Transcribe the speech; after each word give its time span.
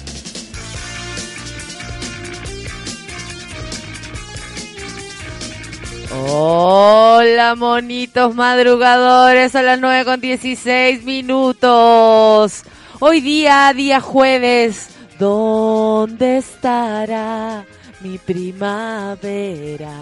Hola, 6.13 7.55
monitos 7.55 8.35
madrugadores, 8.35 9.55
a 9.55 9.61
las 9.61 9.79
9 9.79 10.03
con 10.03 10.19
16 10.19 11.05
minutos. 11.05 12.63
Hoy 12.99 13.21
día, 13.21 13.71
día 13.73 14.01
jueves, 14.01 14.89
¿dónde 15.17 16.39
estará 16.39 17.65
mi 18.01 18.17
primavera? 18.17 19.93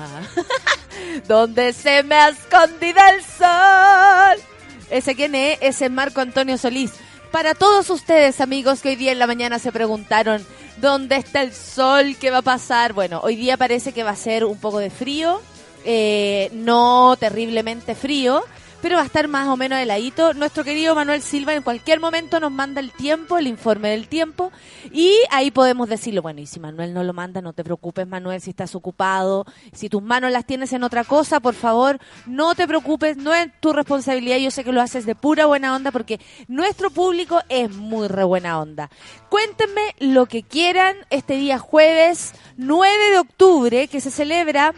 ¿Dónde 1.28 1.74
se 1.74 2.02
me 2.02 2.16
ha 2.16 2.30
escondido 2.30 3.00
el 3.14 3.24
sol? 3.24 4.44
¿Ese 4.90 5.14
quién 5.14 5.36
es? 5.36 5.60
Ese 5.62 5.86
es 5.86 5.92
Marco 5.92 6.22
Antonio 6.22 6.58
Solís. 6.58 6.94
Para 7.32 7.54
todos 7.54 7.88
ustedes, 7.92 8.42
amigos, 8.42 8.82
que 8.82 8.90
hoy 8.90 8.96
día 8.96 9.12
en 9.12 9.20
la 9.20 9.28
mañana 9.28 9.60
se 9.60 9.72
preguntaron, 9.72 10.44
¿dónde 10.78 11.18
está 11.18 11.44
el 11.44 11.54
sol? 11.54 12.16
¿Qué 12.20 12.32
va 12.32 12.40
a 12.40 12.42
pasar? 12.42 12.94
Bueno, 12.94 13.20
hoy 13.22 13.36
día 13.36 13.58
parece 13.58 13.94
que 13.94 14.02
va 14.02 14.12
a 14.12 14.16
ser 14.16 14.44
un 14.44 14.60
poco 14.60 14.80
de 14.80 14.90
frío 14.90 15.40
eh, 15.86 16.50
no 16.54 17.16
terriblemente 17.20 17.96
frío, 17.96 18.44
pero 18.82 18.96
va 18.96 19.02
a 19.02 19.06
estar 19.06 19.28
más 19.28 19.48
o 19.48 19.58
menos 19.58 19.80
heladito. 19.80 20.34
Nuestro 20.34 20.64
querido 20.64 20.96
Manuel 20.96 21.22
Silva 21.22 21.54
en 21.54 21.64
cualquier 21.64 22.00
momento 22.00 22.40
nos 22.40 22.52
manda 22.52 22.80
el 22.80 22.92
tiempo, 22.92 23.38
el 23.38 23.48
informe 23.48 23.90
del 23.90 24.08
tiempo, 24.08 24.52
y 24.92 25.14
ahí 25.32 25.52
podemos 25.52 25.90
decirlo, 25.90 26.22
bueno, 26.22 26.42
y 26.42 26.46
si 26.46 26.60
Manuel 26.60 26.94
no 26.94 27.04
lo 27.04 27.14
manda, 27.14 27.42
no 27.42 27.54
te 27.54 27.64
preocupes, 27.64 28.08
Manuel, 28.08 28.42
si 28.42 28.52
estás 28.52 28.76
ocupado, 28.76 29.46
si 29.74 29.90
tus 29.90 30.02
manos 30.02 30.32
las 30.32 30.46
tienes 30.46 30.74
en 30.74 30.84
otra 30.84 31.04
cosa, 31.04 31.40
por 31.40 31.54
favor, 31.54 32.00
no 32.26 32.56
te 32.56 32.68
preocupes, 32.68 33.18
no 33.18 33.34
es 33.34 33.50
tu 33.60 33.74
responsabilidad, 33.74 34.38
yo 34.38 34.52
sé 34.52 34.64
que 34.64 34.72
lo 34.72 34.82
haces 34.82 35.06
de 35.06 35.16
pura 35.16 35.46
buena 35.46 35.76
onda, 35.76 35.92
porque 35.92 36.20
nuestro 36.48 36.90
público 36.90 37.42
es 37.50 37.70
muy 37.76 38.08
re 38.08 38.24
buena 38.24 38.60
onda. 38.60 38.90
Cuéntenme 39.30 39.96
lo 40.00 40.26
que 40.26 40.44
quieran 40.44 40.96
este 41.10 41.36
día 41.36 41.60
jueves 41.60 42.34
9 42.58 43.12
de 43.12 43.20
octubre, 43.20 43.88
que 43.88 44.02
se 44.02 44.12
celebra 44.12 44.74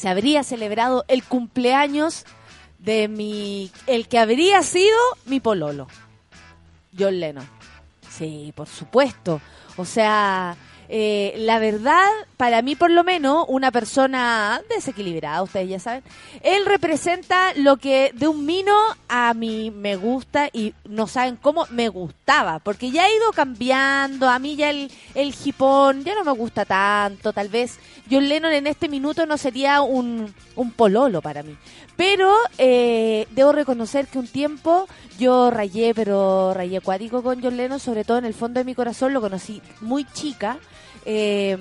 se 0.00 0.08
habría 0.08 0.42
celebrado 0.44 1.04
el 1.08 1.22
cumpleaños 1.22 2.24
de 2.78 3.06
mi, 3.06 3.70
el 3.86 4.08
que 4.08 4.18
habría 4.18 4.62
sido 4.62 4.96
mi 5.26 5.40
pololo, 5.40 5.88
John 6.98 7.20
Lennon. 7.20 7.46
Sí, 8.08 8.50
por 8.56 8.66
supuesto. 8.66 9.42
O 9.76 9.84
sea, 9.84 10.56
eh, 10.92 11.34
la 11.36 11.60
verdad, 11.60 12.04
para 12.36 12.62
mí 12.62 12.74
por 12.74 12.90
lo 12.90 13.04
menos, 13.04 13.44
una 13.46 13.70
persona 13.70 14.60
desequilibrada, 14.68 15.40
ustedes 15.42 15.68
ya 15.68 15.78
saben, 15.78 16.02
él 16.42 16.66
representa 16.66 17.54
lo 17.54 17.76
que 17.76 18.10
de 18.12 18.26
un 18.26 18.44
mino 18.44 18.74
a 19.08 19.32
mí 19.34 19.70
me 19.70 19.94
gusta 19.94 20.48
y 20.52 20.74
no 20.88 21.06
saben 21.06 21.36
cómo 21.36 21.66
me 21.70 21.88
gustaba, 21.88 22.58
porque 22.58 22.90
ya 22.90 23.04
ha 23.04 23.14
ido 23.14 23.30
cambiando, 23.32 24.28
a 24.28 24.40
mí 24.40 24.56
ya 24.56 24.70
el, 24.70 24.90
el 25.14 25.32
hipón 25.44 26.02
ya 26.02 26.16
no 26.16 26.24
me 26.24 26.32
gusta 26.32 26.64
tanto, 26.64 27.32
tal 27.32 27.48
vez 27.48 27.78
John 28.10 28.28
Lennon 28.28 28.52
en 28.52 28.66
este 28.66 28.88
minuto 28.88 29.26
no 29.26 29.38
sería 29.38 29.82
un, 29.82 30.34
un 30.56 30.72
pololo 30.72 31.22
para 31.22 31.44
mí. 31.44 31.56
Pero 31.96 32.34
eh, 32.58 33.28
debo 33.30 33.52
reconocer 33.52 34.06
que 34.06 34.18
un 34.18 34.26
tiempo 34.26 34.88
yo 35.18 35.50
rayé, 35.50 35.94
pero 35.94 36.54
rayé 36.54 36.78
acuático 36.78 37.22
con 37.22 37.42
John 37.42 37.56
Lennon, 37.56 37.78
sobre 37.78 38.04
todo 38.04 38.18
en 38.18 38.24
el 38.24 38.34
fondo 38.34 38.58
de 38.58 38.64
mi 38.64 38.74
corazón, 38.74 39.12
lo 39.12 39.20
conocí 39.20 39.60
muy 39.80 40.04
chica. 40.04 40.58
Eh, 41.04 41.56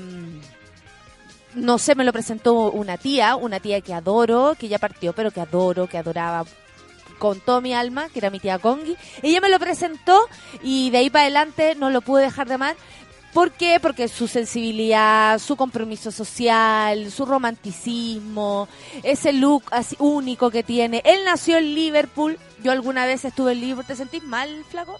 no 1.56 1.78
sé, 1.78 1.96
me 1.96 2.04
lo 2.04 2.14
presentó 2.14 2.72
una 2.72 2.98
tía, 2.98 3.36
una 3.36 3.60
tía 3.60 3.82
que 3.82 3.94
adoro, 3.94 4.56
que 4.58 4.68
ya 4.68 4.78
partió, 4.78 5.14
pero 5.14 5.32
que 5.32 5.42
adoro, 5.42 5.88
que 5.88 5.98
adoraba 5.98 6.46
con 7.18 7.40
todo 7.42 7.60
mi 7.60 7.74
alma, 7.74 8.10
que 8.10 8.20
era 8.20 8.30
mi 8.30 8.40
tía 8.40 8.60
Congi. 8.60 8.96
Ella 9.22 9.42
me 9.42 9.50
lo 9.50 9.60
presentó 9.60 10.28
y 10.64 10.90
de 10.90 11.00
ahí 11.00 11.10
para 11.10 11.24
adelante 11.24 11.76
no 11.76 11.90
lo 11.90 12.02
pude 12.02 12.24
dejar 12.24 12.48
de 12.48 12.56
amar. 12.56 12.76
¿Por 13.34 13.52
qué? 13.52 13.80
Porque 13.80 14.08
su 14.08 14.28
sensibilidad, 14.28 15.38
su 15.38 15.56
compromiso 15.56 16.12
social, 16.12 17.12
su 17.12 17.26
romanticismo, 17.26 18.68
ese 19.04 19.34
look 19.34 19.64
así 19.70 19.96
único 20.00 20.50
que 20.50 20.64
tiene. 20.64 21.04
Él 21.06 21.20
nació 21.26 21.58
en 21.58 21.76
Liverpool. 21.76 22.40
Yo 22.64 22.72
alguna 22.72 23.06
vez 23.06 23.26
estuve 23.26 23.52
en 23.52 23.62
Liverpool. 23.62 23.86
¿Te 23.86 23.96
sentís 23.96 24.24
mal, 24.24 24.64
flaco? 24.70 25.00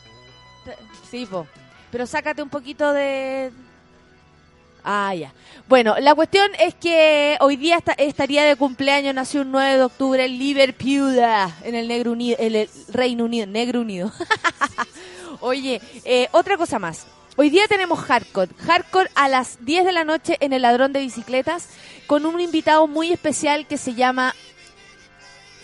Sí, 1.10 1.26
po. 1.26 1.48
Pero 1.92 2.06
sácate 2.06 2.44
un 2.44 2.50
poquito 2.50 2.94
de... 2.94 3.52
Ah, 4.84 5.13
ya. 5.13 5.34
Bueno, 5.67 5.95
la 6.00 6.16
cuestión 6.16 6.50
es 6.59 6.73
que 6.73 7.38
hoy 7.41 7.56
día 7.56 7.79
estaría 7.97 8.44
de 8.44 8.56
cumpleaños, 8.56 9.13
nació 9.13 9.41
un 9.41 9.51
9 9.51 9.78
de 9.78 9.84
octubre 9.84 10.25
en 10.25 10.40
Liverpool, 10.40 11.19
en 11.63 11.75
el, 11.75 11.88
Negro 11.88 12.13
Unido, 12.13 12.38
en 12.40 12.56
el 12.56 12.69
Reino 12.90 13.25
Unido, 13.25 13.45
Negro 13.45 13.81
Unido. 13.81 14.12
Oye, 15.41 15.81
eh, 16.06 16.28
otra 16.31 16.57
cosa 16.57 16.79
más. 16.79 17.06
Hoy 17.35 17.50
día 17.50 17.67
tenemos 17.67 18.00
Hardcore. 18.00 18.51
Hardcore 18.57 19.09
a 19.16 19.29
las 19.29 19.63
10 19.63 19.85
de 19.85 19.91
la 19.91 20.03
noche 20.03 20.38
en 20.40 20.53
el 20.53 20.63
Ladrón 20.63 20.91
de 20.91 21.00
Bicicletas 21.00 21.69
con 22.07 22.25
un 22.25 22.41
invitado 22.41 22.88
muy 22.88 23.11
especial 23.13 23.67
que 23.67 23.78
se 23.78 23.94
llama 23.94 24.35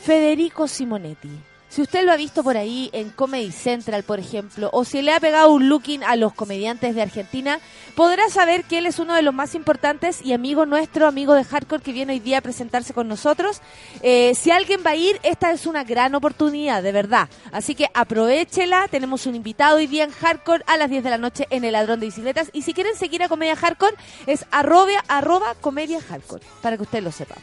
Federico 0.03 0.67
Simonetti. 0.67 1.31
Si 1.75 1.81
usted 1.81 2.05
lo 2.05 2.13
ha 2.13 2.15
visto 2.15 2.41
por 2.41 2.55
ahí 2.55 2.89
en 2.93 3.09
Comedy 3.09 3.51
Central, 3.51 4.03
por 4.03 4.17
ejemplo, 4.17 4.69
o 4.71 4.85
si 4.85 5.01
le 5.01 5.11
ha 5.11 5.19
pegado 5.19 5.51
un 5.51 5.67
looking 5.67 6.05
a 6.05 6.15
los 6.15 6.33
comediantes 6.33 6.95
de 6.95 7.01
Argentina, 7.01 7.59
podrá 7.95 8.29
saber 8.29 8.63
que 8.63 8.77
él 8.77 8.85
es 8.85 8.97
uno 8.97 9.13
de 9.13 9.21
los 9.21 9.33
más 9.33 9.55
importantes 9.55 10.21
y 10.23 10.31
amigo 10.31 10.65
nuestro, 10.65 11.05
amigo 11.05 11.33
de 11.33 11.43
Hardcore, 11.43 11.83
que 11.83 11.91
viene 11.91 12.13
hoy 12.13 12.21
día 12.21 12.37
a 12.37 12.41
presentarse 12.41 12.93
con 12.93 13.09
nosotros. 13.09 13.59
Eh, 14.01 14.35
si 14.35 14.51
alguien 14.51 14.83
va 14.85 14.91
a 14.91 14.95
ir, 14.95 15.19
esta 15.23 15.51
es 15.51 15.65
una 15.65 15.83
gran 15.83 16.15
oportunidad, 16.15 16.81
de 16.81 16.93
verdad. 16.93 17.27
Así 17.51 17.75
que 17.75 17.89
aprovechela. 17.93 18.87
Tenemos 18.87 19.25
un 19.25 19.35
invitado 19.35 19.75
hoy 19.75 19.87
día 19.87 20.05
en 20.05 20.11
Hardcore 20.11 20.63
a 20.67 20.77
las 20.77 20.89
10 20.89 21.03
de 21.03 21.09
la 21.09 21.17
noche 21.17 21.45
en 21.49 21.65
el 21.65 21.73
Ladrón 21.73 21.99
de 21.99 22.05
Bicicletas. 22.05 22.51
Y 22.53 22.61
si 22.61 22.73
quieren 22.73 22.95
seguir 22.95 23.21
a 23.21 23.27
Comedia 23.27 23.57
Hardcore, 23.57 23.97
es 24.27 24.45
arroba, 24.49 25.03
arroba 25.09 25.55
Comedia 25.59 25.99
Hardcore, 25.99 26.45
para 26.61 26.77
que 26.77 26.83
usted 26.83 27.03
lo 27.03 27.11
sepa. 27.11 27.35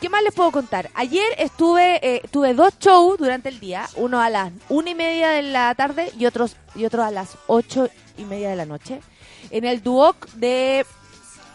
¿Qué 0.00 0.10
más 0.10 0.22
les 0.22 0.34
puedo 0.34 0.50
contar? 0.52 0.90
Ayer 0.94 1.26
estuve, 1.38 1.98
eh, 2.02 2.22
tuve 2.30 2.52
dos 2.52 2.78
shows 2.78 3.18
durante 3.18 3.48
el 3.48 3.58
día, 3.58 3.88
uno 3.96 4.20
a 4.20 4.28
las 4.28 4.52
una 4.68 4.90
y 4.90 4.94
media 4.94 5.30
de 5.30 5.42
la 5.42 5.74
tarde 5.74 6.12
y 6.18 6.26
otros 6.26 6.56
y 6.74 6.84
otro 6.84 7.02
a 7.02 7.10
las 7.10 7.38
ocho 7.46 7.88
y 8.18 8.24
media 8.24 8.50
de 8.50 8.56
la 8.56 8.66
noche, 8.66 9.00
en 9.50 9.64
el 9.64 9.82
Duoc 9.82 10.28
de 10.32 10.84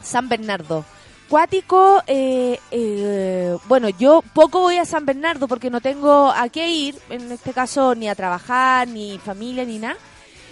San 0.02 0.28
Bernardo. 0.28 0.84
Cuático, 1.29 2.03
eh, 2.07 2.59
eh, 2.72 3.57
bueno, 3.69 3.88
yo 3.88 4.22
poco 4.34 4.59
voy 4.59 4.78
a 4.78 4.85
San 4.85 5.06
Bernardo 5.06 5.47
porque 5.47 5.69
no 5.69 5.79
tengo 5.79 6.29
a 6.29 6.50
qué 6.50 6.69
ir, 6.69 6.96
en 7.09 7.31
este 7.31 7.53
caso 7.53 7.96
ni 7.96 8.09
a 8.09 8.16
trabajar, 8.16 8.87
ni 8.87 9.17
familia, 9.17 9.64
ni 9.64 9.79
nada. 9.79 9.96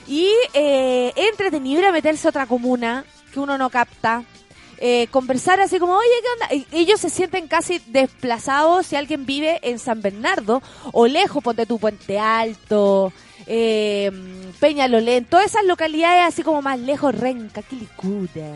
Y 0.08 0.32
eh, 0.54 1.12
entretenido 1.18 1.82
ir 1.82 1.86
a 1.86 1.92
meterse 1.92 2.28
a 2.28 2.30
otra 2.30 2.46
comuna 2.46 3.04
que 3.34 3.40
uno 3.40 3.58
no 3.58 3.70
capta, 3.70 4.24
eh, 4.82 5.08
conversar 5.12 5.60
así 5.60 5.78
como, 5.78 5.94
oye, 5.94 6.08
¿qué 6.22 6.56
onda? 6.56 6.68
ellos 6.72 7.02
se 7.02 7.10
sienten 7.10 7.48
casi 7.48 7.82
desplazados 7.88 8.86
si 8.86 8.96
alguien 8.96 9.26
vive 9.26 9.60
en 9.62 9.78
San 9.78 10.02
Bernardo 10.02 10.62
o 10.94 11.06
lejos, 11.06 11.44
ponte 11.44 11.66
tu 11.66 11.80
Puente 11.80 12.18
Alto, 12.18 13.12
eh, 13.46 14.10
Peñalolén, 14.60 15.26
todas 15.26 15.48
esas 15.48 15.66
localidades 15.66 16.24
así 16.26 16.44
como 16.44 16.62
más 16.62 16.80
lejos, 16.80 17.14
Renca, 17.14 17.62
Quilicura, 17.62 18.54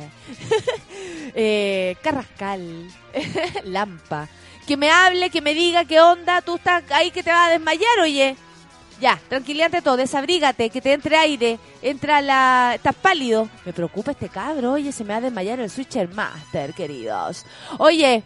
eh, 1.35 1.95
Carrascal, 2.01 2.87
Lampa. 3.65 4.29
Que 4.65 4.77
me 4.77 4.89
hable, 4.89 5.29
que 5.29 5.41
me 5.41 5.53
diga 5.53 5.83
qué 5.83 5.99
onda, 5.99 6.41
tú 6.41 6.55
estás 6.55 6.83
ahí 6.91 7.11
que 7.11 7.21
te 7.21 7.31
vas 7.31 7.49
a 7.49 7.51
desmayar, 7.51 7.99
oye. 8.01 8.37
Ya, 9.01 9.19
tranquilízate 9.27 9.81
todo, 9.81 9.97
desabrígate, 9.97 10.69
que 10.69 10.79
te 10.79 10.93
entre 10.93 11.17
aire, 11.17 11.59
entra 11.81 12.21
la... 12.21 12.73
Estás 12.75 12.95
pálido. 12.95 13.49
Me 13.65 13.73
preocupa 13.73 14.11
este 14.11 14.29
cabro, 14.29 14.73
oye, 14.73 14.91
se 14.91 15.03
me 15.03 15.09
va 15.13 15.17
a 15.17 15.21
desmayar 15.21 15.59
el 15.59 15.69
Switcher 15.69 16.13
Master, 16.13 16.73
queridos. 16.73 17.45
Oye, 17.79 18.23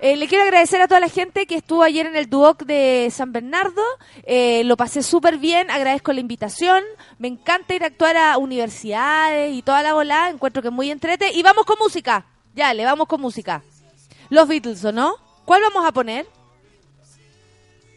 Eh, 0.00 0.16
le 0.16 0.28
quiero 0.28 0.44
agradecer 0.44 0.80
a 0.80 0.86
toda 0.86 1.00
la 1.00 1.08
gente 1.08 1.44
que 1.48 1.56
estuvo 1.56 1.82
ayer 1.82 2.06
en 2.06 2.14
el 2.14 2.30
Duoc 2.30 2.62
de 2.62 3.08
San 3.10 3.32
Bernardo. 3.32 3.82
Eh, 4.22 4.62
lo 4.62 4.76
pasé 4.76 5.02
súper 5.02 5.38
bien, 5.38 5.72
agradezco 5.72 6.12
la 6.12 6.20
invitación. 6.20 6.84
Me 7.18 7.26
encanta 7.26 7.74
ir 7.74 7.82
a 7.82 7.88
actuar 7.88 8.16
a 8.16 8.38
universidades 8.38 9.52
y 9.52 9.62
toda 9.62 9.82
la 9.82 9.94
bola. 9.94 10.30
Encuentro 10.30 10.62
que 10.62 10.68
es 10.68 10.74
muy 10.74 10.92
entrete. 10.92 11.32
Y 11.32 11.42
vamos 11.42 11.64
con 11.66 11.78
música. 11.80 12.26
Ya, 12.54 12.72
le 12.74 12.84
vamos 12.84 13.08
con 13.08 13.20
música. 13.20 13.60
Los 14.30 14.46
Beatles, 14.46 14.84
¿o 14.84 14.92
no? 14.92 15.16
¿Cuál 15.44 15.62
vamos 15.62 15.84
a 15.84 15.90
poner? 15.90 16.28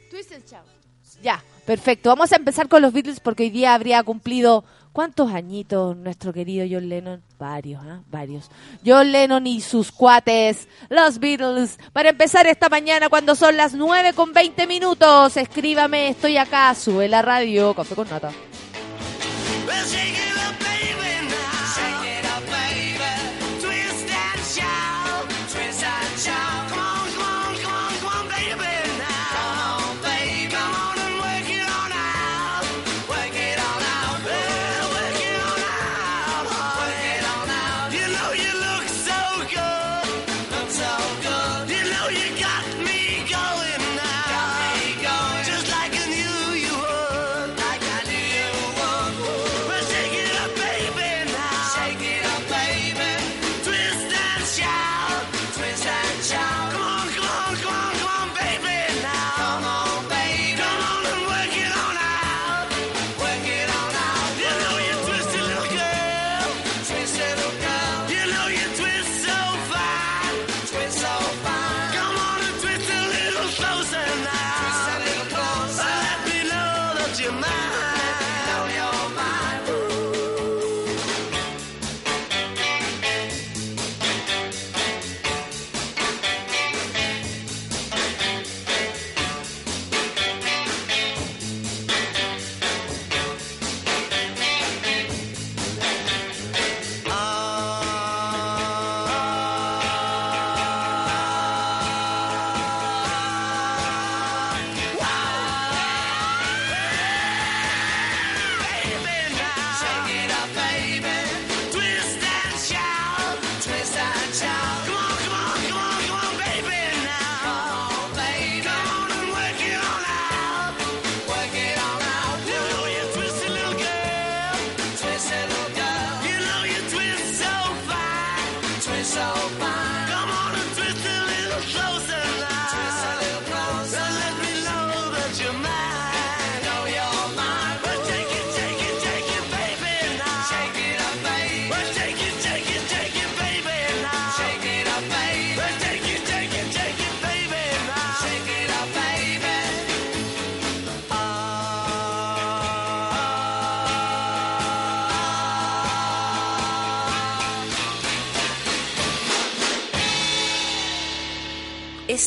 Twisted 0.09 0.41
Shout. 0.49 0.65
Ya, 1.21 1.43
perfecto. 1.65 2.09
Vamos 2.09 2.31
a 2.31 2.35
empezar 2.35 2.67
con 2.67 2.81
los 2.81 2.93
Beatles 2.93 3.19
porque 3.19 3.43
hoy 3.43 3.49
día 3.49 3.73
habría 3.73 4.03
cumplido 4.03 4.63
¿Cuántos 4.93 5.31
añitos 5.31 5.95
nuestro 5.95 6.33
querido 6.33 6.65
John 6.69 6.89
Lennon? 6.89 7.23
Varios, 7.39 7.81
¿ah? 7.85 8.01
Varios. 8.09 8.49
John 8.85 9.09
Lennon 9.09 9.47
y 9.47 9.61
sus 9.61 9.89
cuates, 9.89 10.67
los 10.89 11.17
Beatles. 11.17 11.79
Para 11.93 12.09
empezar 12.09 12.45
esta 12.45 12.67
mañana 12.67 13.07
cuando 13.07 13.35
son 13.35 13.55
las 13.55 13.73
9 13.73 14.11
con 14.13 14.33
20 14.33 14.67
minutos, 14.67 15.37
escríbame, 15.37 16.09
estoy 16.09 16.35
acá, 16.35 16.75
sube 16.75 17.07
la 17.07 17.21
radio, 17.21 17.73
café 17.73 17.95
con 17.95 18.09
nata. 18.09 18.31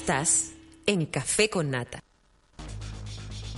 Estás 0.05 0.53
en 0.85 1.07
Café 1.07 1.49
con 1.49 1.71
Nata. 1.71 2.05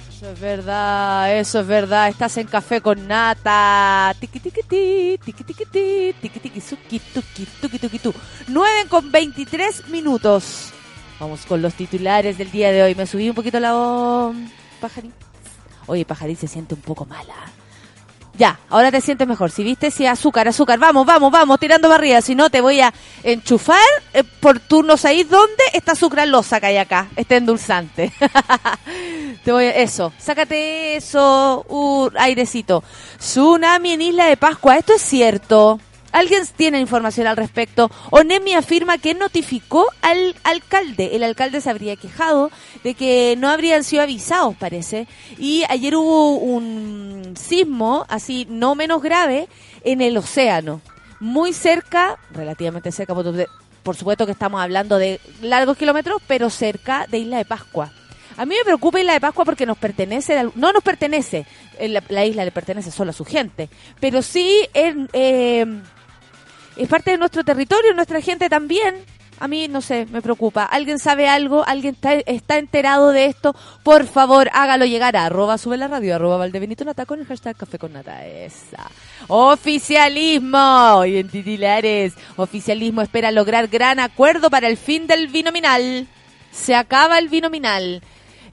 Eso 0.09 0.31
es 0.31 0.39
verdad, 0.39 1.37
eso 1.41 1.59
es 1.59 1.67
verdad. 1.67 2.09
Estás 2.09 2.37
en 2.37 2.47
Café 2.47 2.81
con 2.81 3.09
Nata. 3.09 4.15
Tiki 4.21 4.39
tiki 4.39 4.63
ti, 4.63 5.19
tiki 5.25 5.43
tiki 5.43 5.65
ti, 5.65 6.15
tiki 6.23 6.39
tiki 6.39 6.61
suki 6.61 7.01
tuki 7.01 7.49
tuki 7.61 7.79
tuki 7.81 7.99
tu. 7.99 8.15
9 8.47 8.87
con 8.89 9.11
23 9.11 9.89
minutos. 9.89 10.71
Vamos 11.19 11.45
con 11.47 11.61
los 11.63 11.75
titulares 11.75 12.39
del 12.39 12.53
día 12.53 12.71
de 12.71 12.85
hoy. 12.85 12.95
Me 12.95 13.09
subí 13.09 13.29
un 13.29 13.35
poquito 13.35 13.59
la 13.59 13.73
voz, 13.73 14.37
pajarín. 14.81 15.13
Oye, 15.89 16.05
pajarín 16.05 16.37
se 16.37 16.47
siente 16.47 16.77
un 16.77 16.81
poco 16.81 17.07
mala. 17.07 17.35
Ya, 18.37 18.59
ahora 18.69 18.91
te 18.91 19.01
sientes 19.01 19.27
mejor. 19.27 19.51
Si 19.51 19.65
viste, 19.65 19.91
si 19.91 20.07
azúcar, 20.07 20.47
azúcar. 20.49 20.79
Vamos, 20.79 21.07
vamos, 21.07 21.33
vamos, 21.33 21.59
tirando 21.59 21.89
barriga. 21.89 22.21
Si 22.21 22.35
no, 22.35 22.51
te 22.51 22.61
voy 22.61 22.81
a 22.81 22.93
enchufar 23.23 23.79
eh, 24.13 24.25
por 24.25 24.61
turnos 24.61 25.05
ahí. 25.05 25.25
¿Dónde 25.25 25.63
está 25.73 25.95
sucralosa 25.95 26.61
que 26.61 26.67
hay 26.67 26.77
acá? 26.77 27.09
Este 27.17 27.37
endulzante. 27.37 28.13
te 29.45 29.53
voy 29.53 29.65
a... 29.65 29.71
Eso, 29.77 30.13
sácate 30.19 30.97
eso. 30.97 31.65
Uh, 31.69 32.11
airecito. 32.19 32.85
Tsunami 33.19 33.93
en 33.93 34.03
Isla 34.03 34.27
de 34.27 34.37
Pascua. 34.37 34.77
Esto 34.77 34.95
es 34.95 35.03
cierto. 35.03 35.81
¿Alguien 36.17 36.45
tiene 36.57 36.81
información 36.81 37.27
al 37.27 37.37
respecto? 37.37 37.91
ONEMI 38.09 38.55
afirma 38.55 38.97
que 38.97 39.13
notificó 39.13 39.85
al 40.01 40.35
alcalde. 40.45 41.15
El 41.15 41.23
alcalde 41.23 41.61
se 41.61 41.69
habría 41.69 41.95
quejado 41.97 42.51
de 42.83 42.95
que 42.95 43.35
no 43.37 43.51
habrían 43.51 43.85
sido 43.85 44.03
avisados, 44.03 44.57
parece. 44.57 45.09
Y 45.37 45.65
ayer 45.69 45.95
hubo 45.95 46.39
un 46.39 47.35
sismo, 47.37 48.07
así 48.09 48.47
no 48.49 48.75
menos 48.75 49.03
grave, 49.03 49.47
en 49.85 50.01
el 50.01 50.17
océano. 50.17 50.81
Muy 51.21 51.53
cerca, 51.53 52.19
relativamente 52.31 52.93
cerca, 52.93 53.15
por 53.15 53.97
supuesto 53.97 54.25
que 54.25 54.33
estamos 54.33 54.63
hablando 54.63 54.97
de 54.97 55.21
largos 55.43 55.77
kilómetros, 55.77 56.23
pero 56.27 56.49
cerca 56.49 57.07
de 57.11 57.19
Isla 57.19 57.37
de 57.37 57.45
Pascua. 57.45 57.93
A 58.39 58.47
mí 58.47 58.55
me 58.55 58.65
preocupa 58.65 59.01
Isla 59.01 59.13
de 59.13 59.21
Pascua 59.21 59.45
porque 59.45 59.67
nos 59.67 59.77
pertenece, 59.77 60.51
no 60.55 60.73
nos 60.73 60.83
pertenece, 60.83 61.45
la, 61.79 62.25
isla 62.25 62.47
le 62.47 62.53
pertenece 62.53 62.91
solo 62.91 63.11
a 63.11 63.15
su 63.15 63.27
gente, 63.27 63.69
pero 64.01 64.23
sí 64.23 64.67
eh, 64.73 65.67
es 66.77 66.89
parte 66.89 67.13
de 67.13 67.19
nuestro 67.19 67.45
territorio, 67.45 67.95
nuestra 67.95 68.21
gente 68.21 68.49
también. 68.49 69.05
A 69.39 69.49
mí, 69.49 69.69
no 69.69 69.83
sé, 69.83 70.07
me 70.11 70.23
preocupa. 70.23 70.65
¿Alguien 70.65 70.99
sabe 70.99 71.29
algo? 71.29 71.63
¿Alguien 71.67 71.97
está, 72.27 72.59
enterado 72.59 73.13
de 73.13 73.27
esto? 73.27 73.55
Por 73.83 74.07
favor, 74.07 74.49
hágalo 74.53 74.87
llegar 74.87 75.15
a 75.17 75.29
sube 75.59 75.77
la 75.77 75.89
radio, 75.89 76.15
arroba 76.15 76.39
valdebenito 76.39 76.85
nata 76.85 77.05
con 77.05 77.21
el 77.21 77.27
hashtag 77.27 77.55
café 77.57 77.79
con 77.79 77.93
nata. 77.93 78.27
Esa. 78.27 78.91
Oficialismo. 79.29 81.05
Y 81.05 81.19
en 81.19 81.29
titulares, 81.29 82.15
oficialismo 82.37 83.03
espera 83.03 83.31
lograr 83.31 83.69
gran 83.69 84.01
acuerdo 84.01 84.49
para 84.49 84.69
el 84.69 84.79
fin 84.79 85.07
del 85.07 85.29
binominal. 85.29 86.07
Se 86.51 86.75
acaba 86.75 87.19
el 87.19 87.29
binominal. 87.29 88.03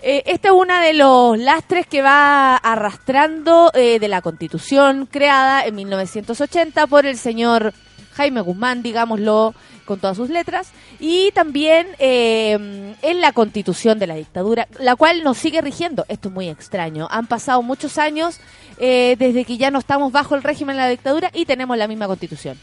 Eh, 0.01 0.23
este 0.25 0.49
es 0.49 0.53
uno 0.53 0.77
de 0.81 0.93
los 0.93 1.39
lastres 1.39 1.87
que 1.87 2.01
va 2.01 2.57
arrastrando 2.57 3.71
eh, 3.73 3.99
de 3.99 4.09
la 4.09 4.21
constitución 4.21 5.05
creada 5.05 5.65
en 5.65 5.75
1980 5.75 6.87
por 6.87 7.05
el 7.05 7.17
señor 7.17 7.73
Jaime 8.13 8.41
Guzmán, 8.41 8.83
digámoslo 8.83 9.53
con 9.85 9.99
todas 9.99 10.17
sus 10.17 10.29
letras, 10.29 10.71
y 10.99 11.31
también 11.31 11.87
eh, 11.99 12.95
en 13.01 13.21
la 13.21 13.33
constitución 13.33 13.99
de 13.99 14.07
la 14.07 14.15
dictadura, 14.15 14.67
la 14.79 14.95
cual 14.95 15.23
nos 15.23 15.37
sigue 15.37 15.61
rigiendo. 15.61 16.05
Esto 16.07 16.29
es 16.29 16.33
muy 16.33 16.49
extraño. 16.49 17.07
Han 17.11 17.27
pasado 17.27 17.61
muchos 17.61 17.97
años 17.97 18.39
eh, 18.77 19.15
desde 19.19 19.45
que 19.45 19.57
ya 19.57 19.71
no 19.71 19.79
estamos 19.79 20.11
bajo 20.11 20.35
el 20.35 20.43
régimen 20.43 20.75
de 20.75 20.81
la 20.83 20.89
dictadura 20.89 21.29
y 21.33 21.45
tenemos 21.45 21.77
la 21.77 21.87
misma 21.87 22.07
constitución. 22.07 22.57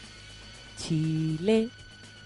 Chile, 0.77 1.69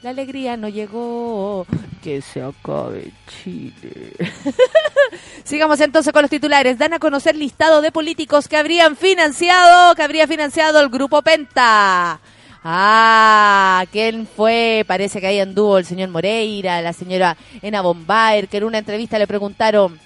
La 0.01 0.11
alegría 0.11 0.55
no 0.55 0.69
llegó. 0.69 1.65
Que 2.01 2.21
se 2.21 2.41
acabe 2.41 3.11
Chile. 3.27 4.13
Sigamos 5.43 5.79
entonces 5.81 6.13
con 6.13 6.21
los 6.21 6.29
titulares. 6.31 6.77
Dan 6.77 6.93
a 6.93 6.99
conocer 6.99 7.35
listado 7.35 7.81
de 7.81 7.91
políticos 7.91 8.47
que 8.47 8.57
habrían 8.57 8.95
financiado, 8.95 9.95
que 9.95 10.03
habría 10.03 10.27
financiado 10.27 10.79
el 10.79 10.89
grupo 10.89 11.21
Penta. 11.21 12.19
Ah, 12.67 13.85
¿quién 13.91 14.25
fue? 14.25 14.83
Parece 14.87 15.21
que 15.21 15.27
ahí 15.27 15.39
anduvo 15.39 15.77
el 15.77 15.85
señor 15.85 16.09
Moreira, 16.09 16.81
la 16.81 16.93
señora 16.93 17.37
Ena 17.61 17.81
Bombayer, 17.81 18.47
que 18.47 18.57
en 18.57 18.63
una 18.63 18.79
entrevista 18.79 19.19
le 19.19 19.27
preguntaron 19.27 19.99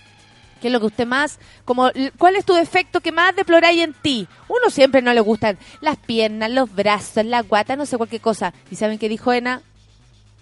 ¿Qué 0.60 0.68
es 0.68 0.74
lo 0.74 0.82
que 0.82 0.88
usted 0.88 1.08
más, 1.08 1.40
como, 1.64 1.90
cuál 2.18 2.36
es 2.36 2.44
tu 2.44 2.54
defecto 2.54 3.00
que 3.00 3.14
más 3.14 3.34
deploráis 3.34 3.82
en 3.82 3.94
ti? 3.94 4.28
Uno 4.50 4.70
siempre 4.70 5.02
no 5.02 5.14
le 5.14 5.22
gustan 5.22 5.58
las 5.80 5.96
piernas, 5.98 6.52
los 6.52 6.74
brazos, 6.74 7.24
la 7.26 7.44
guata, 7.44 7.78
no 7.78 7.86
sé 7.86 7.98
cualquier 7.98 8.22
cosa. 8.22 8.54
¿Y 8.70 8.76
saben 8.76 9.00
qué 9.00 9.08
dijo 9.08 9.32
Ena? 9.32 9.62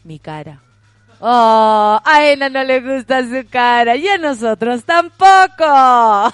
Mi 0.03 0.17
cara. 0.17 0.59
Oh, 1.19 2.01
a 2.03 2.25
Ena 2.25 2.49
no 2.49 2.63
le 2.63 2.79
gusta 2.79 3.21
su 3.21 3.47
cara 3.49 3.95
y 3.95 4.07
a 4.07 4.17
nosotros 4.17 4.83
tampoco. 4.85 6.33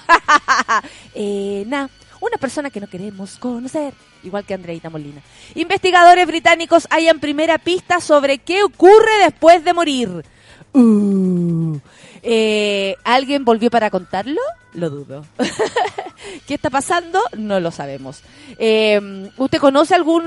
Ena, 1.14 1.90
una 2.20 2.38
persona 2.38 2.70
que 2.70 2.80
no 2.80 2.86
queremos 2.86 3.36
conocer, 3.36 3.92
igual 4.24 4.44
que 4.44 4.54
Andreita 4.54 4.90
Molina. 4.90 5.20
Investigadores 5.54 6.26
británicos 6.26 6.86
hayan 6.90 7.20
primera 7.20 7.58
pista 7.58 8.00
sobre 8.00 8.38
qué 8.38 8.62
ocurre 8.62 9.18
después 9.22 9.64
de 9.64 9.72
morir. 9.72 10.24
Uh, 10.72 11.78
eh, 12.22 12.96
¿Alguien 13.04 13.44
volvió 13.44 13.70
para 13.70 13.90
contarlo? 13.90 14.40
Lo 14.72 14.90
dudo. 14.90 15.24
¿Qué 16.46 16.54
está 16.54 16.70
pasando? 16.70 17.20
No 17.36 17.60
lo 17.60 17.70
sabemos. 17.70 18.22
Eh, 18.58 19.30
¿Usted 19.36 19.58
conoce 19.58 19.94
algún 19.94 20.24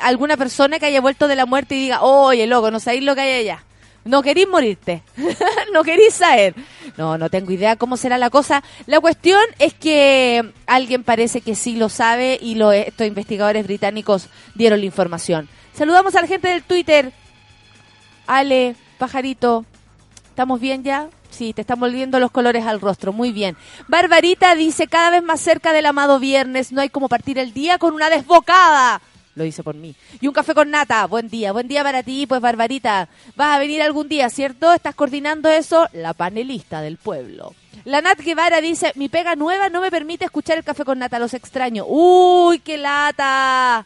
alguna 0.00 0.36
persona 0.36 0.78
que 0.78 0.86
haya 0.86 1.00
vuelto 1.00 1.28
de 1.28 1.36
la 1.36 1.44
muerte 1.44 1.74
y 1.74 1.80
diga, 1.80 2.02
oye, 2.02 2.46
loco, 2.46 2.70
no 2.70 2.80
sabéis 2.80 3.04
lo 3.04 3.14
que 3.14 3.20
hay 3.20 3.40
allá? 3.40 3.64
No 4.04 4.22
queréis 4.22 4.48
morirte, 4.48 5.02
no 5.72 5.82
queréis 5.82 6.14
saber. 6.14 6.54
No, 6.98 7.16
no 7.16 7.30
tengo 7.30 7.52
idea 7.52 7.76
cómo 7.76 7.96
será 7.96 8.18
la 8.18 8.28
cosa. 8.28 8.62
La 8.86 9.00
cuestión 9.00 9.42
es 9.58 9.72
que 9.72 10.52
alguien 10.66 11.04
parece 11.04 11.40
que 11.40 11.54
sí 11.54 11.76
lo 11.76 11.88
sabe 11.88 12.38
y 12.40 12.54
lo, 12.54 12.72
estos 12.72 13.06
investigadores 13.06 13.64
británicos 13.66 14.28
dieron 14.54 14.80
la 14.80 14.86
información. 14.86 15.48
Saludamos 15.72 16.14
a 16.14 16.20
la 16.20 16.26
gente 16.26 16.48
del 16.48 16.62
Twitter. 16.62 17.12
Ale, 18.26 18.76
pajarito, 18.98 19.64
¿estamos 20.28 20.60
bien 20.60 20.84
ya? 20.84 21.08
Sí, 21.30 21.52
te 21.52 21.62
están 21.62 21.80
volviendo 21.80 22.20
los 22.20 22.30
colores 22.30 22.64
al 22.64 22.80
rostro. 22.80 23.12
Muy 23.12 23.32
bien. 23.32 23.56
Barbarita 23.88 24.54
dice, 24.54 24.86
cada 24.86 25.10
vez 25.10 25.22
más 25.22 25.40
cerca 25.40 25.72
del 25.72 25.86
amado 25.86 26.20
viernes, 26.20 26.70
no 26.72 26.80
hay 26.80 26.90
como 26.90 27.08
partir 27.08 27.38
el 27.38 27.52
día 27.52 27.78
con 27.78 27.94
una 27.94 28.08
desbocada. 28.08 29.00
Lo 29.34 29.44
dice 29.44 29.62
por 29.62 29.74
mí. 29.74 29.94
Y 30.20 30.28
un 30.28 30.34
café 30.34 30.54
con 30.54 30.70
nata. 30.70 31.06
Buen 31.06 31.28
día. 31.28 31.52
Buen 31.52 31.68
día 31.68 31.82
para 31.82 32.02
ti, 32.02 32.26
pues 32.26 32.40
Barbarita. 32.40 33.08
Vas 33.36 33.56
a 33.56 33.58
venir 33.58 33.82
algún 33.82 34.08
día, 34.08 34.30
¿cierto? 34.30 34.72
¿Estás 34.72 34.94
coordinando 34.94 35.48
eso? 35.48 35.88
La 35.92 36.14
panelista 36.14 36.80
del 36.80 36.96
pueblo. 36.96 37.54
La 37.84 38.00
Nat 38.00 38.20
Guevara 38.20 38.60
dice, 38.60 38.92
mi 38.94 39.08
pega 39.08 39.34
nueva 39.34 39.68
no 39.68 39.80
me 39.80 39.90
permite 39.90 40.24
escuchar 40.24 40.56
el 40.56 40.64
café 40.64 40.84
con 40.84 40.98
nata, 40.98 41.18
los 41.18 41.34
extraño. 41.34 41.84
Uy, 41.86 42.60
qué 42.60 42.78
lata. 42.78 43.84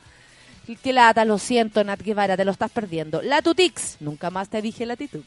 Qué 0.83 0.93
lata, 0.93 1.25
lo 1.25 1.39
siento, 1.39 1.83
Nat 1.83 2.03
Guevara, 2.03 2.37
te 2.37 2.45
lo 2.45 2.53
estás 2.53 2.71
perdiendo. 2.71 3.23
Latutix, 3.23 3.97
nunca 4.01 4.31
más 4.31 4.51
te 4.51 4.61
dije 4.61 4.85
Latitux. 4.85 5.25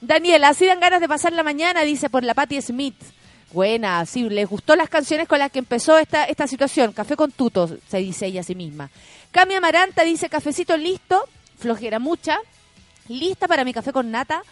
Daniela, 0.00 0.48
así 0.48 0.66
dan 0.66 0.80
ganas 0.80 1.00
de 1.00 1.08
pasar 1.08 1.32
la 1.32 1.44
mañana, 1.44 1.82
dice 1.82 2.10
por 2.10 2.24
la 2.24 2.34
Patti 2.34 2.60
Smith. 2.60 2.96
Buena, 3.52 4.06
sí, 4.06 4.28
les 4.30 4.48
gustó 4.48 4.76
las 4.76 4.88
canciones 4.88 5.28
con 5.28 5.38
las 5.38 5.52
que 5.52 5.58
empezó 5.58 5.98
esta, 5.98 6.24
esta 6.24 6.46
situación. 6.46 6.92
Café 6.92 7.16
con 7.16 7.30
tutos, 7.32 7.74
se 7.86 7.98
dice 7.98 8.26
ella 8.26 8.40
a 8.40 8.44
sí 8.44 8.54
misma. 8.54 8.88
Cami 9.30 9.54
Amaranta 9.54 10.04
dice, 10.04 10.30
cafecito 10.30 10.76
listo, 10.76 11.28
flojera 11.58 11.98
mucha, 11.98 12.38
lista 13.08 13.48
para 13.48 13.64
mi 13.64 13.74
café 13.74 13.92
con 13.92 14.10
nata, 14.10 14.42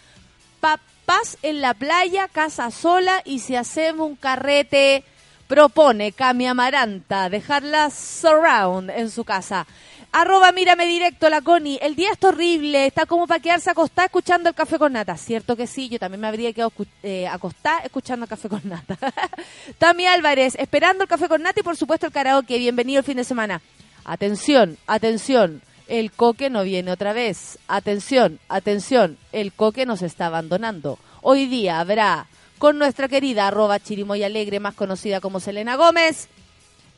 papás 0.59 1.37
en 1.41 1.61
la 1.61 1.73
playa, 1.73 2.27
casa 2.27 2.69
sola 2.69 3.21
y 3.25 3.39
si 3.39 3.55
hacemos 3.55 4.07
un 4.07 4.15
carrete, 4.15 5.03
propone 5.47 6.11
Cami 6.11 6.47
Amaranta 6.47 7.29
dejarla 7.29 7.89
surround 7.89 8.91
en 8.91 9.09
su 9.09 9.25
casa. 9.25 9.65
Arroba, 10.13 10.51
mírame 10.51 10.87
directo, 10.87 11.29
la 11.29 11.39
Connie. 11.39 11.79
El 11.81 11.95
día 11.95 12.11
está 12.11 12.29
horrible, 12.29 12.85
está 12.85 13.05
como 13.05 13.27
para 13.27 13.39
quedarse 13.39 13.69
acostada 13.69 14.07
escuchando 14.07 14.49
el 14.49 14.55
café 14.55 14.77
con 14.77 14.91
nata. 14.91 15.15
Cierto 15.15 15.55
que 15.55 15.67
sí, 15.67 15.87
yo 15.87 15.99
también 15.99 16.19
me 16.19 16.27
habría 16.27 16.51
quedado 16.51 16.73
eh, 17.01 17.27
acostada 17.29 17.79
escuchando 17.79 18.25
el 18.25 18.29
café 18.29 18.49
con 18.49 18.61
nata. 18.65 18.97
Tami 19.77 20.07
Álvarez, 20.07 20.55
esperando 20.59 21.03
el 21.03 21.09
café 21.09 21.29
con 21.29 21.41
nata 21.41 21.61
y 21.61 21.63
por 21.63 21.77
supuesto 21.77 22.07
el 22.07 22.11
karaoke. 22.11 22.57
Bienvenido 22.57 22.99
el 22.99 23.05
fin 23.05 23.15
de 23.15 23.23
semana. 23.23 23.61
Atención, 24.03 24.77
atención, 24.85 25.61
el 25.87 26.11
coque 26.11 26.49
no 26.49 26.63
viene 26.63 26.91
otra 26.91 27.13
vez. 27.13 27.57
Atención, 27.69 28.37
atención, 28.49 29.17
el 29.31 29.53
coque 29.53 29.85
nos 29.85 30.01
está 30.01 30.25
abandonando. 30.25 30.99
Hoy 31.21 31.45
día 31.45 31.79
habrá 31.79 32.27
con 32.57 32.77
nuestra 32.77 33.07
querida 33.07 33.47
arroba 33.47 33.79
chirimoy 33.79 34.23
alegre, 34.23 34.59
más 34.59 34.73
conocida 34.73 35.21
como 35.21 35.39
Selena 35.39 35.77
Gómez 35.77 36.27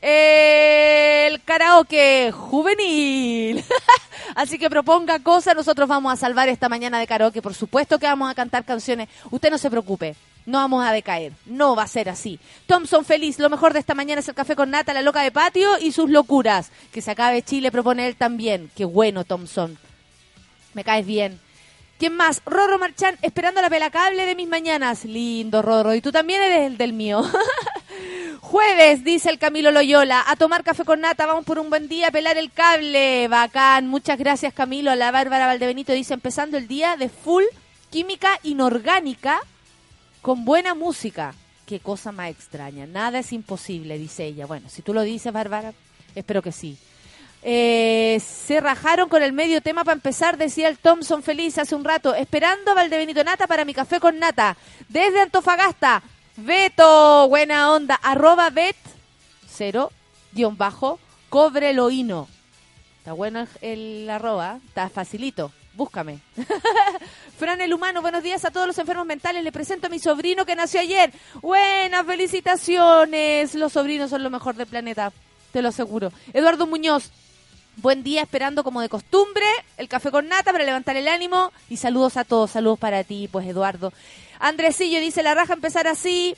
el 0.06 1.42
karaoke 1.44 2.30
juvenil. 2.30 3.64
Así 4.34 4.58
que 4.58 4.68
proponga 4.68 5.18
cosas, 5.20 5.56
nosotros 5.56 5.88
vamos 5.88 6.12
a 6.12 6.16
salvar 6.16 6.50
esta 6.50 6.68
mañana 6.68 6.98
de 6.98 7.06
karaoke. 7.06 7.40
Por 7.40 7.54
supuesto 7.54 7.98
que 7.98 8.04
vamos 8.04 8.30
a 8.30 8.34
cantar 8.34 8.66
canciones. 8.66 9.08
Usted 9.30 9.50
no 9.50 9.56
se 9.56 9.70
preocupe, 9.70 10.14
no 10.44 10.58
vamos 10.58 10.84
a 10.84 10.92
decaer. 10.92 11.32
No 11.46 11.74
va 11.74 11.84
a 11.84 11.88
ser 11.88 12.10
así. 12.10 12.38
Thompson 12.66 13.06
feliz, 13.06 13.38
lo 13.38 13.48
mejor 13.48 13.72
de 13.72 13.78
esta 13.78 13.94
mañana 13.94 14.20
es 14.20 14.28
el 14.28 14.34
café 14.34 14.54
con 14.54 14.70
nata, 14.70 14.92
la 14.92 15.00
loca 15.00 15.22
de 15.22 15.32
patio 15.32 15.78
y 15.80 15.92
sus 15.92 16.10
locuras. 16.10 16.70
Que 16.92 17.00
se 17.00 17.10
acabe 17.10 17.42
Chile, 17.42 17.70
propone 17.70 18.06
él 18.06 18.16
también. 18.16 18.70
Qué 18.76 18.84
bueno, 18.84 19.24
Thompson. 19.24 19.78
Me 20.74 20.84
caes 20.84 21.06
bien. 21.06 21.40
¿Quién 21.98 22.14
más? 22.14 22.42
Rorro 22.44 22.78
Marchán, 22.78 23.16
esperando 23.22 23.62
la 23.62 23.70
pelacable 23.70 24.26
de 24.26 24.34
mis 24.34 24.48
mañanas. 24.48 25.06
Lindo, 25.06 25.62
Rorro. 25.62 25.94
Y 25.94 26.02
tú 26.02 26.12
también 26.12 26.42
eres 26.42 26.66
el 26.66 26.76
del 26.76 26.92
mío. 26.92 27.22
Jueves, 28.40 29.04
dice 29.04 29.30
el 29.30 29.38
Camilo 29.38 29.70
Loyola, 29.70 30.22
a 30.26 30.36
tomar 30.36 30.62
café 30.64 30.84
con 30.84 31.00
nata, 31.00 31.26
vamos 31.26 31.44
por 31.44 31.58
un 31.58 31.70
buen 31.70 31.88
día 31.88 32.08
a 32.08 32.10
pelar 32.10 32.36
el 32.36 32.52
cable. 32.52 33.26
Bacán, 33.28 33.88
muchas 33.88 34.18
gracias 34.18 34.52
Camilo. 34.52 34.94
La 34.94 35.10
Bárbara 35.10 35.46
Valdebenito 35.46 35.92
dice, 35.92 36.14
empezando 36.14 36.56
el 36.56 36.68
día 36.68 36.96
de 36.96 37.08
full 37.08 37.44
química 37.90 38.38
inorgánica 38.42 39.40
con 40.20 40.44
buena 40.44 40.74
música. 40.74 41.34
Qué 41.66 41.80
cosa 41.80 42.12
más 42.12 42.30
extraña. 42.30 42.86
Nada 42.86 43.20
es 43.20 43.32
imposible, 43.32 43.98
dice 43.98 44.24
ella. 44.24 44.46
Bueno, 44.46 44.68
si 44.68 44.82
tú 44.82 44.92
lo 44.92 45.02
dices, 45.02 45.32
Bárbara, 45.32 45.72
espero 46.14 46.42
que 46.42 46.52
sí. 46.52 46.76
Eh, 47.46 48.20
se 48.20 48.58
rajaron 48.60 49.08
con 49.08 49.22
el 49.22 49.34
medio 49.34 49.60
tema 49.60 49.84
para 49.84 49.96
empezar, 49.96 50.38
decía 50.38 50.68
el 50.68 50.78
Thompson 50.78 51.22
feliz 51.22 51.58
hace 51.58 51.74
un 51.74 51.84
rato, 51.84 52.14
esperando 52.14 52.70
a 52.70 52.74
Valdebenito 52.74 53.22
Nata 53.22 53.46
para 53.46 53.66
mi 53.66 53.74
café 53.74 54.00
con 54.00 54.18
nata. 54.18 54.56
Desde 54.88 55.20
Antofagasta, 55.20 56.02
Beto, 56.36 57.28
buena 57.28 57.72
onda, 57.72 57.94
arroba 57.94 58.50
bet, 58.50 58.74
cero, 59.48 59.92
guion 60.32 60.56
bajo, 60.56 60.98
cobreloino. 61.28 62.26
Está 62.98 63.12
bueno 63.12 63.46
el, 63.60 64.10
arroba, 64.10 64.58
está 64.66 64.88
facilito, 64.88 65.52
búscame. 65.74 66.18
Fran 67.38 67.60
el 67.60 67.72
humano, 67.72 68.02
buenos 68.02 68.24
días 68.24 68.44
a 68.44 68.50
todos 68.50 68.66
los 68.66 68.78
enfermos 68.78 69.06
mentales. 69.06 69.44
Le 69.44 69.52
presento 69.52 69.86
a 69.86 69.90
mi 69.90 70.00
sobrino 70.00 70.44
que 70.44 70.56
nació 70.56 70.80
ayer. 70.80 71.12
Buenas 71.40 72.04
felicitaciones. 72.04 73.54
Los 73.54 73.74
sobrinos 73.74 74.10
son 74.10 74.24
lo 74.24 74.30
mejor 74.30 74.56
del 74.56 74.66
planeta, 74.66 75.12
te 75.52 75.62
lo 75.62 75.68
aseguro. 75.68 76.12
Eduardo 76.32 76.66
Muñoz, 76.66 77.12
Buen 77.76 78.02
día, 78.02 78.22
esperando 78.22 78.62
como 78.62 78.80
de 78.80 78.88
costumbre 78.88 79.44
el 79.76 79.88
café 79.88 80.10
con 80.10 80.28
nata 80.28 80.52
para 80.52 80.64
levantar 80.64 80.96
el 80.96 81.08
ánimo 81.08 81.52
y 81.68 81.76
saludos 81.76 82.16
a 82.16 82.24
todos, 82.24 82.52
saludos 82.52 82.78
para 82.78 83.02
ti, 83.02 83.28
pues 83.30 83.46
Eduardo. 83.46 83.92
Andresillo 84.38 85.00
dice, 85.00 85.22
la 85.22 85.34
raja 85.34 85.54
empezar 85.54 85.86
así, 85.88 86.36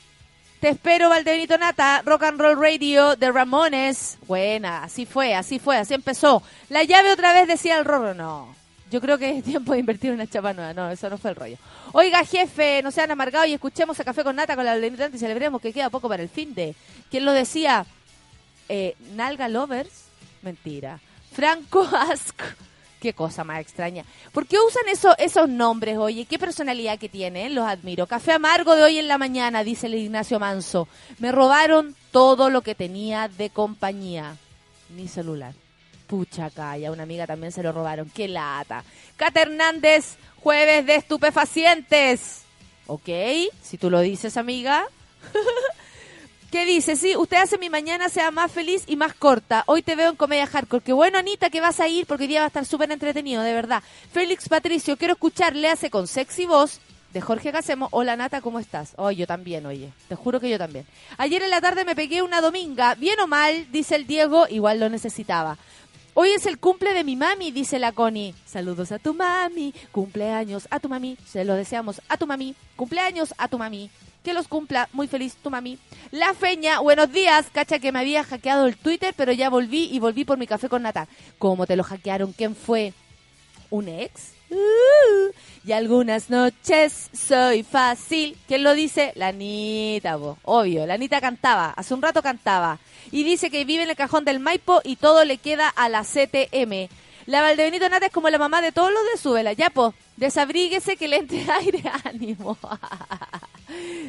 te 0.60 0.70
espero 0.70 1.10
Valdebenito 1.10 1.58
Nata, 1.58 2.02
Rock 2.04 2.22
and 2.22 2.40
Roll 2.40 2.58
Radio 2.58 3.16
de 3.16 3.30
Ramones. 3.30 4.16
Buena, 4.26 4.84
así 4.84 5.04
fue, 5.04 5.34
así 5.34 5.58
fue, 5.58 5.76
así 5.76 5.92
empezó. 5.92 6.42
La 6.70 6.82
llave 6.84 7.12
otra 7.12 7.34
vez 7.34 7.46
decía 7.46 7.78
el 7.78 7.84
Rorro, 7.84 8.14
no. 8.14 8.54
Yo 8.90 9.00
creo 9.00 9.18
que 9.18 9.38
es 9.38 9.44
tiempo 9.44 9.72
de 9.72 9.80
invertir 9.80 10.12
una 10.12 10.26
chapa 10.26 10.52
nueva. 10.52 10.72
No, 10.72 10.90
eso 10.90 11.10
no 11.10 11.18
fue 11.18 11.30
el 11.30 11.36
rollo. 11.36 11.58
Oiga, 11.92 12.24
jefe, 12.24 12.80
no 12.82 12.90
sean 12.90 13.10
amargados 13.10 13.48
y 13.48 13.54
escuchemos 13.54 13.98
a 14.00 14.04
Café 14.04 14.22
con 14.24 14.36
Nata 14.36 14.54
con 14.54 14.64
la 14.64 14.72
Valdebenito 14.72 15.02
Nata 15.02 15.16
y 15.16 15.20
celebremos 15.20 15.60
que 15.60 15.72
queda 15.72 15.90
poco 15.90 16.08
para 16.08 16.22
el 16.22 16.28
fin 16.28 16.54
de... 16.54 16.74
¿Quién 17.10 17.24
lo 17.24 17.32
decía? 17.32 17.84
Eh, 18.68 18.94
Nalga 19.14 19.48
Lovers. 19.48 20.04
Mentira. 20.42 21.00
Franco 21.36 21.82
Ask. 21.92 22.34
Qué 22.98 23.12
cosa 23.12 23.44
más 23.44 23.60
extraña. 23.60 24.06
¿Por 24.32 24.46
qué 24.46 24.56
usan 24.58 24.88
eso, 24.88 25.14
esos 25.18 25.50
nombres, 25.50 25.98
oye? 25.98 26.24
¿Qué 26.24 26.38
personalidad 26.38 26.98
que 26.98 27.10
tienen? 27.10 27.54
Los 27.54 27.66
admiro. 27.66 28.06
Café 28.06 28.32
amargo 28.32 28.74
de 28.74 28.82
hoy 28.82 28.98
en 28.98 29.06
la 29.06 29.18
mañana, 29.18 29.62
dice 29.62 29.86
el 29.86 29.96
Ignacio 29.96 30.40
Manso. 30.40 30.88
Me 31.18 31.32
robaron 31.32 31.94
todo 32.10 32.48
lo 32.48 32.62
que 32.62 32.74
tenía 32.74 33.28
de 33.28 33.50
compañía. 33.50 34.34
Mi 34.88 35.08
celular. 35.08 35.52
Pucha 36.06 36.48
calla, 36.48 36.90
una 36.90 37.02
amiga 37.02 37.26
también 37.26 37.52
se 37.52 37.62
lo 37.62 37.70
robaron. 37.70 38.08
Qué 38.08 38.28
lata. 38.28 38.82
Cata 39.16 39.42
Hernández, 39.42 40.16
jueves 40.42 40.86
de 40.86 40.94
estupefacientes. 40.94 42.44
¿Ok? 42.86 43.10
Si 43.62 43.76
tú 43.76 43.90
lo 43.90 44.00
dices, 44.00 44.38
amiga. 44.38 44.86
¿Qué 46.50 46.64
dice? 46.64 46.94
Sí, 46.94 47.16
usted 47.16 47.38
hace 47.38 47.58
mi 47.58 47.68
mañana 47.68 48.08
sea 48.08 48.30
más 48.30 48.52
feliz 48.52 48.84
y 48.86 48.94
más 48.94 49.14
corta. 49.14 49.64
Hoy 49.66 49.82
te 49.82 49.96
veo 49.96 50.10
en 50.10 50.16
Comedia 50.16 50.46
Hardcore. 50.46 50.84
Qué 50.84 50.92
bueno, 50.92 51.18
Anita, 51.18 51.50
que 51.50 51.60
vas 51.60 51.80
a 51.80 51.88
ir 51.88 52.06
porque 52.06 52.22
hoy 52.24 52.28
día 52.28 52.38
va 52.40 52.44
a 52.44 52.48
estar 52.48 52.64
súper 52.64 52.90
entretenido, 52.92 53.42
de 53.42 53.52
verdad. 53.52 53.82
Félix 54.12 54.48
Patricio, 54.48 54.96
quiero 54.96 55.14
escucharle 55.14 55.68
hace 55.68 55.90
con 55.90 56.06
sexy 56.06 56.46
voz 56.46 56.78
de 57.12 57.20
Jorge 57.20 57.50
Gacemo. 57.50 57.88
Hola, 57.90 58.14
Nata, 58.14 58.40
¿cómo 58.42 58.60
estás? 58.60 58.92
Oh, 58.96 59.10
yo 59.10 59.26
también, 59.26 59.66
oye. 59.66 59.92
Te 60.08 60.14
juro 60.14 60.38
que 60.38 60.48
yo 60.48 60.56
también. 60.56 60.86
Ayer 61.18 61.42
en 61.42 61.50
la 61.50 61.60
tarde 61.60 61.84
me 61.84 61.96
pegué 61.96 62.22
una 62.22 62.40
dominga. 62.40 62.94
Bien 62.94 63.18
o 63.18 63.26
mal, 63.26 63.66
dice 63.72 63.96
el 63.96 64.06
Diego, 64.06 64.46
igual 64.48 64.78
lo 64.78 64.88
necesitaba. 64.88 65.58
Hoy 66.14 66.30
es 66.30 66.46
el 66.46 66.58
cumple 66.58 66.94
de 66.94 67.02
mi 67.02 67.16
mami, 67.16 67.50
dice 67.50 67.80
la 67.80 67.90
Connie. 67.90 68.34
Saludos 68.46 68.92
a 68.92 69.00
tu 69.00 69.14
mami, 69.14 69.74
cumpleaños 69.90 70.68
a 70.70 70.78
tu 70.78 70.88
mami. 70.88 71.18
Se 71.26 71.44
lo 71.44 71.54
deseamos 71.54 72.00
a 72.08 72.16
tu 72.16 72.28
mami, 72.28 72.54
cumpleaños 72.76 73.34
a 73.36 73.48
tu 73.48 73.58
mami 73.58 73.90
que 74.26 74.34
los 74.34 74.48
cumpla. 74.48 74.88
Muy 74.92 75.06
feliz 75.06 75.36
tu 75.40 75.50
mami. 75.50 75.78
La 76.10 76.34
Feña, 76.34 76.80
buenos 76.80 77.12
días. 77.12 77.46
Cacha 77.52 77.78
que 77.78 77.92
me 77.92 78.00
había 78.00 78.24
hackeado 78.24 78.66
el 78.66 78.76
Twitter, 78.76 79.14
pero 79.16 79.30
ya 79.30 79.48
volví 79.48 79.88
y 79.92 80.00
volví 80.00 80.24
por 80.24 80.36
mi 80.36 80.48
café 80.48 80.68
con 80.68 80.82
nata. 80.82 81.06
¿Cómo 81.38 81.64
te 81.64 81.76
lo 81.76 81.84
hackearon? 81.84 82.32
¿Quién 82.32 82.56
fue? 82.56 82.92
¿Un 83.70 83.88
ex? 83.88 84.32
Uh, 84.50 85.30
y 85.64 85.70
algunas 85.70 86.28
noches 86.28 87.08
soy 87.12 87.62
fácil. 87.62 88.36
¿Quién 88.48 88.64
lo 88.64 88.74
dice? 88.74 89.12
La 89.14 89.28
Anita, 89.28 90.18
obvio. 90.42 90.86
La 90.86 90.94
Anita 90.94 91.20
cantaba, 91.20 91.70
hace 91.70 91.94
un 91.94 92.02
rato 92.02 92.20
cantaba. 92.20 92.80
Y 93.12 93.22
dice 93.22 93.48
que 93.48 93.64
vive 93.64 93.84
en 93.84 93.90
el 93.90 93.96
cajón 93.96 94.24
del 94.24 94.40
Maipo 94.40 94.80
y 94.82 94.96
todo 94.96 95.24
le 95.24 95.38
queda 95.38 95.68
a 95.68 95.88
la 95.88 96.02
CTM. 96.02 96.88
La 97.26 97.42
Valdebenito 97.42 97.88
Nata 97.88 98.06
es 98.06 98.12
como 98.12 98.28
la 98.28 98.38
mamá 98.38 98.60
de 98.60 98.72
todos 98.72 98.90
los 98.92 99.02
de 99.12 99.18
su 99.18 99.32
vela. 99.32 99.52
Ya, 99.52 99.70
po, 99.70 99.94
desabríguese 100.16 100.96
que 100.96 101.06
le 101.06 101.18
entre 101.18 101.46
aire 101.60 101.84
ánimo. 102.04 102.58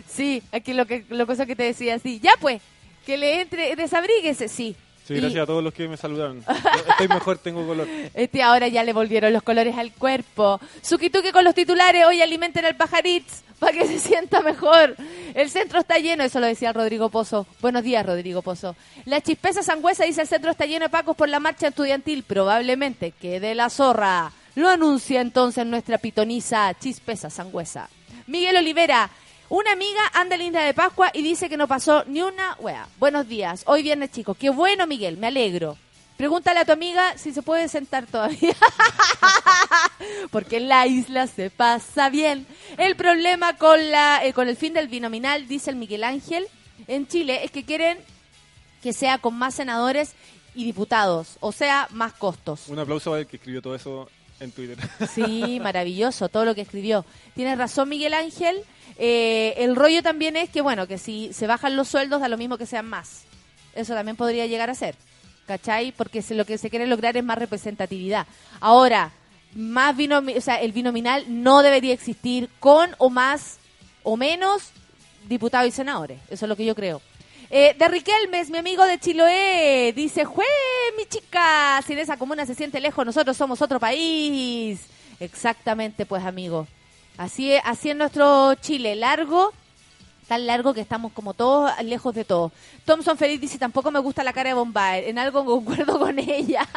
sí, 0.07 0.43
aquí 0.51 0.73
lo 0.73 0.85
que 0.85 1.05
lo 1.09 1.25
cosa 1.27 1.45
que 1.45 1.55
te 1.55 1.63
decía, 1.63 1.99
sí. 1.99 2.19
Ya, 2.21 2.31
pues, 2.39 2.61
que 3.05 3.17
le 3.17 3.41
entre, 3.41 3.75
desabríguese, 3.75 4.47
sí. 4.47 4.75
Sí, 5.07 5.13
gracias 5.13 5.43
a 5.43 5.45
todos 5.45 5.63
los 5.63 5.73
que 5.73 5.87
me 5.87 5.95
saludaron. 5.95 6.43
Estoy 6.89 7.07
mejor, 7.07 7.37
tengo 7.37 7.65
color. 7.65 7.87
Este 8.13 8.43
ahora 8.43 8.67
ya 8.67 8.83
le 8.83 8.91
volvieron 8.91 9.31
los 9.31 9.41
colores 9.41 9.77
al 9.77 9.93
cuerpo. 9.93 10.59
Suquituque 10.81 11.31
con 11.31 11.45
los 11.45 11.55
titulares, 11.55 12.05
hoy 12.05 12.21
alimenten 12.21 12.65
al 12.65 12.75
pajaritz 12.75 13.43
para 13.57 13.71
que 13.71 13.87
se 13.87 13.99
sienta 13.99 14.41
mejor. 14.41 14.97
El 15.33 15.49
centro 15.49 15.79
está 15.79 15.97
lleno, 15.97 16.25
eso 16.25 16.41
lo 16.41 16.45
decía 16.45 16.73
Rodrigo 16.73 17.07
Pozo. 17.07 17.47
Buenos 17.61 17.83
días, 17.83 18.05
Rodrigo 18.05 18.41
Pozo. 18.41 18.75
La 19.05 19.21
chispeza 19.21 19.63
sangüesa 19.63 20.03
dice 20.03 20.21
el 20.23 20.27
centro 20.27 20.51
está 20.51 20.65
lleno 20.65 20.83
de 20.83 20.89
pacos 20.89 21.15
por 21.15 21.29
la 21.29 21.39
marcha 21.39 21.69
estudiantil. 21.69 22.23
Probablemente 22.23 23.11
quede 23.11 23.55
la 23.55 23.69
zorra. 23.69 24.33
Lo 24.55 24.67
anuncia 24.67 25.21
entonces 25.21 25.65
nuestra 25.65 25.99
pitoniza 25.99 26.73
chispeza 26.77 27.29
sangüesa. 27.29 27.89
Miguel 28.25 28.57
Olivera, 28.57 29.09
una 29.49 29.71
amiga 29.71 30.01
anda 30.13 30.35
linda 30.35 30.61
de 30.61 30.73
Pascua 30.73 31.09
y 31.13 31.21
dice 31.21 31.47
que 31.47 31.57
no 31.57 31.67
pasó 31.67 32.03
ni 32.05 32.21
una 32.21 32.55
wea. 32.59 32.87
Buenos 32.99 33.27
días. 33.27 33.63
Hoy 33.65 33.81
viernes, 33.81 34.11
chicos. 34.11 34.35
Qué 34.37 34.49
bueno, 34.49 34.87
Miguel. 34.87 35.17
Me 35.17 35.27
alegro. 35.27 35.77
Pregúntale 36.17 36.59
a 36.59 36.65
tu 36.65 36.71
amiga 36.71 37.17
si 37.17 37.31
se 37.31 37.41
puede 37.41 37.69
sentar 37.69 38.07
todavía. 38.07 38.55
Porque 40.31 40.57
en 40.57 40.67
la 40.67 40.85
isla 40.87 41.27
se 41.27 41.49
pasa 41.49 42.09
bien. 42.09 42.45
El 42.77 42.95
problema 42.95 43.55
con, 43.55 43.91
la, 43.91 44.25
eh, 44.25 44.33
con 44.33 44.49
el 44.49 44.57
fin 44.57 44.73
del 44.73 44.87
binominal, 44.87 45.47
dice 45.47 45.69
el 45.69 45.75
Miguel 45.75 46.03
Ángel, 46.03 46.47
en 46.87 47.07
Chile 47.07 47.45
es 47.45 47.51
que 47.51 47.63
quieren 47.63 47.99
que 48.81 48.93
sea 48.93 49.19
con 49.19 49.35
más 49.35 49.55
senadores 49.55 50.13
y 50.55 50.65
diputados, 50.65 51.37
o 51.39 51.51
sea, 51.51 51.87
más 51.91 52.13
costos. 52.13 52.67
Un 52.67 52.79
aplauso 52.79 53.11
para 53.11 53.21
el 53.21 53.27
que 53.27 53.37
escribió 53.37 53.61
todo 53.61 53.75
eso 53.75 54.09
en 54.39 54.51
Twitter. 54.51 54.77
Sí, 55.13 55.59
maravilloso 55.61 56.29
todo 56.29 56.45
lo 56.45 56.55
que 56.55 56.61
escribió. 56.61 57.05
Tienes 57.35 57.57
razón, 57.57 57.89
Miguel 57.89 58.13
Ángel. 58.13 58.63
Eh, 58.97 59.53
el 59.57 59.75
rollo 59.75 60.01
también 60.01 60.35
es 60.35 60.49
que, 60.49 60.61
bueno, 60.61 60.87
que 60.87 60.97
si 60.97 61.31
se 61.33 61.47
bajan 61.47 61.75
los 61.75 61.87
sueldos 61.87 62.21
da 62.21 62.27
lo 62.27 62.37
mismo 62.37 62.57
que 62.57 62.65
sean 62.65 62.85
más. 62.87 63.23
Eso 63.75 63.93
también 63.93 64.17
podría 64.17 64.45
llegar 64.47 64.69
a 64.69 64.75
ser. 64.75 64.95
¿Cachai? 65.45 65.93
Porque 65.93 66.23
lo 66.31 66.45
que 66.45 66.57
se 66.57 66.69
quiere 66.69 66.87
lograr 66.87 67.15
es 67.15 67.23
más 67.23 67.37
representatividad. 67.37 68.27
Ahora, 68.59 69.11
más 69.55 69.95
o 69.97 70.41
sea, 70.41 70.61
el 70.61 70.73
binominal 70.73 71.25
no 71.27 71.61
debería 71.61 71.93
existir 71.93 72.49
con 72.59 72.95
o 72.97 73.09
más 73.09 73.57
o 74.03 74.17
menos 74.17 74.71
diputados 75.27 75.67
y 75.69 75.71
senadores. 75.71 76.19
Eso 76.29 76.45
es 76.45 76.49
lo 76.49 76.55
que 76.55 76.65
yo 76.65 76.75
creo. 76.75 77.01
Eh, 77.49 77.75
de 77.79 77.87
Riquelmes, 77.87 78.49
mi 78.49 78.57
amigo 78.57 78.83
de 78.85 78.99
Chiloé, 78.99 79.93
dice, 79.95 80.25
¡Jue, 80.25 80.45
mi 80.97 81.05
chica! 81.05 81.81
Si 81.85 81.95
de 81.95 82.01
esa 82.01 82.17
comuna 82.17 82.45
se 82.45 82.55
siente 82.55 82.81
lejos, 82.81 83.05
nosotros 83.05 83.37
somos 83.37 83.61
otro 83.61 83.79
país. 83.79 84.81
Exactamente, 85.19 86.05
pues, 86.05 86.25
amigo. 86.25 86.67
Así 87.17 87.51
es, 87.53 87.61
así 87.65 87.89
es 87.89 87.95
nuestro 87.95 88.53
Chile, 88.55 88.95
largo, 88.95 89.51
tan 90.27 90.45
largo 90.45 90.73
que 90.73 90.81
estamos 90.81 91.11
como 91.13 91.33
todos 91.33 91.71
lejos 91.83 92.13
de 92.13 92.25
todo. 92.25 92.51
Thompson 92.85 93.17
Feliz 93.17 93.41
dice, 93.41 93.57
tampoco 93.57 93.89
me 93.91 93.99
gusta 93.99 94.23
la 94.23 94.33
cara 94.33 94.49
de 94.49 94.53
Bombay, 94.53 95.09
en 95.09 95.17
algo 95.17 95.43
concuerdo 95.43 95.97
con 95.99 96.19
ella. 96.19 96.67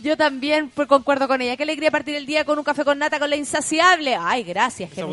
Yo 0.00 0.16
también 0.16 0.70
concuerdo 0.88 1.28
con 1.28 1.40
ella. 1.40 1.56
Qué 1.56 1.62
alegría 1.62 1.90
partir 1.90 2.16
el 2.16 2.26
día 2.26 2.44
con 2.44 2.58
un 2.58 2.64
café 2.64 2.84
con 2.84 2.98
nata 2.98 3.18
con 3.18 3.30
la 3.30 3.36
insaciable. 3.36 4.16
Ay, 4.18 4.42
gracias, 4.42 4.90
Esa 4.92 5.06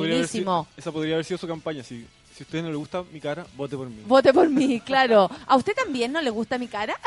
esa 0.78 0.92
podría 0.92 1.16
haber 1.16 1.26
sido 1.26 1.38
su 1.38 1.48
campaña, 1.48 1.84
sí 1.84 2.06
si 2.42 2.44
a 2.44 2.48
usted 2.48 2.64
no 2.64 2.70
le 2.70 2.76
gusta 2.76 3.04
mi 3.12 3.20
cara, 3.20 3.46
vote 3.56 3.78
por 3.78 3.88
mí. 3.88 4.02
Vote 4.06 4.34
por 4.34 4.50
mí, 4.50 4.80
claro. 4.80 5.30
¿A 5.46 5.56
usted 5.56 5.74
también 5.76 6.12
no 6.12 6.22
le 6.22 6.32
gusta 6.32 6.58
mi 6.58 6.68
cara? 6.68 7.00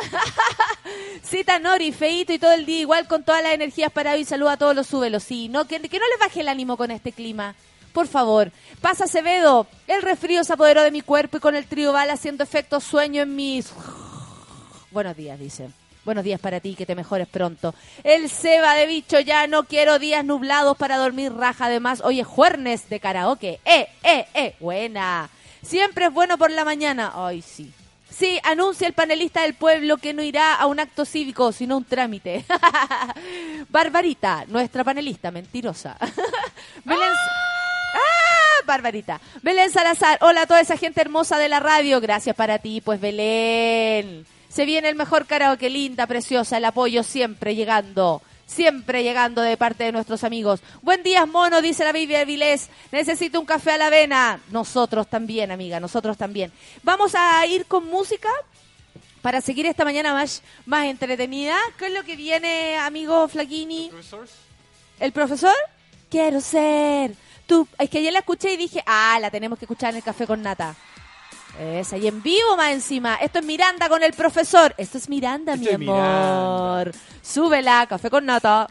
Cita 1.25 1.59
Nori, 1.59 1.91
feito 1.91 2.33
y 2.33 2.39
todo 2.39 2.53
el 2.53 2.65
día 2.65 2.81
igual 2.81 3.09
con 3.09 3.25
todas 3.25 3.43
las 3.43 3.53
energías 3.53 3.91
para 3.91 4.13
hoy. 4.13 4.25
Saluda 4.25 4.53
a 4.53 4.57
todos 4.57 4.77
los 4.77 4.87
súbelos. 4.87 5.25
Sí, 5.25 5.49
no, 5.49 5.67
que, 5.67 5.81
no 5.81 5.89
les 5.89 6.19
baje 6.21 6.41
el 6.41 6.49
ánimo 6.49 6.77
con 6.77 6.93
este 6.93 7.11
clima. 7.11 7.57
Por 7.93 8.07
favor, 8.07 8.53
pasa 8.81 9.05
Acevedo. 9.05 9.67
El 9.89 10.03
resfrío 10.03 10.45
se 10.45 10.53
apoderó 10.53 10.83
de 10.83 10.93
mi 10.93 11.01
cuerpo 11.01 11.39
y 11.39 11.41
con 11.41 11.57
el 11.57 11.67
trío 11.67 11.93
bala 11.93 12.13
haciendo 12.13 12.45
efecto 12.45 12.79
sueño 12.81 13.23
en 13.23 13.35
mis... 13.35 13.73
Buenos 14.93 15.17
días, 15.17 15.39
dice. 15.39 15.71
Buenos 16.05 16.25
días 16.25 16.39
para 16.39 16.61
ti, 16.61 16.75
que 16.75 16.85
te 16.85 16.95
mejores 16.95 17.27
pronto. 17.27 17.75
El 18.03 18.29
Seba 18.29 18.75
de 18.75 18.87
bicho, 18.87 19.21
ya 19.21 19.47
no 19.47 19.65
quiero 19.65 19.99
días 19.99 20.23
nublados 20.23 20.77
para 20.77 20.99
dormir 20.99 21.33
raja. 21.33 21.67
Además, 21.67 22.03
oye, 22.05 22.25
juernes 22.25 22.91
de 22.91 23.01
karaoke. 23.01 23.59
¡Eh, 23.65 23.89
eh, 24.03 24.27
eh! 24.35 24.55
Buena. 24.61 25.31
Siempre 25.63 26.07
es 26.07 26.13
bueno 26.13 26.37
por 26.37 26.51
la 26.51 26.67
mañana. 26.67 27.13
Ay, 27.15 27.41
sí. 27.41 27.73
Sí, 28.11 28.39
anuncia 28.45 28.87
el 28.87 28.93
panelista 28.93 29.43
del 29.43 29.55
pueblo 29.55 29.97
que 29.97 30.13
no 30.13 30.23
irá 30.23 30.55
a 30.55 30.67
un 30.67 30.79
acto 30.79 31.07
cívico, 31.07 31.53
sino 31.53 31.79
un 31.79 31.85
trámite. 31.85 32.45
Barbarita, 33.71 34.45
nuestra 34.47 34.85
panelista, 34.85 35.31
mentirosa. 35.31 35.97
Belén... 36.85 37.09
¡Ah! 37.11 38.67
Barbarita. 38.67 39.21
Belén 39.43 39.71
Salazar, 39.71 40.19
hola 40.21 40.43
a 40.43 40.47
toda 40.47 40.61
esa 40.61 40.77
gente 40.77 41.01
hermosa 41.01 41.39
de 41.39 41.49
la 41.49 41.61
radio. 41.61 42.01
Gracias 42.01 42.37
para 42.37 42.59
ti, 42.59 42.81
pues 42.83 43.01
Belén. 43.01 44.27
Se 44.55 44.67
viene 44.67 44.89
el 44.89 44.95
mejor 44.95 45.27
karaoke, 45.27 45.69
linda, 45.69 46.07
preciosa, 46.07 46.59
el 46.59 46.65
apoyo 46.65 47.03
siempre 47.03 47.57
llegando. 47.57 48.23
Siempre 48.47 49.03
llegando 49.03 49.43
de 49.43 49.57
parte 49.57 49.83
de 49.83 49.91
nuestros 49.91 50.23
amigos. 50.23 50.61
Buen 50.81 51.03
día, 51.03 51.27
mono, 51.27 51.61
dice 51.61 51.83
la 51.83 51.91
Biblia 51.91 52.25
Vilés. 52.25 52.71
Necesito 52.93 53.41
un 53.41 53.47
café 53.47 53.73
a 53.73 53.79
la 53.79 53.89
avena. 53.89 54.39
Nosotros 54.53 55.09
también, 55.09 55.51
amiga, 55.51 55.81
nosotros 55.81 56.17
también. 56.17 56.53
Vamos 56.85 57.17
a 57.17 57.45
ir 57.47 57.67
con 57.67 57.89
música 57.89 58.29
para 59.23 59.41
seguir 59.41 59.67
esta 59.67 59.85
mañana 59.85 60.13
más, 60.13 60.41
más 60.67 60.87
entretenida. 60.87 61.57
¿Qué 61.77 61.87
es 61.87 61.93
lo 61.93 62.05
que 62.05 62.15
viene, 62.15 62.77
amigo 62.77 63.27
Flaquini? 63.27 63.87
¿El 63.87 63.91
profesor? 63.91 64.29
¿El 65.01 65.13
profesor? 65.13 65.55
Quiero 66.09 66.41
ser. 66.41 67.17
Tú, 67.49 67.67
es 67.77 67.91
que 67.91 67.99
ayer 67.99 68.13
la 68.13 68.21
escuché 68.21 68.53
y 68.53 68.57
dije, 68.57 68.85
ah, 68.87 69.19
la 69.21 69.33
tenemos 69.33 69.59
que 69.59 69.65
escuchar 69.65 69.91
en 69.91 69.97
el 69.97 70.05
café 70.05 70.29
con 70.29 70.43
nata. 70.43 70.77
Es 71.59 71.93
ahí 71.93 72.09
en 72.09 72.23
vivo 72.23 72.57
más 72.57 72.73
encima. 72.73 73.17
Esto 73.17 73.39
es 73.39 73.45
Miranda 73.45 73.89
con 73.89 74.03
el 74.03 74.13
profesor. 74.13 74.75
Esto 74.77 74.99
es 74.99 75.09
Miranda, 75.09 75.57
mi 75.57 75.69
amor. 75.69 76.93
Súbela, 77.23 77.87
café 77.87 78.11
con 78.11 78.27
nata. 78.27 78.67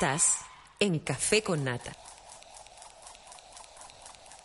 Estás 0.00 0.38
en 0.78 0.98
Café 0.98 1.42
con 1.42 1.62
Nata. 1.62 1.92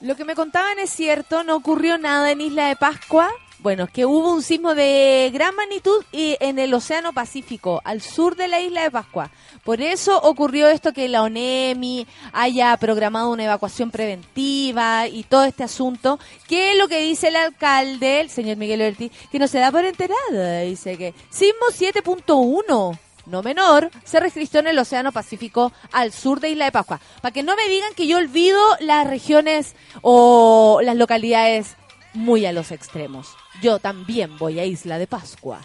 Lo 0.02 0.18
que 0.18 0.26
me 0.26 0.36
contaban 0.36 0.80
es 0.80 0.90
cierto, 0.90 1.46
no 1.46 1.56
ocurrió 1.56 1.98
nada 1.98 2.30
en 2.30 2.42
Isla 2.42 2.68
de 2.68 2.76
Pascua. 2.76 3.32
Bueno, 3.60 3.86
es 3.86 3.90
que 3.90 4.06
hubo 4.06 4.34
un 4.34 4.42
sismo 4.42 4.76
de 4.76 5.32
gran 5.34 5.56
magnitud 5.56 6.04
y 6.12 6.36
en 6.42 6.60
el 6.60 6.74
Océano 6.74 7.14
Pacífico, 7.14 7.80
al 7.86 8.02
sur 8.02 8.36
de 8.36 8.50
la 8.50 8.60
Isla 8.60 8.84
de 8.84 8.92
Pascua. 8.92 9.32
Por 9.64 9.80
eso 9.80 10.20
ocurrió 10.24 10.68
esto 10.68 10.92
que 10.92 11.08
la 11.08 11.24
ONEMI 11.24 12.06
haya 12.34 12.76
programado 12.76 13.32
una 13.32 13.46
evacuación 13.46 13.92
preventiva 13.92 15.08
y 15.08 15.24
todo 15.24 15.46
este 15.46 15.64
asunto. 15.64 16.20
¿Qué 16.50 16.74
es 16.74 16.78
lo 16.78 16.90
que 16.90 17.00
dice 17.00 17.30
el 17.30 17.38
alcalde, 17.38 18.20
el 18.20 18.30
señor 18.30 18.58
Miguel 18.58 18.82
Ortiz? 18.82 19.10
Que 19.32 19.40
no 19.40 19.48
se 19.48 19.60
da 19.60 19.72
por 19.72 19.86
enterada. 19.86 20.60
Dice 20.64 20.98
que 20.98 21.14
sismo 21.30 21.68
7.1 21.72 23.00
no 23.26 23.42
menor, 23.42 23.92
se 24.04 24.20
registró 24.20 24.60
en 24.60 24.68
el 24.68 24.80
Océano 24.80 25.12
Pacífico 25.12 25.72
al 25.92 26.12
sur 26.12 26.40
de 26.40 26.50
Isla 26.50 26.66
de 26.66 26.72
Pascua. 26.72 27.00
Para 27.22 27.34
que 27.34 27.44
no 27.44 27.56
me 27.56 27.68
digan 27.70 27.94
que 27.96 28.08
yo 28.08 28.18
olvido 28.18 28.60
las 28.80 29.08
regiones 29.08 29.76
o 30.02 30.80
las 30.84 30.96
localidades 30.96 31.76
muy 32.14 32.46
a 32.46 32.54
los 32.54 32.72
extremos. 32.72 33.36
Yo 33.62 33.80
también 33.80 34.38
voy 34.38 34.60
a 34.60 34.66
Isla 34.66 34.98
de 34.98 35.08
Pascua. 35.08 35.62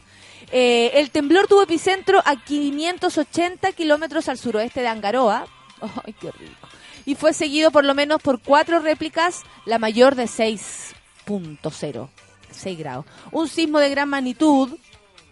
Eh, 0.53 0.91
el 0.95 1.11
temblor 1.11 1.47
tuvo 1.47 1.63
epicentro 1.63 2.23
a 2.25 2.37
580 2.37 3.73
kilómetros 3.73 4.29
al 4.29 4.39
suroeste 4.39 4.81
de 4.81 4.89
Angaroa. 4.89 5.47
¡Ay, 6.05 6.15
qué 6.15 6.31
rico! 6.33 6.69
Y 7.07 7.15
fue 7.15 7.33
seguido 7.33 7.71
por 7.71 7.85
lo 7.85 7.95
menos 7.95 8.21
por 8.21 8.41
cuatro 8.41 8.81
réplicas, 8.81 9.43
la 9.65 9.79
mayor 9.79 10.17
de 10.17 10.25
6.0, 10.25 12.09
6 12.51 12.79
grados. 12.79 13.07
Un 13.33 13.49
sismo 13.49 13.79
de 13.79 13.91
gran 13.91 14.09
magnitud 14.09 14.77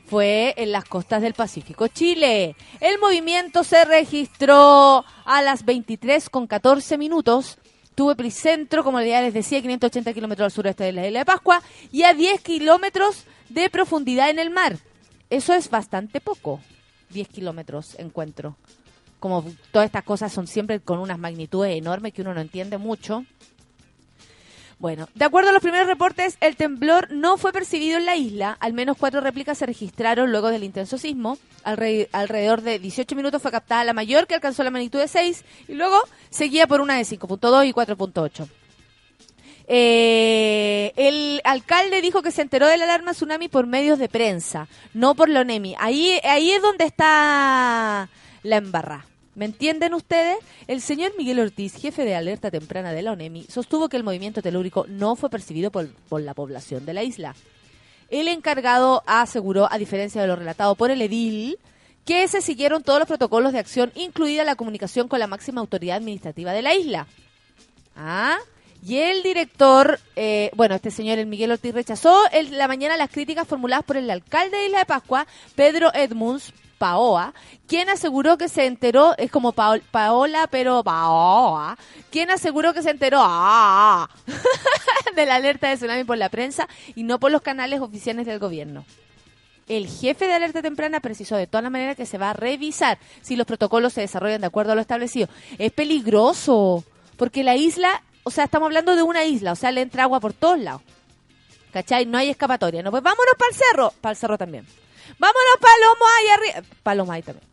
fue 0.09 0.55
en 0.57 0.73
las 0.73 0.85
costas 0.85 1.21
del 1.21 1.35
Pacífico 1.35 1.89
Chile. 1.89 2.57
El 2.81 2.99
movimiento 2.99 3.63
se 3.63 3.85
registró 3.85 5.05
a 5.25 5.43
las 5.43 5.65
23 5.65 6.31
con 6.31 6.47
14 6.47 6.97
minutos. 6.97 7.59
Tuvo 7.95 8.13
epicentro, 8.13 8.85
como 8.85 9.01
ya 9.03 9.21
les 9.21 9.35
decía, 9.35 9.61
580 9.61 10.15
kilómetros 10.15 10.47
al 10.47 10.53
sureste 10.53 10.85
de 10.85 10.93
la 10.93 11.07
isla 11.07 11.19
de 11.21 11.25
Pascua 11.27 11.63
y 11.93 12.05
a 12.05 12.15
10 12.15 12.41
kilómetros 12.41 13.25
de 13.49 13.69
profundidad 13.69 14.31
en 14.31 14.39
el 14.39 14.51
mar. 14.51 14.79
Eso 15.31 15.53
es 15.53 15.69
bastante 15.69 16.21
poco. 16.21 16.61
10 17.11 17.29
kilómetros 17.29 17.99
encuentro. 17.99 18.57
Como 19.21 19.45
todas 19.73 19.87
estas 19.87 20.05
cosas 20.05 20.33
son 20.33 20.47
siempre 20.47 20.81
con 20.81 21.01
unas 21.01 21.19
magnitudes 21.19 21.77
enormes 21.77 22.13
que 22.13 22.23
uno 22.23 22.33
no 22.33 22.41
entiende 22.41 22.79
mucho. 22.79 23.25
Bueno, 24.79 25.09
de 25.15 25.25
acuerdo 25.25 25.51
a 25.51 25.53
los 25.53 25.63
primeros 25.63 25.89
reportes, 25.89 26.39
el 26.41 26.55
temblor 26.55 27.11
no 27.11 27.37
fue 27.37 27.53
percibido 27.53 27.99
en 27.99 28.07
la 28.07 28.15
isla. 28.15 28.57
Al 28.61 28.73
menos 28.73 28.97
cuatro 28.97 29.21
réplicas 29.21 29.59
se 29.59 29.67
registraron 29.67 30.31
luego 30.31 30.51
del 30.51 30.63
intenso 30.63 30.99
sismo. 30.99 31.37
alrededor 31.65 32.63
de 32.63 32.79
18 32.79 33.17
minutos 33.17 33.43
fue 33.43 33.51
captada 33.51 33.83
la 33.83 33.93
mayor, 33.93 34.29
que 34.29 34.35
alcanzó 34.37 34.63
la 34.63 34.71
magnitud 34.71 35.01
de 35.01 35.09
6, 35.09 35.45
y 35.67 35.75
luego 35.75 35.99
seguía 36.31 36.69
por 36.69 36.81
una 36.81 36.95
de 36.95 37.03
5.2 37.03 37.67
y 37.67 37.73
4.8. 37.73 38.49
Eh, 39.67 40.93
el 40.97 41.41
alcalde 41.45 42.01
dijo 42.01 42.23
que 42.23 42.31
se 42.31 42.43
enteró 42.43 42.69
de 42.69 42.79
la 42.79 42.85
alarma 42.85 43.13
tsunami 43.13 43.49
por 43.49 43.67
medios 43.67 43.99
de 43.99 44.09
prensa, 44.09 44.69
no 44.95 45.17
por 45.17 45.29
la 45.29 45.41
ONEMI. 45.41 45.75
Ahí, 45.79 46.21
ahí 46.23 46.53
es 46.53 46.63
donde 46.63 46.85
está 46.85 48.09
la 48.45 48.57
embarrada. 48.57 49.05
¿Me 49.39 49.45
entienden 49.45 49.95
ustedes? 49.95 50.37
El 50.67 50.81
señor 50.81 51.13
Miguel 51.17 51.39
Ortiz, 51.39 51.77
jefe 51.77 52.05
de 52.05 52.17
alerta 52.17 52.51
temprana 52.51 52.93
de 52.93 53.03
la 53.03 53.13
ONEMI, 53.13 53.45
sostuvo 53.45 53.89
que 53.89 53.97
el 53.97 54.03
movimiento 54.03 54.43
telúrico 54.43 54.85
no 54.89 55.15
fue 55.15 55.31
percibido 55.31 55.71
por, 55.71 55.89
la 56.11 56.35
población 56.35 56.85
de 56.85 56.93
la 56.93 57.05
isla. 57.05 57.37
El 58.11 58.27
encargado 58.27 59.05
aseguró, 59.07 59.71
a 59.71 59.79
diferencia 59.79 60.21
de 60.21 60.27
lo 60.27 60.35
relatado 60.35 60.75
por 60.75 60.91
el 60.91 61.01
edil, 61.03 61.57
que 62.05 62.27
se 62.27 62.41
siguieron 62.41 62.83
todos 62.83 62.99
los 62.99 63.07
protocolos 63.07 63.53
de 63.53 63.61
acción, 63.61 63.93
incluida 63.95 64.43
la 64.43 64.57
comunicación 64.57 65.07
con 65.07 65.21
la 65.21 65.29
máxima 65.29 65.61
autoridad 65.61 65.99
administrativa 65.99 66.53
de 66.53 66.63
la 66.63 66.75
isla. 66.75 67.07
Ah, 67.95 68.39
y 68.85 68.97
el 68.97 69.23
director, 69.23 70.01
eh, 70.17 70.51
bueno, 70.57 70.75
este 70.75 70.91
señor, 70.91 71.21
el 71.21 71.27
Miguel 71.27 71.53
Ortiz, 71.53 71.75
rechazó 71.75 72.25
la 72.51 72.67
mañana 72.67 72.97
las 72.97 73.11
críticas 73.11 73.47
formuladas 73.47 73.85
por 73.85 73.99
el 73.99 74.11
alcalde 74.11 74.57
de 74.57 74.67
Isla 74.67 74.81
de 74.81 74.87
Pascua, 74.87 75.29
Pedro 75.55 75.95
Edmunds, 75.95 76.53
Paoa, 76.79 77.35
quien 77.67 77.91
aseguró 77.91 78.39
que 78.39 78.49
se 78.49 78.67
enteró, 78.67 79.15
es 79.19 79.31
como 79.31 79.53
Paola, 79.53 80.49
pero 80.51 80.83
Paoa, 80.83 81.77
quien 82.11 82.31
aseguró 82.31 82.73
que 82.73 82.83
se 82.83 82.91
enteró 82.91 83.19
ah, 83.21 84.09
de 85.17 85.27
la 85.27 85.35
alerta 85.35 85.69
de 85.69 85.77
tsunami 85.77 86.05
por 86.05 86.17
la 86.17 86.29
prensa 86.29 86.69
y 86.95 87.03
no 87.03 87.19
por 87.19 87.31
los 87.31 87.43
canales 87.43 87.81
oficiales 87.81 88.27
del 88.27 88.39
gobierno. 88.39 88.85
El 89.67 89.87
jefe 89.87 90.27
de 90.27 90.33
alerta 90.33 90.63
temprana 90.63 91.01
precisó 91.01 91.37
de 91.37 91.47
todas 91.47 91.63
las 91.63 91.73
maneras 91.73 91.97
que 91.97 92.07
se 92.07 92.17
va 92.17 92.31
a 92.31 92.33
revisar 92.33 92.99
si 93.21 93.37
los 93.37 93.47
protocolos 93.47 93.93
se 93.93 94.01
desarrollan 94.01 94.41
de 94.41 94.47
acuerdo 94.47 94.73
a 94.73 94.75
lo 94.75 94.81
establecido. 94.81 95.29
Es 95.59 95.73
peligroso, 95.73 96.85
porque 97.19 97.45
la 97.45 97.55
isla, 97.55 98.03
o 98.23 98.31
sea, 98.31 98.45
estamos 98.45 98.69
hablando 98.69 98.97
de 98.97 99.03
una 99.03 99.25
isla, 99.25 99.53
o 99.53 99.57
sea, 99.57 99.71
le 99.71 99.83
entra 99.83 100.05
agua 100.05 100.21
por 100.21 100.33
todos 100.33 100.59
lados. 100.59 100.81
¿Cachai? 101.73 102.07
No 102.07 102.17
hay 102.17 102.31
escapatoria. 102.31 102.83
No, 102.83 102.91
pues 102.91 103.03
vámonos 103.03 103.35
para 103.37 103.51
el 103.51 103.57
cerro. 103.57 103.93
Para 104.01 104.13
el 104.13 104.17
cerro 104.17 104.39
también. 104.39 104.67
Vámonos 105.19 105.57
Palomo 105.61 106.05
ahí 106.19 106.29
arriba. 106.29 106.69
Paloma 106.83 107.15
ahí 107.15 107.23
también. 107.23 107.47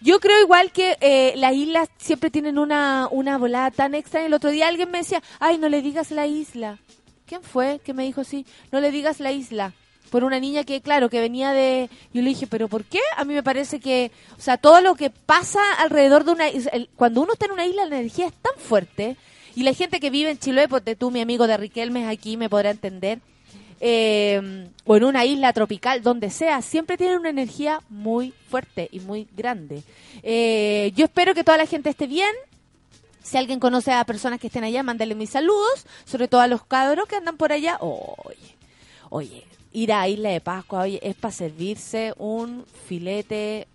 Yo 0.00 0.20
creo 0.20 0.40
igual 0.40 0.72
que 0.72 0.96
eh, 1.00 1.32
las 1.36 1.54
islas 1.54 1.88
siempre 1.96 2.30
tienen 2.30 2.58
una, 2.58 3.08
una 3.10 3.38
volada 3.38 3.70
tan 3.70 3.94
extraña. 3.94 4.26
El 4.26 4.34
otro 4.34 4.50
día 4.50 4.68
alguien 4.68 4.90
me 4.90 4.98
decía, 4.98 5.22
ay, 5.40 5.58
no 5.58 5.68
le 5.68 5.82
digas 5.82 6.10
la 6.10 6.26
isla. 6.26 6.78
¿Quién 7.26 7.42
fue 7.42 7.80
que 7.82 7.94
me 7.94 8.04
dijo 8.04 8.20
así? 8.20 8.46
No 8.70 8.80
le 8.80 8.90
digas 8.90 9.20
la 9.20 9.32
isla. 9.32 9.72
Por 10.10 10.22
una 10.22 10.38
niña 10.38 10.64
que, 10.64 10.80
claro, 10.82 11.08
que 11.08 11.20
venía 11.20 11.52
de... 11.52 11.90
Yo 12.12 12.22
le 12.22 12.28
dije, 12.28 12.46
¿pero 12.46 12.68
por 12.68 12.84
qué? 12.84 13.00
A 13.16 13.24
mí 13.24 13.34
me 13.34 13.42
parece 13.42 13.80
que, 13.80 14.12
o 14.38 14.40
sea, 14.40 14.58
todo 14.58 14.80
lo 14.80 14.94
que 14.94 15.10
pasa 15.10 15.60
alrededor 15.78 16.24
de 16.24 16.32
una. 16.32 16.44
Cuando 16.94 17.22
uno 17.22 17.32
está 17.32 17.46
en 17.46 17.52
una 17.52 17.66
isla, 17.66 17.86
la 17.86 17.98
energía 17.98 18.26
es 18.26 18.34
tan 18.34 18.54
fuerte. 18.58 19.16
Y 19.56 19.62
la 19.62 19.72
gente 19.72 19.98
que 19.98 20.10
vive 20.10 20.30
en 20.30 20.38
Chiloé, 20.38 20.68
porque 20.68 20.94
tú, 20.94 21.10
mi 21.10 21.20
amigo 21.20 21.46
de 21.46 21.56
Riquelme, 21.56 22.06
aquí 22.06 22.36
me 22.36 22.48
podrá 22.48 22.70
entender 22.70 23.20
eh, 23.80 24.68
o 24.84 24.96
en 24.96 25.04
una 25.04 25.24
isla 25.24 25.52
tropical, 25.52 26.02
donde 26.02 26.30
sea, 26.30 26.62
siempre 26.62 26.96
tienen 26.96 27.18
una 27.18 27.30
energía 27.30 27.80
muy 27.88 28.32
fuerte 28.48 28.88
y 28.92 29.00
muy 29.00 29.28
grande. 29.36 29.82
Eh, 30.22 30.92
yo 30.94 31.04
espero 31.04 31.34
que 31.34 31.44
toda 31.44 31.58
la 31.58 31.66
gente 31.66 31.90
esté 31.90 32.06
bien. 32.06 32.30
Si 33.22 33.36
alguien 33.36 33.58
conoce 33.58 33.92
a 33.92 34.04
personas 34.04 34.38
que 34.38 34.46
estén 34.46 34.64
allá, 34.64 34.82
mándale 34.82 35.14
mis 35.14 35.30
saludos, 35.30 35.86
sobre 36.04 36.28
todo 36.28 36.40
a 36.40 36.46
los 36.46 36.64
cabros 36.64 37.08
que 37.08 37.16
andan 37.16 37.36
por 37.36 37.52
allá. 37.52 37.76
Oye, 37.80 38.54
oye, 39.10 39.44
ir 39.72 39.92
a 39.92 40.08
Isla 40.08 40.30
de 40.30 40.40
Pascua, 40.40 40.82
oye, 40.82 41.00
es 41.02 41.16
para 41.16 41.32
servirse 41.32 42.14
un 42.18 42.64
filete 42.86 43.66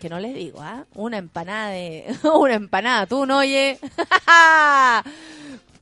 que 0.00 0.08
no 0.10 0.20
les 0.20 0.34
digo, 0.34 0.60
¿ah? 0.60 0.84
Una 0.94 1.18
empanada 1.18 1.70
de... 1.70 2.14
una 2.34 2.54
empanada, 2.54 3.06
tú 3.06 3.24
no, 3.26 3.38
oye. 3.38 3.78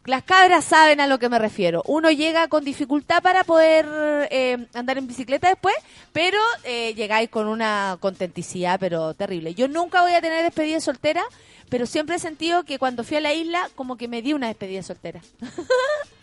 Las 0.06 0.22
cabras 0.22 0.66
saben 0.66 1.00
a 1.00 1.06
lo 1.06 1.18
que 1.18 1.30
me 1.30 1.38
refiero. 1.38 1.82
Uno 1.86 2.10
llega 2.10 2.48
con 2.48 2.62
dificultad 2.62 3.22
para 3.22 3.42
poder 3.42 3.86
eh, 4.30 4.66
andar 4.74 4.98
en 4.98 5.06
bicicleta 5.06 5.48
después, 5.48 5.74
pero 6.12 6.38
eh, 6.64 6.92
llegáis 6.94 7.30
con 7.30 7.46
una 7.46 7.96
contenticidad, 8.00 8.78
pero 8.78 9.14
terrible. 9.14 9.54
Yo 9.54 9.66
nunca 9.66 10.02
voy 10.02 10.12
a 10.12 10.20
tener 10.20 10.42
despedida 10.42 10.78
soltera, 10.80 11.24
pero 11.70 11.86
siempre 11.86 12.16
he 12.16 12.18
sentido 12.18 12.64
que 12.64 12.78
cuando 12.78 13.02
fui 13.02 13.16
a 13.16 13.22
la 13.22 13.32
isla, 13.32 13.70
como 13.74 13.96
que 13.96 14.06
me 14.06 14.20
di 14.20 14.34
una 14.34 14.48
despedida 14.48 14.82
soltera. 14.82 15.22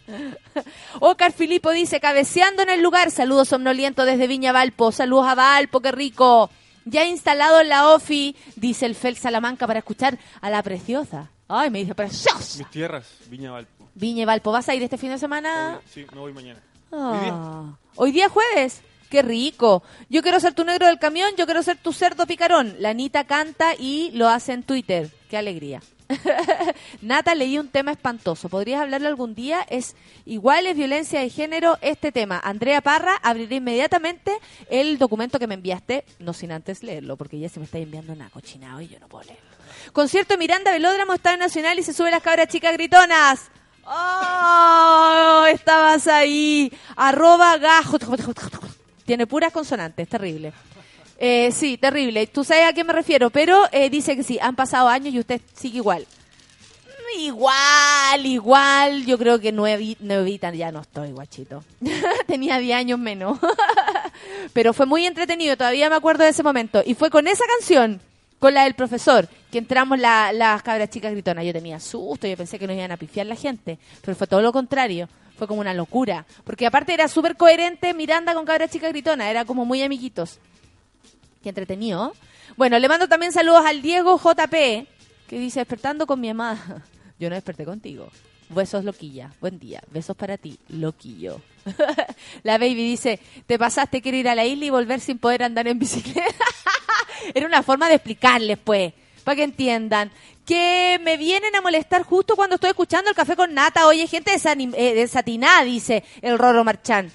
Ocar 0.99 1.31
Filipo 1.31 1.71
dice, 1.71 1.99
cabeceando 1.99 2.61
en 2.61 2.69
el 2.69 2.83
lugar, 2.83 3.09
saludos 3.09 3.47
somnoliento 3.47 4.05
desde 4.05 4.27
Viña 4.27 4.51
Valpo, 4.51 4.91
saludos 4.91 5.25
a 5.25 5.33
Valpo, 5.33 5.79
qué 5.79 5.91
rico. 5.91 6.51
Ya 6.85 7.05
instalado 7.05 7.59
en 7.59 7.69
la 7.69 7.89
OFI, 7.89 8.35
dice 8.55 8.85
el 8.85 8.93
Fel 8.93 9.17
Salamanca, 9.17 9.65
para 9.65 9.79
escuchar 9.79 10.19
a 10.39 10.51
la 10.51 10.61
preciosa 10.61 11.31
Ay, 11.53 11.69
me 11.69 11.79
dice 11.79 11.93
preciosa. 11.93 12.57
Mis 12.59 12.69
tierras, 12.69 13.05
Viña 13.27 13.51
Valpo. 13.51 13.89
Viña 13.93 14.25
Valpo, 14.25 14.51
¿vas 14.53 14.69
a 14.69 14.73
ir 14.75 14.81
este 14.83 14.97
fin 14.97 15.09
de 15.09 15.17
semana? 15.17 15.79
Hoy- 15.79 15.89
sí, 15.93 16.05
me 16.13 16.19
voy 16.19 16.31
mañana. 16.33 16.61
Hoy 16.91 17.19
día. 17.19 17.29
Ah, 17.33 17.77
Hoy 17.95 18.11
día 18.11 18.29
jueves. 18.29 18.81
Qué 19.09 19.21
rico. 19.21 19.83
Yo 20.09 20.21
quiero 20.21 20.39
ser 20.39 20.53
tu 20.53 20.63
negro 20.63 20.87
del 20.87 20.97
camión, 20.97 21.31
yo 21.37 21.43
quiero 21.45 21.61
ser 21.63 21.77
tu 21.77 21.91
cerdo 21.91 22.25
picarón. 22.25 22.75
La 22.79 22.91
Anita 22.91 23.25
canta 23.25 23.73
y 23.77 24.11
lo 24.11 24.29
hace 24.29 24.53
en 24.53 24.63
Twitter. 24.63 25.09
Qué 25.29 25.35
alegría. 25.35 25.81
Nata, 27.01 27.35
leí 27.35 27.57
un 27.57 27.67
tema 27.69 27.91
espantoso. 27.91 28.47
¿Podrías 28.49 28.81
hablarlo 28.81 29.07
algún 29.09 29.35
día? 29.35 29.61
Es 29.69 29.95
igual 30.25 30.65
es 30.67 30.75
violencia 30.77 31.19
de 31.19 31.29
género 31.29 31.77
este 31.81 32.13
tema. 32.13 32.39
Andrea 32.41 32.79
Parra, 32.81 33.15
abriré 33.21 33.57
inmediatamente 33.57 34.31
el 34.69 34.97
documento 34.97 35.39
que 35.39 35.47
me 35.47 35.55
enviaste, 35.55 36.05
no 36.19 36.31
sin 36.33 36.51
antes 36.53 36.81
leerlo, 36.83 37.17
porque 37.17 37.37
ya 37.39 37.49
se 37.49 37.59
me 37.59 37.65
está 37.65 37.77
enviando 37.79 38.13
una 38.13 38.29
cochinado 38.29 38.79
y 38.81 38.87
yo 38.87 38.99
no 38.99 39.07
puedo 39.09 39.25
leerlo. 39.25 39.50
Concierto 39.93 40.37
Miranda 40.37 40.71
Velódromo, 40.71 41.13
Estadio 41.13 41.37
Nacional 41.37 41.77
y 41.79 41.83
se 41.83 41.93
sube 41.93 42.11
las 42.11 42.21
cabras 42.23 42.47
chicas 42.47 42.73
gritonas. 42.73 43.49
¡Oh! 43.85 45.45
Estabas 45.51 46.07
ahí. 46.07 46.71
Arroba 46.95 47.57
gajo. 47.57 47.97
Tiene 49.05 49.27
puras 49.27 49.51
consonantes, 49.51 50.07
terrible. 50.07 50.53
Eh, 51.17 51.51
sí, 51.51 51.77
terrible. 51.77 52.25
Tú 52.27 52.43
sabes 52.43 52.67
a 52.67 52.73
qué 52.73 52.83
me 52.83 52.93
refiero, 52.93 53.29
pero 53.29 53.63
eh, 53.71 53.89
dice 53.89 54.15
que 54.15 54.23
sí, 54.23 54.39
han 54.41 54.55
pasado 54.55 54.87
años 54.87 55.13
y 55.13 55.19
usted 55.19 55.41
sigue 55.53 55.77
igual. 55.77 56.05
Igual, 57.19 58.25
igual. 58.25 59.05
Yo 59.05 59.17
creo 59.17 59.39
que 59.39 59.53
nuevi- 59.53 59.97
nuevita 59.99 60.51
ya 60.53 60.71
no 60.71 60.81
estoy, 60.81 61.11
guachito. 61.11 61.63
Tenía 62.27 62.57
10 62.57 62.77
años 62.77 62.99
menos. 62.99 63.37
Pero 64.53 64.73
fue 64.73 64.85
muy 64.85 65.05
entretenido, 65.05 65.57
todavía 65.57 65.89
me 65.89 65.95
acuerdo 65.95 66.23
de 66.23 66.29
ese 66.29 66.41
momento. 66.43 66.81
Y 66.85 66.95
fue 66.95 67.09
con 67.09 67.27
esa 67.27 67.43
canción, 67.57 67.99
con 68.39 68.53
la 68.53 68.63
del 68.63 68.75
profesor, 68.75 69.27
que 69.51 69.57
entramos 69.59 69.99
la- 69.99 70.31
las 70.33 70.63
cabras 70.63 70.89
chicas 70.89 71.11
gritonas. 71.11 71.45
Yo 71.45 71.53
tenía 71.53 71.79
susto, 71.79 72.25
yo 72.27 72.35
pensé 72.37 72.57
que 72.57 72.65
nos 72.67 72.75
iban 72.75 72.91
a 72.91 72.97
pifiar 72.97 73.25
la 73.27 73.35
gente. 73.35 73.77
Pero 74.01 74.15
fue 74.15 74.27
todo 74.27 74.41
lo 74.41 74.51
contrario. 74.51 75.07
Fue 75.37 75.47
como 75.47 75.61
una 75.61 75.73
locura. 75.73 76.25
Porque 76.43 76.65
aparte 76.65 76.93
era 76.93 77.07
súper 77.07 77.35
coherente 77.35 77.93
Miranda 77.93 78.33
con 78.33 78.45
cabras 78.45 78.69
chicas 78.71 78.91
gritonas. 78.91 79.27
Era 79.27 79.45
como 79.45 79.65
muy 79.65 79.81
amiguitos. 79.83 80.39
Qué 81.43 81.49
entretenido. 81.49 82.13
Bueno, 82.57 82.77
le 82.79 82.87
mando 82.87 83.07
también 83.07 83.31
saludos 83.31 83.65
al 83.65 83.81
Diego 83.81 84.17
JP, 84.19 84.51
que 85.27 85.39
dice, 85.39 85.59
despertando 85.61 86.05
con 86.07 86.19
mi 86.19 86.29
amada. 86.29 86.83
Yo 87.19 87.29
no 87.29 87.35
desperté 87.35 87.65
contigo. 87.65 88.09
Besos, 88.49 88.83
loquilla. 88.83 89.31
Buen 89.39 89.57
día. 89.59 89.81
Besos 89.91 90.15
para 90.17 90.37
ti, 90.37 90.59
loquillo. 90.69 91.41
la 92.43 92.57
baby 92.57 92.75
dice, 92.75 93.19
te 93.47 93.57
pasaste, 93.57 94.01
quiero 94.01 94.17
ir 94.17 94.27
a 94.27 94.35
la 94.35 94.45
isla 94.45 94.65
y 94.65 94.69
volver 94.69 94.99
sin 94.99 95.17
poder 95.17 95.43
andar 95.43 95.67
en 95.67 95.79
bicicleta. 95.79 96.45
Era 97.33 97.47
una 97.47 97.63
forma 97.63 97.87
de 97.87 97.95
explicarles, 97.95 98.57
pues, 98.57 98.93
para 99.23 99.35
que 99.37 99.43
entiendan. 99.43 100.11
Que 100.45 100.99
me 101.03 101.17
vienen 101.17 101.55
a 101.55 101.61
molestar 101.61 102.03
justo 102.03 102.35
cuando 102.35 102.55
estoy 102.55 102.71
escuchando 102.71 103.09
el 103.09 103.15
café 103.15 103.35
con 103.35 103.53
nata. 103.53 103.87
Oye, 103.87 104.07
gente 104.07 104.31
desanim- 104.31 104.73
eh, 104.75 104.93
desatinada, 104.93 105.63
dice 105.63 106.03
el 106.21 106.37
Roro 106.37 106.63
Marchán. 106.63 107.11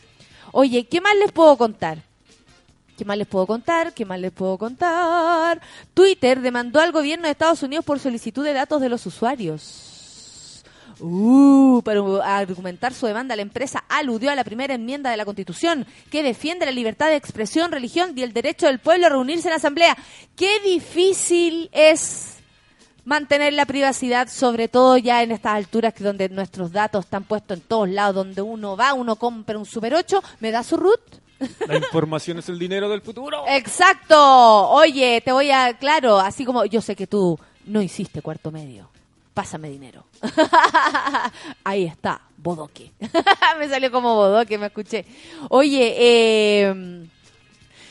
Oye, 0.52 0.84
¿qué 0.86 1.00
más 1.00 1.14
les 1.16 1.32
puedo 1.32 1.56
contar? 1.56 1.98
¿Qué 2.96 3.04
más 3.04 3.18
les 3.18 3.26
puedo 3.26 3.46
contar? 3.46 3.92
¿Qué 3.92 4.06
más 4.06 4.18
les 4.18 4.32
puedo 4.32 4.56
contar? 4.56 5.60
Twitter 5.92 6.40
demandó 6.40 6.80
al 6.80 6.92
gobierno 6.92 7.26
de 7.26 7.32
Estados 7.32 7.62
Unidos 7.62 7.84
por 7.84 7.98
solicitud 7.98 8.42
de 8.42 8.54
datos 8.54 8.80
de 8.80 8.88
los 8.88 9.04
usuarios. 9.04 9.95
Uh, 10.98 11.82
para 11.82 12.00
argumentar 12.38 12.94
su 12.94 13.06
demanda, 13.06 13.36
la 13.36 13.42
empresa 13.42 13.84
aludió 13.88 14.30
a 14.30 14.34
la 14.34 14.44
primera 14.44 14.74
enmienda 14.74 15.10
de 15.10 15.16
la 15.16 15.26
Constitución 15.26 15.86
que 16.10 16.22
defiende 16.22 16.64
la 16.64 16.72
libertad 16.72 17.08
de 17.08 17.16
expresión, 17.16 17.70
religión 17.70 18.12
y 18.16 18.22
el 18.22 18.32
derecho 18.32 18.66
del 18.66 18.78
pueblo 18.78 19.06
a 19.06 19.10
reunirse 19.10 19.48
en 19.48 19.54
asamblea. 19.54 19.96
Qué 20.36 20.60
difícil 20.64 21.68
es 21.72 22.36
mantener 23.04 23.52
la 23.52 23.66
privacidad, 23.66 24.28
sobre 24.28 24.68
todo 24.68 24.96
ya 24.96 25.22
en 25.22 25.32
estas 25.32 25.54
alturas 25.54 25.94
que 25.94 26.02
donde 26.02 26.28
nuestros 26.28 26.72
datos 26.72 27.04
están 27.04 27.24
puestos 27.24 27.58
en 27.58 27.64
todos 27.64 27.88
lados, 27.88 28.14
donde 28.14 28.42
uno 28.42 28.76
va, 28.76 28.94
uno 28.94 29.16
compra 29.16 29.58
un 29.58 29.66
Super 29.66 29.94
8, 29.94 30.22
¿me 30.40 30.50
da 30.50 30.62
su 30.62 30.76
root? 30.76 31.00
La 31.68 31.76
información 31.76 32.38
es 32.38 32.48
el 32.48 32.58
dinero 32.58 32.88
del 32.88 33.02
futuro. 33.02 33.44
Exacto. 33.48 34.70
Oye, 34.70 35.20
te 35.24 35.32
voy 35.32 35.50
a, 35.50 35.76
claro, 35.78 36.18
así 36.18 36.44
como 36.44 36.64
yo 36.64 36.80
sé 36.80 36.96
que 36.96 37.06
tú 37.06 37.38
no 37.66 37.82
hiciste 37.82 38.22
cuarto 38.22 38.50
medio. 38.50 38.88
Pásame 39.36 39.68
dinero. 39.68 40.06
Ahí 41.64 41.84
está, 41.84 42.22
bodoque. 42.38 42.92
me 43.58 43.68
salió 43.68 43.92
como 43.92 44.14
bodoque, 44.14 44.56
me 44.56 44.68
escuché. 44.68 45.04
Oye, 45.50 45.94
eh, 45.98 47.06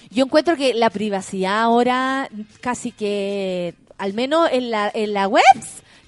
yo 0.09 0.25
encuentro 0.25 0.55
que 0.55 0.73
la 0.73 0.89
privacidad 0.89 1.61
ahora 1.61 2.31
casi 2.61 2.91
que, 2.91 3.75
al 3.99 4.15
menos 4.15 4.49
en 4.51 4.71
la, 4.71 4.89
en 4.91 5.13
la 5.13 5.27
web, 5.27 5.43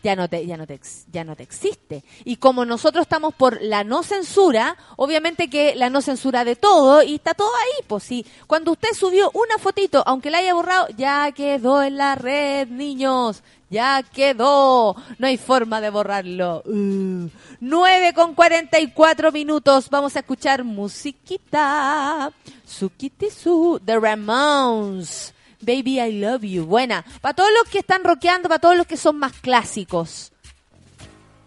ya 0.03 0.15
no 0.15 0.27
te, 0.27 0.45
ya 0.45 0.57
no 0.57 0.65
te, 0.67 0.79
ya 1.11 1.23
no 1.23 1.35
te 1.35 1.43
existe. 1.43 2.03
Y 2.23 2.37
como 2.37 2.65
nosotros 2.65 3.03
estamos 3.03 3.33
por 3.33 3.61
la 3.61 3.83
no 3.83 4.03
censura, 4.03 4.77
obviamente 4.95 5.49
que 5.49 5.75
la 5.75 5.89
no 5.89 6.01
censura 6.01 6.45
de 6.45 6.55
todo 6.55 7.03
y 7.03 7.15
está 7.15 7.33
todo 7.33 7.51
ahí, 7.55 7.83
pues 7.87 8.03
sí. 8.03 8.25
Cuando 8.47 8.71
usted 8.71 8.89
subió 8.93 9.31
una 9.33 9.57
fotito, 9.57 10.03
aunque 10.05 10.29
la 10.29 10.39
haya 10.39 10.53
borrado, 10.53 10.87
ya 10.97 11.31
quedó 11.31 11.83
en 11.83 11.97
la 11.97 12.15
red, 12.15 12.67
niños. 12.67 13.43
Ya 13.69 14.01
quedó. 14.01 14.95
No 15.17 15.27
hay 15.27 15.37
forma 15.37 15.81
de 15.81 15.89
borrarlo. 15.89 16.63
Uh. 16.65 17.29
9 17.59 18.13
con 18.13 18.33
44 18.33 19.31
minutos. 19.31 19.89
Vamos 19.89 20.15
a 20.15 20.19
escuchar 20.19 20.63
musiquita. 20.63 22.31
Sukitisu. 22.65 23.81
The 23.83 23.99
Ramones. 23.99 25.33
Baby, 25.61 25.99
I 25.99 26.19
love 26.19 26.43
you. 26.43 26.65
Buena. 26.65 27.03
Para 27.21 27.33
todos 27.33 27.49
los 27.57 27.69
que 27.71 27.79
están 27.79 28.03
rockeando, 28.03 28.47
para 28.49 28.59
todos 28.59 28.77
los 28.77 28.87
que 28.87 28.97
son 28.97 29.17
más 29.17 29.33
clásicos. 29.33 30.31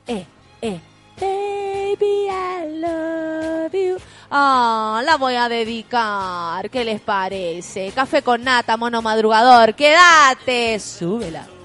Eh, 0.07 0.27
eh. 0.62 0.81
Baby, 1.20 2.29
I 2.29 2.81
love 2.81 3.73
you. 3.73 3.96
Ah, 4.31 5.03
la 5.05 5.16
voy 5.16 5.35
a 5.35 5.49
dedicar. 5.49 6.70
¿Qué 6.70 6.85
les 6.85 7.01
parece? 7.01 7.92
Café 7.92 8.23
con 8.23 8.42
nata, 8.42 8.77
mono 8.77 9.03
madrugador. 9.03 9.75
Quédate. 9.75 10.79
Súbela. 10.81 11.60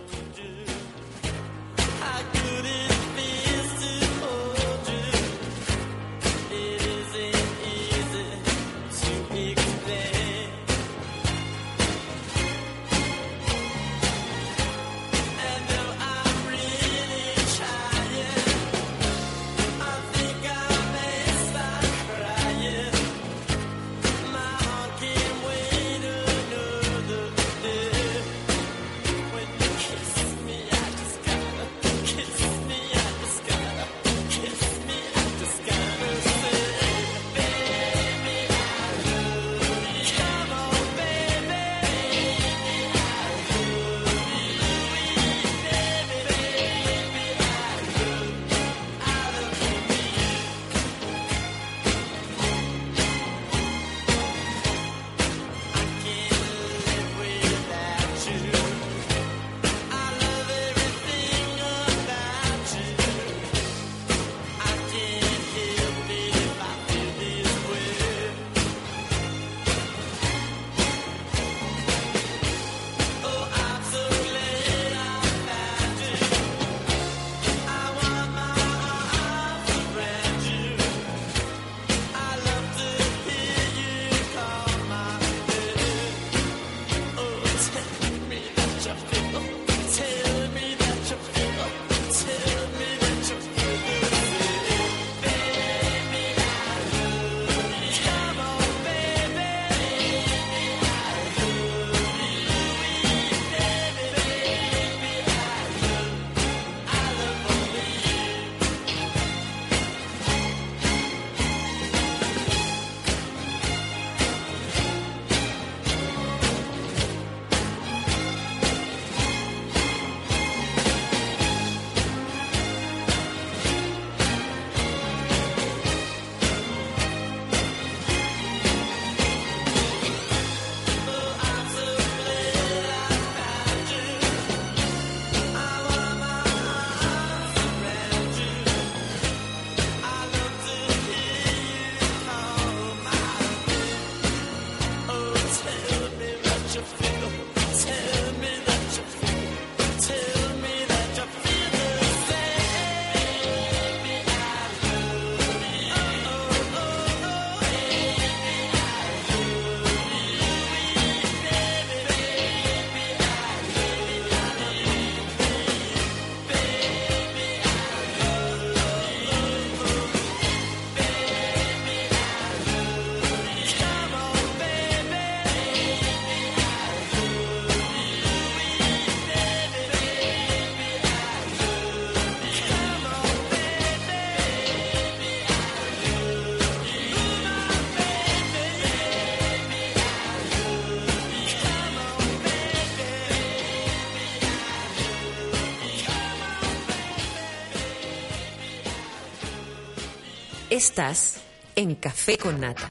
Estás 200.88 201.42
en 201.76 201.96
Café 201.96 202.38
con 202.38 202.62
Nata. 202.62 202.88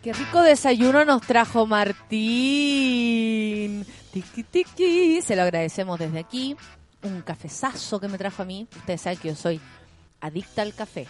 Qué 0.00 0.12
rico 0.12 0.40
desayuno 0.40 1.04
nos 1.04 1.22
trajo 1.22 1.66
Martín. 1.66 2.14
Tiki 4.12 4.44
tiki. 4.44 5.20
Se 5.22 5.34
lo 5.34 5.42
agradecemos 5.42 5.98
desde 5.98 6.20
aquí. 6.20 6.56
Un 7.02 7.22
cafezazo 7.22 7.98
que 7.98 8.06
me 8.06 8.16
trajo 8.16 8.42
a 8.42 8.44
mí. 8.44 8.68
Ustedes 8.76 9.00
saben 9.00 9.18
que 9.18 9.30
yo 9.30 9.34
soy 9.34 9.60
adicta 10.20 10.62
al 10.62 10.72
café. 10.72 11.08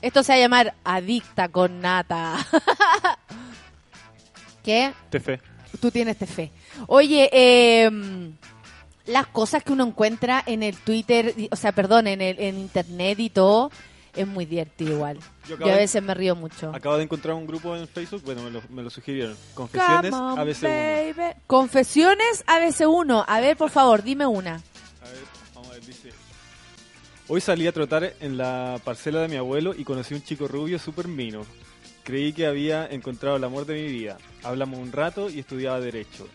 Esto 0.00 0.22
se 0.22 0.30
va 0.30 0.36
a 0.36 0.40
llamar 0.40 0.74
adicta 0.84 1.48
con 1.48 1.80
nata. 1.80 2.36
¿Qué? 4.62 4.92
Tefe. 5.10 5.40
Tú 5.80 5.90
tienes 5.90 6.16
fe. 6.16 6.52
Oye, 6.86 7.28
eh, 7.32 7.90
las 9.06 9.26
cosas 9.26 9.64
que 9.64 9.72
uno 9.72 9.84
encuentra 9.84 10.44
en 10.46 10.62
el 10.62 10.76
Twitter, 10.76 11.34
o 11.50 11.56
sea, 11.56 11.72
perdón, 11.72 12.06
en 12.06 12.20
el 12.20 12.38
en 12.38 12.56
internet 12.56 13.18
y 13.18 13.30
todo, 13.30 13.72
es 14.14 14.26
muy 14.26 14.44
divertido 14.46 14.92
igual. 14.94 15.18
Yo 15.48 15.50
Y 15.50 15.54
acabo 15.54 15.70
a 15.70 15.74
de- 15.74 15.80
veces 15.80 16.02
me 16.02 16.14
río 16.14 16.36
mucho. 16.36 16.70
Acabo 16.74 16.96
de 16.96 17.04
encontrar 17.04 17.34
un 17.34 17.46
grupo 17.46 17.76
en 17.76 17.88
Facebook, 17.88 18.22
bueno, 18.24 18.42
me 18.42 18.50
lo, 18.50 18.62
me 18.70 18.82
lo 18.82 18.90
sugirieron. 18.90 19.36
Confesiones 19.54 20.12
on, 20.12 20.38
ABC1. 20.38 21.14
baby. 21.16 21.34
Confesiones 21.46 22.44
ABC1. 22.46 23.24
A 23.26 23.40
ver, 23.40 23.56
por 23.56 23.70
favor, 23.70 24.02
dime 24.02 24.26
una. 24.26 24.54
A 24.56 25.08
ver, 25.08 25.20
vamos 25.54 25.70
a 25.70 25.72
ver, 25.74 25.84
dice. 25.86 26.10
Hoy 27.28 27.40
salí 27.40 27.66
a 27.66 27.72
trotar 27.72 28.14
en 28.20 28.36
la 28.36 28.78
parcela 28.84 29.20
de 29.20 29.28
mi 29.28 29.36
abuelo 29.36 29.74
y 29.76 29.84
conocí 29.84 30.14
un 30.14 30.22
chico 30.22 30.48
rubio 30.48 30.78
súper 30.78 31.08
mino. 31.08 31.46
Creí 32.04 32.32
que 32.32 32.46
había 32.46 32.86
encontrado 32.86 33.36
el 33.36 33.44
amor 33.44 33.64
de 33.64 33.74
mi 33.74 33.86
vida. 33.92 34.18
Hablamos 34.42 34.78
un 34.80 34.90
rato 34.92 35.30
y 35.30 35.38
estudiaba 35.38 35.80
Derecho. 35.80 36.26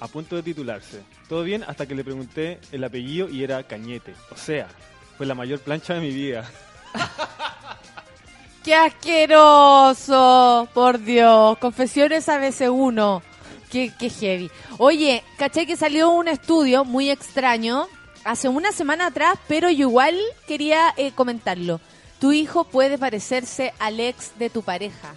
A 0.00 0.08
punto 0.08 0.36
de 0.36 0.42
titularse. 0.42 1.00
Todo 1.28 1.42
bien 1.44 1.64
hasta 1.66 1.86
que 1.86 1.94
le 1.94 2.04
pregunté 2.04 2.58
el 2.72 2.84
apellido 2.84 3.28
y 3.30 3.42
era 3.44 3.62
Cañete. 3.62 4.14
O 4.30 4.36
sea, 4.36 4.68
fue 5.16 5.24
la 5.26 5.34
mayor 5.34 5.60
plancha 5.60 5.94
de 5.94 6.00
mi 6.00 6.10
vida. 6.10 6.50
¡Qué 8.64 8.74
asqueroso! 8.74 10.68
Por 10.74 10.98
Dios. 10.98 11.58
Confesiones 11.58 12.28
ABC1. 12.28 13.22
Qué, 13.70 13.92
qué 13.98 14.10
heavy. 14.10 14.50
Oye, 14.78 15.22
caché 15.38 15.66
que 15.66 15.76
salió 15.76 16.10
un 16.10 16.28
estudio 16.28 16.84
muy 16.84 17.10
extraño 17.10 17.88
hace 18.26 18.48
una 18.48 18.72
semana 18.72 19.06
atrás, 19.06 19.38
pero 19.46 19.70
yo 19.70 19.88
igual 19.88 20.18
quería 20.48 20.92
eh, 20.96 21.12
comentarlo. 21.12 21.80
Tu 22.18 22.32
hijo 22.32 22.64
puede 22.64 22.98
parecerse 22.98 23.72
al 23.78 24.00
ex 24.00 24.36
de 24.38 24.50
tu 24.50 24.62
pareja, 24.62 25.14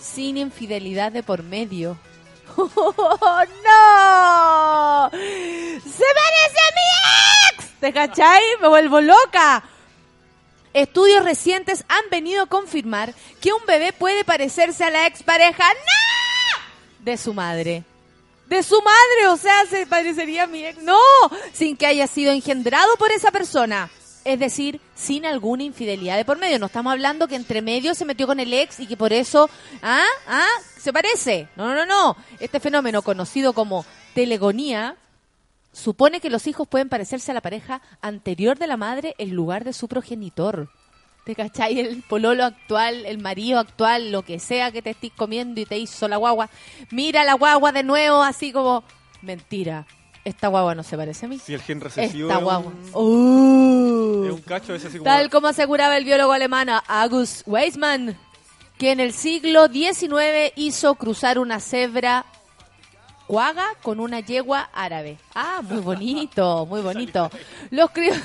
sin 0.00 0.36
infidelidad 0.36 1.10
de 1.10 1.22
por 1.22 1.42
medio. 1.42 1.96
¡Oh, 2.56 3.42
no! 3.64 5.10
¡Se 5.10 6.04
parece 6.20 6.58
a 6.60 6.74
mi 6.74 6.86
ex! 7.50 7.70
¿Te 7.80 7.92
cachai? 7.92 8.42
Me 8.60 8.68
vuelvo 8.68 9.00
loca. 9.00 9.64
Estudios 10.74 11.24
recientes 11.24 11.84
han 11.88 12.02
venido 12.10 12.42
a 12.42 12.46
confirmar 12.46 13.14
que 13.40 13.52
un 13.52 13.64
bebé 13.64 13.92
puede 13.92 14.24
parecerse 14.24 14.82
a 14.84 14.90
la 14.90 15.06
expareja 15.06 15.64
¡No! 15.72 17.04
de 17.04 17.16
su 17.16 17.32
madre. 17.32 17.84
De 18.48 18.62
su 18.62 18.76
madre, 18.82 19.28
o 19.28 19.36
sea, 19.36 19.64
se 19.66 19.86
parecería 19.86 20.42
a 20.42 20.46
mi 20.48 20.66
ex. 20.66 20.82
No, 20.82 20.98
sin 21.52 21.76
que 21.76 21.86
haya 21.86 22.08
sido 22.08 22.32
engendrado 22.32 22.96
por 22.96 23.12
esa 23.12 23.30
persona. 23.30 23.88
Es 24.24 24.38
decir, 24.40 24.80
sin 24.96 25.26
alguna 25.26 25.62
infidelidad 25.62 26.16
de 26.16 26.24
por 26.24 26.38
medio. 26.38 26.58
No 26.58 26.66
estamos 26.66 26.92
hablando 26.92 27.28
que 27.28 27.36
entre 27.36 27.62
medio 27.62 27.94
se 27.94 28.04
metió 28.04 28.26
con 28.26 28.40
el 28.40 28.52
ex 28.52 28.80
y 28.80 28.86
que 28.86 28.96
por 28.96 29.12
eso, 29.12 29.48
ah, 29.82 30.04
ah, 30.26 30.48
se 30.76 30.92
parece. 30.92 31.46
No, 31.56 31.68
no, 31.68 31.74
no, 31.74 31.86
no. 31.86 32.16
Este 32.40 32.58
fenómeno 32.58 33.02
conocido 33.02 33.52
como 33.52 33.86
telegonía 34.14 34.96
supone 35.74 36.20
que 36.20 36.30
los 36.30 36.46
hijos 36.46 36.66
pueden 36.68 36.88
parecerse 36.88 37.32
a 37.32 37.34
la 37.34 37.40
pareja 37.42 37.82
anterior 38.00 38.56
de 38.58 38.66
la 38.66 38.76
madre 38.78 39.14
en 39.18 39.34
lugar 39.34 39.64
de 39.64 39.72
su 39.72 39.88
progenitor. 39.88 40.70
¿Te 41.24 41.34
cachai? 41.34 41.80
El 41.80 42.02
pololo 42.02 42.44
actual, 42.44 43.04
el 43.06 43.18
marido 43.18 43.58
actual, 43.58 44.12
lo 44.12 44.22
que 44.22 44.38
sea 44.38 44.70
que 44.70 44.82
te 44.82 44.90
estés 44.90 45.12
comiendo 45.12 45.60
y 45.60 45.66
te 45.66 45.78
hizo 45.78 46.06
la 46.06 46.16
guagua. 46.16 46.48
Mira 46.90 47.24
la 47.24 47.34
guagua 47.34 47.72
de 47.72 47.82
nuevo, 47.82 48.22
así 48.22 48.52
como, 48.52 48.84
mentira, 49.22 49.86
esta 50.24 50.48
guagua 50.48 50.74
no 50.74 50.82
se 50.82 50.96
parece 50.96 51.26
a 51.26 51.28
mí. 51.30 51.38
Si 51.38 51.54
el 51.54 51.62
gen 51.62 51.80
recesivo 51.80 52.28
Esta 52.28 52.38
es 52.38 52.44
guagua. 52.44 52.72
un, 52.72 52.90
Uh. 52.94 54.24
es 54.26 54.32
un 54.32 54.42
cacho, 54.42 54.72
veces 54.74 54.88
así 54.88 54.98
como... 54.98 55.10
Tal 55.10 55.30
como 55.30 55.48
aseguraba 55.48 55.96
el 55.96 56.04
biólogo 56.04 56.32
alemán 56.32 56.68
August 56.86 57.42
Weismann, 57.46 58.16
que 58.78 58.92
en 58.92 59.00
el 59.00 59.12
siglo 59.12 59.68
XIX 59.68 60.52
hizo 60.56 60.94
cruzar 60.96 61.38
una 61.38 61.58
cebra 61.58 62.26
cuaga 63.26 63.66
con 63.82 64.00
una 64.00 64.20
yegua 64.20 64.70
árabe. 64.72 65.18
Ah, 65.34 65.60
muy 65.62 65.80
bonito, 65.80 66.66
muy 66.66 66.80
bonito. 66.80 67.30
Los 67.70 67.90
cri- 67.90 68.12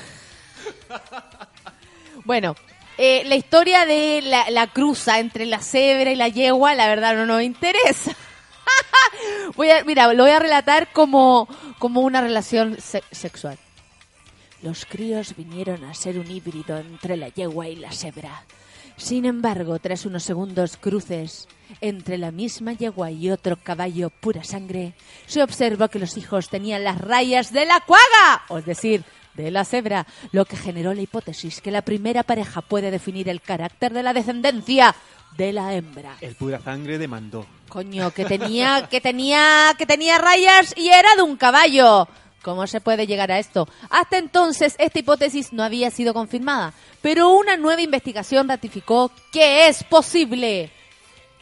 Bueno, 2.24 2.54
eh, 2.98 3.22
la 3.24 3.36
historia 3.36 3.86
de 3.86 4.20
la, 4.22 4.50
la 4.50 4.66
cruza 4.66 5.18
entre 5.20 5.46
la 5.46 5.60
cebra 5.60 6.10
y 6.12 6.16
la 6.16 6.28
yegua, 6.28 6.74
la 6.74 6.86
verdad 6.86 7.14
no 7.14 7.26
nos 7.26 7.42
interesa. 7.42 8.12
voy 9.56 9.70
a, 9.70 9.84
mira, 9.84 10.12
lo 10.12 10.24
voy 10.24 10.32
a 10.32 10.38
relatar 10.38 10.92
como, 10.92 11.48
como 11.78 12.00
una 12.02 12.20
relación 12.20 12.76
se- 12.80 13.02
sexual. 13.10 13.58
Los 14.62 14.84
críos 14.84 15.34
vinieron 15.36 15.84
a 15.84 15.94
ser 15.94 16.18
un 16.18 16.30
híbrido 16.30 16.76
entre 16.78 17.16
la 17.16 17.28
yegua 17.28 17.68
y 17.68 17.76
la 17.76 17.92
cebra. 17.92 18.44
Sin 19.00 19.24
embargo, 19.24 19.78
tras 19.78 20.04
unos 20.04 20.22
segundos 20.22 20.76
cruces 20.76 21.48
entre 21.80 22.18
la 22.18 22.30
misma 22.30 22.74
yegua 22.74 23.10
y 23.10 23.30
otro 23.30 23.56
caballo 23.56 24.10
pura 24.10 24.44
sangre, 24.44 24.92
se 25.26 25.42
observó 25.42 25.88
que 25.88 25.98
los 25.98 26.18
hijos 26.18 26.50
tenían 26.50 26.84
las 26.84 27.00
rayas 27.00 27.50
de 27.50 27.64
la 27.64 27.80
cuaga, 27.80 28.42
o 28.48 28.58
es 28.58 28.66
decir, 28.66 29.02
de 29.34 29.50
la 29.50 29.64
cebra, 29.64 30.06
lo 30.32 30.44
que 30.44 30.58
generó 30.58 30.92
la 30.92 31.00
hipótesis 31.00 31.62
que 31.62 31.70
la 31.70 31.80
primera 31.80 32.24
pareja 32.24 32.60
puede 32.60 32.90
definir 32.90 33.30
el 33.30 33.40
carácter 33.40 33.94
de 33.94 34.02
la 34.02 34.12
descendencia 34.12 34.94
de 35.34 35.54
la 35.54 35.74
hembra. 35.74 36.16
El 36.20 36.34
pura 36.34 36.60
sangre 36.60 36.98
demandó. 36.98 37.46
Coño, 37.70 38.10
que 38.10 38.26
tenía, 38.26 38.86
que 38.90 39.00
tenía, 39.00 39.74
que 39.78 39.86
tenía 39.86 40.18
rayas 40.18 40.74
y 40.76 40.88
era 40.88 41.16
de 41.16 41.22
un 41.22 41.36
caballo. 41.38 42.06
¿Cómo 42.42 42.66
se 42.66 42.80
puede 42.80 43.06
llegar 43.06 43.30
a 43.30 43.38
esto? 43.38 43.68
Hasta 43.90 44.16
entonces 44.16 44.74
esta 44.78 44.98
hipótesis 44.98 45.52
no 45.52 45.62
había 45.62 45.90
sido 45.90 46.14
confirmada, 46.14 46.72
pero 47.02 47.30
una 47.30 47.56
nueva 47.56 47.82
investigación 47.82 48.48
ratificó 48.48 49.10
que 49.30 49.68
es 49.68 49.84
posible, 49.84 50.70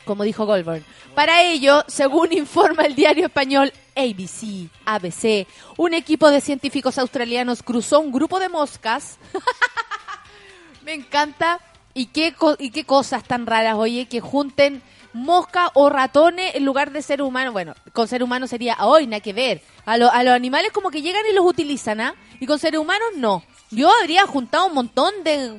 como 0.05 0.25
dijo 0.25 0.45
Goldberg. 0.45 0.83
Para 1.15 1.43
ello, 1.43 1.85
según 1.87 2.33
informa 2.33 2.85
el 2.85 2.95
diario 2.95 3.27
español 3.27 3.73
ABC, 3.97 4.69
ABC, 4.85 5.47
un 5.77 5.95
equipo 5.95 6.31
de 6.31 6.41
científicos 6.41 6.99
australianos 6.99 7.63
cruzó 7.63 8.01
un 8.01 8.13
grupo 8.13 8.41
de 8.41 8.49
moscas 8.49 9.19
me 10.89 10.95
encanta. 10.95 11.61
¿Y 11.95 12.07
qué, 12.07 12.35
y 12.61 12.71
qué 12.71 12.85
cosas 12.85 13.25
tan 13.25 13.45
raras, 13.45 13.75
oye, 13.75 14.07
que 14.07 14.21
junten 14.21 14.83
mosca 15.13 15.71
o 15.75 15.89
ratones 15.91 16.55
en 16.55 16.65
lugar 16.65 16.91
de 16.93 17.03
ser 17.03 17.23
humano. 17.23 17.53
Bueno, 17.53 17.75
con 17.93 18.09
ser 18.09 18.23
humano 18.23 18.47
sería 18.47 18.77
hoy, 18.85 19.07
nada 19.07 19.21
que 19.21 19.33
ver. 19.33 19.63
A, 19.87 19.97
lo- 19.97 20.11
a 20.13 20.23
los 20.23 20.35
animales 20.35 20.73
como 20.73 20.91
que 20.91 21.03
llegan 21.03 21.25
y 21.31 21.33
los 21.35 21.45
utilizan, 21.45 22.01
¿ah? 22.01 22.15
Y 22.41 22.47
con 22.47 22.59
seres 22.59 22.81
humanos 22.81 23.09
no. 23.17 23.43
Yo 23.71 23.91
habría 24.01 24.27
juntado 24.27 24.67
un 24.67 24.75
montón 24.75 25.13
de 25.25 25.59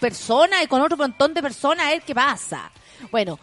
personas 0.00 0.62
y 0.62 0.66
con 0.66 0.80
otro 0.80 0.96
montón 0.96 1.34
de 1.34 1.42
personas 1.42 1.86
a 1.86 1.90
ver 1.90 2.02
qué 2.02 2.14
pasa. 2.14 2.70
Bueno, 3.10 3.38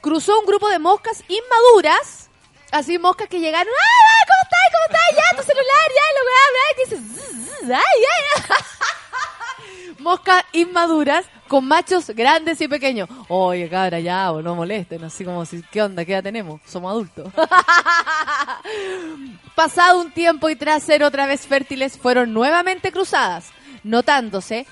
cruzó 0.00 0.38
un 0.40 0.46
grupo 0.46 0.68
de 0.68 0.78
moscas 0.78 1.22
inmaduras. 1.28 2.28
Así 2.72 2.98
moscas 2.98 3.28
que 3.28 3.40
llegaron, 3.40 3.66
¡ay, 3.72 4.06
ay, 4.16 4.26
¿cómo 4.28 4.42
estás? 4.44 4.60
¿Cómo 4.72 4.84
estás? 4.86 5.16
Ya, 5.16 5.36
tu 5.36 5.42
celular, 5.42 5.86
ya, 5.98 6.06
lo 6.16 6.26
que 6.26 6.36
habla, 6.46 6.60
que 6.76 6.84
dice, 6.84 6.96
"Zzz, 7.20 7.60
zzz, 7.60 7.70
ay, 7.70 8.04
ay, 8.04 8.44
ay". 8.48 9.94
moscas 9.98 10.44
inmaduras 10.52 11.26
con 11.50 11.66
machos 11.66 12.06
grandes 12.10 12.60
y 12.60 12.68
pequeños. 12.68 13.08
Oye, 13.26 13.68
cabra, 13.68 13.98
ya, 13.98 14.30
o 14.30 14.40
no 14.40 14.54
molesten, 14.54 15.02
así 15.02 15.24
como 15.24 15.44
si, 15.44 15.60
¿qué 15.72 15.82
onda? 15.82 16.04
¿Qué 16.04 16.12
edad 16.12 16.22
tenemos? 16.22 16.60
Somos 16.64 16.92
adultos. 16.92 17.32
Pasado 19.56 20.00
un 20.00 20.12
tiempo 20.12 20.48
y 20.48 20.54
tras 20.54 20.84
ser 20.84 21.02
otra 21.02 21.26
vez 21.26 21.48
fértiles, 21.48 21.98
fueron 21.98 22.32
nuevamente 22.32 22.92
cruzadas, 22.92 23.50
notándose 23.82 24.64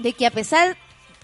de 0.00 0.12
que 0.12 0.26
a 0.26 0.30
pesar 0.30 0.76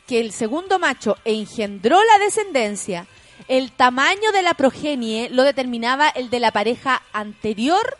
que 0.07 0.21
el 0.21 0.33
segundo 0.33 0.79
macho 0.79 1.19
engendró 1.27 2.01
la 2.03 2.25
descendencia, 2.25 3.07
el 3.47 3.73
tamaño 3.73 4.33
de 4.33 4.41
la 4.41 4.55
progenie 4.55 5.29
lo 5.29 5.43
determinaba 5.43 6.09
el 6.09 6.31
de 6.31 6.41
la 6.41 6.51
pareja 6.51 7.03
anterior, 7.13 7.99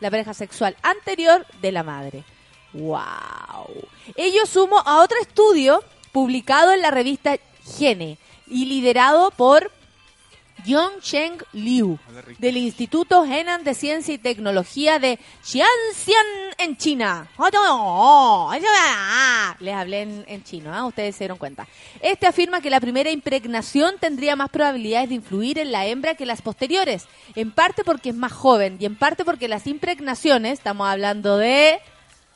la 0.00 0.10
pareja 0.10 0.32
sexual 0.32 0.78
anterior 0.82 1.44
de 1.60 1.72
la 1.72 1.82
madre. 1.82 2.24
¡Wow! 2.72 3.66
Ello 4.16 4.46
sumo 4.46 4.78
a 4.78 5.02
otro 5.02 5.18
estudio 5.20 5.82
publicado 6.12 6.72
en 6.72 6.82
la 6.82 6.90
revista 6.90 7.36
Gene 7.78 8.18
y 8.46 8.66
liderado 8.66 9.30
por 9.32 9.70
Yongcheng 10.64 11.38
Liu 11.52 11.98
del 12.38 12.56
Instituto 12.56 13.24
Henan 13.24 13.64
de 13.64 13.74
Ciencia 13.74 14.14
y 14.14 14.18
Tecnología 14.18 14.98
de 14.98 15.18
Xianxian 15.42 16.26
en 16.58 16.76
China. 16.76 17.28
Les 19.60 19.74
hablé 19.74 20.02
en, 20.02 20.24
en 20.26 20.44
chino, 20.44 20.74
¿ah? 20.74 20.84
ustedes 20.86 21.16
se 21.16 21.24
dieron 21.24 21.38
cuenta. 21.38 21.66
Este 22.02 22.26
afirma 22.26 22.60
que 22.60 22.70
la 22.70 22.80
primera 22.80 23.10
impregnación 23.10 23.96
tendría 23.98 24.36
más 24.36 24.50
probabilidades 24.50 25.08
de 25.08 25.14
influir 25.16 25.58
en 25.58 25.72
la 25.72 25.86
hembra 25.86 26.14
que 26.14 26.26
las 26.26 26.42
posteriores, 26.42 27.06
en 27.34 27.50
parte 27.50 27.84
porque 27.84 28.10
es 28.10 28.16
más 28.16 28.32
joven 28.32 28.76
y 28.80 28.86
en 28.86 28.96
parte 28.96 29.24
porque 29.24 29.48
las 29.48 29.66
impregnaciones, 29.66 30.54
estamos 30.54 30.88
hablando 30.88 31.36
de 31.36 31.80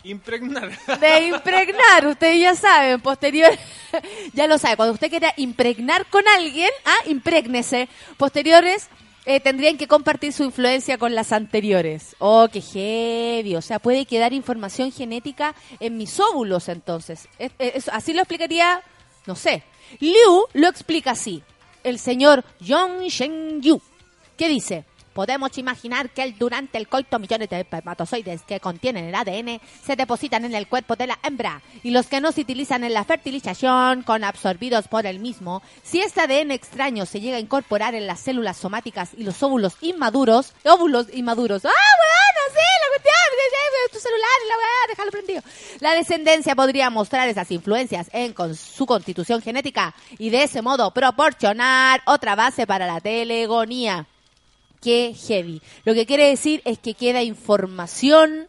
Impregnar. 0.04 0.70
de 1.00 1.26
impregnar, 1.28 2.06
ustedes 2.06 2.40
ya 2.40 2.54
saben, 2.54 3.00
posterior, 3.00 3.50
ya 4.34 4.46
lo 4.46 4.58
sabe, 4.58 4.76
cuando 4.76 4.92
usted 4.94 5.08
quiera 5.10 5.32
impregnar 5.36 6.06
con 6.06 6.22
alguien, 6.28 6.68
ah, 6.84 6.96
imprégnese, 7.06 7.88
posteriores 8.18 8.88
eh, 9.26 9.40
tendrían 9.40 9.78
que 9.78 9.88
compartir 9.88 10.34
su 10.34 10.44
influencia 10.44 10.98
con 10.98 11.14
las 11.14 11.32
anteriores. 11.32 12.14
Oh, 12.18 12.46
qué 12.52 12.60
heavy, 12.60 13.56
o 13.56 13.62
sea, 13.62 13.78
puede 13.78 14.04
quedar 14.04 14.34
información 14.34 14.92
genética 14.92 15.54
en 15.80 15.96
mis 15.96 16.20
óvulos 16.20 16.68
entonces. 16.68 17.26
Es- 17.38 17.52
es- 17.58 17.88
así 17.88 18.12
lo 18.12 18.20
explicaría, 18.20 18.82
no 19.26 19.34
sé. 19.34 19.62
Liu 20.00 20.44
lo 20.52 20.68
explica 20.68 21.12
así, 21.12 21.42
el 21.82 21.98
señor 21.98 22.44
Yong 22.60 23.04
Shen 23.08 23.62
Yu, 23.62 23.80
que 24.36 24.48
dice... 24.48 24.84
Podemos 25.14 25.56
imaginar 25.58 26.10
que 26.10 26.22
el- 26.24 26.36
durante 26.36 26.76
el 26.76 26.88
coito 26.88 27.18
millones 27.18 27.48
de 27.48 27.60
espermatozoides 27.60 28.42
que 28.42 28.60
contienen 28.60 29.06
el 29.06 29.14
ADN 29.14 29.60
se 29.86 29.96
depositan 29.96 30.44
en 30.44 30.54
el 30.54 30.66
cuerpo 30.66 30.96
de 30.96 31.06
la 31.06 31.18
hembra 31.22 31.62
y 31.82 31.90
los 31.90 32.06
que 32.06 32.20
no 32.20 32.32
se 32.32 32.42
utilizan 32.42 32.84
en 32.84 32.92
la 32.92 33.04
fertilización 33.04 34.02
con 34.02 34.24
absorbidos 34.24 34.88
por 34.88 35.06
el 35.06 35.20
mismo. 35.20 35.62
Si 35.82 36.00
este 36.00 36.20
ADN 36.20 36.50
extraño 36.50 37.06
se 37.06 37.20
llega 37.20 37.36
a 37.36 37.40
incorporar 37.40 37.94
en 37.94 38.06
las 38.06 38.20
células 38.20 38.56
somáticas 38.56 39.10
y 39.16 39.24
los 39.24 39.42
óvulos 39.42 39.76
inmaduros, 39.80 40.52
óvulos 40.64 41.06
inmaduros, 41.14 41.64
¡ah, 41.64 41.68
bueno, 41.68 42.40
sí, 42.52 42.58
la 42.82 42.88
cuestión! 42.88 43.14
Tu 43.92 43.98
celular 44.00 44.28
y 44.44 44.48
la 44.48 44.56
weá, 44.56 44.88
déjalo 44.88 45.10
prendido. 45.12 45.42
La 45.80 45.94
descendencia 45.94 46.56
podría 46.56 46.90
mostrar 46.90 47.28
esas 47.28 47.50
influencias 47.52 48.08
en 48.12 48.32
con 48.32 48.56
su 48.56 48.86
constitución 48.86 49.40
genética 49.42 49.94
y 50.18 50.30
de 50.30 50.42
ese 50.44 50.62
modo 50.62 50.90
proporcionar 50.92 52.02
otra 52.06 52.34
base 52.34 52.66
para 52.66 52.86
la 52.86 53.00
telegonía 53.00 54.06
que 54.84 55.14
heavy. 55.14 55.62
Lo 55.84 55.94
que 55.94 56.04
quiere 56.04 56.28
decir 56.28 56.60
es 56.66 56.78
que 56.78 56.92
queda 56.92 57.22
información, 57.22 58.48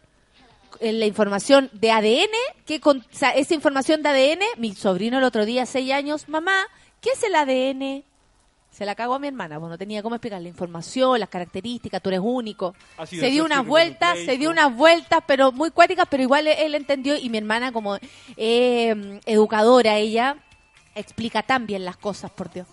eh, 0.80 0.92
la 0.92 1.06
información 1.06 1.70
de 1.72 1.90
ADN, 1.90 2.36
que 2.66 2.78
con, 2.78 2.98
o 2.98 3.04
sea, 3.10 3.30
esa 3.30 3.54
información 3.54 4.02
de 4.02 4.10
ADN, 4.10 4.42
mi 4.58 4.74
sobrino 4.74 5.16
el 5.16 5.24
otro 5.24 5.46
día, 5.46 5.64
seis 5.64 5.90
años, 5.92 6.28
mamá, 6.28 6.54
¿qué 7.00 7.10
es 7.14 7.22
el 7.22 7.34
ADN? 7.34 8.04
Se 8.70 8.84
la 8.84 8.94
cagó 8.94 9.14
a 9.14 9.18
mi 9.18 9.28
hermana, 9.28 9.58
pues 9.58 9.70
no 9.70 9.78
tenía 9.78 10.02
cómo 10.02 10.16
explicar 10.16 10.42
la 10.42 10.48
información, 10.48 11.18
las 11.18 11.30
características, 11.30 12.02
tú 12.02 12.10
eres 12.10 12.20
único. 12.22 12.74
Se 13.06 13.30
dio 13.30 13.42
unas 13.46 13.64
vueltas, 13.64 14.18
se 14.18 14.36
dio 14.36 14.50
unas 14.50 14.76
vueltas, 14.76 15.20
pero 15.26 15.50
muy 15.50 15.70
cuáticas, 15.70 16.06
pero 16.10 16.22
igual 16.22 16.46
él 16.46 16.74
entendió 16.74 17.16
y 17.16 17.30
mi 17.30 17.38
hermana 17.38 17.72
como 17.72 17.96
eh, 18.36 19.20
educadora, 19.24 19.96
ella 19.96 20.36
explica 20.94 21.42
tan 21.42 21.66
bien 21.66 21.86
las 21.86 21.96
cosas, 21.96 22.30
por 22.30 22.52
Dios. 22.52 22.66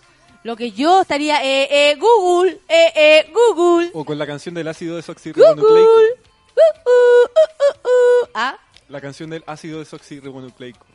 Lo 0.43 0.55
que 0.57 0.71
yo 0.71 1.01
estaría, 1.01 1.41
eh, 1.43 1.67
eh, 1.91 1.95
Google, 1.95 2.59
eh, 2.67 2.91
eh, 2.95 3.31
Google, 3.33 3.91
O 3.93 4.03
con 4.03 4.17
la 4.17 4.27
canción 4.27 4.53
del 4.53 4.67
ácido 4.67 4.95
Google, 4.95 5.01
desoxirribonucleico. 5.01 5.89
uh, 5.89 6.59
uh, 6.59 7.25
uh, 7.25 7.87
uh, 7.87 8.23
uh. 8.25 8.29
ah, 8.33 8.57
La 8.89 8.99
canción 8.99 9.29
del 9.29 9.43
ácido 9.47 9.79
desoxirribonucleico. 9.79 10.85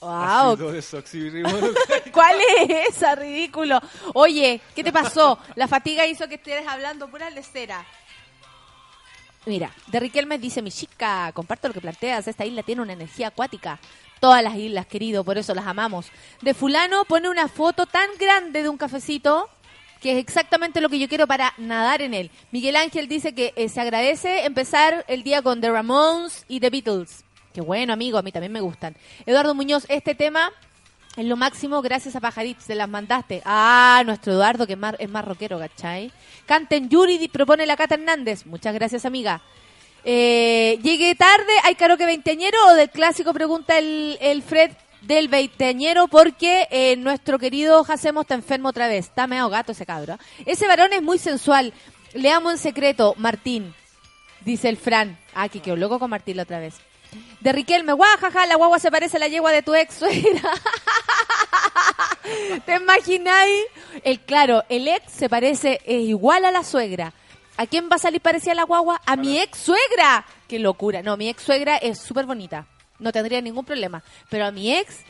wow. 0.00 0.56
¿Cuál 2.12 2.36
es 2.58 2.96
esa, 2.96 3.14
ridículo? 3.14 3.80
Oye, 4.14 4.60
¿qué 4.74 4.84
te 4.84 4.92
pasó? 4.92 5.38
La 5.54 5.68
fatiga 5.68 6.06
hizo 6.06 6.28
que 6.28 6.34
estés 6.34 6.66
hablando 6.68 7.08
pura 7.08 7.30
lecera. 7.30 7.86
Mira, 9.46 9.72
de 9.88 10.00
Riquelme 10.00 10.38
dice, 10.38 10.60
mi 10.62 10.70
chica, 10.70 11.32
comparto 11.34 11.66
lo 11.68 11.74
que 11.74 11.80
planteas, 11.80 12.28
esta 12.28 12.44
isla 12.44 12.62
tiene 12.62 12.82
una 12.82 12.92
energía 12.92 13.28
acuática. 13.28 13.78
Todas 14.22 14.44
las 14.44 14.54
islas, 14.54 14.86
querido, 14.86 15.24
por 15.24 15.36
eso 15.36 15.52
las 15.52 15.66
amamos. 15.66 16.06
De 16.42 16.54
fulano 16.54 17.04
pone 17.06 17.28
una 17.28 17.48
foto 17.48 17.86
tan 17.86 18.08
grande 18.20 18.62
de 18.62 18.68
un 18.68 18.76
cafecito 18.76 19.50
que 20.00 20.12
es 20.12 20.18
exactamente 20.18 20.80
lo 20.80 20.88
que 20.88 21.00
yo 21.00 21.08
quiero 21.08 21.26
para 21.26 21.54
nadar 21.58 22.02
en 22.02 22.14
él. 22.14 22.30
Miguel 22.52 22.76
Ángel 22.76 23.08
dice 23.08 23.34
que 23.34 23.52
eh, 23.56 23.68
se 23.68 23.80
agradece 23.80 24.44
empezar 24.44 25.04
el 25.08 25.24
día 25.24 25.42
con 25.42 25.60
The 25.60 25.72
Ramones 25.72 26.44
y 26.46 26.60
The 26.60 26.70
Beatles. 26.70 27.24
Qué 27.52 27.62
bueno, 27.62 27.92
amigo, 27.92 28.16
a 28.16 28.22
mí 28.22 28.30
también 28.30 28.52
me 28.52 28.60
gustan. 28.60 28.94
Eduardo 29.26 29.56
Muñoz, 29.56 29.86
este 29.88 30.14
tema 30.14 30.52
es 31.16 31.24
lo 31.24 31.36
máximo 31.36 31.82
gracias 31.82 32.14
a 32.14 32.20
Pajarits, 32.20 32.62
se 32.62 32.76
las 32.76 32.88
mandaste. 32.88 33.42
Ah, 33.44 34.04
nuestro 34.06 34.34
Eduardo, 34.34 34.68
que 34.68 34.74
es 34.74 34.78
más, 34.78 34.94
es 35.00 35.10
más 35.10 35.24
rockero, 35.24 35.58
¿cachai? 35.58 36.12
Canten 36.46 36.88
Yuri, 36.88 37.26
propone 37.26 37.66
la 37.66 37.76
Cata 37.76 37.96
Hernández. 37.96 38.46
Muchas 38.46 38.72
gracias, 38.72 39.04
amiga. 39.04 39.42
Eh, 40.04 40.78
llegué 40.82 41.14
tarde, 41.14 41.52
¿hay 41.64 41.74
karaoke 41.74 42.06
veinteañero 42.06 42.58
o 42.68 42.74
del 42.74 42.90
clásico? 42.90 43.32
Pregunta 43.32 43.78
el, 43.78 44.18
el 44.20 44.42
Fred 44.42 44.72
del 45.02 45.28
veinteañero 45.28 46.08
porque 46.08 46.66
eh, 46.70 46.96
nuestro 46.96 47.38
querido 47.38 47.84
Jacemo 47.84 48.22
está 48.22 48.34
enfermo 48.34 48.70
otra 48.70 48.88
vez. 48.88 49.06
Está 49.06 49.26
medio 49.26 49.48
gato 49.48 49.72
ese 49.72 49.86
cabro. 49.86 50.18
Ese 50.46 50.66
varón 50.66 50.92
es 50.92 51.02
muy 51.02 51.18
sensual. 51.18 51.72
Le 52.14 52.30
amo 52.30 52.50
en 52.50 52.58
secreto, 52.58 53.14
Martín, 53.16 53.74
dice 54.44 54.68
el 54.68 54.76
Fran. 54.76 55.18
Ah, 55.34 55.48
que 55.48 55.60
quedó 55.60 55.76
loco 55.76 55.98
con 55.98 56.10
Martín 56.10 56.36
la 56.36 56.42
otra 56.44 56.58
vez. 56.58 56.74
De 57.40 57.52
Riquelme, 57.52 57.92
guajaja, 57.92 58.46
la 58.46 58.56
guagua 58.56 58.78
se 58.78 58.90
parece 58.90 59.16
a 59.18 59.20
la 59.20 59.28
yegua 59.28 59.52
de 59.52 59.62
tu 59.62 59.74
ex 59.74 59.94
suegra. 59.94 60.50
¿Te 62.64 62.76
imagináis? 62.76 63.64
El, 64.02 64.20
claro, 64.20 64.62
el 64.68 64.88
ex 64.88 65.12
se 65.12 65.28
parece, 65.28 65.80
es 65.84 66.02
igual 66.02 66.44
a 66.44 66.50
la 66.50 66.64
suegra. 66.64 67.12
¿A 67.56 67.66
quién 67.66 67.88
va 67.90 67.96
a 67.96 67.98
salir 67.98 68.20
parecida 68.20 68.54
la 68.54 68.64
guagua? 68.64 69.00
A 69.06 69.16
mi 69.16 69.38
ex 69.38 69.58
suegra. 69.58 70.24
Qué 70.48 70.58
locura. 70.58 71.02
No, 71.02 71.16
mi 71.16 71.28
ex 71.28 71.42
suegra 71.42 71.76
es 71.76 71.98
súper 71.98 72.26
bonita. 72.26 72.66
No 72.98 73.12
tendría 73.12 73.40
ningún 73.40 73.64
problema. 73.64 74.02
Pero 74.30 74.46
a 74.46 74.50
mi 74.50 74.72
ex, 74.72 75.00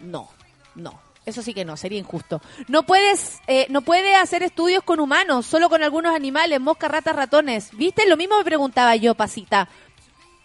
no, 0.00 0.30
no. 0.74 1.00
Eso 1.26 1.40
sí 1.42 1.54
que 1.54 1.64
no, 1.64 1.76
sería 1.76 1.98
injusto. 1.98 2.42
No 2.68 2.82
puedes, 2.84 3.40
eh, 3.46 3.66
no 3.70 3.80
puede 3.80 4.14
hacer 4.14 4.42
estudios 4.42 4.82
con 4.82 5.00
humanos, 5.00 5.46
solo 5.46 5.70
con 5.70 5.82
algunos 5.82 6.14
animales, 6.14 6.60
moscas, 6.60 6.90
ratas, 6.90 7.16
ratones. 7.16 7.70
¿Viste? 7.72 8.06
Lo 8.06 8.16
mismo 8.16 8.36
me 8.36 8.44
preguntaba 8.44 8.94
yo, 8.96 9.14
Pasita. 9.14 9.68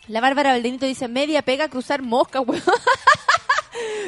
La 0.08 0.22
Bárbara 0.22 0.52
Valdenito 0.52 0.86
dice, 0.86 1.08
media 1.08 1.42
pega 1.42 1.68
cruzar 1.68 2.02
mosca, 2.02 2.40
weón. 2.42 2.64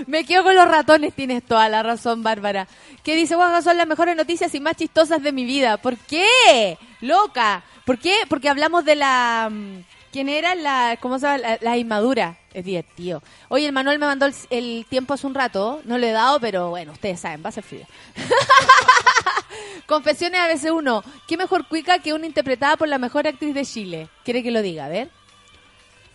Me 0.08 0.26
quedo 0.26 0.44
con 0.44 0.56
los 0.56 0.68
ratones, 0.68 1.14
tienes 1.14 1.44
toda 1.44 1.70
la 1.70 1.84
razón, 1.84 2.24
Bárbara. 2.24 2.68
Que 3.04 3.16
dice, 3.16 3.36
guau, 3.36 3.62
son 3.62 3.78
las 3.78 3.88
mejores 3.88 4.16
noticias 4.16 4.54
y 4.56 4.60
más 4.60 4.76
chistosas 4.76 5.22
de 5.22 5.32
mi 5.32 5.46
vida. 5.46 5.78
¿Por 5.78 5.98
qué? 5.98 6.78
Loca. 7.02 7.64
¿Por 7.86 8.00
qué? 8.00 8.16
Porque 8.30 8.50
hablamos 8.50 8.86
de 8.86 8.96
la... 8.96 9.50
mm, 9.52 9.80
¿Quién 10.12 10.30
era 10.30 10.56
la... 10.56 10.98
¿Cómo 11.00 11.20
se 11.20 11.26
llama? 11.26 11.38
La, 11.38 11.58
la 11.62 11.78
inmadura. 11.78 12.38
Es 12.54 12.66
divertido. 12.66 13.24
Oye, 13.48 13.66
el 13.66 13.72
Manuel 13.72 13.98
me 13.98 14.06
mandó 14.06 14.28
el, 14.50 14.86
tiempo 14.90 15.14
hace 15.14 15.26
un 15.26 15.34
rato. 15.34 15.82
No 15.86 15.98
le 15.98 16.10
he 16.10 16.14
dado, 16.14 16.40
pero 16.40 16.70
bueno, 16.70 16.92
ustedes 16.92 17.20
saben, 17.20 17.42
va 17.44 17.50
a 17.50 17.54
ser 17.54 17.64
frío. 17.64 17.86
Confesiones 19.88 20.40
a 20.42 20.48
veces 20.48 20.72
uno. 20.72 21.04
¿Qué 21.28 21.38
mejor 21.38 21.68
cuica 21.68 22.00
que 22.00 22.14
una 22.14 22.26
interpretada 22.26 22.76
por 22.76 22.90
la 22.90 22.98
mejor 22.98 23.26
actriz 23.26 23.54
de 23.54 23.66
Chile? 23.66 24.10
¿Quiere 24.26 24.44
que 24.44 24.52
lo 24.52 24.62
diga? 24.62 24.86
A 24.86 24.90
ver. 24.90 25.10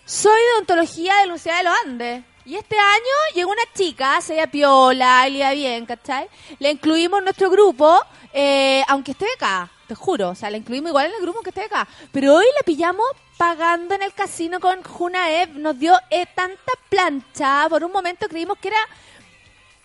Soy 0.05 0.39
de 0.41 0.61
ontología 0.61 1.15
de 1.17 1.27
la 1.27 1.35
de 1.35 1.63
los 1.65 1.75
Andes. 1.85 2.25
Y 2.47 2.55
este 2.55 2.79
año 2.79 3.35
llegó 3.35 3.51
una 3.51 3.73
chica, 3.75 4.21
se 4.21 4.37
llama 4.37 4.53
Piola, 4.53 5.29
le 5.29 5.39
iba 5.39 5.51
bien, 5.51 5.85
¿cachai? 5.85 6.29
La 6.61 6.71
incluimos 6.71 7.19
en 7.19 7.25
nuestro 7.25 7.51
grupo, 7.51 8.01
eh, 8.33 8.85
aunque 8.87 9.11
esté 9.11 9.27
acá, 9.35 9.69
te 9.89 9.97
juro. 9.97 10.29
O 10.29 10.35
sea, 10.37 10.49
la 10.49 10.57
incluimos 10.57 10.91
igual 10.91 11.07
en 11.07 11.17
el 11.17 11.23
grupo 11.23 11.43
que 11.43 11.51
esté 11.51 11.63
acá. 11.63 11.89
Pero 12.13 12.37
hoy 12.37 12.45
la 12.57 12.63
pillamos 12.63 13.05
pagando 13.37 13.97
en 13.97 14.03
el 14.03 14.13
casino 14.13 14.61
con 14.61 14.81
Junaev. 14.81 15.57
Nos 15.57 15.77
dio 15.77 15.99
eh, 16.09 16.27
tanta 16.37 16.73
plancha. 16.89 17.67
Por 17.69 17.83
un 17.83 17.91
momento 17.91 18.29
creímos 18.29 18.59
que 18.59 18.69
era, 18.69 18.79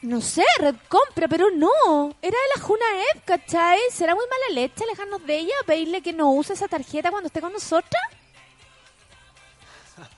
no 0.03 0.21
sé, 0.21 0.45
red 0.59 0.75
compra, 0.87 1.27
pero 1.27 1.49
no. 1.49 2.13
Era 2.21 2.37
de 2.37 2.59
la 2.59 2.61
Junaev, 2.61 3.23
¿cachai? 3.25 3.79
¿Será 3.91 4.13
muy 4.13 4.25
mala 4.29 4.61
leche 4.61 4.83
alejarnos 4.83 5.25
de 5.25 5.35
ella? 5.35 5.55
¿Pedirle 5.65 6.03
que 6.03 6.13
no 6.13 6.31
use 6.31 6.53
esa 6.53 6.67
tarjeta 6.67 7.09
cuando 7.09 7.25
esté 7.25 7.41
con 7.41 7.53
nosotras? 7.53 8.03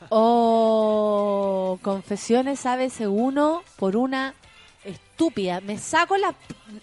Oh, 0.09 1.79
confesiones 1.81 2.65
ABC1 2.65 3.61
por 3.77 3.95
una 3.95 4.35
estúpida. 4.83 5.61
Me 5.61 5.77
saco 5.77 6.17
la 6.17 6.35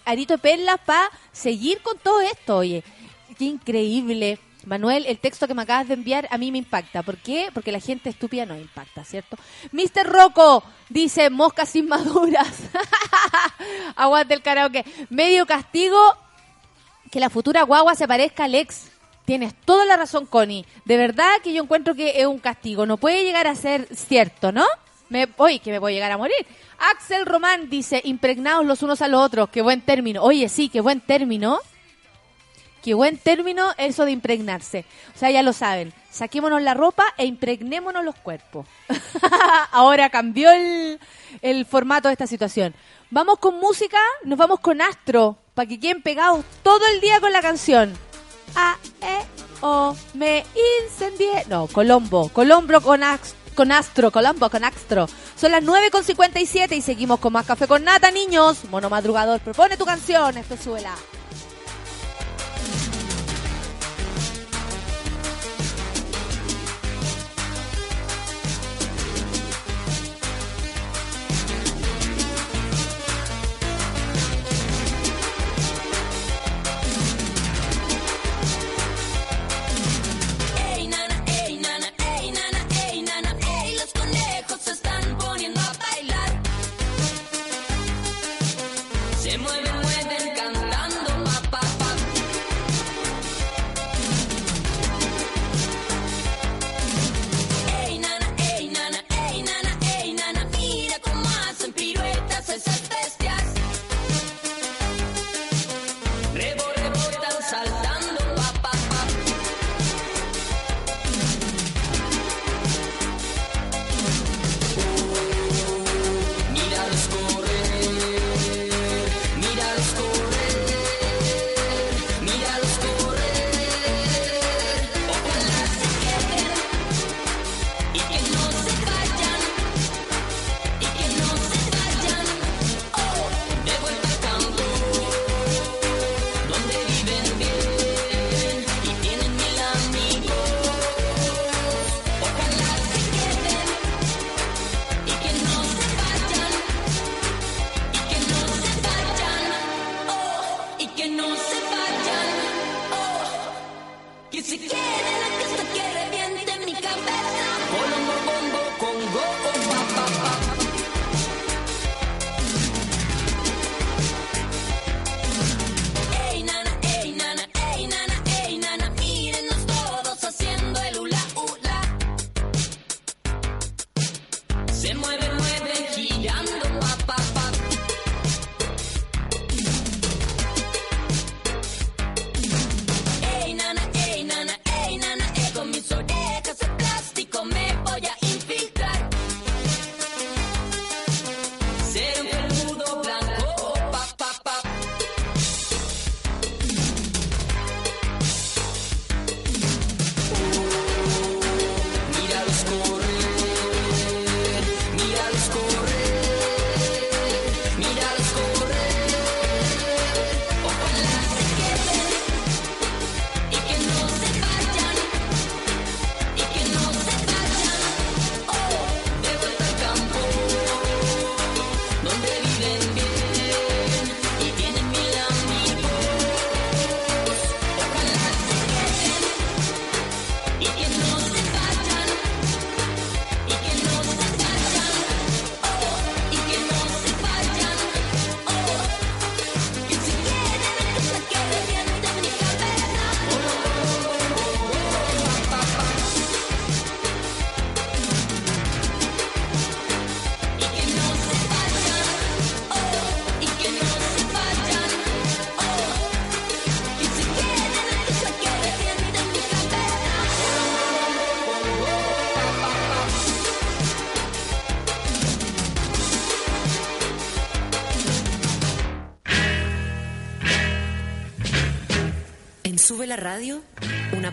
arito 0.05 0.33
de 0.35 0.39
perlas 0.39 0.79
para 0.85 1.09
seguir 1.31 1.81
con 1.81 1.97
todo 1.97 2.21
esto, 2.21 2.57
oye. 2.57 2.83
Qué 3.37 3.45
increíble. 3.45 4.39
Manuel, 4.65 5.05
el 5.07 5.17
texto 5.17 5.47
que 5.47 5.55
me 5.55 5.63
acabas 5.63 5.87
de 5.87 5.95
enviar 5.95 6.27
a 6.29 6.37
mí 6.37 6.51
me 6.51 6.59
impacta. 6.59 7.01
¿Por 7.01 7.17
qué? 7.17 7.49
Porque 7.53 7.71
la 7.71 7.79
gente 7.79 8.09
estúpida 8.09 8.45
no 8.45 8.55
impacta, 8.55 9.03
¿cierto? 9.03 9.37
Mr. 9.71 10.05
Rocco 10.05 10.63
dice 10.89 11.29
moscas 11.29 11.75
inmaduras. 11.75 12.47
Aguante 13.95 14.35
el 14.35 14.43
karaoke. 14.43 14.85
Medio 15.09 15.47
castigo 15.47 15.97
que 17.09 17.19
la 17.19 17.29
futura 17.29 17.63
guagua 17.63 17.95
se 17.95 18.07
parezca 18.07 18.43
al 18.43 18.55
ex. 18.55 18.90
Tienes 19.31 19.55
toda 19.55 19.85
la 19.85 19.95
razón, 19.95 20.25
Connie. 20.25 20.65
De 20.83 20.97
verdad 20.97 21.29
que 21.41 21.53
yo 21.53 21.63
encuentro 21.63 21.95
que 21.95 22.19
es 22.19 22.25
un 22.25 22.39
castigo. 22.39 22.85
No 22.85 22.97
puede 22.97 23.23
llegar 23.23 23.47
a 23.47 23.55
ser 23.55 23.87
cierto, 23.95 24.51
¿no? 24.51 24.65
Me, 25.07 25.25
hoy 25.37 25.59
que 25.59 25.71
me 25.71 25.79
voy 25.79 25.93
a 25.93 25.95
llegar 25.95 26.11
a 26.11 26.17
morir. 26.17 26.45
Axel 26.77 27.25
Román 27.25 27.69
dice, 27.69 28.01
impregnados 28.03 28.65
los 28.65 28.83
unos 28.83 29.01
a 29.01 29.07
los 29.07 29.21
otros. 29.21 29.47
Qué 29.47 29.61
buen 29.61 29.79
término. 29.79 30.21
Oye, 30.21 30.49
sí, 30.49 30.67
qué 30.67 30.81
buen 30.81 30.99
término. 30.99 31.59
Qué 32.83 32.93
buen 32.93 33.17
término 33.17 33.69
eso 33.77 34.03
de 34.03 34.11
impregnarse. 34.11 34.83
O 35.15 35.17
sea, 35.17 35.31
ya 35.31 35.43
lo 35.43 35.53
saben. 35.53 35.93
Saquémonos 36.09 36.61
la 36.61 36.73
ropa 36.73 37.05
e 37.17 37.25
impregnémonos 37.25 38.03
los 38.03 38.15
cuerpos. 38.15 38.67
Ahora 39.71 40.09
cambió 40.09 40.51
el, 40.51 40.99
el 41.41 41.65
formato 41.65 42.09
de 42.09 42.15
esta 42.15 42.27
situación. 42.27 42.75
Vamos 43.11 43.39
con 43.39 43.61
música, 43.61 43.99
nos 44.25 44.37
vamos 44.37 44.59
con 44.59 44.81
Astro, 44.81 45.37
para 45.53 45.69
que 45.69 45.79
queden 45.79 46.01
pegados 46.01 46.43
todo 46.63 46.85
el 46.93 46.99
día 46.99 47.21
con 47.21 47.31
la 47.31 47.41
canción. 47.41 47.97
A, 48.55 48.77
E, 49.01 49.21
O, 49.61 49.95
me 50.13 50.43
incendié. 50.85 51.45
No, 51.47 51.67
Colombo. 51.67 52.29
Colombo 52.29 52.81
con 52.81 53.03
Ax- 53.03 53.35
con 53.55 53.71
Astro, 53.71 54.11
Colombo 54.11 54.49
con 54.49 54.63
Astro. 54.63 55.07
Son 55.35 55.51
las 55.51 55.63
9.57 55.63 56.75
y 56.77 56.81
seguimos 56.81 57.19
con 57.19 57.33
más 57.33 57.45
café 57.45 57.67
con 57.67 57.83
nata, 57.83 58.09
niños. 58.11 58.59
Mono 58.71 58.89
Madrugador, 58.89 59.39
propone 59.41 59.77
tu 59.77 59.85
canción, 59.85 60.37
esto 60.37 60.55
suela. 60.57 60.93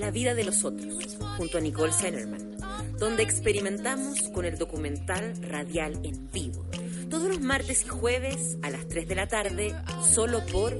La 0.00 0.10
vida 0.10 0.34
de 0.34 0.44
los 0.44 0.64
otros, 0.64 1.18
junto 1.36 1.58
a 1.58 1.60
Nicole 1.60 1.92
Sellerman, 1.92 2.56
donde 2.98 3.22
experimentamos 3.22 4.30
con 4.30 4.46
el 4.46 4.56
documental 4.56 5.34
radial 5.42 6.00
en 6.02 6.30
vivo. 6.30 6.64
Todos 7.10 7.28
los 7.28 7.40
martes 7.42 7.84
y 7.84 7.88
jueves 7.88 8.56
a 8.62 8.70
las 8.70 8.88
3 8.88 9.06
de 9.06 9.14
la 9.14 9.28
tarde, 9.28 9.74
solo 10.02 10.40
por 10.46 10.74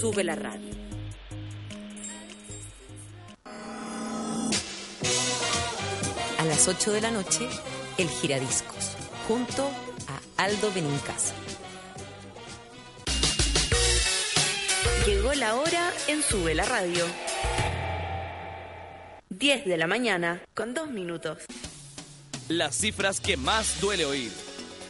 Sube 0.00 0.24
la 0.24 0.34
Radio. 0.34 0.74
A 6.38 6.44
las 6.44 6.66
8 6.66 6.90
de 6.90 7.00
la 7.00 7.12
noche, 7.12 7.46
El 7.98 8.08
Giradiscos, 8.08 8.96
junto 9.28 9.70
a 10.08 10.42
Aldo 10.42 10.72
Benincasa. 10.74 11.34
Llegó 15.06 15.32
la 15.34 15.54
hora 15.54 15.92
en 16.08 16.20
Sube 16.20 16.52
la 16.56 16.64
Radio. 16.64 17.04
10 19.38 19.66
de 19.66 19.76
la 19.76 19.86
mañana 19.86 20.40
con 20.54 20.72
2 20.72 20.90
minutos. 20.92 21.38
Las 22.48 22.74
cifras 22.74 23.20
que 23.20 23.36
más 23.36 23.80
duele 23.82 24.06
oír. 24.06 24.32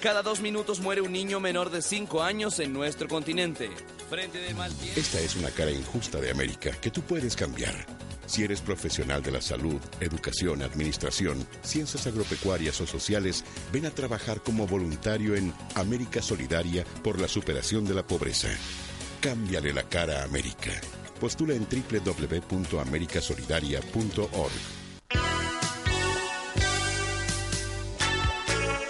Cada 0.00 0.22
dos 0.22 0.40
minutos 0.40 0.78
muere 0.78 1.00
un 1.00 1.10
niño 1.10 1.40
menor 1.40 1.70
de 1.70 1.82
5 1.82 2.22
años 2.22 2.60
en 2.60 2.72
nuestro 2.72 3.08
continente. 3.08 3.70
Frente 4.08 4.38
de 4.38 4.54
mal 4.54 4.72
tiempo. 4.72 5.00
Esta 5.00 5.18
es 5.18 5.34
una 5.34 5.50
cara 5.50 5.72
injusta 5.72 6.20
de 6.20 6.30
América 6.30 6.70
que 6.80 6.92
tú 6.92 7.02
puedes 7.02 7.34
cambiar. 7.34 7.74
Si 8.26 8.44
eres 8.44 8.60
profesional 8.60 9.20
de 9.20 9.32
la 9.32 9.40
salud, 9.40 9.80
educación, 9.98 10.62
administración, 10.62 11.44
ciencias 11.62 12.06
agropecuarias 12.06 12.80
o 12.80 12.86
sociales, 12.86 13.44
ven 13.72 13.86
a 13.86 13.90
trabajar 13.90 14.42
como 14.42 14.68
voluntario 14.68 15.34
en 15.34 15.52
América 15.74 16.22
Solidaria 16.22 16.84
por 17.02 17.20
la 17.20 17.26
superación 17.26 17.84
de 17.84 17.94
la 17.94 18.06
pobreza. 18.06 18.48
Cámbiale 19.20 19.72
la 19.72 19.82
cara 19.82 20.20
a 20.20 20.24
América. 20.24 20.70
Postula 21.20 21.54
en 21.54 21.68
www.americasolidaria.org. 21.68 24.52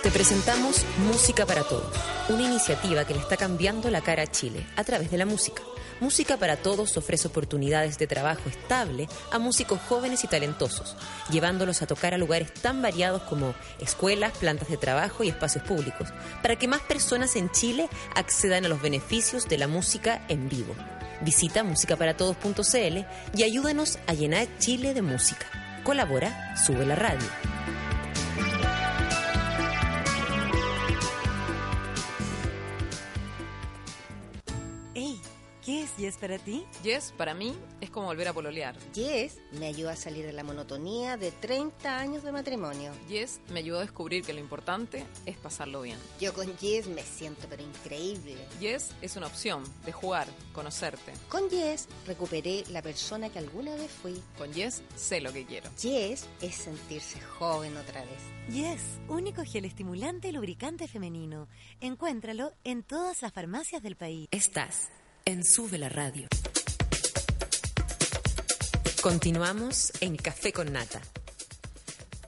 Te 0.03 0.11
presentamos 0.13 0.85
Música 1.09 1.47
para 1.47 1.65
Todos, 1.65 1.97
una 2.29 2.45
iniciativa 2.45 3.05
que 3.05 3.15
le 3.15 3.19
está 3.19 3.37
cambiando 3.37 3.91
la 3.91 4.03
cara 4.03 4.23
a 4.23 4.29
Chile 4.29 4.65
a 4.77 4.85
través 4.85 5.11
de 5.11 5.19
la 5.19 5.27
música. 5.27 5.65
Música 5.99 6.37
para 6.37 6.57
Todos 6.57 6.97
ofrece 6.97 7.27
oportunidades 7.27 7.99
de 7.99 8.07
trabajo 8.07 8.49
estable 8.49 9.09
a 9.33 9.41
músicos 9.41 9.81
jóvenes 9.89 10.23
y 10.23 10.29
talentosos, 10.29 10.95
llevándolos 11.31 11.83
a 11.83 11.89
tocar 11.89 12.15
a 12.15 12.19
lugares 12.19 12.55
tan 12.55 12.83
variados 12.83 13.23
como 13.23 13.53
escuelas, 13.81 14.39
plantas 14.39 14.69
de 14.69 14.77
trabajo 14.77 15.25
y 15.25 15.29
espacios 15.29 15.65
públicos, 15.65 16.11
para 16.41 16.55
que 16.57 16.69
más 16.69 16.83
personas 16.83 17.35
en 17.35 17.51
Chile 17.51 17.89
accedan 18.15 18.65
a 18.65 18.69
los 18.69 18.81
beneficios 18.81 19.49
de 19.49 19.59
la 19.59 19.67
música 19.67 20.25
en 20.29 20.49
vivo. 20.49 20.77
Visita 21.21 21.65
musicaparatodos.cl 21.65 23.05
y 23.37 23.43
ayúdanos 23.43 23.99
a 24.07 24.15
llenar 24.15 24.47
Chile 24.59 24.95
de 24.95 25.03
música. 25.03 25.47
Colabora, 25.85 26.57
sube 26.57 26.85
la 26.85 26.97
radio. 26.97 27.27
¿Qué 35.67 35.83
es 35.83 35.97
Yes 35.97 36.17
para 36.17 36.39
ti? 36.39 36.65
Yes, 36.85 37.13
para 37.17 37.35
mí, 37.35 37.53
es 37.81 37.91
como 37.91 38.07
volver 38.07 38.29
a 38.29 38.33
pololear. 38.33 38.77
Yes 38.95 39.39
me 39.59 39.67
ayuda 39.67 39.93
a 39.93 39.97
salir 39.97 40.25
de 40.25 40.33
la 40.33 40.45
monotonía 40.45 41.17
de 41.17 41.33
30 41.33 41.99
años 41.99 42.23
de 42.23 42.31
matrimonio. 42.31 42.93
Yes 43.09 43.41
me 43.53 43.59
ayudó 43.59 43.79
a 43.79 43.83
descubrir 43.83 44.23
que 44.25 44.33
lo 44.33 44.39
importante 44.39 45.05
es 45.27 45.37
pasarlo 45.37 45.83
bien. 45.83 45.99
Yo 46.21 46.33
con 46.33 46.57
Yes 46.59 46.87
me 46.87 47.03
siento 47.03 47.49
pero 47.51 47.65
increíble. 47.65 48.37
Yes 48.61 48.95
es 49.03 49.17
una 49.17 49.27
opción 49.27 49.65
de 49.85 49.91
jugar, 49.91 50.29
conocerte. 50.53 51.13
Con 51.29 51.51
Yes 51.51 51.89
recuperé 52.07 52.63
la 52.71 52.81
persona 52.81 53.29
que 53.29 53.41
alguna 53.41 53.75
vez 53.75 53.91
fui. 53.91 54.23
Con 54.39 54.53
Yes 54.53 54.83
sé 54.95 55.21
lo 55.21 55.33
que 55.33 55.45
quiero. 55.45 55.69
Yes 55.83 56.29
es 56.41 56.55
sentirse 56.55 57.21
joven 57.21 57.77
otra 57.77 58.03
vez. 58.03 58.55
Yes, 58.55 59.01
único 59.09 59.43
gel 59.43 59.65
estimulante 59.65 60.29
y 60.29 60.33
lubricante 60.33 60.87
femenino. 60.87 61.49
Encuéntralo 61.81 62.53
en 62.63 62.85
todas 62.85 63.23
las 63.23 63.33
farmacias 63.33 63.83
del 63.83 63.97
país. 63.97 64.29
Estás 64.31 64.91
en 65.27 65.43
Sube 65.43 65.77
la 65.77 65.89
Radio. 65.89 66.29
Continuamos 69.03 69.93
en 70.01 70.17
Café 70.17 70.53
con 70.53 70.73
Nata. 70.73 71.01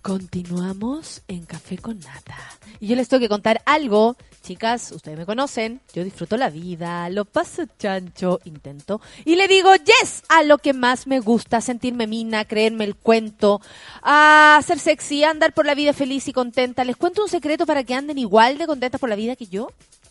Continuamos 0.03 1.22
en 1.28 1.44
Café 1.44 1.78
con 1.78 2.01
Nata. 2.01 2.36
Y 2.80 2.88
yo 2.88 2.96
les 2.96 3.09
tengo 3.09 3.20
que 3.20 3.28
contar 3.28 3.62
algo. 3.66 4.16
Chicas, 4.42 4.90
ustedes 4.90 5.16
me 5.16 5.26
conocen. 5.26 5.80
Yo 5.94 6.03
disfruto 6.03 6.36
la 6.36 6.51
vida, 6.51 7.09
lo 7.11 7.24
paso 7.24 7.66
chancho, 7.78 8.40
intento. 8.44 9.01
Y 9.24 9.36
le 9.36 9.46
digo 9.46 9.72
yes 9.76 10.24
a 10.28 10.42
lo 10.42 10.59
que 10.59 10.72
más 10.72 11.07
me 11.07 11.20
gusta, 11.20 11.61
sentirme 11.61 12.09
mina, 12.09 12.46
creerme 12.46 12.84
el 12.84 12.96
cuento, 12.96 13.61
a 14.03 14.61
ser 14.66 14.80
sexy, 14.80 15.22
andar 15.22 15.53
por 15.53 15.66
la 15.66 15.76
vida 15.76 15.92
feliz 15.92 16.26
y 16.26 16.32
contenta. 16.32 16.82
Les 16.82 16.96
cuento 16.96 17.22
un 17.22 17.28
secreto 17.28 17.64
para 17.64 17.84
que 17.84 17.94
anden 17.94 18.18
igual 18.18 18.59
de 18.59 18.66
contentas 18.66 19.01
por 19.01 19.09
la 19.09 19.16
vida 19.16 19.36
que 19.36 19.46
yo. 19.46 19.68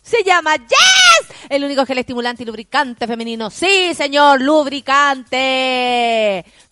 Se 0.08 0.24
llama 0.24 0.56
Yes, 0.56 1.28
el 1.50 1.62
único 1.64 1.84
gel 1.84 1.98
estimulante 1.98 2.42
y 2.42 2.46
lubricante 2.46 3.06
femenino. 3.06 3.50
Sí, 3.50 3.92
señor, 3.94 4.40
lubricante. 4.40 5.36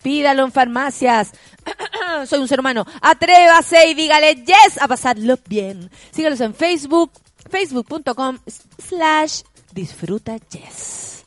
Pídalo 0.01 0.43
en 0.43 0.51
farmacias. 0.51 1.33
Soy 2.25 2.39
un 2.39 2.47
ser 2.47 2.61
humano. 2.61 2.83
Atrévase 2.99 3.89
y 3.89 3.93
dígale 3.93 4.43
yes 4.43 4.81
a 4.81 4.87
pasarlo 4.87 5.37
bien. 5.47 5.91
Sígalos 6.09 6.41
en 6.41 6.55
Facebook, 6.55 7.11
facebook.com 7.47 8.39
slash 8.79 9.41
disfruta 9.71 10.37
yes. 10.49 11.23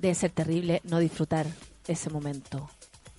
Debe 0.00 0.16
ser 0.16 0.32
terrible 0.32 0.80
no 0.82 0.98
disfrutar 0.98 1.46
ese 1.86 2.10
momento. 2.10 2.68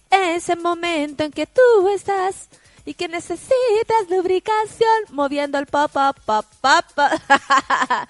Ese 0.10 0.58
momento 0.58 1.24
en 1.24 1.32
que 1.32 1.48
tú 1.48 1.88
estás 1.88 2.50
y 2.86 2.94
que 2.94 3.08
necesitas 3.08 4.10
lubricación 4.10 4.90
moviendo 5.12 5.58
el 5.58 5.66
papa 5.66 6.14
papa 6.14 6.48
papa 6.62 8.08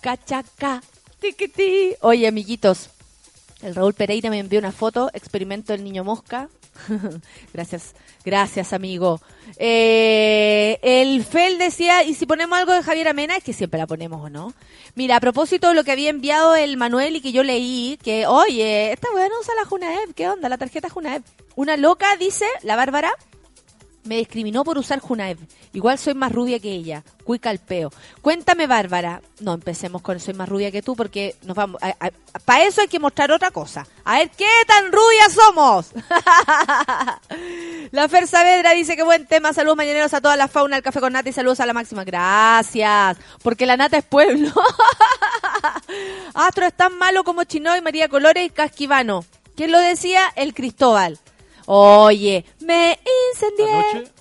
cachaca 0.00 0.80
tiquití. 1.20 1.94
Oye, 2.00 2.26
amiguitos, 2.26 2.90
el 3.62 3.74
Raúl 3.74 3.94
Pereira 3.94 4.28
me 4.28 4.38
envió 4.38 4.58
una 4.58 4.72
foto, 4.72 5.10
experimento 5.14 5.72
del 5.72 5.84
niño 5.84 6.04
mosca. 6.04 6.48
gracias, 7.54 7.94
gracias, 8.24 8.72
amigo. 8.72 9.20
Eh, 9.56 10.78
el 10.82 11.24
Fel 11.24 11.56
decía, 11.56 12.02
¿y 12.02 12.14
si 12.14 12.26
ponemos 12.26 12.58
algo 12.58 12.72
de 12.72 12.82
Javier 12.82 13.08
Amena? 13.08 13.36
Es 13.36 13.44
que 13.44 13.52
siempre 13.52 13.78
la 13.78 13.86
ponemos, 13.86 14.22
¿o 14.22 14.28
no? 14.28 14.52
Mira, 14.96 15.16
a 15.16 15.20
propósito 15.20 15.68
de 15.68 15.74
lo 15.74 15.84
que 15.84 15.92
había 15.92 16.10
enviado 16.10 16.54
el 16.56 16.76
Manuel 16.76 17.16
y 17.16 17.20
que 17.22 17.32
yo 17.32 17.42
leí, 17.42 17.98
que, 18.02 18.26
oye, 18.26 18.92
esta 18.92 19.08
weá 19.14 19.28
no 19.28 19.40
usa 19.40 19.54
la 19.54 19.64
Junaev, 19.64 20.14
¿qué 20.14 20.28
onda? 20.28 20.48
La 20.48 20.58
tarjeta 20.58 20.90
Junaev. 20.90 21.22
Una 21.56 21.76
loca, 21.76 22.16
dice, 22.16 22.46
la 22.62 22.76
Bárbara, 22.76 23.12
me 24.04 24.16
discriminó 24.16 24.64
por 24.64 24.78
usar 24.78 25.00
Junaev. 25.00 25.38
Igual 25.72 25.98
soy 25.98 26.14
más 26.14 26.30
rubia 26.30 26.58
que 26.60 26.70
ella. 26.70 27.02
Cuica 27.24 27.50
al 27.50 27.58
peo. 27.58 27.90
Cuéntame, 28.20 28.66
Bárbara. 28.66 29.22
No, 29.40 29.54
empecemos 29.54 30.02
con 30.02 30.20
soy 30.20 30.34
más 30.34 30.48
rubia 30.48 30.70
que 30.70 30.82
tú 30.82 30.94
porque 30.94 31.36
nos 31.42 31.56
vamos. 31.56 31.80
Para 32.44 32.64
eso 32.64 32.82
hay 32.82 32.88
que 32.88 32.98
mostrar 32.98 33.32
otra 33.32 33.50
cosa. 33.50 33.86
A 34.04 34.18
ver 34.18 34.30
qué 34.30 34.46
tan 34.66 34.92
rubias 34.92 35.32
somos. 35.32 35.90
la 37.90 38.08
Fer 38.08 38.28
Saavedra 38.28 38.72
dice 38.72 38.94
que 38.96 39.02
buen 39.02 39.26
tema. 39.26 39.52
Saludos 39.52 39.76
mañaneros 39.76 40.12
a 40.14 40.20
toda 40.20 40.36
la 40.36 40.48
fauna 40.48 40.76
del 40.76 40.84
café 40.84 41.00
con 41.00 41.12
nata 41.12 41.28
y 41.28 41.32
saludos 41.32 41.60
a 41.60 41.66
la 41.66 41.72
máxima. 41.72 42.04
Gracias. 42.04 43.16
Porque 43.42 43.66
la 43.66 43.76
nata 43.76 43.96
es 43.96 44.04
pueblo. 44.04 44.52
Astro 46.34 46.66
es 46.66 46.74
tan 46.74 46.98
malo 46.98 47.24
como 47.24 47.44
Chinoy, 47.44 47.80
María 47.80 48.08
Colores 48.08 48.46
y 48.46 48.50
Casquivano. 48.50 49.24
¿Quién 49.56 49.72
lo 49.72 49.78
decía? 49.78 50.22
El 50.36 50.52
Cristóbal. 50.52 51.18
Oye, 51.66 52.44
me 52.60 52.98
incendié. 53.32 53.72
Anoche, 53.72 54.12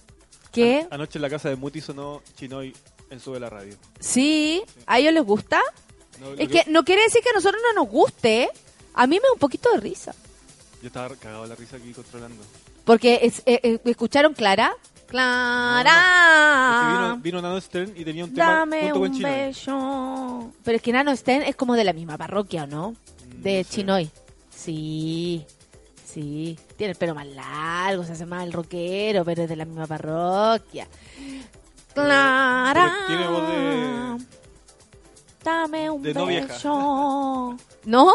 ¿Qué? 0.52 0.80
an- 0.82 0.88
anoche 0.92 1.18
en 1.18 1.22
la 1.24 1.30
casa 1.30 1.50
de 1.50 1.56
Muti 1.56 1.82
sonó 1.82 2.22
Chinoy 2.38 2.76
en 3.10 3.20
Sube 3.20 3.40
la 3.40 3.50
Radio. 3.50 3.76
Sí, 4.00 4.64
¿a 4.86 5.00
ellos 5.00 5.14
les 5.14 5.24
gusta? 5.24 5.62
No, 6.20 6.32
Es 6.34 6.48
que 6.48 6.64
no 6.68 6.84
quiere 6.86 7.04
decir 7.04 7.22
que 7.22 7.30
a 7.30 7.34
nosotros 7.34 7.62
no 7.62 7.82
nos 7.84 7.92
guste. 7.92 8.50
A 8.94 9.08
mí 9.08 9.16
me 9.16 9.22
da 9.28 9.34
un 9.34 9.40
poquito 9.40 9.72
de 9.72 9.80
risa. 9.80 10.14
Yo 10.82 10.88
estaba 10.88 11.16
cagado 11.16 11.44
de 11.44 11.50
la 11.50 11.56
risa 11.56 11.78
aquí 11.78 11.92
controlando. 11.94 12.44
Porque 12.86 13.20
es- 13.24 13.42
eh, 13.46 13.60
eh, 13.64 13.80
escucharon 13.86 14.34
Clara. 14.34 14.76
Clara. 15.08 15.92
Es 16.74 16.80
que 16.82 17.02
vino, 17.04 17.18
vino 17.18 17.42
Nano 17.42 17.62
Stern 17.62 17.94
y 17.96 18.04
tenía 18.04 18.24
un 18.26 18.34
tema 18.34 18.60
Dame 18.60 18.82
junto 18.82 19.00
con 19.00 19.10
un 19.10 19.16
Chinoy. 19.18 19.32
beso. 19.32 20.54
Pero 20.64 20.76
es 20.78 20.82
que 20.82 20.92
Nano 20.92 21.16
Sten 21.16 21.44
es 21.44 21.56
como 21.56 21.76
de 21.76 21.84
la 21.84 21.94
misma 21.94 22.18
parroquia, 22.18 22.64
¿o 22.64 22.68
no? 22.68 22.92
Mm, 22.92 23.42
De 23.42 23.64
sé. 23.64 23.70
Chinoy. 23.76 24.10
Sí, 24.56 25.46
sí. 26.14 26.58
Tiene 26.78 26.92
el 26.92 26.98
pelo 26.98 27.16
más 27.16 27.28
largo, 27.28 28.04
se 28.04 28.14
hace 28.14 28.26
más 28.26 28.44
el 28.46 28.54
rockero, 28.54 29.24
pero 29.26 29.44
es 29.44 29.50
de 29.50 29.56
la 29.56 29.66
misma 29.66 29.88
parroquia. 29.88 30.88
Clara. 31.94 32.94
pero 32.94 33.08
tiene 33.08 33.28
voz 33.28 33.48
de- 33.48 34.34
Dame 35.44 35.90
un 35.90 36.02
de 36.02 36.14
no 36.14 36.26
beso. 36.26 37.58
¿No? 37.86 38.14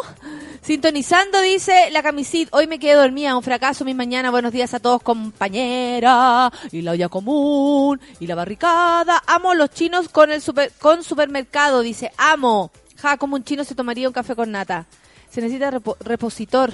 Sintonizando, 0.62 1.38
dice 1.42 1.90
la 1.90 2.03
camisita. 2.03 2.57
Hoy 2.57 2.66
me 2.66 2.78
quedé 2.78 2.94
dormida, 2.94 3.36
un 3.36 3.42
fracaso 3.42 3.84
mi 3.84 3.92
mañana. 3.92 4.30
Buenos 4.30 4.51
días 4.51 4.72
a 4.72 4.80
todos, 4.80 5.03
compañera. 5.03 6.51
Y 6.72 6.80
la 6.80 6.92
olla 6.92 7.11
común. 7.11 8.01
Y 8.18 8.26
la 8.26 8.34
barricada. 8.34 9.22
Amo 9.26 9.53
los 9.55 9.68
chinos 9.70 10.09
con 10.09 10.30
el 10.32 10.40
super, 10.40 10.72
con 10.80 11.03
supermercado, 11.05 11.82
dice. 11.82 12.11
Amo. 12.16 12.70
Ja, 12.96 13.18
como 13.18 13.36
un 13.36 13.44
chino 13.44 13.62
se 13.62 13.74
tomaría 13.74 14.09
un 14.09 14.14
café 14.14 14.34
con 14.34 14.51
nata. 14.51 14.86
Se 15.30 15.40
necesita 15.40 15.70
repo- 15.70 15.96
repositor. 16.00 16.72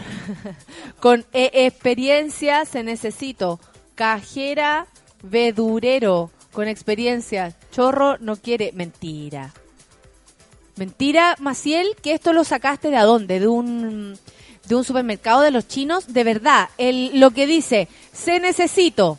con 1.01 1.25
e- 1.33 1.51
experiencia 1.67 2.65
se 2.65 2.83
necesito. 2.83 3.61
Cajera, 3.95 4.87
vedurero. 5.23 6.31
Con 6.53 6.69
experiencia. 6.69 7.53
Chorro 7.73 8.17
no 8.19 8.37
quiere. 8.37 8.71
Mentira. 8.75 9.53
Mentira, 10.77 11.37
Maciel, 11.39 11.95
que 12.03 12.13
esto 12.15 12.33
lo 12.33 12.43
sacaste 12.45 12.91
de 12.91 12.99
dónde? 12.99 13.39
De 13.41 13.47
un, 13.47 14.19
de 14.67 14.75
un 14.75 14.85
supermercado 14.85 15.41
de 15.43 15.51
los 15.53 15.69
chinos. 15.69 16.13
De 16.13 16.25
verdad, 16.25 16.69
el, 16.79 17.19
lo 17.21 17.31
que 17.31 17.47
dice, 17.47 17.89
se 18.13 18.41
necesito. 18.41 19.19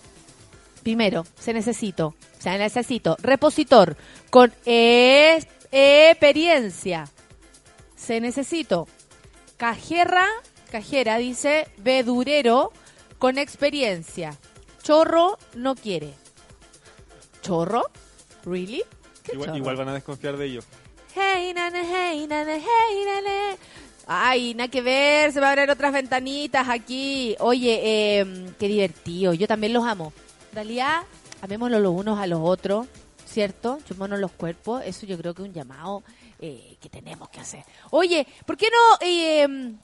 Primero, 0.83 1.25
se 1.39 1.53
necesito. 1.53 2.13
Se 2.39 2.57
necesito. 2.57 3.17
Repositor. 3.21 3.97
Con 4.29 4.53
es- 4.65 5.47
experiencia. 5.71 7.09
Se 7.95 8.19
necesito. 8.21 8.87
Cajera, 9.57 10.25
cajera 10.71 11.17
dice, 11.17 11.67
vedurero 11.77 12.71
con 13.19 13.37
experiencia. 13.37 14.37
Chorro 14.83 15.37
no 15.55 15.75
quiere. 15.75 16.13
¿Chorro? 17.41 17.83
¿Really? 18.45 18.83
Igual, 19.31 19.75
van 19.75 19.89
a 19.89 19.93
desconfiar 19.93 20.37
de 20.37 20.45
ellos. 20.45 20.65
Hey, 21.15 21.53
nana, 21.55 21.81
hey, 21.83 22.25
nana, 22.27 22.57
hey, 22.57 23.05
nana. 23.05 23.57
Ay, 24.07 24.53
nada 24.53 24.67
que 24.67 24.81
ver, 24.81 25.31
se 25.31 25.39
van 25.39 25.49
a 25.49 25.51
abrir 25.53 25.71
otras 25.71 25.93
ventanitas 25.93 26.67
aquí. 26.69 27.35
Oye, 27.39 27.79
eh, 27.83 28.53
qué 28.59 28.67
divertido, 28.67 29.33
yo 29.33 29.47
también 29.47 29.73
los 29.73 29.85
amo. 29.85 30.13
En 30.51 30.55
realidad, 30.55 31.03
amémoslo 31.41 31.79
los 31.79 31.93
unos 31.93 32.19
a 32.19 32.27
los 32.27 32.39
otros, 32.43 32.87
¿cierto? 33.25 33.79
Chumémonos 33.87 34.19
los 34.19 34.31
cuerpos, 34.31 34.83
eso 34.85 35.05
yo 35.05 35.17
creo 35.17 35.33
que 35.33 35.41
es 35.41 35.47
un 35.47 35.53
llamado 35.53 36.03
eh, 36.39 36.77
que 36.81 36.89
tenemos 36.89 37.29
que 37.29 37.39
hacer. 37.39 37.63
Oye, 37.91 38.27
¿por 38.45 38.57
qué 38.57 38.67
no... 38.69 38.97
Eh, 39.01 39.75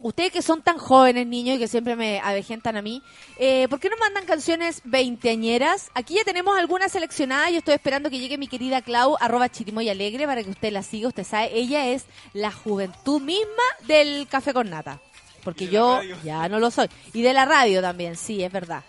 ustedes 0.00 0.32
que 0.32 0.42
son 0.42 0.60
tan 0.60 0.76
jóvenes, 0.76 1.26
niños, 1.26 1.56
y 1.56 1.58
que 1.60 1.68
siempre 1.68 1.96
me 1.96 2.20
avejentan 2.20 2.76
a 2.76 2.82
mí, 2.82 3.00
eh, 3.38 3.68
¿por 3.70 3.80
qué 3.80 3.88
no 3.88 3.96
mandan 3.96 4.26
canciones 4.26 4.82
veinteañeras? 4.84 5.88
Aquí 5.94 6.14
ya 6.14 6.24
tenemos 6.24 6.58
algunas 6.58 6.92
seleccionadas. 6.92 7.52
Yo 7.52 7.58
estoy 7.58 7.74
esperando 7.74 8.10
que 8.10 8.18
llegue 8.18 8.36
mi 8.36 8.48
querida 8.48 8.82
Clau, 8.82 9.16
arroba 9.20 9.48
y 9.48 9.88
alegre, 9.88 10.26
para 10.26 10.42
que 10.42 10.50
usted 10.50 10.72
la 10.72 10.82
siga. 10.82 11.08
Usted 11.08 11.24
sabe, 11.24 11.56
ella 11.56 11.86
es 11.86 12.04
la 12.34 12.52
juventud 12.52 13.22
misma 13.22 13.62
del 13.86 14.26
café 14.28 14.52
con 14.52 14.68
nata. 14.68 15.00
Porque 15.42 15.68
yo 15.68 16.02
ya 16.22 16.48
no 16.48 16.58
lo 16.58 16.70
soy. 16.70 16.88
Y 17.12 17.22
de 17.22 17.32
la 17.32 17.44
radio 17.44 17.80
también, 17.80 18.16
sí, 18.16 18.42
es 18.42 18.52
verdad. 18.52 18.82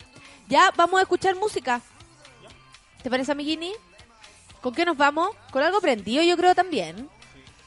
Ya 0.49 0.73
vamos 0.75 0.99
a 0.99 1.03
escuchar 1.03 1.35
música. 1.35 1.81
¿Te 3.03 3.09
parece, 3.09 3.31
amiguini? 3.31 3.71
¿Con 4.65 4.73
qué 4.73 4.83
nos 4.83 4.97
vamos? 4.97 5.29
Con 5.51 5.61
algo 5.61 5.79
prendido, 5.79 6.23
yo 6.23 6.35
creo 6.35 6.55
también. 6.55 7.07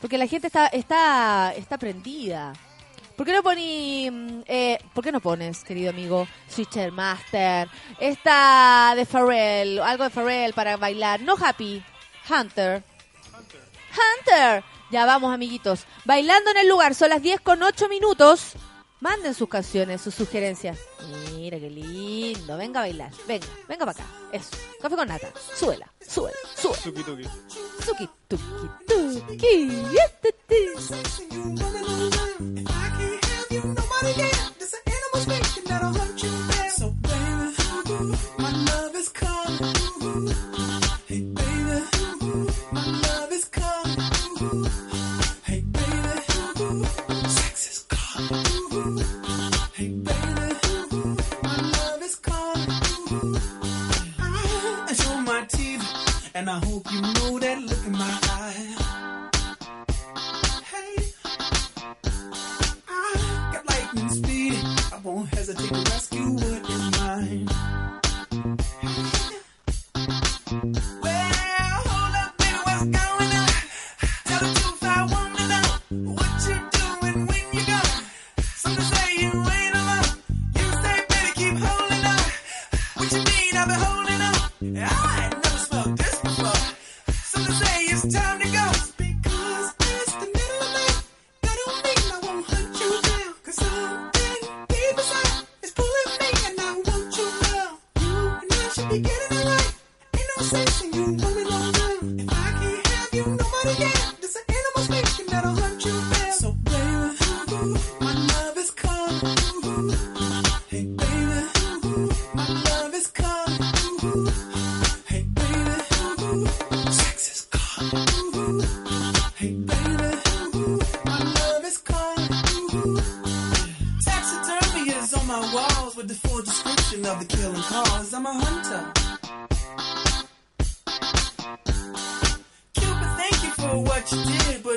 Porque 0.01 0.19
la 0.19 0.27
gente 0.27 0.49
está, 0.49 0.67
está, 0.67 1.55
está 1.57 1.79
prendida. 1.79 2.55
¿Por 3.15 3.25
qué 3.25 3.33
no 3.33 3.41
poní, 3.45 4.11
mm, 4.11 4.41
eh, 4.47 4.79
¿Por 4.95 5.05
qué 5.05 5.13
no 5.13 5.21
pones, 5.21 5.63
querido 5.63 5.91
amigo, 5.91 6.27
Switcher 6.49 6.91
Master? 6.91 7.69
Esta 8.01 8.95
de 8.97 9.07
Pharrell, 9.07 9.79
algo 9.79 10.03
de 10.03 10.11
Pharrell 10.11 10.53
para 10.55 10.77
bailar. 10.77 11.21
No 11.21 11.37
Happy, 11.41 11.81
Hunter. 12.29 12.83
Hunter. 13.33 13.61
Hunter. 13.93 14.65
Ya 14.91 15.07
vamos, 15.07 15.33
amiguitos. 15.33 15.85
Bailando 16.05 16.51
en 16.51 16.57
el 16.57 16.69
lugar, 16.69 16.97
son 16.97 17.11
las 17.11 17.23
10 17.23 17.43
con 17.43 17.63
8 17.63 17.89
minutos. 17.89 18.55
Manden 19.01 19.33
sus 19.35 19.49
canciones, 19.49 20.01
sus 20.01 20.15
sugerencias. 20.15 20.79
Mira 21.35 21.59
qué 21.59 21.71
lindo. 21.71 22.57
Venga 22.57 22.81
a 22.81 22.83
bailar. 22.83 23.13
Venga, 23.27 23.47
venga 23.69 23.87
para 23.87 24.03
acá. 24.03 24.11
Eso. 24.33 24.51
Café 24.81 24.97
con 24.97 25.09
nata. 25.09 25.33
suela 25.55 25.89
suela 26.01 26.37
suela 26.57 26.79
Suki 26.83 27.03
tuki. 27.03 27.25
Suki 27.85 28.09
tuki 28.29 28.43
tuki. 28.89 29.89
and 56.49 56.65
I 56.65 56.67
hope 56.67 56.91
you 56.93 57.01
know 57.03 57.39
that 57.39 57.68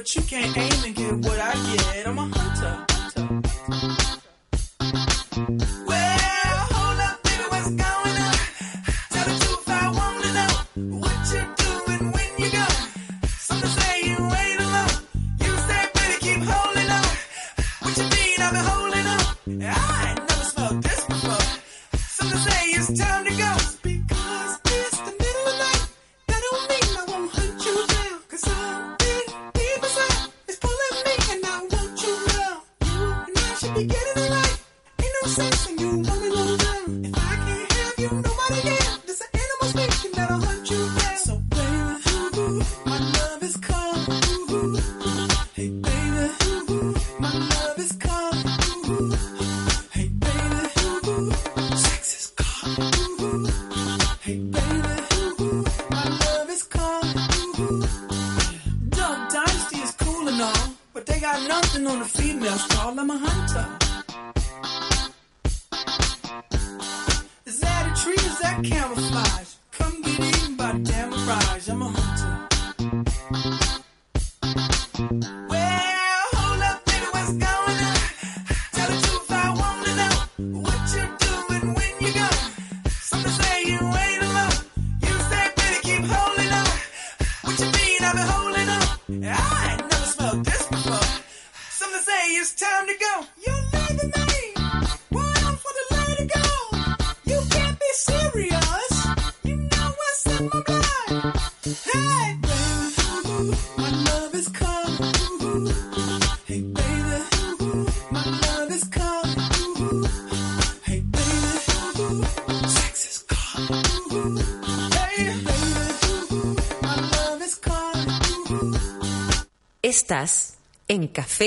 but 0.01 0.15
you 0.15 0.21
can't 0.23 0.57
aim 0.57 0.83
and 0.83 0.95
get 0.95 1.13
what 1.13 1.39
I 1.39 1.53
get. 1.75 2.07
I'm 2.07 2.17
a 2.17 2.40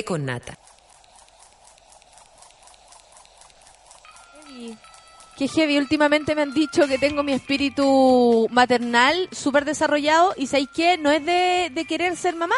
con 0.03 0.25
nata. 0.25 0.59
Qué 5.37 5.49
heavy, 5.49 5.79
últimamente 5.79 6.37
me 6.37 6.43
han 6.43 6.55
dicho 6.55 6.87
que 6.87 6.97
tengo 6.97 7.25
mi 7.25 7.33
espíritu 7.33 8.47
maternal 8.53 9.29
súper 9.33 9.65
desarrollado 9.65 10.33
y 10.37 10.47
¿sabéis 10.47 10.69
qué? 10.75 10.97
No 10.97 11.11
es 11.11 11.25
de, 11.25 11.87
querer 11.89 12.17
ser 12.17 12.37
mamá, 12.37 12.55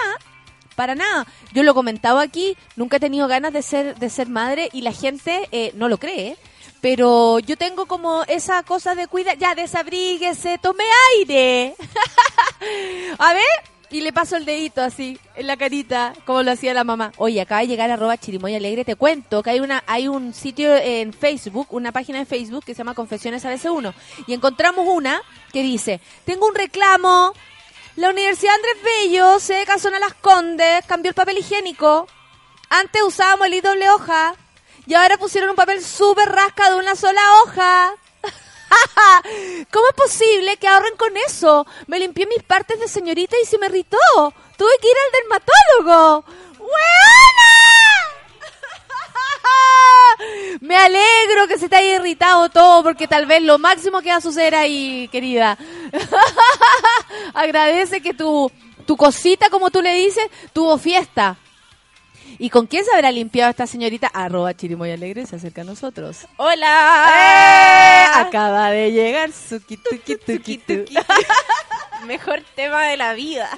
para 0.75 0.95
nada. 0.95 1.27
Yo 1.55 1.63
lo 1.63 1.75
comentaba 1.75 2.21
aquí, 2.21 2.55
nunca 2.77 2.99
he 2.99 3.01
tenido 3.01 3.29
ganas 3.29 3.55
de 3.55 3.63
ser, 3.63 3.97
de 3.97 4.11
ser 4.11 4.29
madre 4.29 4.69
y 4.75 4.83
la 4.83 4.93
gente 4.93 5.49
eh, 5.53 5.73
no 5.75 5.89
lo 5.89 5.97
cree, 5.97 6.37
pero 6.83 7.39
yo 7.39 7.57
tengo 7.57 7.87
como 7.87 8.25
esa 8.25 8.63
cosa 8.63 8.95
de 8.95 9.09
cuidar 9.09 9.39
ya 9.39 9.55
desabríguese, 9.55 10.59
tome 10.59 10.85
aire. 11.17 11.75
A 13.19 13.33
ver, 13.33 13.76
y 13.91 14.01
le 14.01 14.13
paso 14.13 14.37
el 14.37 14.45
dedito 14.45 14.83
así, 14.83 15.19
en 15.35 15.47
la 15.47 15.57
carita, 15.57 16.13
como 16.25 16.43
lo 16.43 16.51
hacía 16.51 16.75
la 16.75 16.85
mamá. 16.85 17.13
Oye, 17.17 17.41
acaba 17.41 17.61
de 17.61 17.69
llegar 17.69 17.91
arroba 17.91 18.17
chirimoya 18.17 18.57
alegre, 18.57 18.85
te 18.85 18.97
cuento 18.97 19.43
que 19.43 19.51
hay 19.51 19.61
una 19.61 19.83
hay 19.87 20.09
un 20.09 20.35
sitio 20.35 20.75
en 20.77 21.13
Facebook, 21.13 21.69
una 21.71 21.93
página 21.93 22.19
de 22.19 22.27
Facebook 22.27 22.65
que 22.65 22.75
se 22.75 22.79
llama 22.79 22.95
Confesiones 22.95 23.45
ABC1, 23.45 23.95
y 24.27 24.35
encontramos 24.35 24.87
una 24.89 25.23
que 25.53 25.63
dice, 25.63 26.01
tengo 26.25 26.47
un 26.47 26.55
reclamo, 26.55 27.33
la 27.97 28.11
Universidad 28.11 28.55
Andrés 28.55 28.77
Bello 28.85 29.39
se 29.39 29.65
casó 29.65 29.89
en 29.89 30.01
Las 30.01 30.15
Condes, 30.15 30.85
cambió 30.87 31.11
el 31.11 31.15
papel 31.15 31.39
higiénico, 31.39 32.07
antes 32.69 33.03
usábamos 33.03 33.47
el 33.47 33.63
doble 33.63 33.89
hoja, 33.91 34.35
y 34.87 34.95
ahora 34.95 35.17
pusieron 35.17 35.51
un 35.51 35.57
papel 35.57 35.83
súper 35.83 36.29
rasca 36.29 36.71
de 36.71 36.77
una 36.77 36.95
sola 36.95 37.21
hoja. 37.43 37.93
¿Cómo 39.73 39.87
es 39.89 39.95
posible 39.95 40.57
que 40.57 40.69
ahorren 40.69 40.97
con 40.97 41.17
eso? 41.17 41.67
Me 41.87 41.99
limpié 41.99 42.27
mis 42.27 42.43
partes 42.43 42.79
de 42.81 42.89
señorita 42.89 43.37
y 43.43 43.47
se 43.47 43.59
me 43.59 43.67
irritó. 43.67 43.99
Tuve 44.57 44.71
que 44.81 44.89
ir 44.89 44.97
al 45.05 45.13
dermatólogo. 45.21 46.25
¡Hueona! 46.59 47.57
Me 50.61 50.77
alegro 50.77 51.47
que 51.49 51.59
se 51.59 51.69
te 51.69 51.77
haya 51.77 51.97
irritado 51.97 52.49
todo 52.49 52.83
porque 52.83 53.07
tal 53.07 53.27
vez 53.27 53.43
lo 53.43 53.59
máximo 53.59 54.01
que 54.01 54.11
va 54.11 54.17
a 54.17 54.21
suceder 54.21 54.55
ahí, 54.55 55.09
querida. 55.09 55.59
Agradece 57.35 58.01
que 58.01 58.15
tu, 58.15 58.51
tu 58.87 58.97
cosita, 58.97 59.51
como 59.51 59.71
tú 59.71 59.83
le 59.83 59.95
dices, 59.95 60.27
tuvo 60.53 60.79
fiesta. 60.79 61.37
¿Y 62.39 62.51
con 62.51 62.67
quién 62.67 62.85
se 62.85 62.95
habrá 62.95 63.11
limpiado 63.11 63.51
esta 63.51 63.67
señorita? 63.67 64.09
Arroba 64.09 64.55
Chirimoy 64.55 64.91
Alegre 64.91 65.27
se 65.27 65.37
acerca 65.37 65.63
a 65.63 65.65
nosotros. 65.65 66.27
¡Hola! 66.37 67.07
¡Eh! 67.09 68.21
Acaba 68.21 68.71
de 68.71 68.93
llegar 68.93 69.33
Suki 69.33 69.77
Tuki 69.77 70.17
Tuki 70.17 70.59
Tuki. 70.59 70.95
Mejor 72.07 72.43
tema 72.55 72.85
de 72.85 72.97
la 72.97 73.15
vida. 73.15 73.49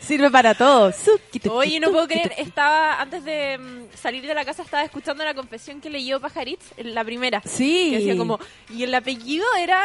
Sirve 0.00 0.30
para 0.30 0.54
todo. 0.54 0.92
Suki 0.92 1.40
Tuki 1.40 1.54
Oye, 1.54 1.80
no 1.80 1.90
puedo 1.90 2.06
creer, 2.06 2.32
estaba, 2.38 3.00
antes 3.00 3.24
de 3.24 3.58
mm, 3.58 3.96
salir 3.96 4.26
de 4.26 4.34
la 4.34 4.44
casa, 4.44 4.62
estaba 4.62 4.82
escuchando 4.82 5.24
la 5.24 5.34
confesión 5.34 5.80
que 5.80 5.90
leyó 5.90 6.20
Pajaritz, 6.20 6.64
en 6.76 6.94
la 6.94 7.04
primera. 7.04 7.42
Sí. 7.44 7.90
Que 7.90 7.98
decía 7.98 8.16
como, 8.16 8.38
y 8.70 8.84
el 8.84 8.94
apellido 8.94 9.44
era... 9.58 9.82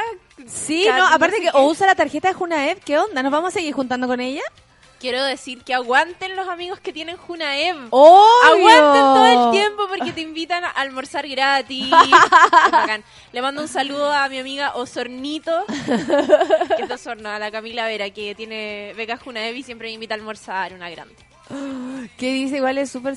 Sí, 0.48 0.86
no, 0.88 1.08
aparte 1.08 1.38
sé 1.38 1.44
que 1.44 1.50
o 1.54 1.68
usa 1.68 1.88
la 1.88 1.96
tarjeta 1.96 2.30
de 2.30 2.34
Junaev, 2.34 2.80
¿qué 2.80 2.98
onda? 2.98 3.22
¿Nos 3.22 3.32
vamos 3.32 3.50
a 3.50 3.52
seguir 3.52 3.74
juntando 3.74 4.08
con 4.08 4.20
ella? 4.20 4.44
Quiero 5.02 5.26
decir 5.26 5.64
que 5.64 5.74
aguanten 5.74 6.36
los 6.36 6.48
amigos 6.48 6.80
que 6.80 6.94
tienen 6.94 7.18
Junaev. 7.18 7.90
Aguanten 7.92 9.02
todo 9.02 9.48
el 9.48 9.52
tiempo 9.52 9.88
porque 9.88 10.14
te 10.14 10.22
invitan 10.22 10.64
a 10.64 10.70
almorzar 10.70 11.28
gratis. 11.28 11.90
Bacán. 12.72 13.04
Le 13.32 13.42
mando 13.42 13.64
un 13.64 13.68
saludo 13.68 14.14
a 14.14 14.30
mi 14.30 14.38
amiga 14.38 14.76
Osornito, 14.76 15.66
que 16.78 16.84
es 16.84 16.92
Osorno, 16.92 17.30
a 17.30 17.40
la 17.40 17.50
Camila 17.50 17.88
Vera, 17.88 18.12
que 18.12 18.36
tiene 18.36 18.94
becas 18.96 19.20
Junaev 19.24 19.56
y 19.56 19.64
siempre 19.64 19.88
me 19.88 19.94
invita 19.94 20.14
a 20.14 20.18
almorzar, 20.18 20.74
una 20.74 20.88
grande. 20.92 21.16
¿Qué 22.20 22.32
dice? 22.34 22.58
Igual 22.58 22.78
es 22.78 22.92
súper... 22.92 23.16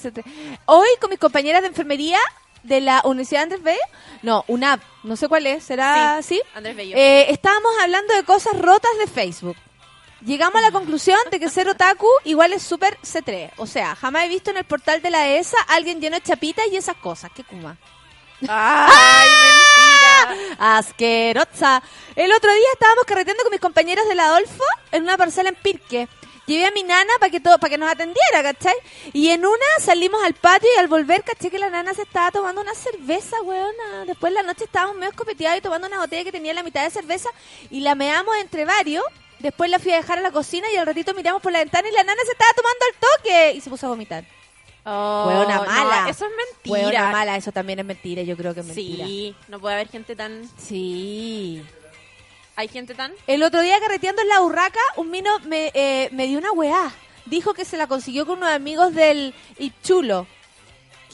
Hoy 0.65 0.89
con 1.03 1.11
mis 1.11 1.19
compañeras 1.19 1.61
de 1.61 1.69
enfermería 1.69 2.19
de 2.63 2.81
la 2.81 3.03
Universidad 3.05 3.43
Andrés 3.43 3.63
Bello, 3.63 3.79
no, 4.23 4.43
UNAP, 4.49 4.81
no 5.03 5.17
sé 5.17 5.29
cuál 5.29 5.47
es, 5.47 5.65
¿será 5.65 6.23
Sí? 6.23 6.41
Andrés 6.55 6.75
Bello. 6.75 6.97
Eh, 6.97 7.27
estábamos 7.31 7.73
hablando 7.83 8.15
de 8.15 8.25
cosas 8.25 8.59
rotas 8.59 8.91
de 9.01 9.07
Facebook. 9.07 9.57
Llegamos 10.25 10.57
a 10.57 10.63
la 10.63 10.71
conclusión 10.71 11.19
de 11.31 11.39
que 11.39 11.51
ser 11.51 11.69
otaku 11.69 12.09
igual 12.25 12.55
es 12.55 12.63
súper 12.63 12.99
C3. 13.03 13.51
O 13.59 13.67
sea, 13.67 13.95
jamás 13.95 14.25
he 14.25 14.29
visto 14.29 14.51
en 14.51 14.57
el 14.57 14.65
portal 14.65 15.03
de 15.03 15.11
la 15.11 15.29
ESA 15.29 15.59
alguien 15.69 16.01
lleno 16.01 16.17
de 16.17 16.23
chapitas 16.23 16.65
y 16.73 16.77
esas 16.77 16.97
cosas. 16.97 17.31
¿Qué 17.35 17.45
kuma? 17.45 17.77
¡Ay, 18.49 19.31
mentira! 20.31 20.79
Asquerosa. 20.79 21.83
El 22.17 22.33
otro 22.33 22.51
día 22.55 22.69
estábamos 22.73 23.05
carreteando 23.05 23.43
con 23.43 23.53
mis 23.53 23.61
compañeros 23.61 24.09
del 24.09 24.19
Adolfo 24.19 24.65
en 24.93 25.03
una 25.03 25.19
parcela 25.19 25.51
en 25.51 25.57
Pirque. 25.57 26.09
Llevé 26.47 26.67
a 26.67 26.71
mi 26.71 26.83
nana 26.83 27.13
para 27.21 27.31
que 27.31 27.41
todo, 27.41 27.59
para 27.59 27.71
que 27.71 27.79
nos 27.79 27.91
atendiera, 27.91 28.43
¿cachai? 28.43 28.75
Y 29.13 29.29
en 29.29 29.45
una 29.45 29.67
salimos 29.79 30.23
al 30.25 30.35
patio 30.35 30.69
y 30.75 30.79
al 30.79 30.89
volver, 30.89 31.23
caché 31.23 31.51
que 31.51 31.59
la 31.59 31.69
nana 31.69 31.93
se 31.93 32.03
estaba 32.03 32.31
tomando 32.31 32.63
una 32.63 32.75
cerveza, 32.75 33.41
weona. 33.43 34.05
Después 34.07 34.31
en 34.31 34.35
la 34.35 34.43
noche 34.43 34.65
estábamos 34.65 34.97
medio 34.97 35.11
escopeteados 35.11 35.59
y 35.59 35.63
tomando 35.63 35.87
una 35.87 35.99
botella 35.99 36.25
que 36.25 36.33
tenía 36.33 36.55
la 36.55 36.63
mitad 36.63 36.83
de 36.83 36.91
cerveza 36.91 37.29
y 37.71 37.81
la 37.81 37.95
meamos 37.95 38.35
entre 38.37 38.65
varios. 38.65 39.05
Después 39.39 39.71
la 39.71 39.79
fui 39.79 39.93
a 39.93 39.97
dejar 39.97 40.19
a 40.19 40.23
la 40.23 40.31
cocina 40.31 40.67
y 40.73 40.77
al 40.77 40.87
ratito 40.87 41.13
miramos 41.15 41.43
por 41.43 41.53
la 41.53 41.59
ventana 41.59 41.89
y 41.89 41.93
la 41.93 42.05
nana 42.05 42.21
se 42.25 42.33
estaba 42.33 42.51
tomando 42.55 42.85
al 42.87 43.19
toque 43.19 43.53
y 43.57 43.61
se 43.61 43.71
puso 43.71 43.87
a 43.87 43.91
vomitar. 43.91 44.25
Oh, 44.87 45.25
Hueona 45.29 45.57
no, 45.57 45.65
mala. 45.65 46.09
eso 46.11 46.27
es 46.27 46.33
mentira. 46.37 46.73
Hueona 46.73 47.11
mala, 47.11 47.37
eso 47.37 47.53
también 47.53 47.79
es 47.79 47.85
mentira, 47.85 48.23
yo 48.23 48.37
creo 48.37 48.53
que 48.55 48.61
es 48.61 48.67
mentira. 48.67 49.07
Sí, 49.07 49.35
no 49.49 49.59
puede 49.59 49.75
haber 49.75 49.89
gente 49.89 50.15
tan... 50.15 50.49
Sí. 50.59 51.63
¿Hay 52.57 52.69
gente 52.69 52.95
tan...? 52.95 53.13
El 53.27 53.43
otro 53.43 53.61
día 53.63 53.81
carreteando 53.81 54.23
en 54.23 54.29
la 54.29 54.43
urraca, 54.43 54.81
un 54.97 55.11
mino 55.11 55.39
me, 55.41 55.71
eh, 55.75 56.09
me 56.13 56.27
dio 56.27 56.39
una 56.39 56.53
weá. 56.53 56.93
Dijo 57.27 57.55
que 57.55 57.65
se 57.65 57.79
la 57.79 57.87
consiguió 57.87 58.27
con 58.27 58.39
unos 58.39 58.51
amigos 58.51 58.95
del 58.95 59.35
Ipchulo. 59.59 60.27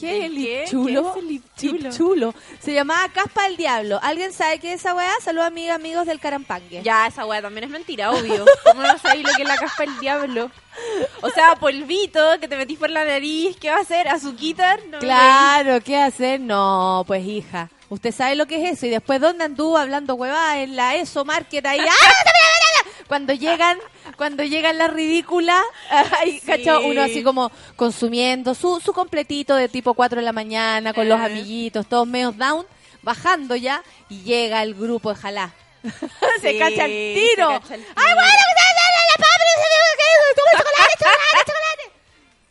¿Qué 0.01 0.17
es 0.17 0.23
¿Del 0.23 0.31
el 0.31 0.43
qué? 0.43 0.43
¿Qué 0.43 0.63
es 0.63 0.71
el 1.17 1.31
Ipchulo? 1.31 1.87
Ipchulo. 1.87 2.35
Se 2.59 2.73
llamaba 2.73 3.07
Caspa 3.09 3.43
del 3.43 3.55
Diablo. 3.55 3.99
¿Alguien 4.01 4.33
sabe 4.33 4.57
qué 4.57 4.73
es 4.73 4.79
esa 4.79 4.95
weá? 4.95 5.11
Saludos 5.21 5.45
a 5.45 5.49
mis 5.51 5.69
amigos 5.69 6.07
del 6.07 6.19
Carampangue. 6.19 6.81
Ya, 6.81 7.05
esa 7.05 7.23
weá 7.27 7.39
también 7.39 7.65
es 7.65 7.69
mentira, 7.69 8.09
obvio. 8.09 8.43
¿Cómo 8.65 8.81
no 8.81 8.97
sabéis 8.97 9.27
lo 9.27 9.33
que 9.35 9.43
es 9.43 9.47
la 9.47 9.57
caspa 9.57 9.83
del 9.83 9.99
diablo? 9.99 10.49
O 11.21 11.29
sea, 11.29 11.55
polvito 11.55 12.19
que 12.39 12.47
te 12.47 12.57
metís 12.57 12.79
por 12.79 12.89
la 12.89 13.05
nariz, 13.05 13.55
¿qué 13.57 13.69
va 13.69 13.77
a 13.77 13.81
hacer? 13.81 14.07
¿Azuquitar? 14.07 14.79
No 14.87 14.97
Claro, 14.97 15.81
¿qué 15.81 15.97
hacer? 15.97 16.39
No, 16.39 17.03
pues 17.05 17.23
hija. 17.23 17.69
Usted 17.89 18.11
sabe 18.11 18.35
lo 18.35 18.47
que 18.47 18.63
es 18.63 18.77
eso. 18.77 18.87
Y 18.87 18.89
después, 18.89 19.21
¿dónde 19.21 19.43
anduvo 19.43 19.77
hablando 19.77 20.15
huevada? 20.15 20.59
En 20.61 20.75
la 20.75 20.95
ESO 20.95 21.25
Market 21.25 21.65
ahí. 21.65 21.79
¡Ah! 21.79 22.70
Cuando 23.07 23.33
llegan, 23.33 23.77
cuando 24.17 24.43
llegan 24.43 24.77
las 24.77 24.91
ridículas, 24.93 25.61
ahí, 26.19 26.39
Sí. 26.39 26.45
¿cachai? 26.45 26.85
Uno 26.89 27.01
así 27.01 27.23
como 27.23 27.51
consumiendo 27.75 28.53
su, 28.55 28.79
su 28.79 28.93
completito 28.93 29.55
de 29.55 29.69
tipo 29.69 29.93
4 29.93 30.19
de 30.19 30.25
la 30.25 30.33
mañana 30.33 30.93
con 30.93 31.07
los 31.09 31.19
Eh. 31.19 31.25
amiguitos, 31.25 31.87
todos 31.87 32.07
medio 32.07 32.31
down, 32.31 32.65
bajando 33.01 33.55
ya, 33.55 33.83
y 34.09 34.21
llega 34.23 34.63
el 34.63 34.73
grupo 34.75 35.13
de 35.13 35.19
jalá. 35.19 35.51
se 36.41 36.51
Sí, 36.51 36.59
cacha 36.59 36.85
el 36.85 37.15
tiro. 37.15 37.49
¡Ay, 37.49 37.59
bueno, 37.69 37.81
la 37.95 39.25
chocolate, 40.57 40.93
chocolate, 40.99 41.51
chocolate! 41.51 41.91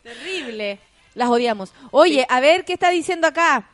Terrible. 0.03 0.79
Las 1.13 1.29
odiamos. 1.29 1.73
Oye, 1.91 2.25
a 2.29 2.39
ver 2.39 2.65
qué 2.65 2.73
está 2.73 2.89
diciendo 2.89 3.27
acá. 3.27 3.69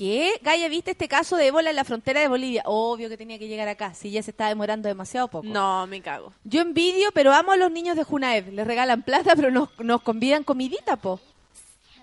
¿Qué? 0.00 0.40
Gaya, 0.40 0.66
¿viste 0.70 0.92
este 0.92 1.08
caso 1.08 1.36
de 1.36 1.48
ébola 1.48 1.68
en 1.68 1.76
la 1.76 1.84
frontera 1.84 2.22
de 2.22 2.28
Bolivia? 2.28 2.62
Obvio 2.64 3.10
que 3.10 3.18
tenía 3.18 3.38
que 3.38 3.48
llegar 3.48 3.68
acá, 3.68 3.92
si 3.92 4.10
ya 4.10 4.22
se 4.22 4.30
está 4.30 4.48
demorando 4.48 4.88
demasiado 4.88 5.28
poco. 5.28 5.46
No, 5.46 5.86
me 5.86 6.00
cago. 6.00 6.32
Yo 6.42 6.62
envidio, 6.62 7.12
pero 7.12 7.34
amo 7.34 7.52
a 7.52 7.58
los 7.58 7.70
niños 7.70 7.98
de 7.98 8.04
Junaev. 8.04 8.50
Les 8.50 8.66
regalan 8.66 9.02
plata, 9.02 9.36
pero 9.36 9.50
nos, 9.50 9.68
nos 9.78 10.00
convidan 10.00 10.42
comidita, 10.42 10.96
po. 10.96 11.20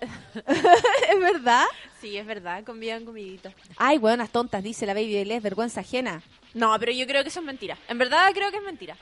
¿Es 0.00 1.20
verdad? 1.20 1.64
Sí, 2.00 2.16
es 2.16 2.24
verdad, 2.24 2.62
convidan 2.62 3.04
comidita. 3.04 3.52
Ay, 3.76 3.98
buenas 3.98 4.30
tontas, 4.30 4.62
dice 4.62 4.86
la 4.86 4.94
baby 4.94 5.14
de 5.14 5.24
Les, 5.24 5.42
vergüenza 5.42 5.80
ajena. 5.80 6.22
No, 6.54 6.78
pero 6.78 6.92
yo 6.92 7.04
creo 7.04 7.24
que 7.24 7.30
eso 7.30 7.40
es 7.40 7.46
mentira. 7.46 7.76
En 7.88 7.98
verdad 7.98 8.30
creo 8.32 8.52
que 8.52 8.58
es 8.58 8.62
mentira. 8.62 8.96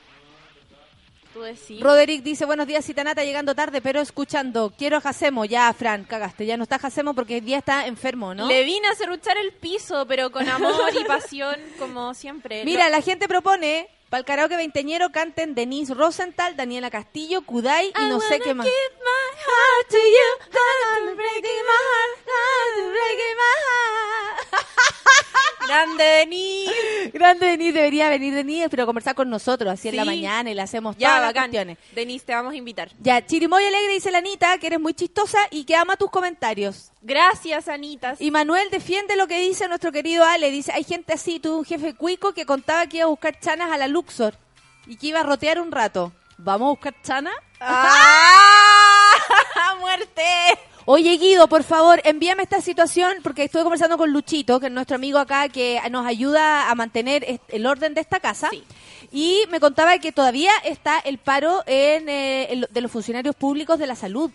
Tú 1.37 1.43
decís. 1.43 1.79
Roderick 1.81 2.23
dice, 2.23 2.45
buenos 2.45 2.65
días, 2.65 2.83
Citanata, 2.83 3.23
llegando 3.23 3.53
tarde, 3.53 3.79
pero 3.79 4.01
escuchando. 4.01 4.73
Quiero 4.75 4.97
a 4.97 5.01
Jacemo. 5.01 5.45
Ya, 5.45 5.71
Fran, 5.73 6.03
cagaste. 6.05 6.47
Ya 6.47 6.57
no 6.57 6.63
está 6.63 6.79
Jacemo 6.79 7.13
porque 7.13 7.37
el 7.37 7.45
día 7.45 7.59
está 7.59 7.85
enfermo, 7.85 8.33
¿no? 8.33 8.47
Le 8.47 8.63
vine 8.63 8.87
a 8.87 8.95
cerruchar 8.95 9.37
el 9.37 9.51
piso, 9.53 10.05
pero 10.07 10.31
con 10.31 10.49
amor 10.49 10.73
y 10.99 11.03
pasión, 11.07 11.55
como 11.77 12.15
siempre. 12.15 12.65
Mira, 12.65 12.85
Lo- 12.85 12.95
la 12.95 13.01
gente 13.01 13.27
propone, 13.27 13.87
para 14.09 14.19
el 14.19 14.25
karaoke 14.25 14.55
veinteñero 14.55 15.11
canten 15.11 15.53
Denise 15.55 15.93
Rosenthal, 15.93 16.55
Daniela 16.55 16.89
Castillo, 16.89 17.41
Kudai 17.43 17.87
y 17.99 18.05
no 18.09 18.19
sé 18.21 18.39
qué 18.39 18.53
más. 18.53 18.67
Grande 25.67 26.03
Denise. 26.03 27.11
Grande 27.13 27.47
Denise, 27.47 27.73
debería 27.73 28.07
venir 28.09 28.33
Denise, 28.33 28.69
pero 28.69 28.85
conversar 28.85 29.15
con 29.15 29.29
nosotros, 29.29 29.73
así 29.73 29.89
en 29.89 29.97
la 29.97 30.05
mañana 30.05 30.49
y 30.49 30.53
le 30.53 30.61
hacemos 30.61 30.95
Ya, 30.97 31.07
todas 31.09 31.21
las 31.21 31.29
bacán. 31.29 31.49
cuestiones. 31.49 31.77
Denise, 31.93 32.25
te 32.25 32.33
vamos 32.33 32.53
a 32.53 32.55
invitar. 32.55 32.89
Ya, 32.99 33.25
Chirimoy 33.25 33.65
Alegre 33.65 33.93
dice 33.93 34.09
la 34.11 34.19
Anita, 34.19 34.57
que 34.59 34.67
eres 34.67 34.79
muy 34.79 34.93
chistosa 34.93 35.39
y 35.51 35.65
que 35.65 35.75
ama 35.75 35.97
tus 35.97 36.09
comentarios. 36.09 36.91
Gracias, 37.01 37.67
Anitas. 37.67 38.21
Y 38.21 38.31
Manuel 38.31 38.69
defiende 38.69 39.15
lo 39.17 39.27
que 39.27 39.39
dice 39.39 39.67
nuestro 39.67 39.91
querido 39.91 40.23
Ale. 40.23 40.51
Dice, 40.51 40.71
hay 40.73 40.83
gente 40.83 41.13
así, 41.13 41.39
tuve 41.39 41.57
un 41.57 41.65
jefe 41.65 41.95
cuico 41.95 42.33
que 42.33 42.45
contaba 42.45 42.87
que 42.87 42.97
iba 42.97 43.05
a 43.05 43.09
buscar 43.09 43.37
chanas 43.39 43.71
a 43.71 43.77
la 43.77 43.87
Luxor 43.97 44.35
y 44.85 44.95
que 44.95 45.07
iba 45.07 45.21
a 45.21 45.23
rotear 45.23 45.59
un 45.59 45.71
rato. 45.71 46.11
¿Vamos 46.37 46.67
a 46.67 46.69
buscar 46.69 46.95
chanas? 47.01 47.33
¡Ah! 47.59 49.09
¡Muerte! 49.79 50.21
Oye, 50.85 51.17
Guido, 51.17 51.47
por 51.49 51.63
favor, 51.63 51.99
envíame 52.05 52.43
esta 52.43 52.61
situación 52.61 53.17
porque 53.23 53.43
estuve 53.45 53.63
conversando 53.63 53.97
con 53.97 54.13
Luchito, 54.13 54.59
que 54.59 54.67
es 54.67 54.71
nuestro 54.71 54.95
amigo 54.95 55.17
acá 55.17 55.49
que 55.49 55.81
nos 55.89 56.05
ayuda 56.05 56.69
a 56.69 56.75
mantener 56.75 57.41
el 57.49 57.65
orden 57.65 57.93
de 57.95 58.01
esta 58.01 58.19
casa. 58.19 58.49
Y 59.11 59.41
me 59.49 59.59
contaba 59.59 59.97
que 59.97 60.11
todavía 60.11 60.51
está 60.63 60.99
el 60.99 61.17
paro 61.17 61.63
en, 61.65 62.07
eh, 62.07 62.65
de 62.69 62.81
los 62.81 62.91
funcionarios 62.91 63.35
públicos 63.35 63.79
de 63.79 63.87
la 63.87 63.95
salud. 63.95 64.29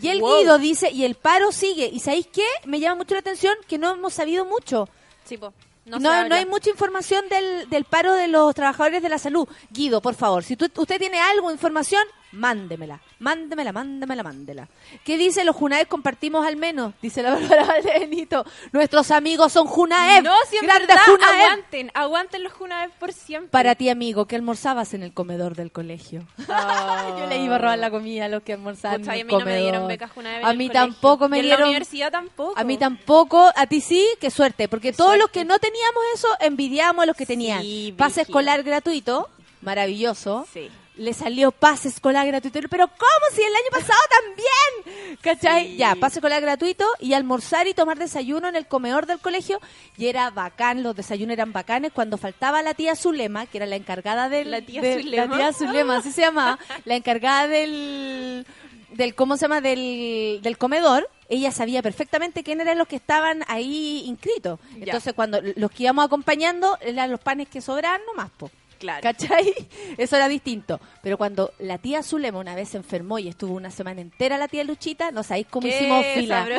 Y 0.00 0.08
el 0.08 0.20
Wow. 0.20 0.38
Guido 0.38 0.58
dice, 0.58 0.90
y 0.90 1.04
el 1.04 1.14
paro 1.16 1.52
sigue. 1.52 1.86
¿Y 1.92 2.00
sabéis 2.00 2.26
qué? 2.32 2.46
Me 2.64 2.80
llama 2.80 2.96
mucho 2.96 3.14
la 3.14 3.20
atención 3.20 3.54
que 3.68 3.76
no 3.78 3.92
hemos 3.92 4.14
sabido 4.14 4.44
mucho. 4.46 4.88
Sí, 5.24 5.36
po. 5.36 5.52
No, 5.84 5.98
no, 5.98 6.10
hay 6.34 6.46
mucha 6.46 6.70
información 6.70 7.28
del, 7.28 7.68
del 7.68 7.84
paro 7.84 8.14
de 8.14 8.28
los 8.28 8.54
trabajadores 8.54 9.02
de 9.02 9.08
la 9.08 9.18
salud. 9.18 9.48
Guido, 9.70 10.00
por 10.00 10.14
favor, 10.14 10.44
si 10.44 10.56
tú- 10.56 10.70
usted 10.76 10.98
tiene 10.98 11.20
algo, 11.20 11.50
información, 11.50 12.02
mándemela. 12.32 13.00
Mándemela, 13.18 13.72
mándemela, 13.72 14.22
mándela. 14.22 14.68
¿Qué 15.04 15.16
dice 15.18 15.44
los 15.44 15.54
Junaed? 15.56 15.86
Compartimos 15.86 16.46
al 16.46 16.56
menos, 16.56 16.94
dice 17.00 17.22
la 17.22 17.30
Bárbara 17.34 17.64
Valdenito. 17.64 18.44
Nuestros 18.72 19.10
amigos 19.10 19.52
son 19.52 19.66
Junaed. 19.66 20.22
No, 20.22 20.34
si 20.50 20.56
en 20.56 20.66
verdad, 20.66 20.96
Junaed. 21.06 21.44
aguanten, 21.44 21.90
aguanten 21.94 22.42
los 22.42 22.52
Junaed 22.52 22.90
por 22.98 23.12
siempre. 23.12 23.50
Para 23.50 23.74
ti, 23.74 23.88
amigo, 23.88 24.26
que 24.26 24.36
almorzabas 24.36 24.94
en 24.94 25.02
el 25.02 25.12
comedor 25.12 25.54
del 25.54 25.70
colegio. 25.72 26.26
Yo 27.18 27.26
le 27.28 27.38
iba 27.38 27.56
a 27.56 27.58
robar 27.58 27.78
la 27.78 27.90
comida 27.90 28.24
a 28.24 28.28
los 28.28 28.42
que 28.42 28.54
almozaban 28.54 29.00
Pucha, 29.02 29.14
en 29.16 29.20
el 29.20 29.22
a 29.22 29.24
mí 29.24 29.32
no 29.38 29.44
me 29.44 29.58
dieron 29.60 29.88
becas 29.88 30.10
Junaed 30.10 30.38
en 30.40 30.44
A 30.46 30.52
mí 30.54 30.68
colegio. 30.68 30.72
tampoco 30.72 31.28
me 31.28 31.36
Y 31.36 31.40
en 31.40 31.44
dieron. 31.46 31.60
la 31.62 31.66
universidad 31.68 32.10
tampoco. 32.10 32.58
A 32.58 32.64
mí 32.64 32.76
tampoco, 32.78 33.50
a 33.54 33.66
ti 33.66 33.80
sí, 33.80 34.06
qué 34.20 34.30
suerte, 34.30 34.68
porque 34.68 34.92
todos 34.92 35.16
los 35.18 35.30
que 35.30 35.44
no 35.44 35.58
teníamos 35.58 36.02
eso 36.14 36.28
envidiamos 36.40 37.02
a 37.02 37.06
los 37.06 37.16
que 37.16 37.26
tenían 37.26 37.58
pase 37.96 38.20
brígido. 38.20 38.22
escolar 38.22 38.62
gratuito, 38.62 39.28
maravilloso. 39.60 40.46
Sí. 40.52 40.70
Le 40.96 41.14
salió 41.14 41.52
pase 41.52 41.88
escolar 41.88 42.26
gratuito, 42.26 42.60
pero 42.68 42.86
¿cómo 42.86 43.26
si 43.34 43.40
el 43.40 43.54
año 43.54 43.70
pasado 43.70 43.98
también? 44.10 45.16
¿Cachai? 45.22 45.76
Ya, 45.76 45.94
pase 45.94 46.18
escolar 46.18 46.42
gratuito 46.42 46.84
y 47.00 47.14
almorzar 47.14 47.66
y 47.66 47.72
tomar 47.72 47.98
desayuno 47.98 48.46
en 48.48 48.56
el 48.56 48.66
comedor 48.66 49.06
del 49.06 49.18
colegio 49.18 49.58
y 49.96 50.08
era 50.08 50.28
bacán, 50.30 50.82
los 50.82 50.94
desayunos 50.94 51.32
eran 51.32 51.52
bacanes 51.54 51.92
cuando 51.92 52.18
faltaba 52.18 52.60
la 52.62 52.74
tía 52.74 52.94
Zulema, 52.94 53.46
que 53.46 53.56
era 53.56 53.66
la 53.66 53.76
encargada 53.76 54.28
del 54.28 54.50
La 54.50 54.60
tía 54.60 54.82
de- 54.82 55.00
Zulema. 55.00 55.26
la 55.26 55.36
tía 55.36 55.52
Zulema, 55.54 55.96
así 55.96 56.12
se 56.12 56.20
llamaba, 56.20 56.58
la 56.84 56.94
encargada 56.94 57.48
del 57.48 58.46
del 58.90 59.14
cómo 59.14 59.38
se 59.38 59.46
llama 59.46 59.62
del, 59.62 60.40
del 60.42 60.58
comedor, 60.58 61.08
ella 61.30 61.50
sabía 61.50 61.80
perfectamente 61.80 62.42
quién 62.44 62.60
eran 62.60 62.76
los 62.76 62.86
que 62.86 62.96
estaban 62.96 63.42
ahí 63.48 64.02
inscritos. 64.06 64.60
Ya. 64.72 64.84
Entonces 64.84 65.14
cuando 65.14 65.40
los 65.56 65.70
que 65.70 65.84
íbamos 65.84 66.04
acompañando 66.04 66.76
eran 66.82 67.10
los 67.10 67.18
panes 67.20 67.48
que 67.48 67.62
sobraban 67.62 68.02
nomás, 68.06 68.30
po. 68.32 68.50
Claro. 68.82 69.00
¿Cachai? 69.00 69.54
Eso 69.96 70.16
era 70.16 70.26
distinto. 70.26 70.80
Pero 71.02 71.16
cuando 71.16 71.52
la 71.60 71.78
tía 71.78 72.02
Zulema 72.02 72.40
una 72.40 72.56
vez 72.56 72.70
se 72.70 72.78
enfermó 72.78 73.20
y 73.20 73.28
estuvo 73.28 73.54
una 73.54 73.70
semana 73.70 74.00
entera 74.00 74.36
la 74.38 74.48
tía 74.48 74.64
Luchita, 74.64 75.12
no 75.12 75.22
sabéis 75.22 75.46
cómo 75.48 75.68
Qué 75.68 75.76
hicimos 75.76 76.04
fila. 76.14 76.48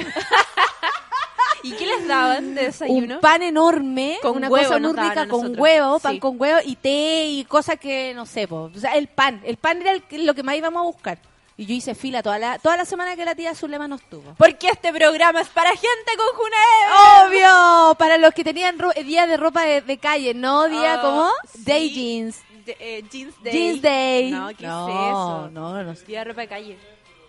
¿Y 1.63 1.71
qué 1.74 1.86
les 1.86 2.07
daban 2.07 2.55
de 2.55 2.63
desayuno? 2.65 3.15
Un 3.15 3.21
pan 3.21 3.41
enorme, 3.41 4.17
Con 4.21 4.36
una 4.38 4.49
huevo 4.49 4.67
cosa 4.67 4.80
muy 4.80 4.91
rica, 4.93 5.28
con 5.28 5.59
huevo, 5.59 5.99
pan 5.99 6.13
Sí. 6.13 6.19
con 6.19 6.39
huevo 6.39 6.59
y 6.65 6.76
té 6.76 7.26
y 7.28 7.45
cosas 7.45 7.78
que 7.80 8.13
no 8.13 8.26
sé, 8.26 8.47
po. 8.49 8.69
o 8.76 8.80
sea, 8.80 8.93
el 8.95 9.07
pan, 9.07 9.41
el 9.45 9.55
pan 9.57 9.82
era 9.82 9.91
el- 9.91 10.26
lo 10.26 10.34
que 10.34 10.43
más 10.43 10.55
íbamos 10.55 10.82
a 10.82 10.84
buscar. 10.86 11.17
Y 11.56 11.68
yo 11.68 11.74
hice 11.76 11.93
fila 11.93 12.24
toda 12.24 12.39
la, 12.39 12.58
toda 12.58 12.78
la 12.78 12.86
semana 12.86 13.16
que 13.16 13.24
la 13.26 13.36
tía 13.36 13.54
Zulema 13.54 13.88
nos 13.88 14.01
tuvo. 14.10 14.34
Porque 14.39 14.70
este 14.70 14.91
programa 14.91 15.41
es 15.41 15.49
para 15.49 15.70
gente 15.70 16.12
con 16.18 16.28
Junaed. 16.36 17.28
¡Obvio! 17.28 17.95
Para 17.95 18.18
los 18.18 18.34
que 18.34 18.43
tenían 18.43 18.80
ro- 18.80 18.91
día 18.93 19.28
de 19.28 19.38
ropa 19.38 19.64
de, 19.64 19.82
de 19.82 19.97
calle, 19.99 20.34
¿no? 20.34 20.68
Día 20.68 20.95
Ah, 20.95 21.01
como 21.01 21.30
sí. 21.54 21.64
Day 21.64 21.89
Jeans. 21.91 22.41
De- 22.66 22.78
eh, 22.80 23.04
jeans 23.12 23.36
Day. 23.43 23.54
Jeans 23.54 23.82
Day. 23.84 24.32
No, 24.32 24.47
¿qué 24.58 24.66
No, 24.66 24.88
es 24.89 24.95
eso? 24.95 25.49
no, 25.51 25.84
no. 25.84 25.93
Día 25.93 26.20
de 26.20 26.26
ropa 26.26 26.41
de 26.41 26.47
calle. 26.47 26.78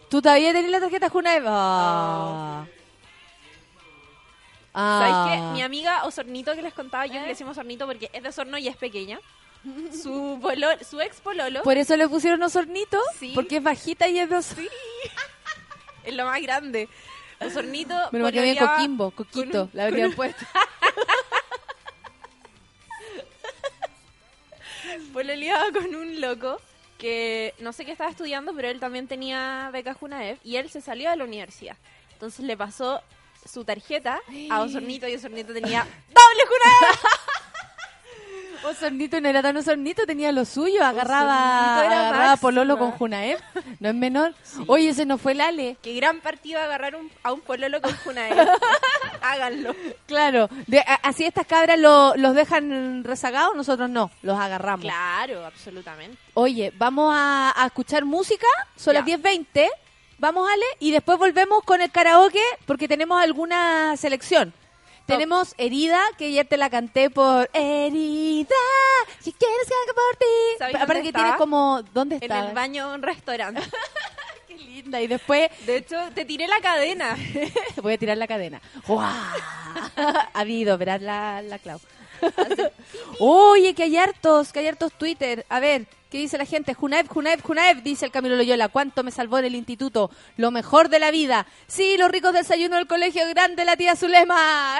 ¿Tú 0.08 0.22
todavía 0.22 0.52
tenés 0.52 0.70
la 0.70 0.80
tarjeta 0.80 1.08
Junaev? 1.10 1.44
Ah. 1.46 2.64
Ah. 4.72 5.26
¿Sabes 5.28 5.40
qué? 5.40 5.52
Mi 5.52 5.62
amiga 5.62 6.04
Osornito 6.04 6.54
que 6.54 6.62
les 6.62 6.72
contaba, 6.74 7.06
yo 7.06 7.14
le 7.20 7.26
decimos 7.28 7.52
Osornito 7.52 7.86
porque 7.86 8.10
es 8.12 8.22
de 8.22 8.28
Osorno 8.28 8.58
y 8.58 8.68
es 8.68 8.76
pequeña. 8.76 9.20
Su, 9.92 10.40
su 10.88 11.00
ex 11.00 11.20
pololo 11.20 11.62
¿Por 11.62 11.78
eso 11.78 11.96
le 11.96 12.06
pusieron 12.08 12.42
osornito? 12.42 13.00
Sí. 13.18 13.32
Porque 13.34 13.56
es 13.56 13.62
bajita 13.62 14.06
y 14.08 14.18
es 14.18 14.28
de 14.28 14.36
os- 14.36 14.54
es 16.04 16.14
lo 16.14 16.24
más 16.26 16.40
grande. 16.42 16.88
Osornito 17.40 17.94
Me 18.12 18.18
lo 18.20 18.28
imagino 18.28 18.42
bien 18.42 18.56
Coquimbo, 18.58 19.10
Coquito, 19.10 19.62
un- 19.64 19.70
la 19.72 19.84
habrían 19.86 20.10
un- 20.10 20.14
puesto. 20.14 20.44
pololeaba 25.12 25.72
con 25.72 25.94
un 25.94 26.20
loco 26.20 26.60
que 26.98 27.54
no 27.58 27.72
sé 27.72 27.84
qué 27.84 27.92
estaba 27.92 28.10
estudiando, 28.10 28.54
pero 28.54 28.68
él 28.68 28.80
también 28.80 29.06
tenía 29.08 29.68
beca 29.72 29.94
Junaev 29.94 30.38
y 30.44 30.56
él 30.56 30.70
se 30.70 30.80
salió 30.80 31.10
de 31.10 31.16
la 31.16 31.24
universidad. 31.24 31.76
Entonces 32.12 32.44
le 32.44 32.56
pasó 32.56 33.00
su 33.50 33.64
tarjeta 33.64 34.20
a 34.50 34.60
Osornito 34.62 35.06
y 35.08 35.14
Osornito 35.14 35.52
tenía 35.52 35.82
doble 36.08 36.42
Junaev. 36.46 36.98
Osornito 38.64 39.20
no 39.20 39.28
era 39.28 39.42
tan 39.42 39.56
osornito, 39.56 40.06
tenía 40.06 40.32
lo 40.32 40.44
suyo, 40.44 40.84
agarraba, 40.84 41.84
era 41.84 42.00
agarraba 42.00 42.24
máxima. 42.30 42.36
pololo 42.40 42.78
con 42.78 42.90
Junaev, 42.92 43.38
no 43.80 43.88
es 43.88 43.94
menor. 43.94 44.34
Oye, 44.66 44.88
ese 44.88 45.04
no 45.06 45.18
fue 45.18 45.32
el 45.32 45.40
Ale. 45.42 45.76
Qué 45.82 45.94
gran 45.94 46.20
partido 46.20 46.60
agarrar 46.60 46.96
un- 46.96 47.10
a 47.22 47.32
un 47.32 47.40
pololo 47.40 47.80
con 47.82 47.94
Junaev. 47.98 48.36
Háganlo. 49.22 49.74
Claro, 50.06 50.48
de- 50.66 50.80
a- 50.80 51.00
así 51.02 51.24
estas 51.24 51.46
cabras 51.46 51.78
lo- 51.78 52.14
los 52.16 52.34
dejan 52.34 53.04
rezagados, 53.04 53.54
nosotros 53.56 53.88
no, 53.90 54.10
los 54.22 54.38
agarramos. 54.38 54.82
Claro, 54.84 55.44
absolutamente. 55.44 56.16
Oye, 56.34 56.72
vamos 56.76 57.12
a, 57.16 57.52
a 57.56 57.66
escuchar 57.66 58.04
música, 58.04 58.46
son 58.76 58.94
las 58.94 59.04
10.20, 59.04 59.68
vamos 60.18 60.48
Ale, 60.50 60.64
y 60.80 60.90
después 60.90 61.18
volvemos 61.18 61.62
con 61.64 61.80
el 61.80 61.90
karaoke 61.90 62.42
porque 62.66 62.88
tenemos 62.88 63.22
alguna 63.22 63.96
selección. 63.96 64.52
Tenemos 65.06 65.54
Herida, 65.58 66.00
que 66.16 66.26
ayer 66.26 66.46
te 66.46 66.56
la 66.56 66.70
canté 66.70 67.10
por 67.10 67.50
Herida, 67.52 68.48
si 69.20 69.32
quieres 69.32 69.68
que 69.68 69.74
haga 69.74 69.94
por 69.94 70.16
ti. 70.18 70.24
¿Sabes 70.58 70.74
Aparte 70.76 71.02
que 71.02 71.08
estaba? 71.08 71.24
tiene 71.26 71.38
como, 71.38 71.82
¿dónde 71.92 72.16
En 72.16 72.22
está? 72.22 72.48
el 72.48 72.54
baño 72.54 72.88
de 72.88 72.94
un 72.94 73.02
restaurante. 73.02 73.60
Qué 74.48 74.56
linda, 74.56 75.00
y 75.02 75.06
después 75.06 75.50
De 75.66 75.76
hecho, 75.76 75.96
te 76.14 76.24
tiré 76.24 76.48
la 76.48 76.60
cadena. 76.60 77.16
voy 77.82 77.94
a 77.94 77.98
tirar 77.98 78.16
la 78.16 78.26
cadena. 78.26 78.60
¡Guau! 78.86 79.04
ha 79.96 80.28
habido, 80.32 80.78
verás 80.78 81.02
la, 81.02 81.42
la 81.42 81.58
Clau. 81.58 81.80
Oye, 83.18 83.74
que 83.74 83.82
hay 83.82 83.96
hartos, 83.96 84.52
que 84.52 84.60
hay 84.60 84.68
hartos 84.68 84.92
Twitter. 84.92 85.44
A 85.50 85.60
ver, 85.60 85.86
¿qué 86.14 86.20
dice 86.20 86.38
la 86.38 86.46
gente? 86.46 86.74
Junaev, 86.74 87.08
Junaev, 87.08 87.42
Junaev, 87.42 87.82
dice 87.82 88.06
el 88.06 88.12
Camilo 88.12 88.36
Loyola. 88.36 88.68
¿Cuánto 88.68 89.02
me 89.02 89.10
salvó 89.10 89.38
en 89.38 89.46
el 89.46 89.56
instituto? 89.56 90.12
Lo 90.36 90.52
mejor 90.52 90.88
de 90.88 91.00
la 91.00 91.10
vida. 91.10 91.44
Sí, 91.66 91.96
los 91.98 92.08
ricos 92.08 92.32
desayuno 92.32 92.76
del 92.76 92.86
colegio 92.86 93.28
grande, 93.30 93.64
la 93.64 93.76
tía 93.76 93.96
Zulema. 93.96 94.78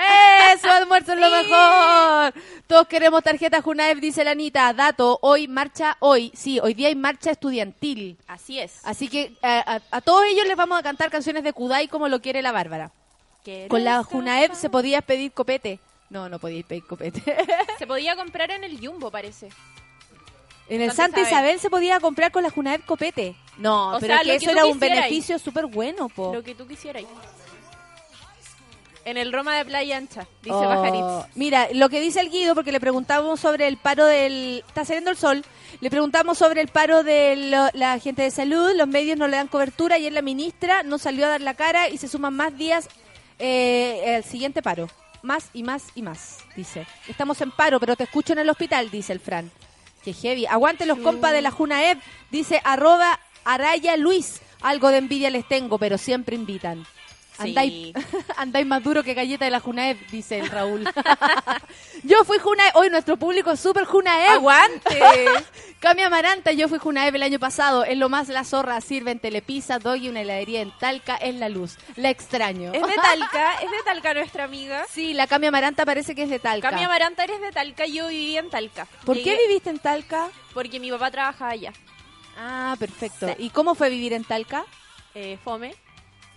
¡Eso, 0.55 0.71
almuerzo 0.71 1.15
es 1.15 1.19
lo 1.19 1.29
mejor! 1.29 2.35
Todos 2.69 2.87
queremos 2.87 3.25
tarjeta 3.25 3.61
Junaev, 3.63 3.99
dice 3.99 4.23
la 4.23 4.31
Anita. 4.31 4.73
Dato, 4.75 5.19
hoy 5.23 5.49
marcha, 5.49 5.97
hoy, 5.99 6.31
sí, 6.37 6.61
hoy 6.61 6.73
día 6.73 6.87
hay 6.87 6.95
marcha 6.95 7.33
estudiantil. 7.33 8.17
Así 8.29 8.61
es. 8.61 8.79
Así 8.85 9.09
que 9.09 9.33
a, 9.43 9.81
a 9.91 10.01
todos 10.03 10.25
ellos 10.27 10.47
les 10.47 10.57
vamos 10.57 10.79
a 10.79 10.85
cantar 10.85 11.11
canciones 11.11 11.43
de 11.43 11.53
Kudai 11.53 11.89
como 11.89 12.09
lo 12.09 12.21
quiere 12.21 12.43
la 12.43 12.53
Bárbara. 12.53 12.93
Con 13.67 13.83
la 13.83 14.05
Junaev 14.05 14.55
se 14.55 14.71
podía 14.71 15.03
pedir 15.03 15.33
copete. 15.33 15.81
No, 16.11 16.29
no 16.29 16.39
podíais 16.39 16.65
pedir 16.65 16.87
copete. 16.87 17.25
Se 17.77 17.89
podía 17.89 18.15
comprar 18.15 18.53
en 18.53 18.63
el 18.63 18.79
Jumbo, 18.79 19.11
parece. 19.11 19.49
En 20.69 20.83
el 20.83 20.93
Santa 20.93 21.21
Isabel. 21.21 21.33
Isabel 21.45 21.61
se 21.61 21.71
podía 21.71 22.01
comprar 22.01 22.33
con 22.33 22.43
la 22.43 22.51
Junaev 22.51 22.85
copete. 22.85 23.37
No, 23.59 23.97
O 23.97 24.01
pero 24.01 24.15
sea, 24.15 24.23
que 24.23 24.29
lo 24.29 24.33
eso 24.35 24.47
que 24.47 24.53
tú 24.53 24.59
era 24.59 24.67
un 24.67 24.73
quisierais. 24.75 25.01
beneficio 25.03 25.39
súper 25.39 25.67
bueno, 25.67 26.09
po. 26.09 26.35
Lo 26.35 26.43
que 26.43 26.55
tú 26.55 26.67
quisieras. 26.67 27.05
En 29.07 29.19
el 29.19 29.35
Roma 29.35 29.55
de 29.59 29.67
Playa 29.67 29.99
Ancha, 29.99 30.27
dice 30.43 30.57
Oh. 30.57 31.27
Mira, 31.35 31.69
lo 31.75 31.91
que 31.91 32.01
dice 32.01 32.21
el 32.21 32.31
Guido, 32.31 32.55
porque 32.55 32.73
le 32.73 32.81
preguntamos 32.81 33.39
sobre 33.39 33.69
el 33.69 33.77
paro 33.77 34.07
del... 34.07 34.65
Está 34.67 34.87
saliendo 34.87 35.11
el 35.11 35.19
sol. 35.19 35.45
Le 35.83 35.91
preguntamos 35.91 36.39
sobre 36.39 36.63
el 36.63 36.69
paro 36.69 37.03
de 37.03 37.37
lo- 37.37 37.69
la 37.75 37.99
gente 37.99 38.23
de 38.23 38.31
salud. 38.31 38.73
Los 38.75 38.89
medios 38.89 39.19
no 39.19 39.29
le 39.29 39.37
dan 39.37 39.49
cobertura. 39.49 39.97
Ayer 39.97 40.11
la 40.11 40.23
ministra 40.23 40.83
no 40.85 40.97
salió 40.97 41.27
a 41.27 41.29
dar 41.29 41.43
la 41.43 41.53
cara 41.53 41.91
y 41.91 41.99
se 41.99 42.09
suman 42.09 42.35
más 42.35 42.57
días 42.57 42.89
eh, 43.39 44.17
el 44.17 44.25
siguiente 44.25 44.63
paro. 44.63 44.89
Más 45.23 45.51
y 45.53 45.63
más 45.65 45.85
y 45.95 46.01
más, 46.01 46.39
dice. 46.57 46.87
Estamos 47.07 47.39
en 47.43 47.51
paro, 47.51 47.79
pero 47.81 47.97
te 47.97 48.05
escucho 48.05 48.33
en 48.33 48.39
el 48.39 48.49
hospital, 48.49 48.91
dice 48.91 49.13
el 49.13 49.21
Fran. 49.21 49.51
Qué 50.05 50.13
heavy. 50.13 50.45
Aguante 50.47 50.85
los 50.85 50.99
compas 50.99 51.33
de 51.33 51.41
la 51.41 51.51
Junaev, 51.51 51.99
dice 52.31 52.61
arroba 52.65 53.19
Araya 53.45 53.97
Luis. 53.97 54.43
Algo 54.61 54.91
de 54.91 54.99
envidia 54.99 55.31
les 55.31 55.49
tengo, 55.49 55.79
pero 55.79 55.97
siempre 55.97 56.37
invitan. 56.37 56.85
Sí. 57.43 57.93
Andáis, 58.37 58.67
más 58.67 58.83
duro 58.83 59.03
que 59.03 59.15
galleta 59.15 59.45
de 59.45 59.51
la 59.51 59.61
Junaev, 59.61 59.99
dice 60.11 60.39
el 60.39 60.49
Raúl. 60.49 60.85
yo 62.05 62.25
fui 62.25 62.39
Junaev, 62.39 62.73
hoy 62.77 62.91
nuestro 62.91 63.17
público 63.17 63.51
es 63.51 63.61
súper 63.61 63.85
Junaev. 63.85 64.33
¡Aguante! 64.33 65.01
Cami 65.81 66.03
Amaranta, 66.03 66.53
yo 66.53 66.69
fui 66.69 66.79
Junaev 66.79 67.15
el 67.17 67.23
año 67.23 67.39
pasado. 67.39 67.85
Es 67.85 67.99
lo 67.99 68.09
más 68.09 68.29
la 68.29 68.45
zorra, 68.45 68.81
sirve 68.81 69.11
en 69.11 69.19
Telepizza, 69.19 69.79
Doggy, 69.79 70.09
una 70.09 70.23
heladería 70.23 70.61
en 70.63 70.71
Talca, 70.79 71.17
es 71.17 71.35
la 71.35 71.49
luz. 71.49 71.77
La 71.97 72.11
extraño. 72.11 72.73
Es 72.73 72.83
de 72.87 72.95
Talca, 72.95 73.55
es 73.63 73.71
de 73.71 73.83
Talca 73.85 74.15
nuestra 74.15 74.45
amiga. 74.45 74.87
Sí, 74.91 75.13
la 75.13 75.27
Cami 75.27 75.47
Amaranta 75.49 75.85
parece 75.85 76.15
que 76.15 76.23
es 76.23 76.31
de 76.31 76.39
Talca. 76.39 76.71
Cami 76.71 76.85
Amaranta 76.85 77.25
eres 77.25 77.41
de 77.41 77.51
Talca, 77.53 77.85
yo 77.87 78.09
viví 78.09 78.37
en 78.37 78.49
Talca. 78.51 78.87
¿Por 79.05 79.17
Llegué- 79.17 79.25
qué 79.37 79.47
viviste 79.49 79.71
en 79.71 79.79
Talca? 79.79 80.29
Porque 80.55 80.81
mi 80.81 80.91
papá 80.91 81.11
trabajaba 81.11 81.51
allá. 81.51 81.73
Ah, 82.39 82.77
perfecto. 82.79 83.29
Sí. 83.29 83.35
¿Y 83.39 83.51
cómo 83.51 83.75
fue 83.75 83.91
vivir 83.91 84.13
en 84.13 84.25
Talca? 84.25 84.65
Eh, 85.15 85.39
fome. 85.45 85.75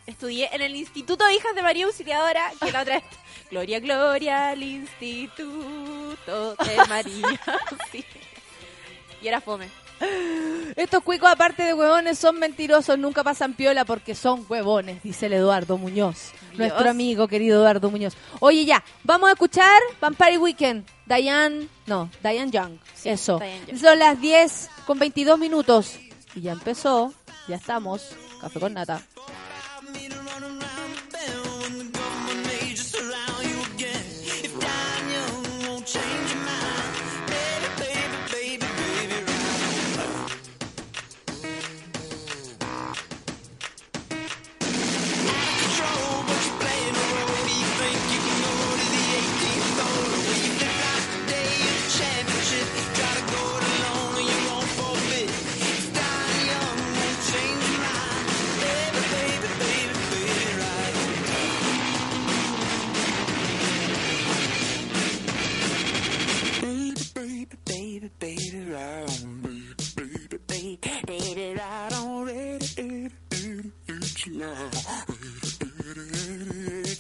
Estudié 0.07 0.49
en 0.53 0.61
el 0.61 0.75
Instituto 0.75 1.29
Hijas 1.29 1.53
de 1.53 1.61
María 1.61 1.85
Auxiliadora, 1.85 2.51
que 2.59 2.71
la 2.71 2.81
otra 2.81 2.95
vez... 2.95 3.03
Gloria, 3.51 3.79
gloria 3.79 4.49
al 4.49 4.63
Instituto 4.63 6.55
de 6.55 6.77
María. 6.89 7.39
Y 9.19 9.27
era 9.27 9.41
fome. 9.41 9.67
Estos 10.75 11.01
cuicos, 11.01 11.31
aparte 11.31 11.63
de 11.63 11.73
huevones, 11.73 12.19
son 12.19 12.37
mentirosos, 12.37 12.99
nunca 12.99 13.23
pasan 13.23 13.55
piola 13.55 13.83
porque 13.83 14.13
son 14.13 14.45
huevones, 14.47 15.01
dice 15.01 15.25
el 15.25 15.33
Eduardo 15.33 15.77
Muñoz. 15.77 16.33
Dios. 16.49 16.59
Nuestro 16.59 16.89
amigo, 16.89 17.27
querido 17.27 17.59
Eduardo 17.61 17.89
Muñoz. 17.89 18.15
Oye, 18.41 18.63
ya, 18.65 18.83
vamos 19.03 19.29
a 19.29 19.31
escuchar 19.31 19.81
Vampire 19.99 20.37
Weekend. 20.37 20.85
Diane, 21.07 21.67
no, 21.87 22.11
Diane 22.21 22.51
Young. 22.51 22.77
Eso. 23.03 23.39
Diane 23.39 23.65
Young. 23.67 23.79
Son 23.79 23.97
las 23.97 24.21
10 24.21 24.69
con 24.85 24.99
22 24.99 25.39
minutos. 25.39 25.97
Y 26.35 26.41
ya 26.41 26.51
empezó, 26.51 27.11
ya 27.47 27.55
estamos. 27.55 28.11
Café 28.39 28.59
con 28.59 28.73
nata. 28.73 29.01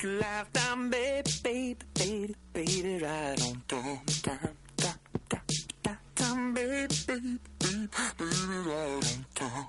Lifetime, 0.03 0.89
baby, 0.89 1.29
baby, 1.43 1.77
baby, 1.93 2.35
baby, 2.51 2.99
right 3.03 3.39
on 3.43 3.61
time, 3.67 3.99
time, 4.23 4.39
time, 4.77 4.95
time, 5.29 5.41
time, 5.83 5.97
time, 6.15 6.53
baby, 6.55 6.87
baby, 7.05 7.37
baby, 7.59 7.87
baby, 8.17 8.57
right 8.65 9.03
on 9.05 9.25
time. 9.35 9.65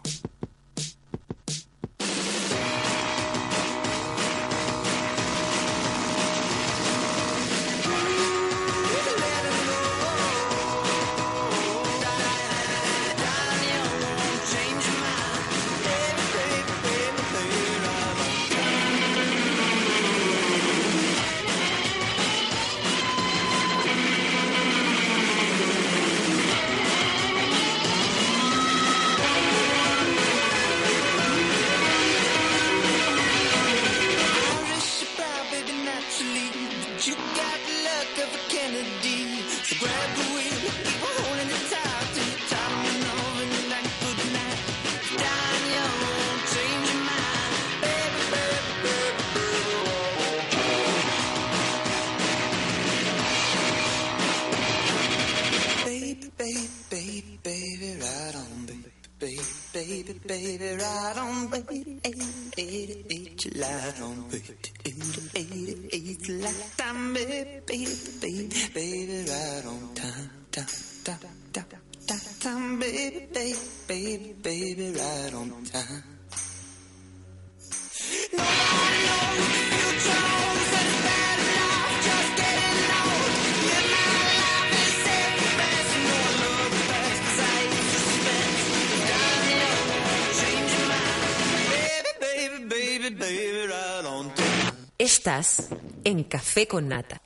Estás 95.38 95.68
en 96.02 96.24
Café 96.24 96.66
con 96.66 96.88
Nata. 96.88 97.20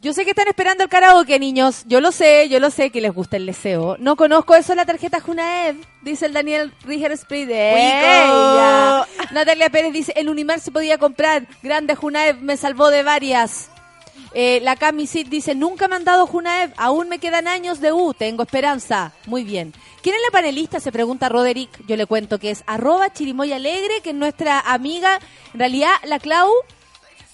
Yo 0.00 0.14
sé 0.14 0.24
que 0.24 0.30
están 0.30 0.48
esperando 0.48 0.82
el 0.82 0.88
karaoke, 0.88 1.38
niños. 1.38 1.82
Yo 1.86 2.00
lo 2.00 2.12
sé, 2.12 2.48
yo 2.48 2.58
lo 2.60 2.70
sé 2.70 2.88
que 2.88 3.02
les 3.02 3.12
gusta 3.12 3.36
el 3.36 3.44
deseo. 3.44 3.96
No 3.98 4.16
conozco 4.16 4.54
eso 4.54 4.74
la 4.74 4.86
tarjeta 4.86 5.20
Junaev, 5.20 5.76
dice 6.02 6.24
el 6.24 6.32
Daniel 6.32 6.72
Riger 6.84 7.14
Sprit. 7.18 7.50
¡Ella! 7.50 9.06
Natalia 9.32 9.68
Pérez 9.68 9.92
dice, 9.92 10.14
en 10.16 10.30
Unimar 10.30 10.60
se 10.60 10.70
podía 10.70 10.96
comprar. 10.96 11.46
Grande 11.62 11.94
Junaev, 11.94 12.40
me 12.40 12.56
salvó 12.56 12.88
de 12.88 13.02
varias. 13.02 13.68
Eh, 14.32 14.60
la 14.62 14.76
Cami 14.76 15.06
Sid 15.06 15.28
dice, 15.28 15.54
nunca 15.54 15.88
me 15.88 15.96
han 15.96 16.04
dado 16.04 16.26
Junaev, 16.26 16.72
aún 16.78 17.10
me 17.10 17.18
quedan 17.18 17.48
años 17.48 17.80
de 17.80 17.92
U, 17.92 18.14
tengo 18.14 18.44
esperanza. 18.44 19.12
Muy 19.26 19.44
bien. 19.44 19.74
¿Quién 20.02 20.14
es 20.14 20.22
la 20.22 20.30
panelista? 20.30 20.80
Se 20.80 20.92
pregunta 20.92 21.28
Roderick. 21.28 21.86
Yo 21.86 21.96
le 21.96 22.06
cuento 22.06 22.38
que 22.38 22.50
es 22.50 22.64
arroba 22.66 23.12
chirimoy 23.12 23.52
alegre, 23.52 24.00
que 24.02 24.10
es 24.10 24.16
nuestra 24.16 24.60
amiga. 24.60 25.20
En 25.52 25.60
realidad, 25.60 25.92
la 26.04 26.18
Clau 26.18 26.50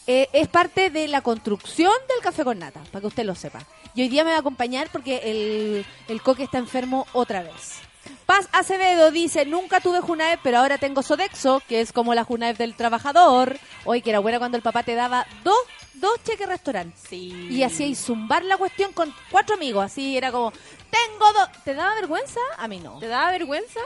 eh, 0.08 0.28
es 0.32 0.48
parte 0.48 0.90
de 0.90 1.06
la 1.06 1.20
construcción 1.20 1.92
del 2.08 2.22
café 2.22 2.42
con 2.42 2.58
nata, 2.58 2.80
para 2.90 3.00
que 3.00 3.06
usted 3.06 3.24
lo 3.24 3.36
sepa. 3.36 3.60
Y 3.94 4.02
hoy 4.02 4.08
día 4.08 4.24
me 4.24 4.30
va 4.30 4.36
a 4.36 4.40
acompañar 4.40 4.88
porque 4.90 5.20
el, 5.24 5.86
el 6.08 6.22
coque 6.22 6.42
está 6.42 6.58
enfermo 6.58 7.06
otra 7.12 7.42
vez. 7.42 7.80
Paz 8.26 8.48
Acevedo 8.50 9.12
dice, 9.12 9.46
nunca 9.46 9.80
tuve 9.80 10.00
Junaev, 10.00 10.40
pero 10.42 10.58
ahora 10.58 10.78
tengo 10.78 11.02
Sodexo, 11.02 11.62
que 11.68 11.80
es 11.80 11.92
como 11.92 12.14
la 12.14 12.24
Junaev 12.24 12.56
del 12.56 12.74
trabajador. 12.74 13.58
Hoy 13.84 14.02
que 14.02 14.10
era 14.10 14.18
buena 14.18 14.40
cuando 14.40 14.56
el 14.56 14.62
papá 14.62 14.82
te 14.82 14.96
daba 14.96 15.26
dos, 15.44 15.56
dos 16.00 16.22
cheques 16.24 16.46
restaurante. 16.48 16.96
Sí. 17.08 17.48
Y 17.50 17.62
hacía 17.62 17.86
y 17.86 17.94
zumbar 17.94 18.44
la 18.44 18.56
cuestión 18.56 18.92
con 18.92 19.12
cuatro 19.30 19.54
amigos. 19.56 19.84
Así 19.84 20.16
era 20.16 20.30
como, 20.32 20.52
tengo 20.52 21.32
dos. 21.32 21.48
¿Te 21.64 21.74
daba 21.74 21.94
vergüenza? 21.94 22.40
A 22.58 22.68
mí 22.68 22.80
no. 22.80 22.98
¿Te 22.98 23.08
daba 23.08 23.30
vergüenza? 23.30 23.80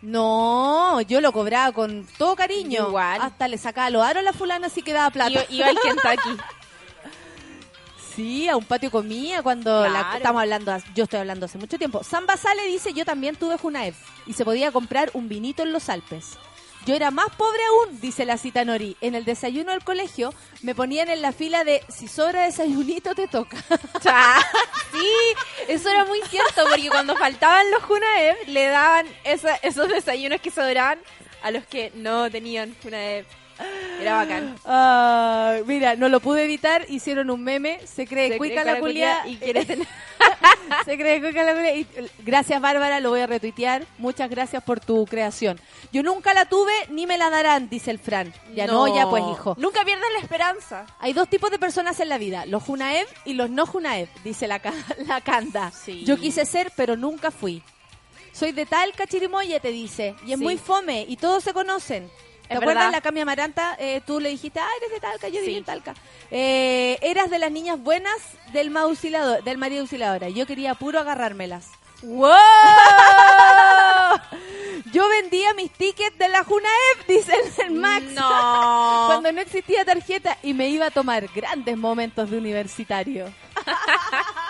No, 0.00 1.00
yo 1.02 1.20
lo 1.20 1.32
cobraba 1.32 1.72
con 1.72 2.06
todo 2.18 2.36
cariño. 2.36 2.86
Igual. 2.88 3.20
Hasta 3.20 3.48
le 3.48 3.58
sacaba 3.58 3.90
los 3.90 4.02
aros 4.04 4.20
a 4.20 4.22
la 4.22 4.32
fulana 4.32 4.68
así 4.68 4.82
que 4.82 4.92
daba 4.92 5.10
plata. 5.10 5.30
Iba, 5.30 5.44
iba 5.50 5.66
al 5.68 5.78
Kentucky. 5.80 6.36
Sí, 8.14 8.48
a 8.48 8.56
un 8.56 8.64
patio 8.64 8.90
comía 8.90 9.44
cuando 9.44 9.86
la- 9.88 10.14
estamos 10.16 10.42
hablando, 10.42 10.76
yo 10.92 11.04
estoy 11.04 11.20
hablando 11.20 11.46
hace 11.46 11.56
mucho 11.56 11.78
tiempo. 11.78 12.02
San 12.02 12.26
Basale 12.26 12.66
dice, 12.66 12.92
yo 12.92 13.04
también 13.04 13.36
tuve 13.36 13.56
Junaev 13.56 13.94
y 14.26 14.32
se 14.32 14.44
podía 14.44 14.72
comprar 14.72 15.10
un 15.14 15.28
vinito 15.28 15.62
en 15.62 15.72
los 15.72 15.88
Alpes. 15.88 16.30
Yo 16.88 16.94
era 16.94 17.10
más 17.10 17.28
pobre 17.36 17.60
aún, 17.66 18.00
dice 18.00 18.24
la 18.24 18.38
cita 18.38 18.64
Nori. 18.64 18.96
En 19.02 19.14
el 19.14 19.26
desayuno 19.26 19.72
del 19.72 19.84
colegio 19.84 20.32
me 20.62 20.74
ponían 20.74 21.10
en 21.10 21.20
la 21.20 21.32
fila 21.32 21.62
de 21.62 21.82
si 21.90 22.08
sobra 22.08 22.44
desayunito 22.44 23.14
te 23.14 23.28
toca. 23.28 23.58
Sí, 24.90 25.06
eso 25.68 25.90
era 25.90 26.06
muy 26.06 26.20
cierto, 26.30 26.64
porque 26.66 26.88
cuando 26.88 27.14
faltaban 27.14 27.70
los 27.70 27.82
Junaev, 27.82 28.36
le 28.48 28.68
daban 28.68 29.06
esa- 29.22 29.56
esos 29.56 29.86
desayunos 29.86 30.40
que 30.40 30.50
sobraban 30.50 30.98
a 31.42 31.50
los 31.50 31.66
que 31.66 31.92
no 31.94 32.30
tenían 32.30 32.74
Junaev. 32.82 33.26
Era 34.00 34.14
bacán. 34.16 34.54
Ah, 34.64 35.56
mira, 35.66 35.96
no 35.96 36.08
lo 36.08 36.20
pude 36.20 36.44
evitar, 36.44 36.84
hicieron 36.88 37.30
un 37.30 37.42
meme, 37.42 37.80
se 37.86 38.06
cree 38.06 38.30
Se 38.30 38.38
cuica 38.38 38.62
cree 38.62 38.74
la 38.74 38.80
culia 38.80 39.22
y 39.26 39.36
quiere 39.36 39.64
tener... 39.64 39.86
Se 40.84 40.96
cree 40.96 41.20
cuica 41.20 41.42
la 41.42 41.52
culia 41.54 41.74
y- 41.76 41.86
Gracias 42.20 42.60
Bárbara, 42.60 43.00
lo 43.00 43.10
voy 43.10 43.20
a 43.20 43.26
retuitear. 43.26 43.84
Muchas 43.98 44.28
gracias 44.30 44.62
por 44.62 44.80
tu 44.80 45.04
creación. 45.06 45.60
Yo 45.92 46.02
nunca 46.02 46.34
la 46.34 46.44
tuve 46.46 46.72
ni 46.90 47.06
me 47.06 47.18
la 47.18 47.30
darán, 47.30 47.68
dice 47.68 47.90
el 47.90 47.98
Fran. 47.98 48.32
Ya 48.54 48.66
no, 48.66 48.94
ya 48.94 49.08
pues 49.08 49.22
hijo. 49.32 49.54
Nunca 49.58 49.84
pierdas 49.84 50.08
la 50.12 50.18
esperanza. 50.20 50.86
Hay 51.00 51.12
dos 51.12 51.28
tipos 51.28 51.50
de 51.50 51.58
personas 51.58 51.98
en 52.00 52.08
la 52.08 52.18
vida, 52.18 52.46
los 52.46 52.62
Junaev 52.62 53.06
y 53.24 53.34
los 53.34 53.50
no 53.50 53.66
Junaev, 53.66 54.08
dice 54.24 54.46
la, 54.46 54.60
la 55.06 55.20
Canda. 55.20 55.70
Sí. 55.72 56.04
Yo 56.04 56.16
quise 56.18 56.44
ser, 56.46 56.70
pero 56.76 56.96
nunca 56.96 57.30
fui. 57.30 57.62
Soy 58.32 58.52
de 58.52 58.66
Talca, 58.66 59.06
Chirimoya, 59.06 59.58
te 59.60 59.72
dice. 59.72 60.14
Y 60.26 60.32
es 60.32 60.38
Sí. 60.38 60.44
muy 60.44 60.58
fome 60.58 61.04
y 61.08 61.16
todos 61.16 61.42
se 61.42 61.52
conocen. 61.52 62.08
¿Te 62.48 62.54
Es 62.54 62.60
acuerdas 62.60 62.84
verdad. 62.84 62.92
la 62.92 63.00
Cami 63.02 63.20
Amaranta? 63.20 63.76
Eh, 63.78 64.00
tú 64.06 64.20
le 64.20 64.30
dijiste, 64.30 64.58
ah, 64.60 64.68
eres 64.78 64.90
de 64.92 65.00
Talca, 65.00 65.28
yo 65.28 65.40
Sí. 65.40 65.46
viví 65.46 65.56
en 65.58 65.64
Talca. 65.64 65.94
Eh, 66.30 66.98
eras 67.02 67.28
de 67.30 67.38
las 67.38 67.50
niñas 67.52 67.78
buenas 67.78 68.16
del 68.52 68.70
mausilador, 68.70 69.42
del 69.44 69.58
María 69.58 69.80
Auxiliadora. 69.80 70.28
Yo 70.30 70.46
quería 70.46 70.74
puro 70.74 70.98
agarrármelas. 70.98 71.66
¡Wow! 72.02 72.30
Yo 74.92 75.08
vendía 75.08 75.52
mis 75.54 75.70
tickets 75.72 76.16
de 76.16 76.28
la 76.28 76.44
Junaep, 76.44 77.06
dice 77.06 77.32
el- 77.34 77.66
el 77.66 77.72
Max. 77.72 78.04
No. 78.14 78.28
Cuando 79.08 79.32
no 79.32 79.40
existía 79.40 79.84
tarjeta 79.84 80.38
y 80.42 80.54
me 80.54 80.68
iba 80.68 80.86
a 80.86 80.90
tomar 80.90 81.26
grandes 81.34 81.76
momentos 81.76 82.30
de 82.30 82.38
universitario. 82.38 83.32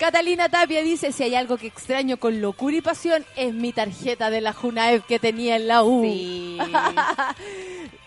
Catalina 0.00 0.48
Tapia 0.48 0.82
dice, 0.82 1.12
si 1.12 1.24
hay 1.24 1.34
algo 1.34 1.58
que 1.58 1.66
extraño 1.66 2.16
con 2.16 2.40
locura 2.40 2.74
y 2.74 2.80
pasión, 2.80 3.22
es 3.36 3.52
mi 3.52 3.70
tarjeta 3.70 4.30
de 4.30 4.40
la 4.40 4.54
Junaep 4.54 5.04
que 5.04 5.18
tenía 5.18 5.56
en 5.56 5.68
la 5.68 5.82
U. 5.84 6.02
Sí. 6.02 6.58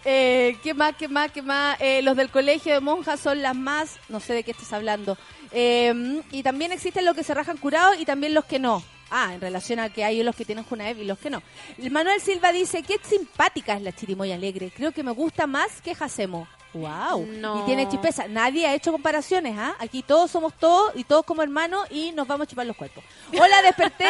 Eh, 0.05 0.57
¿Qué 0.61 0.73
más, 0.73 0.97
qué 0.97 1.07
más, 1.07 1.31
qué 1.31 1.41
más? 1.41 1.79
Eh, 1.79 2.01
los 2.01 2.17
del 2.17 2.29
colegio 2.29 2.73
de 2.73 2.81
monjas 2.81 3.21
son 3.21 3.41
las 3.41 3.55
más... 3.55 4.01
No 4.09 4.19
sé 4.19 4.33
de 4.33 4.43
qué 4.43 4.51
estás 4.51 4.73
hablando. 4.73 5.17
Eh, 5.53 6.21
y 6.29 6.43
también 6.43 6.73
existen 6.73 7.05
los 7.05 7.15
que 7.15 7.23
se 7.23 7.33
rajan 7.33 7.55
curados 7.55 7.97
y 7.97 8.03
también 8.03 8.33
los 8.33 8.43
que 8.43 8.59
no. 8.59 8.83
Ah, 9.09 9.33
en 9.33 9.39
relación 9.39 9.79
a 9.79 9.87
que 9.87 10.03
hay 10.03 10.21
los 10.21 10.35
que 10.35 10.43
tienen 10.43 10.65
Junaev 10.65 10.99
y 10.99 11.05
los 11.05 11.19
que 11.19 11.29
no. 11.29 11.41
El 11.77 11.89
Manuel 11.89 12.19
Silva 12.19 12.51
dice, 12.51 12.83
qué 12.83 12.99
simpática 13.01 13.77
es 13.77 13.81
la 13.81 13.93
chirimoya 13.93 14.35
alegre. 14.35 14.73
Creo 14.75 14.91
que 14.91 15.03
me 15.03 15.11
gusta 15.11 15.47
más 15.47 15.81
que 15.81 15.95
Jacemo. 15.95 16.49
Wow. 16.73 17.25
No. 17.27 17.61
Y 17.61 17.65
tiene 17.65 17.87
chispeza. 17.87 18.27
Nadie 18.27 18.65
ha 18.67 18.73
hecho 18.73 18.91
comparaciones, 18.91 19.55
¿ah? 19.57 19.75
Aquí 19.79 20.01
todos 20.01 20.31
somos 20.31 20.53
todos 20.55 20.91
y 20.95 21.03
todos 21.03 21.23
como 21.25 21.41
hermanos 21.43 21.85
y 21.91 22.11
nos 22.13 22.27
vamos 22.27 22.45
a 22.45 22.49
chupar 22.49 22.65
los 22.65 22.75
cuerpos. 22.75 23.03
Hola, 23.39 23.61
desperté. 23.61 24.09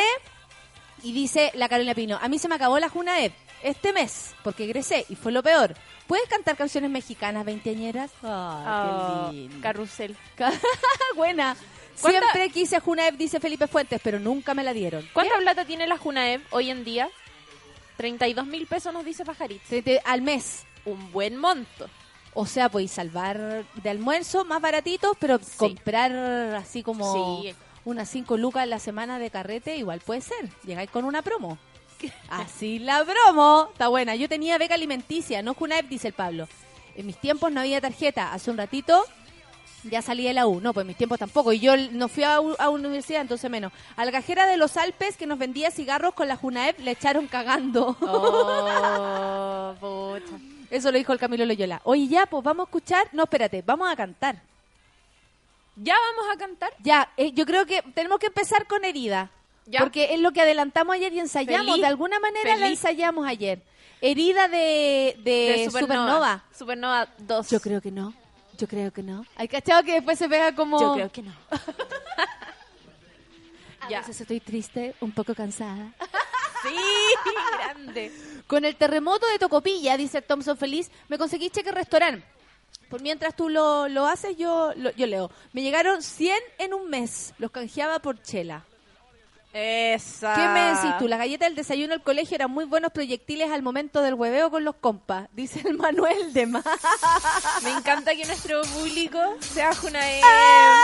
Y 1.03 1.11
dice 1.11 1.51
la 1.55 1.67
Carolina 1.67 1.93
Pino, 1.93 2.17
a 2.21 2.27
mí 2.29 2.39
se 2.39 2.47
me 2.47 2.55
acabó 2.55 2.79
la 2.79 2.87
Junaev 2.87 3.33
este 3.61 3.91
mes 3.91 4.33
porque 4.43 4.63
egresé 4.63 5.05
y 5.09 5.15
fue 5.15 5.33
lo 5.33 5.43
peor. 5.43 5.75
¿Puedes 6.07 6.27
cantar 6.29 6.55
canciones 6.55 6.89
mexicanas 6.89 7.43
veinteañeras? 7.45 8.11
Oh, 8.23 9.29
qué 9.31 9.49
carrusel. 9.61 10.15
Buena. 11.15 11.55
¿Cuánta- 12.01 12.19
Siempre 12.31 12.49
quise 12.49 12.79
Junaev, 12.79 13.17
dice 13.17 13.39
Felipe 13.39 13.67
Fuentes, 13.67 13.99
pero 14.03 14.19
nunca 14.19 14.53
me 14.53 14.63
la 14.63 14.73
dieron. 14.73 15.07
¿Cuánta 15.13 15.35
plata 15.37 15.65
tiene 15.65 15.85
la 15.87 15.97
Junaev 15.97 16.41
hoy 16.51 16.69
en 16.71 16.83
día? 16.85 17.09
32 17.97 18.45
mil 18.47 18.65
pesos 18.65 18.93
nos 18.93 19.05
dice 19.05 19.23
Pajarito. 19.25 19.63
Al 20.05 20.21
mes. 20.21 20.63
Un 20.85 21.11
buen 21.11 21.37
monto. 21.37 21.87
O 22.35 22.45
sea, 22.45 22.69
podéis 22.69 22.91
salvar 22.91 23.63
de 23.75 23.89
almuerzo 23.89 24.43
más 24.45 24.61
baratitos, 24.61 25.15
pero 25.19 25.39
comprar 25.57 26.11
así 26.55 26.81
como 26.83 27.41
Sí. 27.43 27.53
unas 27.85 28.09
5 28.09 28.37
lucas 28.37 28.63
a 28.63 28.65
la 28.65 28.79
semana 28.79 29.19
de 29.19 29.29
carrete, 29.29 29.77
igual 29.77 29.99
puede 29.99 30.21
ser. 30.21 30.49
Llegáis 30.65 30.89
con 30.89 31.05
una 31.05 31.21
promo. 31.21 31.57
Así 32.29 32.79
la 32.79 33.05
promo. 33.05 33.69
Está 33.71 33.87
buena. 33.87 34.15
Yo 34.15 34.27
tenía 34.27 34.57
beca 34.57 34.73
alimenticia, 34.73 35.41
no 35.41 35.53
Junaep, 35.53 35.87
dice 35.87 36.07
el 36.09 36.13
Pablo. 36.13 36.47
En 36.95 37.05
mis 37.05 37.17
tiempos 37.17 37.51
no 37.51 37.61
había 37.61 37.79
tarjeta. 37.81 38.33
Hace 38.33 38.51
un 38.51 38.57
ratito 38.57 39.05
ya 39.83 40.01
salí 40.01 40.23
de 40.25 40.33
la 40.33 40.45
U. 40.47 40.59
No, 40.61 40.73
pues 40.73 40.83
en 40.83 40.87
mis 40.87 40.97
tiempos 40.97 41.19
tampoco. 41.19 41.53
Y 41.53 41.59
yo 41.59 41.75
no 41.77 42.07
fui 42.07 42.23
a, 42.23 42.35
a 42.35 42.69
universidad, 42.69 43.21
entonces 43.21 43.49
menos. 43.49 43.71
A 43.95 44.05
la 44.05 44.11
cajera 44.11 44.47
de 44.47 44.57
los 44.57 44.75
Alpes 44.77 45.17
que 45.17 45.25
nos 45.27 45.37
vendía 45.39 45.71
cigarros 45.71 46.13
con 46.13 46.27
la 46.27 46.35
Junaep 46.35 46.79
le 46.79 46.91
echaron 46.91 47.27
cagando. 47.27 47.95
Oh, 48.01 49.73
pucha. 49.79 50.37
Eso 50.73 50.91
lo 50.91 50.97
dijo 50.97 51.13
el 51.13 51.19
Camilo 51.19 51.45
Loyola. 51.45 51.81
Oye, 51.83 52.07
ya, 52.07 52.25
pues 52.25 52.43
vamos 52.43 52.65
a 52.65 52.67
escuchar. 52.67 53.07
No, 53.11 53.23
espérate, 53.25 53.61
vamos 53.61 53.91
a 53.91 53.95
cantar. 53.95 54.41
¿Ya 55.75 55.93
vamos 56.09 56.33
a 56.33 56.37
cantar? 56.37 56.73
Ya, 56.79 57.11
eh, 57.15 57.31
yo 57.31 57.45
creo 57.45 57.67
que 57.67 57.83
tenemos 57.93 58.17
que 58.17 58.25
empezar 58.25 58.65
con 58.65 58.83
herida. 58.83 59.29
Ya. 59.67 59.81
Porque 59.81 60.15
es 60.15 60.19
lo 60.19 60.31
que 60.31 60.41
adelantamos 60.41 60.95
ayer 60.95 61.13
y 61.13 61.19
ensayamos. 61.19 61.67
Feliz, 61.67 61.81
de 61.81 61.87
alguna 61.87 62.19
manera 62.19 62.55
la 62.55 62.69
ensayamos 62.69 63.27
ayer. 63.27 63.61
Herida 64.01 64.47
de, 64.47 65.15
de, 65.23 65.69
De 65.69 65.69
Supernova. 65.69 66.43
Supernova 66.57 67.07
2. 67.19 67.49
Yo 67.51 67.59
creo 67.59 67.79
que 67.79 67.91
no. 67.91 68.11
Yo 68.57 68.67
creo 68.67 68.91
que 68.91 69.03
no. 69.03 69.27
Hay 69.35 69.47
cachado 69.47 69.83
que 69.83 69.93
después 69.93 70.17
se 70.17 70.27
pega 70.27 70.55
como. 70.55 70.79
Yo 70.79 70.93
creo 70.95 71.11
que 71.11 71.21
no. 71.21 71.33
A 73.81 73.87
veces 73.89 74.19
estoy 74.19 74.39
triste, 74.39 74.95
un 75.01 75.11
poco 75.11 75.35
cansada. 75.35 75.93
Sí, 76.63 76.75
grande. 77.57 78.09
Con 78.53 78.65
el 78.65 78.75
terremoto 78.75 79.25
de 79.29 79.39
Tocopilla, 79.39 79.97
dice 79.97 80.21
Thompson 80.21 80.55
Feliz, 80.55 80.91
me 81.07 81.17
conseguí 81.17 81.49
cheque 81.49 81.71
restaurante. 81.71 82.23
Por 82.87 83.01
mientras 83.01 83.35
tú 83.35 83.49
lo, 83.49 83.87
lo 83.87 84.05
haces, 84.05 84.37
yo, 84.37 84.71
lo- 84.75 84.91
yo 84.91 85.07
leo. 85.07 85.31
Me 85.53 85.63
llegaron 85.63 86.03
100 86.03 86.37
en 86.59 86.75
un 86.75 86.87
mes. 86.87 87.33
Los 87.39 87.49
canjeaba 87.49 87.97
por 87.97 88.21
chela. 88.21 88.63
Esa. 89.53 90.35
¿Qué 90.35 90.47
me 90.49 90.59
decís 90.75 90.91
tú? 90.99 91.07
Las 91.07 91.17
galletas 91.17 91.47
del 91.47 91.55
desayuno 91.55 91.93
del 91.95 92.03
colegio 92.03 92.35
eran 92.35 92.51
muy 92.51 92.65
buenos 92.65 92.91
proyectiles 92.91 93.49
al 93.49 93.63
momento 93.63 94.03
del 94.03 94.13
hueveo 94.13 94.51
con 94.51 94.63
los 94.63 94.75
compas, 94.75 95.29
dice 95.33 95.63
el 95.67 95.75
Manuel 95.75 96.31
de 96.33 96.45
Más. 96.45 96.63
Me 97.63 97.71
encanta 97.71 98.13
que 98.13 98.25
nuestro 98.25 98.61
público 98.61 99.19
sea 99.39 99.73
Junaev. 99.73 100.21
¡Ah! 100.23 100.79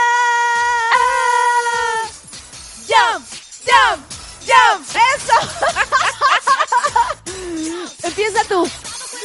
¡Jump! 2.88 3.28
¡Jump! 3.64 4.04
¡Jump! 4.42 4.88
¡Eso! 4.90 5.34
Empieza 8.04 8.44
tú. 8.48 8.70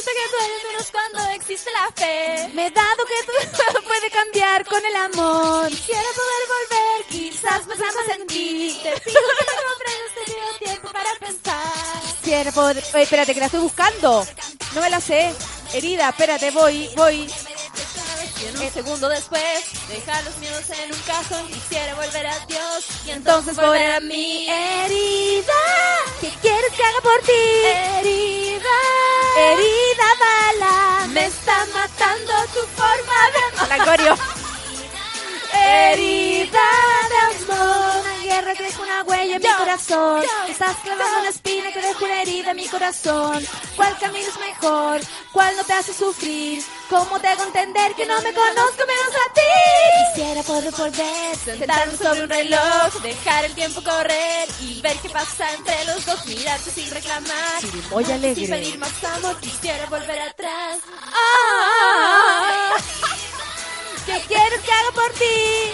Que 0.05 0.31
duele 0.31 0.53
menos 0.69 0.91
cuando 0.91 1.31
existe 1.31 1.69
la 1.71 1.91
fe. 1.91 2.49
Me 2.53 2.67
he 2.67 2.71
dado 2.71 3.05
que 3.05 3.25
tú 3.25 3.83
puede 3.87 4.09
cambiar 4.11 4.65
con 4.65 4.85
el 4.85 4.95
amor. 4.95 5.69
Quisiera 5.69 6.01
poder 6.01 6.43
volver, 6.55 7.05
quizás 7.09 7.61
pensamos 7.67 8.03
en 8.15 8.27
ti. 8.27 8.79
Te 8.83 8.91
pido 9.01 9.19
que 9.37 9.45
me 9.45 9.63
comprendas, 9.63 10.13
te 10.15 10.31
pido 10.31 10.57
tiempo 10.59 10.91
para 10.91 11.09
pensar. 11.19 12.01
Quiero 12.23 12.51
poder... 12.51 12.83
Oye, 12.93 13.03
espérate, 13.03 13.33
que 13.33 13.39
la 13.39 13.45
estoy 13.47 13.61
buscando. 13.61 14.27
No 14.73 14.81
me 14.81 14.89
la 14.89 15.01
sé. 15.01 15.33
Herida, 15.73 16.09
espérate, 16.09 16.51
voy, 16.51 16.89
voy. 16.95 17.27
Y 18.41 18.45
en 18.47 18.57
un 18.59 18.71
segundo 18.71 19.07
después, 19.09 19.63
dejar 19.87 20.23
los 20.25 20.37
miedos 20.37 20.69
en 20.69 20.91
un 20.93 20.99
cajón. 21.01 21.47
Quisiera 21.47 21.95
volver 21.95 22.27
a 22.27 22.45
Dios 22.47 22.85
y 23.05 23.11
Entonces 23.11 23.55
volver 23.55 23.91
a 23.93 23.99
mi 24.01 24.47
Herida, 24.49 25.53
¿qué 26.21 26.29
quieres 26.41 26.71
que 26.73 26.83
haga 26.83 27.01
por 27.01 27.19
ti? 27.21 27.31
herida. 27.65 28.77
Herida 29.37 30.09
bala, 30.19 31.07
Me 31.07 31.25
está 31.25 31.65
matando 31.73 32.33
tu 32.53 32.59
forma 32.75 33.17
de 33.33 33.95
La. 34.05 34.17
Herida 35.55 36.67
de 37.09 37.17
amor. 37.53 38.01
Una 38.01 38.17
guerra 38.23 38.53
que 38.55 38.63
deja 38.63 38.81
una 38.81 39.03
huella 39.03 39.35
en 39.35 39.41
mi 39.41 39.47
Yo, 39.47 39.57
corazón. 39.57 40.21
yo, 40.21 40.51
Estás 40.51 40.75
clavando 40.83 41.13
yo. 41.13 41.19
una 41.21 41.29
espina 41.29 41.71
que 41.71 41.81
deja 41.81 42.03
una 42.05 42.21
herida 42.21 42.51
en 42.51 42.57
mi 42.57 42.67
corazón. 42.67 43.45
¿Cuál 43.75 43.97
camino 43.99 44.27
es 44.27 44.39
mejor? 44.39 45.01
¿Cuál 45.31 45.55
no 45.57 45.63
te 45.63 45.73
hace 45.73 45.93
sufrir? 45.93 46.63
¿Cómo 46.89 47.19
te 47.19 47.27
hago 47.27 47.43
entender 47.43 47.93
que 47.95 48.05
no 48.05 48.21
me 48.21 48.31
conozco 48.33 48.83
menos 48.87 49.15
a 49.29 49.33
ti? 49.33 49.41
Quisiera 50.15 50.43
poder 50.43 50.71
volver, 50.71 51.35
sentarme 51.43 51.97
sobre 51.97 52.23
un 52.23 52.29
reloj, 52.29 52.93
dejar 53.01 53.45
el 53.45 53.53
tiempo 53.55 53.83
correr 53.83 54.47
y 54.61 54.81
ver 54.81 54.95
qué 54.99 55.09
pasa 55.09 55.51
entre 55.53 55.83
los 55.85 56.05
dos, 56.05 56.25
mirarte 56.27 56.69
sin 56.71 56.89
reclamar. 56.91 57.63
Muy 57.91 58.03
alegre. 58.05 58.35
Sin 58.35 58.49
pedir 58.49 58.77
más 58.77 59.03
amor, 59.03 59.35
quisiera 59.39 59.85
volver 59.87 60.21
atrás. 60.21 60.77
Ah, 61.11 62.75
¿Qué 64.05 64.21
quieres 64.27 64.59
que 64.61 64.71
haga 64.71 64.91
por 64.93 65.11
ti? 65.13 65.71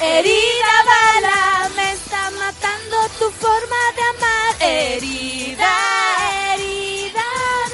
Herida 0.00 0.74
bala, 0.86 1.68
me 1.74 1.92
está 1.92 2.30
matando 2.30 2.96
tu 3.18 3.30
forma 3.32 3.76
de 3.96 4.02
amar. 4.02 4.56
Herida, 4.60 5.74
herida 6.54 7.24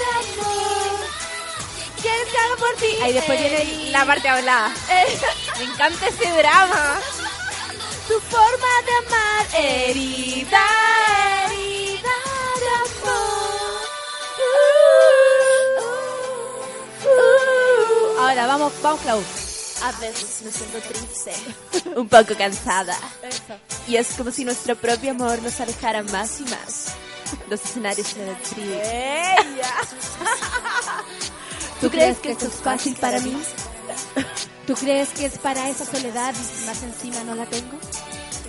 de 0.01 0.07
amor. 0.21 1.01
¿Quieres 2.01 2.29
que 2.31 2.39
haga 2.39 2.57
por 2.57 2.75
ti? 2.77 2.97
Ahí 3.03 3.13
después 3.13 3.39
viene 3.41 3.91
la 3.91 4.07
parte 4.07 4.29
hablada. 4.29 4.73
Me 5.59 5.65
encanta 5.65 6.07
ese 6.09 6.31
drama. 6.31 7.01
tu 8.09 8.19
forma 8.21 8.73
de 8.87 9.07
amar. 9.07 9.47
Herida, 9.53 10.67
herida 11.44 11.44
Ahora 18.25 18.47
vamos, 18.47 18.73
vamos, 18.83 19.01
Clau. 19.03 19.23
A 19.83 19.93
veces 20.01 20.41
me 20.43 20.51
siento 20.51 20.79
triste, 20.81 21.33
un 21.95 22.09
poco 22.09 22.35
cansada. 22.35 22.97
Y 23.87 23.97
es 23.97 24.15
como 24.15 24.31
si 24.31 24.47
nuestro 24.47 24.77
propio 24.77 25.11
amor 25.11 25.43
nos 25.43 25.61
alejara 25.61 26.03
más 26.05 26.41
y 26.41 26.45
más. 26.45 26.95
Los 27.51 27.63
escenarios 27.63 28.07
se 28.07 28.25
ven 28.25 28.35
fríos. 28.43 28.81
¿Tú 31.83 31.91
crees 31.91 32.17
que 32.19 32.31
esto 32.33 32.47
es 32.47 32.55
fácil 32.55 32.97
para 32.97 33.21
mí? 33.21 33.37
¿Tú 34.67 34.75
crees 34.75 35.11
que 35.11 35.27
es 35.27 35.37
para 35.37 35.69
esa 35.69 35.85
soledad 35.85 36.35
y 36.35 36.65
más 36.65 36.83
encima 36.83 37.23
no 37.25 37.35
la 37.35 37.45
tengo? 37.45 37.79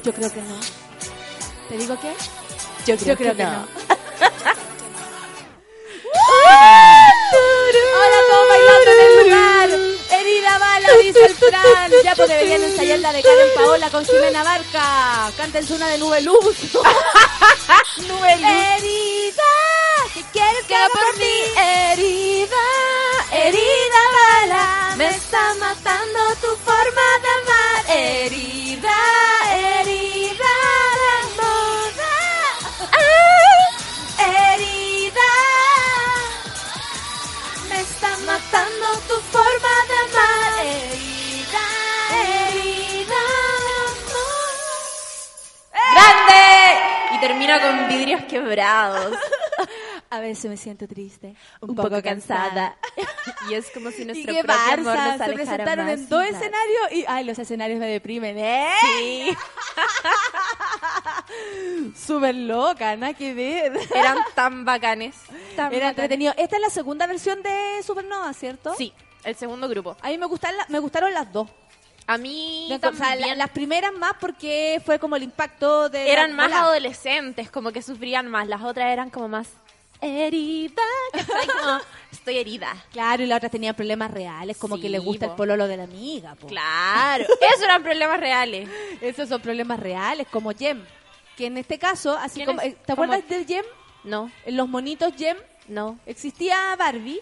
Yo 0.06 0.14
creo 0.14 0.32
que 0.32 0.42
no. 0.42 0.56
¿Te 1.68 1.78
digo 1.78 2.00
qué? 2.00 2.14
Yo 2.88 2.96
Yo 2.96 3.18
creo 3.18 3.36
que 3.36 3.44
no. 3.44 3.68
¡Uh! 6.14 7.16
Ahora 7.96 8.18
todos 8.30 8.65
Herida 10.20 10.58
bala, 10.58 10.90
dice 11.02 11.26
el 11.26 11.36
Fran. 11.36 11.92
Ya 12.04 12.16
pues 12.16 12.30
deberían 12.30 12.64
ensayar 12.64 13.00
la 13.00 13.14
de 13.14 13.22
Karen 13.22 13.50
Paola 13.56 13.90
con 13.90 14.06
Jimena 14.06 14.44
Barca. 14.44 15.32
Cántense 15.38 15.74
una 15.74 15.88
de 15.90 15.98
Nube 15.98 16.22
Luz. 16.22 16.74
Nube 18.08 18.38
Luz. 18.38 18.50
Herida, 18.50 19.54
¿qué 20.14 20.24
quieres 20.32 20.66
que 20.68 20.76
haga 20.76 20.90
por 20.90 21.20
ti? 21.20 21.36
Herida, 21.58 22.66
herida 23.32 24.02
bala. 24.18 24.96
Me 24.98 25.10
está 25.10 25.54
matando 25.56 26.20
tu 26.42 26.48
forma 26.66 27.06
de 27.22 27.30
amar. 27.42 27.86
Herida, 27.98 28.96
herida 29.54 29.95
matando 38.36 38.88
tu 39.08 39.16
forma 39.34 39.74
de 39.90 39.96
amar. 40.06 40.66
Herida, 40.66 41.66
herida 42.12 43.22
amor. 43.88 44.56
¡Grande! 45.94 47.16
Y 47.16 47.18
termina 47.20 47.62
con 47.62 47.88
vidrios 47.88 48.24
quebrados. 48.24 49.16
A 50.10 50.20
veces 50.20 50.46
me 50.50 50.56
siento 50.58 50.88
triste, 50.88 51.36
Un, 51.62 51.76
poco, 51.76 52.02
cansada. 52.02 52.78
y 53.50 53.54
es 53.56 53.70
como 53.72 53.90
si 53.92 54.04
¿Y 54.04 54.06
nuestro 54.06 54.34
propio 54.34 54.54
amor 54.74 54.96
nos 55.18 55.18
Se 55.28 55.34
presentaron 55.34 55.86
más 55.86 55.94
en 55.96 56.10
dos 56.10 56.24
escenarios 56.24 56.92
y... 56.92 57.06
Ay, 57.08 57.24
los 57.26 57.38
escenarios 57.40 57.80
me 57.80 57.88
deprimen, 57.88 58.38
¿eh? 58.38 58.70
Sí. 58.82 59.38
Súper 61.96 62.36
loca, 62.36 62.96
nada 62.96 63.14
que 63.14 63.34
ver. 63.34 63.74
Eran 63.94 64.18
tan 64.36 64.64
bacanes. 64.66 65.16
tan 65.56 65.74
Era 65.74 65.88
bacanes. 65.88 65.90
entretenido. 65.90 66.34
Esta 66.38 66.56
es 66.58 66.62
la 66.62 66.70
segunda 66.70 67.08
versión 67.08 67.42
de 67.42 67.82
Supernova, 67.84 68.32
¿cierto? 68.34 68.74
Sí, 68.78 68.94
el 69.24 69.36
segundo 69.36 69.68
grupo. 69.68 69.98
A 70.02 70.10
mí 70.10 70.18
me 70.18 70.26
gustaron, 70.28 70.60
me 70.70 70.80
gustaron 70.80 71.14
las 71.14 71.32
dos. 71.32 71.50
A 72.08 72.18
mí 72.20 72.66
o 72.72 72.78
sea, 72.80 72.92
la- 72.92 72.98
también 73.00 73.38
las 73.40 73.50
primeras 73.50 73.92
más 73.94 74.14
porque 74.20 74.80
fue 74.86 75.00
como 75.00 75.16
el 75.16 75.24
impacto 75.24 75.90
de... 75.90 76.12
eran 76.12 76.36
más 76.36 76.52
adolescentes, 76.52 77.50
como 77.50 77.72
que 77.72 77.82
sufrían 77.82 78.28
más. 78.28 78.48
Las 78.48 78.62
otras 78.62 78.92
eran 78.94 79.10
como 79.10 79.28
más 79.28 79.48
herida. 80.02 80.82
¿cachai? 81.14 81.48
Como, 81.48 81.80
estoy 82.12 82.38
herida. 82.38 82.76
Claro, 82.92 83.24
y 83.24 83.26
la 83.28 83.38
otra 83.38 83.50
tenía 83.50 83.74
problemas 83.74 84.12
reales, 84.12 84.58
como 84.58 84.76
Sí, 84.76 84.84
que 84.84 84.90
le 84.90 85.00
gusta 85.00 85.26
po. 85.28 85.32
el 85.34 85.38
pololo 85.38 85.68
de 85.68 85.78
la 85.78 85.84
amiga. 85.84 86.36
po. 86.36 86.48
Claro, 86.48 87.24
esos 87.54 87.64
eran 87.64 87.84
problemas 87.84 88.20
reales. 88.20 88.70
Esos 89.02 89.30
son 89.30 89.42
problemas 89.42 89.80
reales, 89.80 90.28
como 90.32 90.52
Jem. 90.52 90.84
Que 91.38 91.48
en 91.48 91.58
este 91.58 91.78
caso, 91.78 92.16
así 92.18 92.36
¿Quién 92.36 92.48
como... 92.48 92.62
eh, 92.62 92.78
¿Te 92.86 92.94
acuerdas 92.94 93.22
Como- 93.24 93.36
del 93.38 93.46
Jem? 93.46 93.66
No, 94.04 94.32
En 94.46 94.56
los 94.58 94.68
monitos 94.70 95.14
Jem 95.18 95.38
no. 95.68 95.98
existía 96.06 96.76
Barbie. 96.78 97.20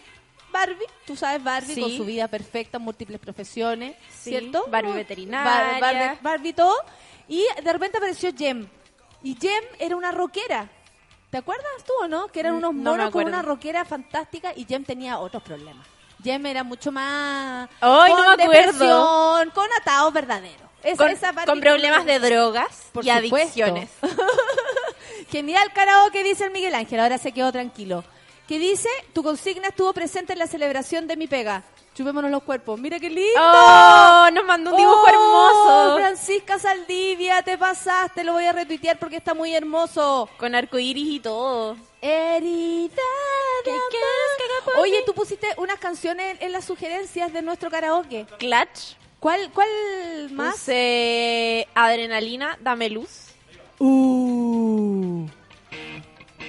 Barbie, 0.51 0.85
tú 1.07 1.15
sabes 1.15 1.43
Barbie 1.43 1.73
Sí. 1.73 1.81
con 1.81 1.91
su 1.97 2.05
vida 2.05 2.27
perfecta, 2.27 2.77
múltiples 2.77 3.19
profesiones, 3.19 3.95
Sí, 4.11 4.29
¿cierto? 4.29 4.65
Barbie 4.69 4.89
Bar- 4.89 4.97
veterinaria. 4.97 5.79
Barbie, 5.79 6.19
Barbie 6.21 6.53
todo. 6.53 6.75
Y 7.27 7.43
de 7.63 7.73
repente 7.73 7.97
apareció 7.97 8.31
Jem. 8.37 8.67
Y 9.23 9.35
Jem 9.39 9.63
era 9.79 9.95
una 9.95 10.11
rockera. 10.11 10.69
¿Te 11.33 11.39
acuerdas 11.39 11.65
tú 11.83 11.93
o 11.99 12.07
no? 12.07 12.27
Que 12.27 12.41
eran 12.41 12.53
Mm, 12.53 12.57
unos 12.57 12.73
no 12.75 12.91
me 12.91 12.97
monos 12.99 13.11
con 13.11 13.25
una 13.25 13.41
rockera 13.41 13.83
fantástica 13.85 14.53
y 14.55 14.65
Jem 14.65 14.85
tenía 14.85 15.17
otros 15.17 15.41
problemas. 15.41 15.83
Jem 16.23 16.45
era 16.45 16.63
mucho 16.63 16.91
más... 16.91 17.67
Ay, 17.81 18.11
no 18.11 18.17
con 18.17 18.37
me 18.37 18.43
acuerdo. 18.43 18.61
depresión, 18.71 19.49
con 19.49 19.67
atados 19.81 20.13
verdaderos. 20.13 20.69
Esa- 20.83 20.97
Con, 20.97 21.09
esa 21.09 21.33
con 21.45 21.59
problemas 21.59 22.05
de 22.05 22.19
drogas 22.19 22.67
Por 22.93 23.03
y 23.03 23.09
supuesto. 23.09 23.35
adicciones. 23.37 23.89
Genial 25.31 25.73
karaoke, 25.73 26.23
dice 26.23 26.43
el 26.45 26.51
Miguel 26.51 26.75
Ángel. 26.75 26.99
Ahora 26.99 27.17
se 27.17 27.31
quedó 27.31 27.51
tranquilo. 27.51 28.03
Que 28.47 28.59
dice, 28.59 28.89
tu 29.13 29.23
consigna 29.23 29.69
estuvo 29.69 29.91
presente 29.93 30.33
en 30.33 30.39
la 30.39 30.45
celebración 30.47 31.07
de 31.07 31.17
mi 31.17 31.25
pega. 31.27 31.63
Chupémonos 31.93 32.31
los 32.31 32.41
cuerpos. 32.43 32.79
Mira 32.79 32.99
qué 32.99 33.09
lindo. 33.09 33.39
¡Oh! 33.39 34.27
Nos 34.33 34.45
mandó 34.45 34.71
un 34.71 34.77
dibujo 34.77 35.03
Oh, 35.05 35.09
hermoso. 35.09 35.95
Francisca 35.97 36.57
Saldivia, 36.57 37.43
te 37.43 37.57
pasaste. 37.57 38.23
Lo 38.23 38.33
voy 38.33 38.45
a 38.45 38.51
retuitear 38.51 38.97
porque 38.97 39.17
está 39.17 39.33
muy 39.35 39.53
hermoso. 39.53 40.27
Con 40.37 40.55
arcoíris 40.55 41.07
y 41.07 41.19
todo. 41.19 41.77
Herida 42.01 42.89
de 43.65 43.71
¿Qué 43.91 43.97
amor. 44.61 44.81
Oye, 44.81 45.03
tú 45.05 45.13
pusiste 45.13 45.47
unas 45.57 45.77
canciones 45.79 46.37
en 46.41 46.51
las 46.51 46.65
sugerencias 46.65 47.31
de 47.31 47.41
nuestro 47.43 47.69
karaoke. 47.69 48.25
Clutch. 48.39 48.95
¿Cuál, 49.19 49.51
cuál 49.53 49.69
más? 50.31 50.55
Puse 50.55 51.67
adrenalina, 51.75 52.57
dame 52.59 52.89
luz. 52.89 53.27
Uh. 53.79 55.27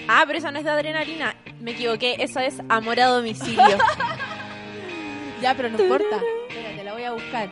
Ah, 0.08 0.24
pero 0.26 0.38
esa 0.38 0.50
no 0.50 0.58
es 0.58 0.64
de 0.64 0.70
adrenalina. 0.70 1.36
Me 1.60 1.70
equivoqué. 1.72 2.16
Eso 2.18 2.40
es 2.40 2.54
amor 2.68 2.98
a 2.98 3.06
domicilio. 3.06 3.78
Ya, 5.44 5.54
pero 5.54 5.68
no 5.68 5.78
importa. 5.82 6.20
Espérate, 6.48 6.84
la 6.84 6.92
voy 6.94 7.04
a 7.04 7.12
buscar. 7.12 7.50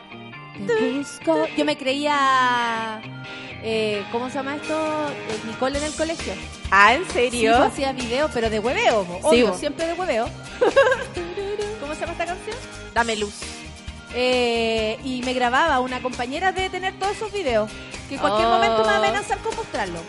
Yo 1.56 1.64
me 1.64 1.77
creía. 1.77 3.01
Eh, 3.64 4.02
¿Cómo 4.10 4.28
se 4.28 4.35
llama 4.36 4.56
esto? 4.56 4.74
Eh, 5.09 5.39
Nicole 5.47 5.78
en 5.78 5.85
el 5.85 5.93
colegio. 5.94 6.32
ah, 6.70 6.94
¿en 6.94 7.05
Sí, 7.06 7.12
serio? 7.12 7.55
pues, 7.59 7.73
hacía 7.73 7.93
video, 7.93 8.28
pero 8.32 8.51
de 8.51 8.59
hueveo. 8.59 9.06
Sí, 9.31 9.44
siempre 9.59 9.86
de 9.86 9.93
hueveo. 9.93 10.27
¿Cómo 11.81 11.94
se 11.94 12.01
llama 12.01 12.12
esta 12.12 12.27
canción? 12.27 12.56
Dame 12.94 13.16
luz. 13.16 13.35
Eh, 14.14 14.98
y 15.05 15.23
me 15.23 15.32
grababa 15.32 15.81
una 15.81 16.01
compañera 16.02 16.51
de 16.52 16.69
tener 16.70 16.98
todos 16.98 17.12
esos 17.16 17.32
videos. 17.32 17.70
Que 18.09 18.14
en 18.16 18.20
cualquier 18.20 18.47
Oh. 18.48 18.52
momento 18.52 18.78
me 18.78 18.85
va 18.85 18.93
a 18.94 18.97
amenazar 18.98 19.39
con 19.39 19.55
mostrarlo. 19.55 20.01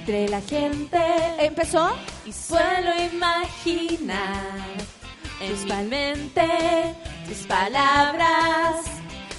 Entre 0.00 0.28
la 0.28 0.40
gente. 0.40 0.98
Empezó. 1.38 1.94
Y 2.26 2.32
suelo 2.32 2.90
imaginar 3.12 4.42
en 5.40 5.64
mi 5.64 5.88
mente 5.88 6.94
tus 7.26 7.46
palabras 7.46 8.76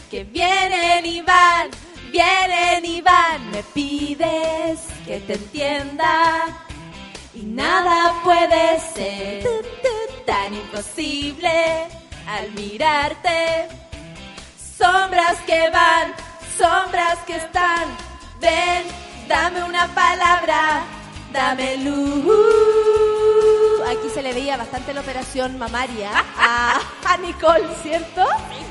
que 0.09 0.23
vienen 0.23 1.05
y 1.05 1.21
van, 1.21 1.69
vienen 2.11 2.85
y 2.85 3.01
van. 3.01 3.51
Me 3.51 3.63
pides 3.63 4.79
que 5.05 5.19
te 5.19 5.33
entienda 5.33 6.45
y 7.33 7.43
nada 7.43 8.13
puede 8.23 8.79
ser 8.79 9.43
tan 10.25 10.53
imposible 10.53 11.87
al 12.27 12.51
mirarte. 12.51 13.67
Sombras 14.77 15.37
que 15.45 15.69
van, 15.69 16.13
sombras 16.57 17.17
que 17.25 17.35
están. 17.35 17.85
Ven, 18.39 18.83
dame 19.27 19.63
una 19.63 19.87
palabra, 19.93 20.83
dame 21.35 21.77
luz. 21.77 22.33
Aquí 23.85 24.09
se 24.13 24.23
le 24.23 24.33
veía 24.33 24.55
bastante 24.57 24.93
la 24.93 25.01
operación 25.01 25.57
mamaria 25.59 26.11
a, 26.37 26.79
a 27.05 27.17
Nicole, 27.17 27.67
¿cierto? 27.83 28.25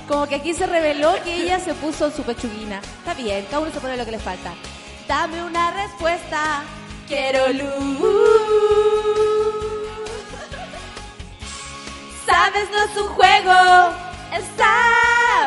Como 0.09 0.27
que 0.27 0.37
aquí 0.37 0.55
se 0.55 0.67
reveló 0.67 1.15
que 1.23 1.35
ella 1.43 1.61
se 1.61 1.75
puso 1.75 2.11
su 2.11 2.23
pechuguina. 2.23 2.81
Está 2.99 3.13
bien, 3.15 3.45
cada 3.45 3.61
uno 3.61 3.71
se 3.71 3.81
pone 3.81 3.97
lo 3.99 4.05
que 4.05 4.13
le 4.13 4.19
falta. 4.19 4.55
Dame 5.07 5.45
una 5.45 5.71
respuesta, 5.73 6.65
quiero 7.07 7.49
luz. 7.53 7.99
Sabes, 12.27 12.71
no 12.71 12.83
es 12.83 12.97
un 12.97 13.09
juego, 13.09 13.93
es 14.33 14.45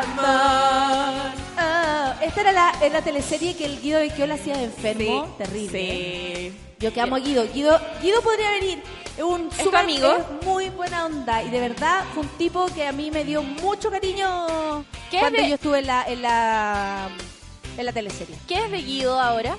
amor. 0.06 1.32
Oh, 1.60 2.12
esta 2.22 2.40
era 2.40 2.52
la, 2.52 2.72
era 2.80 3.00
la 3.00 3.02
teleserie 3.02 3.56
que 3.56 3.64
el 3.64 3.80
Guido 3.80 3.98
Becchiola 3.98 4.34
hacía 4.34 4.56
de 4.56 4.64
enfermo. 4.64 5.34
Terrible. 5.36 6.52
Sí. 6.52 6.67
Yo 6.78 6.92
que 6.92 7.00
amo 7.00 7.16
a 7.16 7.18
Guido. 7.18 7.46
Guido, 7.52 7.80
Guido 8.02 8.22
podría 8.22 8.50
venir. 8.52 8.82
Es 9.16 9.24
un 9.24 9.50
super 9.50 9.80
amigo? 9.80 10.16
es 10.16 10.46
muy 10.46 10.68
buena 10.68 11.06
onda. 11.06 11.42
Y 11.42 11.50
de 11.50 11.58
verdad 11.60 12.04
fue 12.14 12.22
un 12.22 12.28
tipo 12.30 12.66
que 12.66 12.86
a 12.86 12.92
mí 12.92 13.10
me 13.10 13.24
dio 13.24 13.42
mucho 13.42 13.90
cariño 13.90 14.84
¿Qué 15.10 15.18
cuando 15.18 15.40
yo 15.42 15.54
estuve 15.56 15.80
en 15.80 15.86
la, 15.88 16.04
en 16.06 16.22
la, 16.22 17.08
en 17.76 17.84
la 17.84 17.92
teleserie. 17.92 18.36
¿Qué 18.46 18.64
es 18.64 18.70
de 18.70 18.78
Guido 18.78 19.18
ahora? 19.20 19.56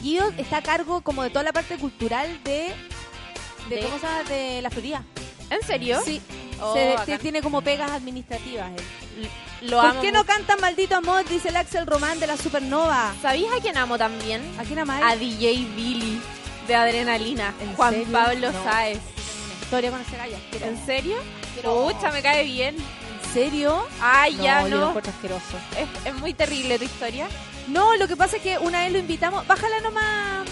Guido 0.00 0.30
está 0.38 0.58
a 0.58 0.62
cargo 0.62 1.00
como 1.00 1.24
de 1.24 1.30
toda 1.30 1.42
la 1.42 1.52
parte 1.52 1.76
cultural 1.78 2.40
de... 2.44 2.72
de, 3.68 3.76
De- 3.76 3.82
¿Cómo 3.82 3.98
se 3.98 4.06
llama? 4.06 4.22
De 4.28 4.62
la 4.62 4.70
Florida. 4.70 5.04
¿En 5.50 5.62
serio? 5.66 6.00
Sí. 6.04 6.20
Oh, 6.60 6.74
Se- 7.04 7.18
tiene 7.18 7.42
como 7.42 7.60
pegas 7.62 7.90
administrativas. 7.90 8.70
él. 8.70 9.28
Lo 9.68 9.78
¿Por 9.78 9.86
amo 9.90 10.00
qué 10.00 10.12
no 10.12 10.20
mucho. 10.20 10.32
canta 10.32 10.56
maldito 10.58 10.94
amor? 10.96 11.24
Dice 11.28 11.48
el 11.48 11.56
Axel 11.56 11.86
Román 11.88 12.20
de 12.20 12.28
la 12.28 12.36
Supernova. 12.36 13.12
¿Sabías 13.20 13.52
a 13.52 13.60
quién 13.60 13.76
amo 13.76 13.98
también? 13.98 14.42
¿A 14.60 14.62
quién 14.62 14.78
amáis? 14.78 15.04
A 15.04 15.16
DJ 15.16 15.66
Billy 15.76 16.20
de 16.66 16.74
Adrenalina. 16.74 17.54
¿En 17.60 17.74
Juan 17.74 17.92
serio? 17.94 18.12
Pablo 18.12 18.52
No. 18.52 18.64
Sáez. 18.64 18.98
Historia 19.62 19.90
con 19.90 20.00
ese 20.00 20.16
gallo. 20.16 20.36
Quiero- 20.50 20.66
¿En 20.66 20.86
serio? 20.86 21.16
Quiero- 21.54 21.88
Pucha, 21.88 22.10
me 22.12 22.22
cae 22.22 22.44
bien. 22.44 22.76
¿En 22.76 23.32
serio? 23.32 23.84
Ay, 24.00 24.36
ya 24.36 24.62
yo 24.62 24.68
lo 24.68 24.76
no. 24.80 24.88
encuentro 24.88 25.12
asqueroso. 25.12 25.56
Es, 25.78 26.06
es 26.06 26.14
muy 26.20 26.34
terrible 26.34 26.78
tu 26.78 26.84
historia. 26.84 27.26
No, 27.68 27.96
lo 27.96 28.06
que 28.08 28.16
pasa 28.16 28.36
es 28.36 28.42
que 28.42 28.58
una 28.58 28.80
vez 28.82 28.92
lo 28.92 28.98
invitamos, 28.98 29.46
bájala 29.46 29.80
nomás. 29.80 30.46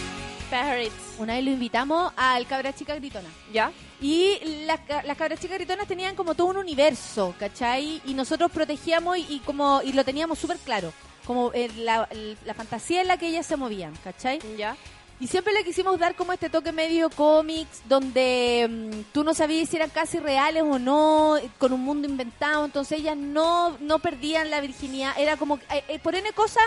Parrots. 0.50 0.90
Una 1.18 1.34
vez 1.34 1.44
lo 1.44 1.50
invitamos 1.52 2.12
al 2.16 2.46
Cabra 2.46 2.74
Chica 2.74 2.94
Gritona. 2.96 3.28
¿Ya? 3.52 3.70
Y 4.00 4.38
las, 4.66 4.80
las 5.04 5.16
cabras 5.16 5.38
chicas 5.38 5.58
gritonas 5.58 5.86
tenían 5.86 6.16
como 6.16 6.34
todo 6.34 6.46
un 6.48 6.56
universo, 6.56 7.34
¿cachai? 7.38 8.00
Y 8.06 8.14
nosotros 8.14 8.50
protegíamos 8.50 9.18
y, 9.18 9.26
y 9.28 9.38
como 9.40 9.82
y 9.84 9.92
lo 9.92 10.04
teníamos 10.04 10.38
súper 10.38 10.56
claro, 10.56 10.92
como 11.26 11.52
eh, 11.52 11.70
la, 11.76 12.08
la 12.46 12.54
fantasía 12.54 13.02
en 13.02 13.08
la 13.08 13.18
que 13.18 13.28
ellas 13.28 13.44
se 13.46 13.56
movían, 13.56 13.92
¿cachai? 14.02 14.40
¿Ya? 14.56 14.74
Y 15.20 15.26
siempre 15.26 15.52
le 15.52 15.64
quisimos 15.64 15.98
dar 15.98 16.14
como 16.14 16.32
este 16.32 16.48
toque 16.48 16.72
medio 16.72 17.10
cómics, 17.10 17.82
donde 17.86 18.66
mm, 18.70 19.12
tú 19.12 19.22
no 19.22 19.34
sabías 19.34 19.68
si 19.68 19.76
eran 19.76 19.90
casi 19.90 20.18
reales 20.18 20.62
o 20.62 20.78
no, 20.78 21.36
con 21.58 21.74
un 21.74 21.82
mundo 21.82 22.08
inventado. 22.08 22.64
Entonces 22.64 23.00
ellas 23.00 23.18
no, 23.18 23.76
no 23.80 23.98
perdían 23.98 24.48
la 24.50 24.62
virginidad. 24.62 25.12
Era 25.18 25.36
como, 25.36 25.56
eh, 25.70 25.84
eh, 25.88 25.98
por 25.98 26.14
N 26.14 26.32
cosas, 26.32 26.64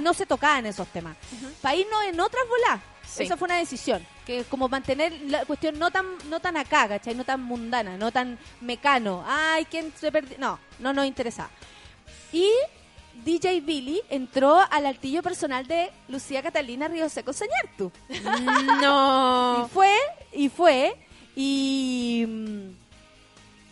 no 0.00 0.14
se 0.14 0.26
tocaban 0.26 0.66
esos 0.66 0.88
temas. 0.88 1.16
Para 1.60 1.76
irnos 1.76 2.04
en 2.04 2.18
otras 2.18 2.42
bolas. 2.48 2.80
Sí. 3.06 3.22
Esa 3.22 3.36
fue 3.36 3.46
una 3.46 3.58
decisión. 3.58 4.04
Que 4.26 4.40
es 4.40 4.46
como 4.46 4.68
mantener 4.68 5.12
la 5.26 5.44
cuestión 5.44 5.78
no 5.78 5.90
tan, 5.92 6.06
no 6.28 6.40
tan 6.40 6.56
acá, 6.56 6.88
¿cachai? 6.88 7.14
No 7.14 7.24
tan 7.24 7.40
mundana, 7.40 7.96
no 7.96 8.10
tan 8.10 8.36
mecano. 8.60 9.24
Ay, 9.26 9.64
¿quién 9.66 9.92
se 9.96 10.10
perdió? 10.10 10.36
No, 10.38 10.58
no 10.80 10.92
nos 10.92 11.06
interesaba. 11.06 11.50
Y 12.32 12.48
DJ 13.24 13.60
Billy 13.60 14.00
entró 14.10 14.58
al 14.70 14.86
altillo 14.86 15.22
personal 15.22 15.66
de 15.66 15.90
Lucía 16.08 16.42
Catalina 16.42 16.88
Río 16.88 17.08
Seco 17.08 17.32
Sañartu. 17.32 17.92
No. 18.80 19.64
Y 19.66 19.70
fue, 19.70 19.94
y 20.32 20.48
fue, 20.48 20.96
y. 21.36 22.24
mm, 22.26 22.68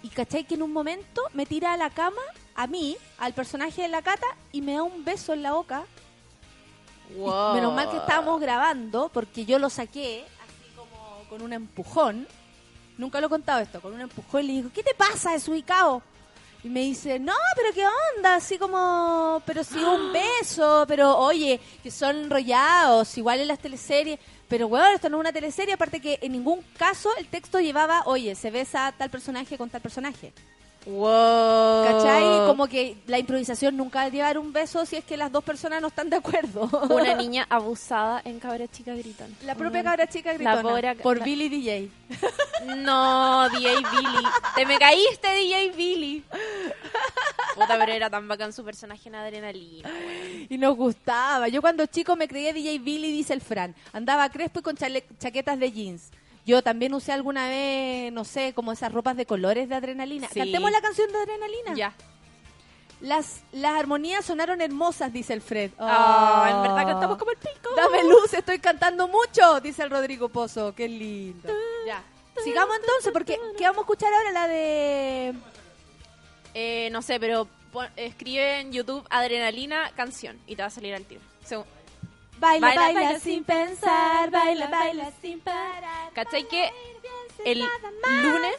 Y 0.03 0.09
cachai 0.11 0.45
que 0.45 0.55
en 0.55 0.63
un 0.63 0.73
momento 0.73 1.23
me 1.35 1.47
tira 1.47 1.73
a 1.73 1.77
la 1.77 1.91
cama, 1.91 2.23
a 2.55 2.67
mí, 2.67 2.97
al 3.19 3.33
personaje 3.35 3.83
de 3.83 3.89
la 3.89 4.03
cata, 4.03 4.27
y 4.53 4.61
me 4.63 4.75
da 4.75 4.83
un 4.83 5.05
beso 5.05 5.33
en 5.33 5.43
la 5.43 5.53
boca. 5.53 5.85
Wow. 7.17 7.55
Menos 7.55 7.75
mal 7.75 7.91
que 7.91 7.97
estábamos 7.97 8.41
grabando, 8.41 9.11
porque 9.13 9.45
yo 9.45 9.59
lo 9.59 9.69
saqué 9.69 10.25
así 10.45 10.75
como 10.77 11.25
con 11.29 11.43
un 11.43 11.53
empujón. 11.53 12.27
Nunca 12.97 13.21
lo 13.21 13.27
he 13.27 13.31
contado 13.31 13.61
esto, 13.61 13.81
con 13.81 13.93
un 13.95 14.01
empujón. 14.01 14.45
Y 14.45 14.47
le 14.47 14.53
digo, 14.55 14.71
¿qué 14.73 14.83
te 14.83 14.95
pasa, 14.95 15.33
desubicado? 15.33 16.03
Y 16.63 16.69
me 16.69 16.81
dice, 16.81 17.19
no, 17.19 17.33
pero 17.57 17.73
qué 17.73 17.85
onda, 18.17 18.35
así 18.35 18.59
como, 18.59 19.43
pero 19.47 19.65
sí 19.65 19.79
un 19.79 20.13
beso, 20.41 20.85
pero 20.87 21.17
oye, 21.17 21.59
que 21.83 21.91
son 21.91 22.17
enrollados, 22.17 23.17
igual 23.17 23.41
en 23.41 23.49
las 23.49 23.59
teleseries. 23.59 24.19
Pero 24.49 24.69
bueno, 24.69 24.95
esto 24.95 25.09
no 25.09 25.17
es 25.17 25.21
una 25.21 25.33
teleserie, 25.33 25.75
aparte 25.75 26.01
que 26.01 26.19
en 26.21 26.33
ningún 26.33 26.63
caso 26.77 27.09
el 27.17 27.27
texto 27.29 27.61
llevaba, 27.61 28.03
oye, 28.07 28.35
se 28.35 28.51
besa 28.51 28.93
tal 28.97 29.09
personaje 29.09 29.57
con 29.57 29.71
tal 29.71 29.81
personaje. 29.81 30.33
Wow. 30.87 31.85
¿Cachai? 31.85 32.47
Como 32.47 32.67
que 32.67 32.97
la 33.07 33.19
improvisación 33.19 33.77
nunca 33.77 34.09
llevar 34.09 34.39
un 34.39 34.53
beso 34.53 34.87
si 34.87 34.97
es 34.97 35.05
que 35.05 35.17
las 35.17 35.31
dos 35.31 35.45
personas 35.45 35.81
no 35.83 35.89
están 35.89 36.09
de 36.09 36.17
acuerdo. 36.17 36.69
Una 36.91 37.15
niña 37.17 37.47
abusada 37.51 38.23
en 38.25 38.41
Cabra 38.41 38.67
Chica 38.69 38.95
Gritan. 38.95 39.35
La 39.45 39.55
propia 39.55 39.83
cabra 39.85 40.07
chica 40.07 40.33
gritona. 40.33 40.63
pobre- 40.63 40.95
por 40.97 41.19
la- 41.19 41.25
Billy 41.25 41.49
DJ. 41.49 41.91
No, 42.77 43.49
DJ 43.51 43.77
Billy. 43.77 44.25
Te 44.57 44.67
me 44.67 44.79
caíste, 44.79 45.29
DJ 45.35 45.71
Billy. 45.77 46.25
Puta, 47.55 47.79
pero 47.79 47.93
era 47.93 48.09
tan 48.11 48.27
bacán 48.29 48.53
su 48.53 48.65
personaje 48.65 49.09
en 49.09 49.15
adrenalina. 49.17 49.91
Y 50.49 50.57
nos 50.59 50.77
gustaba. 50.77 51.49
Yo 51.49 51.61
cuando 51.61 51.87
chico 51.87 52.17
me 52.17 52.27
creía 52.29 52.53
DJ 52.53 52.79
Billy, 52.79 53.13
dice 53.13 53.33
el 53.35 53.41
Fran. 53.41 53.75
Andaba 53.93 54.29
crespo 54.31 54.61
y 54.61 54.63
con 54.63 54.77
chaquetas 54.77 55.59
de 55.59 55.73
jeans. 55.73 56.11
Yo 56.47 56.63
también 56.63 56.95
usé 56.95 57.13
alguna 57.13 57.49
vez, 57.49 58.13
no 58.13 58.25
sé, 58.25 58.53
como 58.55 58.73
esas 58.73 58.93
ropas 58.93 59.17
de 59.17 59.27
colores 59.27 59.69
de 59.69 59.75
adrenalina. 59.75 60.29
Sí. 60.33 60.41
Cantemos 60.41 60.71
la 60.71 60.81
canción 60.81 61.11
de 61.13 61.19
adrenalina. 61.19 61.75
Ya. 61.75 61.95
Las, 63.01 63.43
las 63.53 63.79
armonías 63.79 64.25
sonaron 64.27 64.61
hermosas, 64.61 65.13
dice 65.13 65.33
el 65.33 65.41
Fred. 65.41 65.71
Ah, 65.79 66.49
en 66.51 66.57
Oh. 66.57 66.63
verdad 66.63 66.87
cantamos 66.93 67.17
como 67.19 67.31
el 67.31 67.39
pico. 67.39 67.71
Dame 67.77 68.05
luz, 68.05 68.33
estoy 68.35 68.59
cantando 68.59 69.09
mucho, 69.09 69.61
dice 69.61 69.83
el 69.83 69.91
Rodrigo 69.91 70.29
Pozo. 70.29 70.75
Qué 70.75 70.89
lindo. 70.89 71.49
Ya. 71.87 72.03
Sigamos 72.45 72.77
entonces, 72.77 73.13
porque 73.13 73.39
¿qué 73.57 73.65
vamos 73.65 73.79
a 73.79 73.81
escuchar 73.83 74.13
ahora? 74.13 74.33
La 74.33 74.49
de... 74.49 75.35
Eh, 76.55 76.89
no 76.91 77.01
sé, 77.03 77.21
pero 77.21 77.49
pon- 77.73 77.89
escribe 77.97 78.61
en 78.61 78.73
YouTube 78.73 79.07
adrenalina 79.11 79.91
canción 79.95 80.39
y 80.47 80.57
te 80.57 80.63
va 80.63 80.69
a 80.69 80.71
salir 80.71 80.95
al 80.95 81.05
tiro. 81.05 81.21
Segu- 81.47 81.65
Baila, 82.41 82.67
Baila, 82.69 82.81
baila, 82.83 83.01
baila 83.03 83.21
sin 83.21 83.45
pensar, 83.45 84.31
baila, 84.31 84.67
baila, 84.69 85.13
sin 85.21 85.41
parar. 85.41 86.11
¿Cachai 86.15 86.49
que 86.49 86.71
el 87.45 87.59
lunes, 88.23 88.57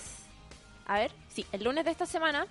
a 0.85 0.99
ver, 0.99 1.11
sí, 1.33 1.45
el 1.51 1.63
lunes 1.63 1.83
de 1.85 1.91
esta 1.91 2.05
semana 2.05 2.45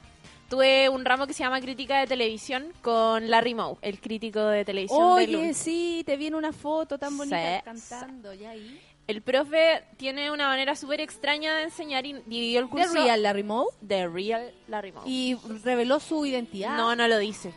tuve 0.48 0.88
un 0.88 1.04
ramo 1.04 1.26
que 1.28 1.32
se 1.32 1.44
llama 1.44 1.60
crítica 1.60 2.00
de 2.00 2.06
televisión 2.08 2.72
con 2.82 3.30
Larry 3.30 3.54
Moe, 3.54 3.76
el 3.82 4.00
crítico 4.00 4.40
de 4.40 4.64
televisión 4.64 5.00
Oye, 5.02 5.28
lunes. 5.28 5.56
sí, 5.56 6.02
te 6.04 6.16
viene 6.16 6.36
una 6.36 6.52
foto 6.52 6.98
tan 6.98 7.16
bonita 7.16 7.58
Sí. 7.58 7.62
cantando. 7.64 8.34
Ya 8.34 8.50
ahí. 8.50 8.80
El 9.06 9.22
profe 9.22 9.84
tiene 9.96 10.30
una 10.30 10.46
manera 10.48 10.74
súper 10.76 11.00
extraña 11.00 11.54
de 11.56 11.64
enseñar 11.64 12.06
y 12.06 12.12
dividió 12.26 12.60
el 12.60 12.66
¿The 12.66 12.70
curso. 12.70 12.92
Real 12.94 13.22
Larry 13.22 13.42
Moe? 13.44 13.66
The 13.86 14.08
Real 14.08 14.52
Larry 14.68 14.92
Moe. 14.92 15.02
Y 15.08 15.36
reveló 15.64 15.98
su 16.00 16.26
identidad. 16.26 16.76
No, 16.76 16.94
no 16.96 17.06
lo 17.08 17.18
dice. 17.18 17.52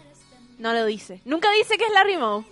No 0.60 0.74
lo 0.74 0.86
dice. 0.86 1.22
Nunca 1.26 1.52
dice 1.52 1.78
que 1.78 1.86
es 1.86 1.92
Larry 1.92 2.18
Moe. 2.18 2.44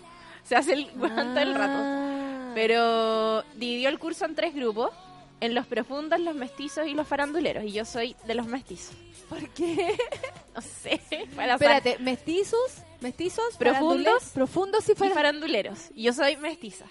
Se 0.44 0.56
hace 0.56 0.74
el 0.74 0.90
weón 0.96 1.34
todo 1.34 1.40
el 1.40 1.56
rato. 1.56 1.74
Ah. 1.78 2.52
Pero 2.54 3.44
dividió 3.56 3.90
el 3.90 4.00
curso 4.00 4.26
en 4.26 4.36
tres 4.36 4.54
grupos. 4.54 4.92
En 5.40 5.56
los 5.56 5.66
profundos, 5.66 6.20
los 6.20 6.36
mestizos 6.36 6.86
y 6.88 6.94
los 6.94 7.08
faranduleros. 7.08 7.64
Y 7.64 7.72
yo 7.72 7.84
soy 7.84 8.16
de 8.28 8.36
los 8.36 8.46
mestizos. 8.46 8.96
¿Por 9.30 9.48
qué? 9.50 9.98
No 10.54 10.62
sé. 10.62 11.00
Para 11.34 11.54
Espérate, 11.54 11.98
mestizos, 12.00 12.84
mestizos, 13.00 13.56
Profundos. 13.58 14.32
profundos 14.34 14.88
y 14.90 14.96
faranduleros. 14.96 15.90
Y 15.96 16.04
yo 16.04 16.14
soy 16.14 16.36
mestiza. 16.36 16.86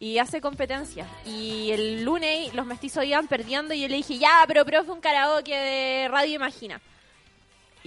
Y 0.00 0.16
hace 0.16 0.40
competencia. 0.40 1.06
Y 1.26 1.70
el 1.72 2.04
lunes 2.04 2.54
los 2.54 2.64
mestizos 2.64 3.04
iban 3.04 3.28
perdiendo 3.28 3.74
y 3.74 3.82
yo 3.82 3.88
le 3.88 3.96
dije, 3.96 4.16
ya, 4.16 4.44
pero 4.48 4.64
profe, 4.64 4.90
un 4.90 5.02
karaoke 5.02 5.54
de 5.54 6.08
Radio 6.08 6.36
Imagina. 6.36 6.80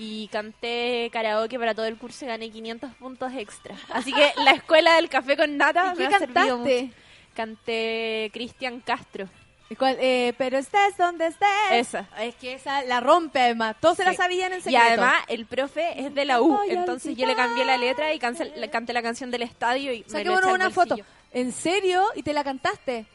Y 0.02 0.30
canté 0.30 1.10
karaoke 1.12 1.60
para 1.60 1.76
todo 1.76 1.86
el 1.86 1.98
curso 1.98 2.24
y 2.24 2.30
gané 2.30 2.50
500 2.50 2.94
puntos 2.96 3.34
extra. 3.36 3.76
Así 3.90 4.14
que 4.14 4.32
la 4.38 4.52
escuela 4.52 4.96
del 4.96 5.10
café 5.10 5.36
con 5.36 5.58
nata 5.58 5.94
¿Y 5.94 6.00
me 6.00 6.08
qué 6.08 6.16
ha 6.16 6.20
servido 6.20 6.58
mucho. 6.60 6.94
Canté 7.36 8.30
Cristian 8.34 8.80
Castro. 8.80 9.28
¿Y 9.70 9.76
cuál? 9.76 9.98
Eh, 10.00 10.34
pero 10.38 10.58
estés 10.58 10.98
donde 10.98 11.28
estés. 11.28 11.48
Esa. 11.72 12.08
Es 12.22 12.34
que 12.36 12.54
esa 12.54 12.82
la 12.84 13.02
rompe 13.02 13.40
además. 13.40 13.76
Todos 13.80 13.98
se 13.98 14.04
la 14.06 14.12
Sí. 14.12 14.18
sabían 14.18 14.52
en 14.54 14.60
Y 14.60 14.62
secreto. 14.62 14.84
además 14.88 15.16
el 15.28 15.46
profe 15.46 16.00
es 16.02 16.14
de 16.16 16.26
la 16.26 16.42
U, 16.42 16.58
Voy 16.58 16.70
entonces 16.72 17.16
yo 17.16 17.28
le 17.28 17.36
cambié 17.36 17.66
la 17.66 17.78
letra 17.78 18.14
y 18.14 18.20
cancel- 18.20 18.54
le 18.56 18.70
canté 18.70 18.94
la 18.94 19.02
canción 19.02 19.30
del 19.32 19.44
estadio 19.44 19.92
y 19.94 20.00
me 20.00 20.04
lo 20.06 20.10
Saquémonos 20.12 20.42
eché 20.44 20.50
al 20.50 20.56
una 20.56 20.70
foto. 20.72 20.96
bolsillo. 20.96 21.06
¿En 21.34 21.52
serio? 21.52 22.04
¿Y 22.16 22.24
te 22.24 22.34
la 22.34 22.44
cantaste? 22.44 23.06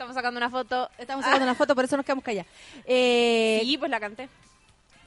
Estamos 0.00 0.14
sacando 0.14 0.38
una 0.38 0.48
foto. 0.48 0.88
Estamos 0.96 1.26
sacando 1.26 1.44
una 1.44 1.54
foto, 1.54 1.74
por 1.74 1.84
eso 1.84 1.94
nos 1.94 2.06
quedamos 2.06 2.24
callados. 2.24 2.50
Eh, 2.86 3.60
Sí, 3.62 3.76
pues 3.76 3.90
la 3.90 4.00
canté. 4.00 4.30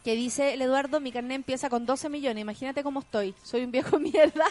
Que 0.03 0.13
dice 0.13 0.53
el 0.53 0.61
Eduardo, 0.61 0.99
mi 0.99 1.11
carnet 1.11 1.37
empieza 1.37 1.67
con 1.67 1.87
12 1.87 2.09
millones. 2.09 2.39
Imagínate 2.39 2.83
cómo 2.83 2.99
estoy. 2.99 3.33
Soy 3.41 3.63
un 3.63 3.71
viejo 3.71 3.97
mierda. 3.99 4.45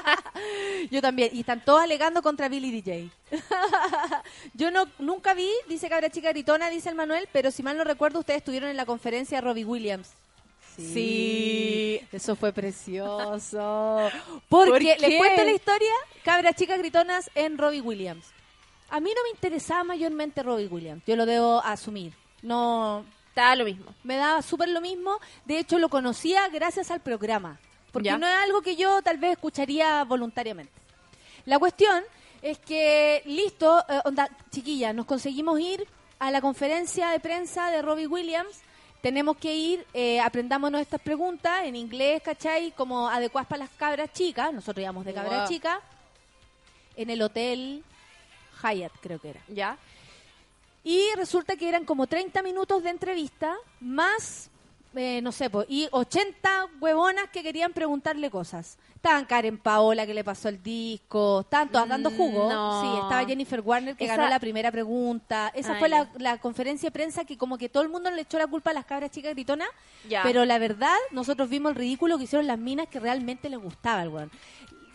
Yo 0.90 1.02
también. 1.02 1.28
Y 1.34 1.40
están 1.40 1.62
todos 1.62 1.82
alegando 1.82 2.22
contra 2.22 2.48
Billy 2.48 2.70
DJ. 2.70 3.10
Yo 4.54 4.70
no 4.70 4.86
nunca 4.98 5.34
vi, 5.34 5.50
dice 5.68 5.90
Cabra 5.90 6.08
Chica 6.08 6.30
Gritona, 6.30 6.70
dice 6.70 6.88
el 6.88 6.94
Manuel, 6.94 7.28
pero 7.30 7.50
si 7.50 7.62
mal 7.62 7.76
no 7.76 7.84
recuerdo, 7.84 8.20
ustedes 8.20 8.38
estuvieron 8.38 8.70
en 8.70 8.76
la 8.78 8.86
conferencia 8.86 9.36
de 9.36 9.42
Robbie 9.42 9.66
Williams. 9.66 10.08
Sí. 10.78 12.00
Eso 12.10 12.36
fue 12.36 12.54
precioso. 12.54 14.08
Porque 14.48 14.70
¿Por 14.70 14.80
les 14.80 15.18
cuento 15.18 15.44
la 15.44 15.52
historia, 15.52 15.92
Cabra 16.24 16.54
Chicas 16.54 16.78
Gritonas 16.78 17.30
en 17.34 17.58
Robbie 17.58 17.82
Williams. 17.82 18.24
A 18.90 19.00
mí 19.00 19.10
no 19.14 19.22
me 19.24 19.30
interesaba 19.30 19.84
mayormente 19.84 20.42
Robbie 20.42 20.66
Williams. 20.68 21.02
Yo 21.06 21.16
lo 21.16 21.26
debo 21.26 21.60
asumir. 21.64 22.12
No, 22.42 23.04
Estaba 23.28 23.54
lo 23.56 23.64
mismo. 23.64 23.92
me 24.04 24.16
daba 24.16 24.42
súper 24.42 24.68
lo 24.70 24.80
mismo. 24.80 25.18
De 25.44 25.58
hecho, 25.58 25.78
lo 25.78 25.88
conocía 25.88 26.48
gracias 26.48 26.90
al 26.90 27.00
programa. 27.00 27.58
Porque 27.92 28.06
Ya. 28.08 28.18
no 28.18 28.26
es 28.26 28.34
algo 28.34 28.62
que 28.62 28.76
yo 28.76 29.00
tal 29.02 29.18
vez 29.18 29.32
escucharía 29.32 30.04
voluntariamente. 30.04 30.72
La 31.46 31.58
cuestión 31.58 32.02
es 32.42 32.58
que, 32.58 33.22
listo, 33.26 33.82
eh, 33.88 34.00
onda, 34.04 34.28
chiquilla, 34.50 34.92
nos 34.92 35.06
conseguimos 35.06 35.58
ir 35.60 35.86
a 36.18 36.30
la 36.30 36.40
conferencia 36.40 37.10
de 37.10 37.20
prensa 37.20 37.70
de 37.70 37.80
Robbie 37.82 38.06
Williams. 38.06 38.60
Tenemos 39.00 39.36
que 39.36 39.54
ir, 39.54 39.86
eh, 39.94 40.20
aprendámonos 40.20 40.80
estas 40.80 41.00
preguntas 41.00 41.64
en 41.64 41.76
inglés, 41.76 42.20
¿cachai? 42.22 42.72
Como 42.72 43.08
adecuadas 43.08 43.48
para 43.48 43.60
las 43.60 43.70
cabras 43.70 44.12
chicas. 44.12 44.52
Nosotros 44.52 44.82
íbamos 44.82 45.04
de 45.04 45.14
cabra 45.14 45.38
Wow. 45.40 45.48
chica. 45.48 45.80
En 46.96 47.10
el 47.10 47.22
hotel 47.22 47.84
Hyatt, 48.62 48.92
creo 49.00 49.18
que 49.20 49.30
era. 49.30 49.40
¿Ya? 49.48 49.76
Y 50.84 51.02
resulta 51.16 51.56
que 51.56 51.68
eran 51.68 51.84
como 51.84 52.06
30 52.06 52.42
minutos 52.42 52.82
de 52.82 52.90
entrevista, 52.90 53.56
más, 53.80 54.50
eh, 54.94 55.20
no 55.22 55.32
sé, 55.32 55.50
po, 55.50 55.64
y 55.68 55.88
80 55.90 56.66
huevonas 56.80 57.28
que 57.30 57.42
querían 57.42 57.72
preguntarle 57.72 58.30
cosas. 58.30 58.78
Estaban 58.94 59.26
Karen 59.26 59.58
Paola, 59.58 60.06
que 60.06 60.14
le 60.14 60.24
pasó 60.24 60.48
el 60.48 60.62
disco, 60.62 61.40
estaban 61.40 61.68
todas 61.70 61.88
dando 61.88 62.10
jugo. 62.10 62.46
Mm, 62.46 62.52
no. 62.52 62.80
Sí, 62.80 63.00
estaba 63.02 63.24
Jennifer 63.24 63.60
Warner, 63.60 63.96
que 63.96 64.04
Esa- 64.04 64.16
ganó 64.16 64.28
la 64.28 64.40
primera 64.40 64.72
pregunta. 64.72 65.52
Esa 65.54 65.76
fue 65.76 65.88
la, 65.88 66.38
conferencia 66.38 66.88
de 66.88 66.92
prensa 66.92 67.24
que 67.24 67.36
como 67.36 67.58
que 67.58 67.68
todo 67.68 67.82
el 67.82 67.90
mundo 67.90 68.10
le 68.10 68.22
echó 68.22 68.38
la 68.38 68.46
culpa 68.46 68.70
a 68.70 68.74
las 68.74 68.86
cabras 68.86 69.10
chicas 69.10 69.34
gritonas. 69.34 69.68
Ya. 70.08 70.22
Pero 70.22 70.44
la 70.44 70.58
verdad, 70.58 70.96
nosotros 71.12 71.48
vimos 71.48 71.70
el 71.70 71.76
ridículo 71.76 72.18
que 72.18 72.24
hicieron 72.24 72.46
las 72.46 72.58
minas 72.58 72.88
que 72.88 72.98
realmente 72.98 73.48
les 73.48 73.60
gustaba 73.60 74.02
el 74.02 74.08
weón. 74.08 74.30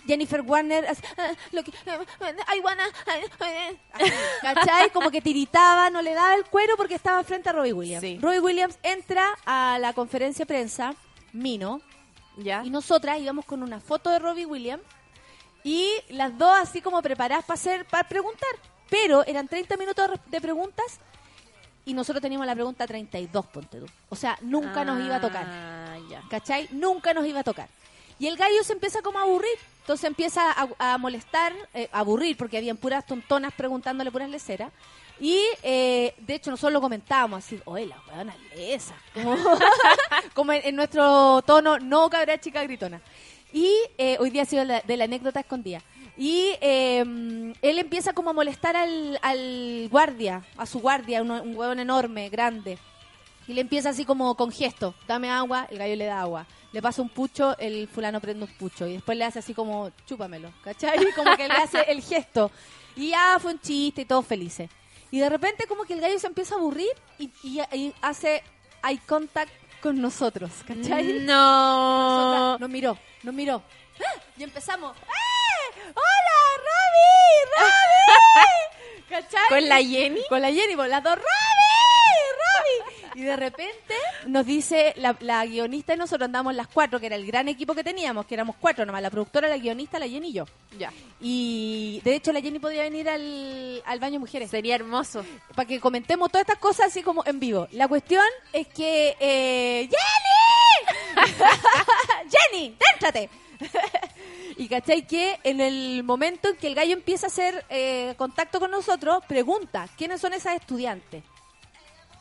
Jennifer 0.05 0.41
Warner, 0.41 0.85
así, 0.87 1.01
"Ah, 1.17 1.31
lo 1.51 1.63
que, 1.63 1.71
I 1.71 2.59
wanna, 2.63 2.83
así, 2.85 3.77
¿cachai? 4.41 4.89
Como 4.91 5.09
que 5.11 5.21
tiritaba, 5.21 5.89
no 5.89 6.01
le 6.01 6.13
daba 6.13 6.35
el 6.35 6.45
cuero 6.45 6.75
porque 6.77 6.95
estaba 6.95 7.23
frente 7.23 7.49
a 7.49 7.53
Robbie 7.53 7.73
Williams. 7.73 8.01
Sí. 8.01 8.19
Robbie 8.21 8.39
Williams 8.39 8.77
entra 8.83 9.33
a 9.45 9.77
la 9.79 9.93
conferencia 9.93 10.43
de 10.43 10.47
prensa, 10.47 10.93
Mino, 11.31 11.81
¿Ya? 12.37 12.63
y 12.63 12.69
nosotras 12.69 13.19
íbamos 13.19 13.45
con 13.45 13.63
una 13.63 13.79
foto 13.79 14.09
de 14.09 14.19
Robbie 14.19 14.45
Williams 14.45 14.83
Y 15.65 15.89
las 16.09 16.37
dos 16.37 16.53
así 16.59 16.81
como 16.81 17.01
preparadas 17.01 17.45
para 17.45 17.55
hacer, 17.55 17.85
para 17.85 18.07
preguntar. 18.07 18.49
Pero 18.89 19.25
eran 19.25 19.47
30 19.47 19.77
minutos 19.77 20.11
de 20.25 20.41
preguntas 20.41 20.99
y 21.85 21.93
nosotros 21.93 22.21
teníamos 22.21 22.45
la 22.45 22.53
pregunta 22.53 22.85
32, 22.85 23.45
ponte 23.47 23.79
tú. 23.79 23.85
O 24.09 24.15
sea, 24.15 24.37
nunca 24.41 24.83
nos 24.83 25.03
iba 25.03 25.15
a 25.15 25.21
tocar. 25.21 25.45
Ah, 25.47 25.97
ya. 26.09 26.21
¿Cachai? 26.29 26.67
Nunca 26.71 27.13
nos 27.13 27.25
iba 27.25 27.39
a 27.39 27.43
tocar. 27.43 27.69
Y 28.19 28.27
el 28.27 28.37
gallo 28.37 28.63
se 28.63 28.73
empieza 28.73 29.01
como 29.01 29.19
a 29.19 29.23
aburrir. 29.23 29.57
Entonces 29.81 30.05
empieza 30.05 30.55
a, 30.79 30.97
molestar, 30.97 31.53
eh, 31.73 31.89
a 31.91 31.99
aburrir, 31.99 32.37
porque 32.37 32.57
habían 32.57 32.77
puras 32.77 33.05
tontonas 33.05 33.53
preguntándole 33.53 34.11
puras 34.11 34.29
leceras. 34.29 34.71
Y 35.19 35.39
eh, 35.61 36.15
de 36.17 36.35
hecho 36.35 36.51
nosotros 36.51 36.73
lo 36.73 36.81
comentábamos 36.81 37.45
así, 37.45 37.59
oye, 37.65 37.85
la 37.85 37.97
weona 38.07 38.35
lesa. 38.55 38.95
Como, 40.33 40.53
en, 40.53 40.75
nuestro 40.75 41.41
tono, 41.43 41.79
no 41.79 42.09
cabra 42.09 42.39
chica 42.39 42.63
gritona. 42.63 43.01
Y 43.51 43.71
eh, 43.97 44.17
hoy 44.19 44.31
día 44.31 44.41
ha 44.41 44.45
sido 44.45 44.65
de 44.65 44.97
la 44.97 45.03
anécdota 45.03 45.39
escondida. 45.41 45.81
Y 46.17 46.55
eh, 46.61 46.99
él 47.61 47.79
empieza 47.79 48.13
como 48.13 48.29
a 48.29 48.33
molestar 48.33 48.75
al, 48.75 49.19
al 49.21 49.87
guardia, 49.89 50.43
a 50.57 50.65
su 50.65 50.79
guardia, 50.79 51.21
un, 51.21 51.31
un 51.31 51.55
huevón 51.55 51.79
enorme, 51.79 52.29
grande. 52.29 52.77
Y 53.47 53.53
le 53.53 53.61
empieza 53.61 53.89
así 53.89 54.05
como 54.05 54.35
con 54.35 54.51
gesto, 54.51 54.95
dame 55.07 55.29
agua, 55.29 55.67
el 55.69 55.77
gallo 55.77 55.95
le 55.95 56.05
da 56.05 56.21
agua. 56.21 56.45
Le 56.73 56.81
pasa 56.81 57.01
un 57.01 57.09
pucho, 57.09 57.55
el 57.59 57.87
fulano 57.87 58.19
prende 58.19 58.43
un 58.45 58.51
pucho. 58.51 58.85
Y 58.87 58.93
después 58.93 59.17
le 59.17 59.23
hace 59.25 59.39
así 59.39 59.53
como, 59.53 59.91
chúpamelo, 60.05 60.51
¿cachai? 60.63 60.97
Como 61.15 61.35
que 61.37 61.47
le 61.47 61.53
hace 61.53 61.81
el 61.87 62.01
gesto. 62.01 62.51
Y 62.95 63.09
ya 63.11 63.37
fue 63.39 63.53
un 63.53 63.59
chiste 63.61 64.01
y 64.01 64.05
todos 64.05 64.25
felices. 64.25 64.69
Y 65.11 65.19
de 65.19 65.29
repente 65.29 65.65
como 65.67 65.83
que 65.85 65.93
el 65.93 66.01
gallo 66.01 66.17
se 66.19 66.25
empieza 66.27 66.55
a 66.55 66.57
aburrir 66.57 66.89
y, 67.19 67.29
y- 67.43 67.61
y 67.71 67.93
hace 68.01 68.43
eye 68.83 68.99
contact 69.05 69.51
con 69.81 70.01
nosotros, 70.01 70.51
¿cachai? 70.67 71.19
No. 71.21 72.55
Nosotras- 72.57 72.59
nos 72.61 72.69
miró, 72.69 72.97
nos 73.21 73.33
miró. 73.35 73.61
¡Ah! 73.99 74.19
Y 74.37 74.43
empezamos, 74.43 74.95
¡eh! 74.97 75.79
¡Hola, 75.93 76.39
Robbie! 76.57 77.69
¡Robbie! 77.69 79.05
¿Cachai? 79.09 79.49
¿Con 79.49 79.69
la 79.69 79.77
Jenny? 79.77 80.21
Con 80.27 80.41
la 80.41 80.51
Jenny, 80.51 80.75
por 80.75 80.87
las 80.87 81.03
dos, 81.03 81.13
¡Robbie! 81.15 81.27
Y 83.15 83.21
de 83.21 83.35
repente 83.35 83.93
nos 84.27 84.45
dice 84.45 84.93
la, 84.97 85.15
la 85.19 85.45
guionista 85.45 85.93
y 85.93 85.97
nosotros 85.97 86.25
andamos 86.25 86.55
las 86.55 86.67
cuatro, 86.67 86.99
que 86.99 87.05
era 87.07 87.15
el 87.15 87.25
gran 87.25 87.47
equipo 87.47 87.75
que 87.75 87.83
teníamos, 87.83 88.25
que 88.25 88.33
éramos 88.33 88.55
cuatro 88.59 88.85
nomás, 88.85 89.01
la 89.01 89.09
productora, 89.09 89.47
la 89.47 89.57
guionista, 89.57 89.99
la 89.99 90.07
Jenny 90.07 90.29
y 90.29 90.33
yo. 90.33 90.45
Ya. 90.77 90.91
Y 91.21 92.01
de 92.03 92.15
hecho 92.15 92.31
la 92.31 92.41
Jenny 92.41 92.59
podría 92.59 92.83
venir 92.83 93.09
al, 93.09 93.81
al 93.85 93.99
baño 93.99 94.19
mujeres. 94.19 94.49
Sería 94.49 94.75
hermoso. 94.75 95.23
Para 95.55 95.67
que 95.67 95.79
comentemos 95.79 96.31
todas 96.31 96.43
estas 96.43 96.59
cosas 96.59 96.87
así 96.87 97.03
como 97.03 97.23
en 97.25 97.39
vivo. 97.39 97.67
La 97.71 97.87
cuestión 97.87 98.23
es 98.51 98.67
que... 98.67 99.15
Eh, 99.19 99.89
¡Jenny! 99.89 101.23
¡Jenny! 102.51 102.77
¡Déntrate! 102.91 103.29
y 104.57 104.67
cachai 104.67 105.05
que 105.07 105.39
en 105.43 105.61
el 105.61 106.03
momento 106.03 106.49
en 106.49 106.57
que 106.57 106.67
el 106.67 106.75
gallo 106.75 106.93
empieza 106.93 107.27
a 107.27 107.29
hacer 107.29 107.65
eh, 107.69 108.13
contacto 108.17 108.59
con 108.59 108.71
nosotros, 108.71 109.23
pregunta, 109.27 109.87
¿quiénes 109.97 110.21
son 110.21 110.33
esas 110.33 110.55
estudiantes? 110.55 111.23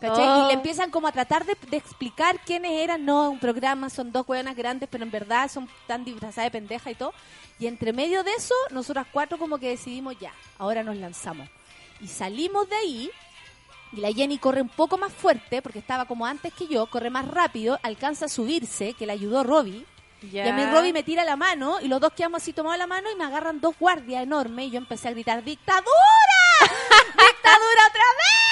¿Cachai? 0.03 0.27
Oh. 0.27 0.45
Y 0.45 0.47
le 0.49 0.55
empiezan 0.55 0.91
como 0.91 1.07
a 1.07 1.13
tratar 1.13 1.47
de, 1.47 1.57
de 1.71 1.77
explicar 1.77 2.41
quiénes 2.45 2.73
eran, 2.73 3.05
no, 3.05 3.31
un 3.31 3.39
programa, 3.39 3.89
son 3.89 4.11
dos 4.11 4.29
hueonas 4.29 4.57
grandes, 4.57 4.89
pero 4.91 5.05
en 5.05 5.13
verdad 5.13 5.49
son 5.49 5.69
tan 5.87 6.05
disfrazadas 6.05 6.51
de 6.51 6.59
pendeja 6.59 6.91
y 6.91 6.97
todo. 6.97 7.15
Y 7.61 7.69
entre 7.69 7.93
medio 7.93 8.25
de 8.25 8.33
eso, 8.33 8.55
nosotras 8.73 9.07
cuatro 9.13 9.39
como 9.39 9.59
que 9.59 9.69
decidimos 9.69 10.19
ya, 10.19 10.33
ahora 10.59 10.83
nos 10.83 10.97
lanzamos. 10.97 11.49
Y 12.01 12.09
salimos 12.09 12.69
de 12.69 12.75
ahí, 12.75 13.11
y 13.93 14.01
la 14.01 14.11
Jenny 14.13 14.39
corre 14.39 14.61
un 14.61 14.71
poco 14.71 14.99
más 14.99 15.13
fuerte, 15.13 15.63
porque 15.63 15.79
estaba 15.79 16.07
como 16.07 16.27
antes 16.27 16.53
que 16.53 16.67
yo, 16.67 16.87
corre 16.87 17.09
más 17.09 17.29
rápido, 17.29 17.79
alcanza 17.85 18.25
a 18.25 18.29
subirse, 18.29 18.95
que 18.95 19.07
le 19.07 19.13
ayudó 19.13 19.45
Robbie. 19.45 19.87
Y 20.21 20.41
a 20.41 20.53
mí 20.53 20.65
Robbie 20.65 20.93
me 20.93 21.05
tira 21.05 21.25
la 21.25 21.37
mano, 21.37 21.79
y 21.81 21.87
los 21.87 22.01
dos 22.01 22.13
quedamos 22.13 22.43
así 22.43 22.53
tomados 22.53 22.77
la 22.77 22.89
mano, 22.89 23.09
y 23.09 23.15
me 23.15 23.23
agarran 23.23 23.61
dos 23.61 23.77
guardias 23.79 24.25
enormes, 24.25 24.67
y 24.67 24.71
yo 24.73 24.79
empecé 24.79 25.07
a 25.07 25.13
gritar, 25.13 25.45
¡Dictadura! 25.45 25.87
¡Dictadura 26.61 27.87
otra 27.89 28.05
vez! 28.19 28.52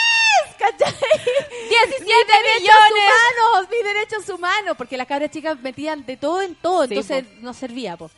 ¿Cachai? 0.61 0.93
17 0.93 2.05
mis 2.05 2.09
derechos 2.09 2.61
millones. 2.61 2.93
humanos, 2.95 3.69
mis 3.70 3.85
derechos 3.85 4.28
humanos, 4.28 4.77
porque 4.77 4.97
las 4.97 5.07
cabras 5.07 5.31
chicas 5.31 5.59
metían 5.61 6.05
de 6.05 6.16
todo 6.16 6.43
en 6.43 6.55
todo, 6.55 6.87
Sí, 6.87 6.95
entonces 6.95 7.24
no 7.41 7.55
servía, 7.55 7.97
po. 7.97 8.11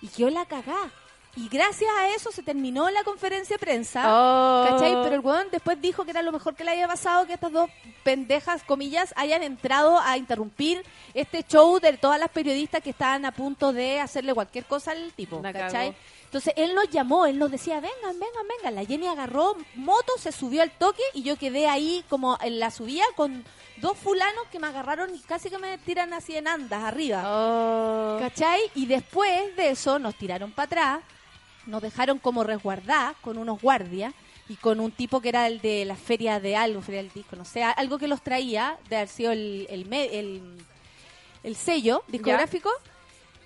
Y 0.00 0.08
yo 0.16 0.30
la 0.30 0.46
cagá. 0.46 0.90
Y 1.34 1.48
gracias 1.48 1.90
a 1.98 2.08
eso 2.08 2.30
se 2.30 2.42
terminó 2.42 2.90
la 2.90 3.04
conferencia 3.04 3.56
de 3.56 3.58
prensa, 3.60 4.02
Oh. 4.06 4.66
¿cachai? 4.68 4.92
Pero 5.02 5.14
el 5.14 5.20
weón 5.20 5.48
después 5.50 5.80
dijo 5.80 6.04
que 6.04 6.10
era 6.10 6.20
lo 6.20 6.30
mejor 6.30 6.54
que 6.54 6.62
le 6.62 6.72
había 6.72 6.86
pasado 6.86 7.26
que 7.26 7.32
estas 7.34 7.50
dos 7.52 7.70
pendejas, 8.02 8.62
comillas, 8.64 9.14
hayan 9.16 9.42
entrado 9.42 9.98
a 9.98 10.18
interrumpir 10.18 10.84
este 11.14 11.42
show 11.42 11.78
de 11.80 11.94
todas 11.94 12.20
las 12.20 12.28
periodistas 12.28 12.82
que 12.82 12.90
estaban 12.90 13.24
a 13.24 13.32
punto 13.32 13.72
de 13.72 13.98
hacerle 14.00 14.34
cualquier 14.34 14.66
cosa 14.66 14.90
al 14.90 15.10
tipo, 15.14 15.40
¿cachai? 15.40 15.94
Entonces 16.32 16.54
él 16.56 16.74
nos 16.74 16.88
llamó, 16.88 17.26
él 17.26 17.38
nos 17.38 17.50
decía, 17.50 17.74
vengan, 17.74 18.18
vengan, 18.18 18.46
vengan. 18.56 18.74
La 18.74 18.86
Jenny 18.86 19.06
agarró 19.06 19.54
moto, 19.74 20.14
se 20.16 20.32
subió 20.32 20.62
al 20.62 20.70
toque 20.70 21.02
y 21.12 21.22
yo 21.22 21.36
quedé 21.36 21.68
ahí 21.68 22.02
como 22.08 22.38
en 22.40 22.58
la 22.58 22.70
subida 22.70 23.04
con 23.16 23.44
dos 23.76 23.98
fulanos 23.98 24.46
que 24.50 24.58
me 24.58 24.68
agarraron 24.68 25.14
y 25.14 25.18
casi 25.18 25.50
que 25.50 25.58
me 25.58 25.76
tiran 25.76 26.14
así 26.14 26.34
en 26.34 26.48
andas 26.48 26.84
arriba. 26.84 27.22
Oh. 27.26 28.16
¿Cachai? 28.18 28.62
Y 28.74 28.86
después 28.86 29.54
de 29.56 29.72
eso 29.72 29.98
nos 29.98 30.14
tiraron 30.14 30.52
para 30.52 30.64
atrás, 30.64 31.00
nos 31.66 31.82
dejaron 31.82 32.18
como 32.18 32.44
resguardar 32.44 33.14
con 33.20 33.36
unos 33.36 33.60
guardias 33.60 34.14
y 34.48 34.56
con 34.56 34.80
un 34.80 34.90
tipo 34.90 35.20
que 35.20 35.28
era 35.28 35.46
el 35.46 35.60
de 35.60 35.84
la 35.84 35.96
feria 35.96 36.40
de 36.40 36.56
algo, 36.56 36.80
feria 36.80 37.02
del 37.02 37.12
disco, 37.12 37.36
no 37.36 37.44
sé, 37.44 37.62
algo 37.62 37.98
que 37.98 38.08
los 38.08 38.22
traía, 38.22 38.78
de 38.88 38.96
haber 38.96 39.08
sido 39.08 39.32
el, 39.32 39.66
el, 39.68 39.92
el, 39.92 40.64
el 41.42 41.56
sello 41.56 42.04
discográfico. 42.08 42.70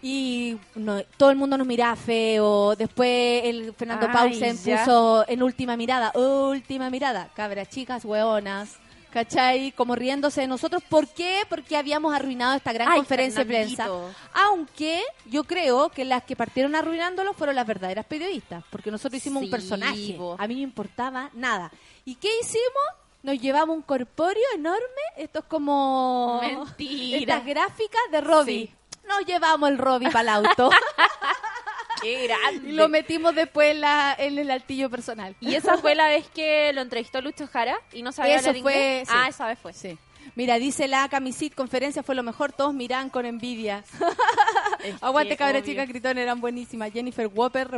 Y 0.03 0.59
no, 0.75 1.03
todo 1.17 1.31
el 1.31 1.37
mundo 1.37 1.57
nos 1.57 1.67
miraba 1.67 1.97
feo. 1.97 2.77
Después 2.77 3.43
el 3.45 3.73
Fernando 3.75 4.07
Ay, 4.09 4.13
Pausen 4.13 4.57
ya. 4.59 4.85
puso 4.85 5.25
en 5.29 5.43
última 5.43 5.77
mirada, 5.77 6.13
última 6.15 6.91
mirada, 6.91 7.31
cabras 7.35 7.69
chicas, 7.69 8.05
hueonas. 8.05 8.77
¿Cachai? 9.11 9.73
Como 9.73 9.95
riéndose 9.95 10.43
de 10.43 10.47
nosotros. 10.47 10.83
¿Por 10.91 11.09
qué? 11.09 11.41
Porque 11.49 11.75
habíamos 11.79 12.15
arruinado 12.15 12.55
esta 12.55 12.71
gran 12.75 12.89
Ay, 12.89 12.99
conferencia 12.99 13.45
de 13.45 13.47
prensa. 13.47 13.89
Aunque 14.35 15.01
yo 15.25 15.45
creo 15.45 15.89
que 15.89 16.05
las 16.05 16.23
que 16.25 16.37
partieron 16.37 16.75
arruinándolo 16.75 17.33
fueron 17.33 17.57
las 17.57 17.67
verdaderas 17.67 18.05
periodistas. 18.05 18.63
Porque 18.69 18.91
nosotros 18.91 19.17
hicimos 19.19 19.41
Sí, 19.41 19.45
un 19.47 19.51
personaje. 19.51 20.19
A 20.37 20.47
mí 20.47 20.57
no 20.57 20.61
importaba 20.61 21.31
nada. 21.33 21.73
¿Y 22.05 22.17
qué 22.17 22.29
hicimos? 22.43 22.85
Nos 23.23 23.41
llevamos 23.41 23.75
un 23.77 23.83
corpóreo 23.83 24.45
enorme. 24.55 24.83
Esto 25.17 25.39
es 25.39 25.45
como... 25.47 26.39
Mentira. 26.43 27.19
Estas 27.19 27.47
gráficas 27.47 28.03
de 28.13 28.21
Robbie. 28.21 28.67
Sí. 28.67 28.75
Nos 29.09 29.25
llevamos 29.27 29.69
el 29.71 29.79
Robbie 29.79 30.11
para 30.11 30.21
el 30.23 30.29
auto. 30.47 30.71
Qué 32.03 32.27
grande. 32.27 32.69
y 32.69 32.73
lo 32.73 32.89
metimos 32.89 33.35
después 33.35 33.71
en, 33.73 33.81
la- 33.81 34.15
en 34.19 34.39
el 34.39 34.51
altillo 34.51 34.91
personal. 34.91 35.35
Y 35.41 35.55
esa 35.55 35.79
fue 35.79 35.95
la 35.95 36.09
vez 36.09 36.29
que 36.29 36.73
lo 36.75 36.83
entrevistó 36.83 37.21
Lucho 37.23 37.47
Jara 37.47 37.79
y 37.93 38.03
no 38.03 38.13
sabía 38.13 38.37
Eso 38.37 38.51
hablar 38.51 38.63
fue, 38.63 39.03
sí. 39.07 39.13
Ah, 39.15 39.29
esa 39.29 39.47
vez 39.47 39.59
fue. 39.59 39.73
Sí. 39.73 39.97
Mira, 40.35 40.57
dice 40.59 40.89
la 40.89 41.09
camisit 41.09 41.55
conferencia 41.55 42.03
fue 42.03 42.15
lo 42.15 42.23
mejor, 42.23 42.53
todos 42.53 42.75
miran 42.75 43.09
con 43.09 43.25
envidia. 43.25 43.83
Aguante 45.01 45.37
cabra 45.37 45.59
obvio. 45.61 45.71
chica 45.71 45.87
gritón, 45.87 46.19
eran 46.19 46.41
buenísimas. 46.41 46.93
Jennifer 46.93 47.29
Whopper 47.29 47.69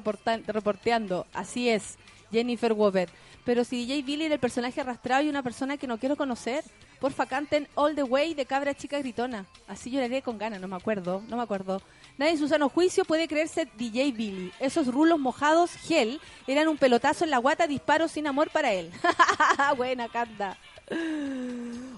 reporteando. 0.46 1.26
Así 1.32 1.68
es, 1.68 1.96
Jennifer 2.32 2.72
Whopper. 2.72 3.09
Pero 3.44 3.64
si 3.64 3.86
DJ 3.86 4.02
Billy 4.02 4.24
era 4.24 4.34
el 4.34 4.40
personaje 4.40 4.80
arrastrado 4.80 5.22
y 5.22 5.28
una 5.28 5.42
persona 5.42 5.76
que 5.76 5.86
no 5.86 5.98
quiero 5.98 6.16
conocer, 6.16 6.64
porfa 7.01 7.27
canten 7.27 7.69
All 7.75 7.95
the 7.95 8.03
Way 8.03 8.35
de 8.35 8.47
cabra 8.47 8.75
chica 8.75 8.99
gritona. 8.99 9.47
Así 9.66 9.91
lloraré 9.91 10.23
con 10.23 10.39
ganas, 10.39 10.61
no 10.61 10.69
me 10.69 10.77
acuerdo, 10.77 11.23
no 11.29 11.37
me 11.37 11.43
acuerdo. 11.43 11.81
Nadie 12.16 12.33
en 12.33 12.39
su 12.39 12.49
sano 12.49 12.69
juicio 12.69 13.05
puede 13.05 13.29
creerse 13.29 13.69
DJ 13.77 14.12
Billy. 14.12 14.53
Esos 14.59 14.89
rulos 14.89 15.19
mojados, 15.19 15.70
gel, 15.73 16.20
eran 16.47 16.69
un 16.69 16.77
pelotazo 16.77 17.25
en 17.25 17.31
la 17.31 17.39
guata, 17.39 17.66
disparo 17.66 18.09
sin 18.09 18.27
amor 18.27 18.51
para 18.51 18.73
él. 18.73 18.91
Buena, 19.77 20.09
canta. 20.09 20.57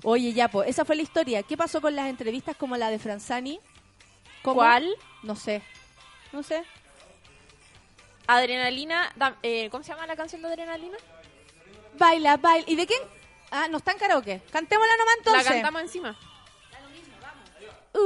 Oye, 0.03 0.33
ya, 0.33 0.49
pues, 0.49 0.69
esa 0.69 0.85
fue 0.85 0.97
la 0.97 1.03
historia. 1.03 1.43
¿Qué 1.43 1.57
pasó 1.57 1.81
con 1.81 1.97
las 1.97 2.09
entrevistas 2.09 2.57
como 2.57 2.77
la 2.77 2.91
de 2.91 2.99
Franzani? 2.99 3.61
¿Cómo? 4.43 4.57
¿Cuál? 4.57 4.89
No 5.23 5.37
sé. 5.37 5.63
No 6.33 6.43
sé. 6.43 6.65
Adrenalina. 8.27 9.13
eh, 9.43 9.69
¿Cómo 9.71 9.83
se 9.83 9.93
llama 9.93 10.07
la 10.07 10.17
canción 10.17 10.43
de 10.43 10.49
Adrenalina? 10.49 10.97
Baila, 11.99 12.37
baila. 12.37 12.65
¿Y 12.71 12.77
de 12.77 12.87
quién? 12.87 13.01
Ah, 13.51 13.67
no 13.69 13.79
está 13.79 13.93
en 13.93 13.99
karaoke. 13.99 14.43
Cantémosla 14.51 14.97
nomás 14.97 15.15
entonces. 15.19 15.45
La 15.45 15.53
cantamos 15.53 15.83
encima. 15.83 16.17
Uh, 17.93 17.99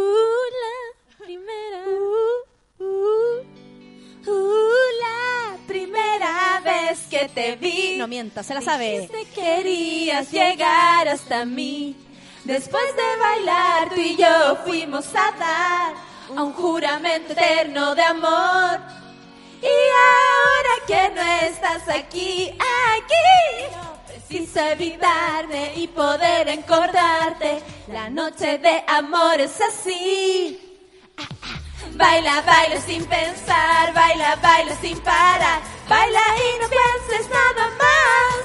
la 0.63 1.25
primera. 1.25 1.85
Uh, 1.87 2.85
uh, 2.85 4.31
uh, 4.31 4.85
la 5.01 5.57
primera 5.67 6.61
vez 6.65 7.01
que 7.11 7.29
te 7.29 7.57
vi. 7.57 7.97
No 7.99 8.09
mienta, 8.09 8.43
se 8.43 8.55
la 8.55 8.63
sabe. 8.63 9.11
Querías 9.35 10.31
llegar 10.31 11.09
hasta 11.09 11.45
mí. 11.45 11.97
Después 12.45 12.85
de 12.97 13.17
bailar, 13.21 13.89
tú 13.91 14.01
y 14.01 14.17
yo 14.17 14.57
fuimos 14.65 15.07
a 15.15 15.31
dar 15.33 15.95
a 16.37 16.43
un 16.43 16.53
juramento 16.53 17.33
eterno 17.33 17.95
de 17.95 18.03
amor. 18.03 18.81
Y 19.63 19.67
ahora 19.67 20.75
que 20.87 21.15
no 21.15 21.23
estás 21.49 21.89
aquí, 21.89 22.51
aquí, 22.51 23.77
preciso 24.29 24.61
evitarme 24.61 25.73
y 25.77 25.89
poder 25.89 26.49
encontrarte. 26.49 27.63
La 27.89 28.09
noche 28.11 28.59
de 28.59 28.85
amor 28.89 29.41
es 29.41 29.61
así. 29.61 30.61
Ah, 31.19 31.23
ah, 31.43 31.61
Baila, 31.95 32.43
baila 32.43 32.81
sin 32.81 33.05
pensar, 33.07 33.93
baila, 33.95 34.37
baila 34.37 34.75
sin 34.81 34.99
parar. 35.01 35.61
Baila 35.89 36.21
y 36.37 36.59
no 36.61 36.69
pienses 36.69 37.29
nada 37.31 37.71
más. 37.79 38.45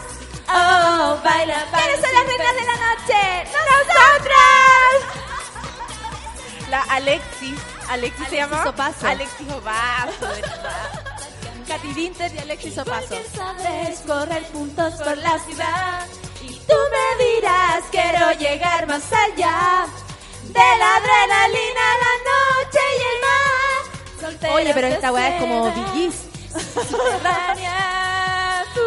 Oh, 0.49 1.23
baila, 1.23 1.65
baila. 1.71 1.87
¿Quiénes 1.87 2.01
son 2.01 2.13
las 2.13 2.25
reinas 2.27 2.55
de 2.55 2.65
la 2.65 2.75
noche? 2.87 3.21
¡Nosotras! 3.71 4.95
La 6.69 6.81
Alexis. 6.83 7.59
¿Alexis 7.89 8.27
se 8.27 8.35
llama? 8.35 8.69
Opaso. 8.69 9.07
Alexis 9.07 9.51
Opaso, 9.51 10.27
¿verdad? 10.27 11.18
Katy 11.69 11.93
Vinter 11.93 12.33
y 12.33 12.39
Alexis 12.39 12.79
Opaso. 12.79 13.15
Sabes 13.35 13.99
correr 14.07 14.43
juntos 14.51 14.95
por 14.95 15.15
la 15.19 15.37
ciudad. 15.37 16.07
Y 16.41 16.47
tú 16.47 16.73
me 16.73 17.23
dirás, 17.23 17.83
quiero 17.91 18.31
llegar 18.39 18.87
más 18.87 19.03
allá. 19.13 19.85
De 20.45 20.59
la 20.79 20.95
adrenalina, 20.95 21.85
la 22.05 22.13
noche 22.31 22.79
y 22.97 23.01
el 23.03 23.21
mar. 23.21 23.81
Solteras 24.19 24.55
Oye, 24.55 24.71
pero 24.73 24.87
esta 24.87 25.11
weá 25.11 25.35
es 25.35 25.41
como 25.41 25.67
uh, 25.67 25.71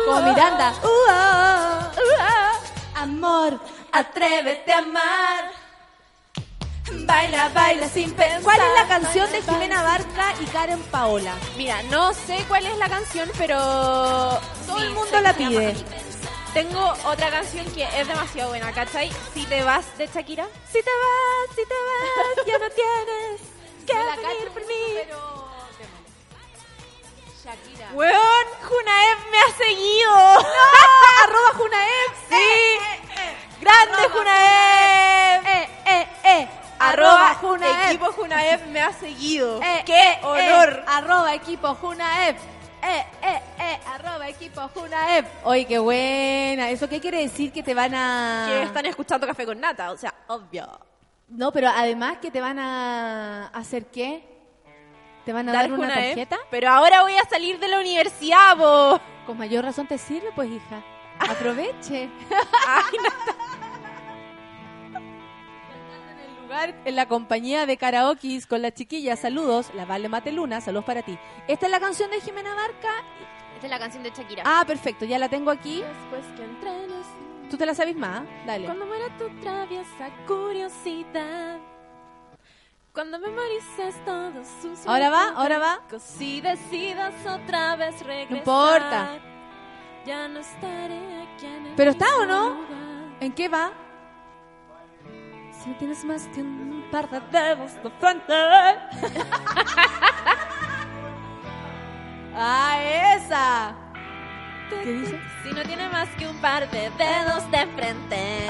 Como 0.07 0.23
Miranda. 0.23 0.75
uh, 0.83 0.87
oh, 0.87 1.91
uh, 1.95 2.01
oh. 2.19 3.01
Amor, 3.01 3.61
atrévete 3.93 4.73
a 4.73 4.79
amar. 4.79 5.62
Baila, 7.07 7.49
baila 7.51 7.89
sin 7.89 8.13
pensar. 8.13 8.43
¿Cuál 8.43 8.61
es 8.61 8.75
la 8.75 8.89
canción 8.89 9.31
de 9.33 9.43
Jimena 9.43 9.83
Barca 9.83 10.35
y 10.41 10.45
Karen 10.47 10.83
Paola? 10.85 11.35
Mira, 11.57 11.83
no 11.85 12.13
sé 12.15 12.45
cuál 12.49 12.67
es 12.67 12.77
la 12.79 12.89
canción, 12.89 13.31
pero... 13.39 13.57
Todo 14.67 14.79
el 14.79 14.91
mundo 14.91 15.21
la 15.21 15.33
pide. 15.33 15.75
Tengo 16.55 16.93
otra 17.07 17.31
canción 17.31 17.65
que 17.73 17.85
es 17.99 18.07
demasiado 18.07 18.51
buena, 18.51 18.73
¿cachai? 18.73 19.11
Si 19.33 19.45
te 19.47 19.63
vas 19.63 19.87
de 19.97 20.07
Shakira. 20.07 20.47
Si 20.71 20.83
te 20.83 20.91
vas, 20.91 21.57
si 21.57 21.65
te 21.65 21.75
vas, 21.75 22.47
ya 22.47 22.59
no 22.59 22.69
tienes 22.71 23.41
que 23.87 23.95
No 23.95 24.29
venir 24.29 24.49
por 24.53 24.67
mí. 24.67 24.75
pero... 25.07 25.43
Shakira. 27.43 27.89
Weón, 27.95 28.47
Junaev 28.69 29.19
me 29.31 29.39
ha 29.39 29.57
seguido. 29.57 30.15
Arroba 31.25 31.51
Junaev. 31.57 32.11
Sí. 32.29 32.79
Grande. 33.61 34.03
Eh, 34.03 35.69
eh, 35.87 36.07
eh. 36.07 36.07
Arroba 36.07 36.09
Junaev. 36.13 36.32
Equipo 37.93 38.13
Junaev 38.13 38.67
me 38.69 38.81
ha 38.81 38.93
seguido. 38.93 39.61
Eh, 39.63 39.83
¡Qué 39.85 40.11
eh, 40.13 40.19
honor! 40.23 40.69
eh, 40.81 40.85
arroba 40.87 41.35
equipo 41.35 41.75
Junaev. 41.75 42.37
Eh, 42.85 43.07
eh, 43.23 43.41
eh, 43.61 43.81
arroba 43.87 44.29
equipo 44.29 44.69
Junaev. 44.75 45.25
Oye, 45.45 45.65
qué 45.67 45.79
buena. 45.79 46.71
¿Eso 46.71 46.89
qué 46.89 47.01
quiere 47.01 47.19
decir? 47.23 47.53
Que 47.53 47.63
te 47.63 47.75
van 47.75 47.95
a... 47.95 48.47
Que 48.49 48.63
están 48.65 48.87
escuchando 48.87 49.27
Café 49.27 49.47
con 49.47 49.61
Nata, 49.61 49.93
o 49.93 49.97
sea, 49.97 50.13
obvio. 50.29 50.67
No, 51.29 51.53
pero 51.53 51.69
además 51.69 52.19
que 52.21 52.31
te 52.31 52.41
van 52.41 52.59
a 52.59 53.47
hacer 53.55 53.87
qué? 53.87 54.29
¿Te 55.25 55.33
van 55.33 55.49
a 55.49 55.53
Dar 55.53 55.63
dar 55.69 55.73
una 55.73 55.89
Junaev. 55.89 56.09
tarjeta? 56.09 56.39
Pero 56.51 56.69
ahora 56.71 57.03
voy 57.03 57.15
a 57.17 57.25
salir 57.29 57.59
de 57.61 57.69
la 57.69 57.79
universidad, 57.79 58.57
po. 58.57 59.01
Con 59.27 59.39
mayor 59.39 59.65
razón 59.65 59.87
te 59.87 59.97
sirve, 59.97 60.31
pues, 60.35 60.51
hija. 60.51 60.83
Aproveche. 61.21 62.11
Ay, 62.67 62.97
lugar, 66.53 66.75
en 66.85 66.97
la 66.97 67.09
compañía 67.09 67.65
de 67.67 67.77
karaoke 67.77 68.41
con 68.47 68.61
las 68.63 68.75
chiquillas, 68.75 69.21
saludos. 69.21 69.71
La 69.75 69.87
Vale 69.87 70.09
Mateluna, 70.09 70.61
saludos 70.61 70.85
para 70.85 71.03
ti. 71.03 71.19
Esta 71.49 71.67
es 71.67 71.73
la 71.73 71.81
canción 71.81 72.11
de 72.11 72.21
Jimena 72.21 72.55
Barca. 72.55 72.91
Esta 73.55 73.67
es 73.67 73.71
la 73.71 73.79
canción 73.79 74.03
de 74.03 74.11
Shakira. 74.11 74.43
Ah, 74.45 74.65
perfecto, 74.67 75.05
ya 75.05 75.19
la 75.19 75.29
tengo 75.29 75.51
aquí. 75.51 75.83
Después 75.83 76.27
que 76.37 76.45
entre 76.45 76.87
nos 76.89 77.07
¿Tú 77.51 77.57
te 77.57 77.67
la 77.67 77.75
sabes 77.75 77.97
más? 77.97 78.23
Dale. 78.47 78.67
Cuando 78.67 78.87
muera 78.87 79.07
tu 79.19 79.29
traviesa 79.41 80.11
curiosidad. 80.27 81.59
Cuando 82.93 83.19
memorices 83.19 83.95
todo 84.05 84.45
sucio. 84.61 84.91
Ahora 84.91 85.09
va, 85.11 85.29
ahora 85.31 85.59
va. 85.59 85.81
Si 85.99 86.41
decidas 86.43 87.15
otra 87.27 87.77
vez 87.77 87.99
regresar. 88.05 88.37
importa. 88.37 89.19
Ya 90.05 90.29
no 90.29 90.41
estaré 90.41 91.23
aquí 91.23 91.47
en 91.47 91.67
el 91.67 91.75
¿Pero 91.75 91.91
está 91.93 92.07
o 92.21 92.27
no? 92.27 92.49
lugar. 92.55 93.17
¿En 93.21 93.33
qué 93.33 93.49
va? 93.49 93.73
Si 95.63 95.71
no 95.71 95.77
tienes 95.77 96.05
más 96.05 96.27
que 96.35 96.41
un 96.41 96.85
par 96.91 97.09
de 97.09 97.21
dedos 97.31 97.75
de 97.85 97.91
frente. 98.01 98.35
¡Ah, 102.35 102.81
esa! 103.15 103.77
¿Qué 104.71 104.93
dice? 104.93 105.21
Si 105.45 105.53
no 105.53 105.63
tiene 105.63 105.89
más 105.89 106.09
que 106.19 106.27
un 106.27 106.37
par 106.39 106.69
de 106.69 106.91
dedos 106.91 107.49
de 107.53 107.67
frente. 107.77 108.49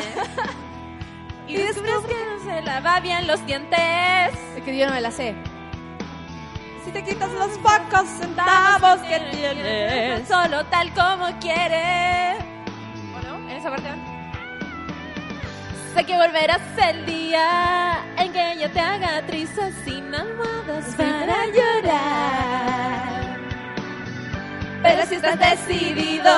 y 1.49 1.57
descubres 1.57 1.99
que 2.09 2.15
no 2.15 2.43
se 2.45 2.63
lava 2.63 3.01
bien 3.01 3.27
los 3.27 3.45
dientes. 3.45 3.79
Es 4.57 4.63
que 4.65 4.79
yo 4.79 4.87
no 4.87 4.95
me 4.95 5.03
la 5.03 5.11
sé. 5.11 5.35
Si 6.87 6.93
te 6.93 7.05
quitas 7.05 7.31
los 7.33 7.59
pocos 7.59 8.09
centavos 8.09 9.01
que 9.01 9.21
tienes, 9.33 10.27
solo 10.27 10.65
tal 10.67 10.91
como 10.95 11.27
quieres. 11.41 12.43
¿O 13.15 13.21
no? 13.29 13.37
En 13.51 13.57
esa 13.59 13.69
parte. 13.69 14.12
Sé 15.95 16.05
que 16.05 16.17
volverás 16.17 16.61
el 16.89 17.05
día 17.05 17.99
en 18.17 18.33
que 18.33 18.53
ella 18.53 18.73
te 18.73 18.81
haga 18.81 19.21
triste 19.27 19.71
sin 19.85 20.15
almohadas 20.15 20.87
para 20.97 21.47
llorar. 21.47 23.13
Pero 24.83 25.07
si 25.07 25.17
estás 25.17 25.39
decidido 25.39 26.33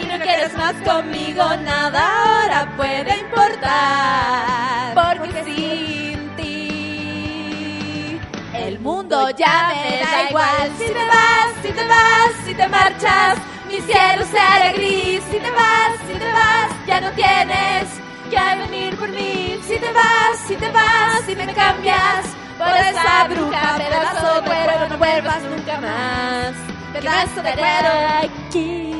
y 0.00 0.04
no 0.04 0.18
quieres 0.22 0.54
más 0.58 0.74
conmigo, 0.84 1.56
nada 1.64 2.02
ahora 2.24 2.76
puede 2.76 3.20
importar. 3.20 4.92
Porque 4.94 5.44
sin 5.44 6.36
ti 6.36 8.20
el 8.54 8.78
mundo 8.80 9.30
ya 9.30 9.72
me 9.82 9.98
da 9.98 10.28
igual. 10.28 10.70
Si 10.76 10.84
te 10.84 11.04
vas, 11.06 11.54
si 11.62 11.72
te 11.72 11.86
vas, 11.86 12.32
si 12.44 12.54
te 12.54 12.68
marchas, 12.68 13.38
mi 13.66 13.80
cielo 13.80 14.26
se 14.30 14.38
hará 14.38 14.72
gris. 14.72 15.22
Si 15.30 15.38
te 15.38 15.50
vas, 15.50 15.96
si 16.06 16.18
te 16.18 16.32
vas, 16.32 16.70
ya 16.86 17.00
no 17.00 17.10
tienes 17.12 18.03
que 18.30 18.56
venir 18.58 18.96
por 18.96 19.08
mí. 19.08 19.58
Si 19.62 19.78
te 19.78 19.92
vas, 19.92 20.38
si 20.46 20.56
te 20.56 20.70
vas, 20.70 21.22
si 21.26 21.36
me 21.36 21.46
cambias 21.54 22.26
por 22.58 22.68
esa 22.68 23.24
bruja, 23.28 23.76
pedazo 23.76 24.34
de 24.34 24.40
cuero, 24.42 24.88
no 24.88 24.98
vuelvas 24.98 25.42
nunca 25.42 25.80
más. 25.80 26.52
Pedazo 26.92 27.42
de 27.42 27.52
cuero 27.52 27.90
aquí. 28.22 28.92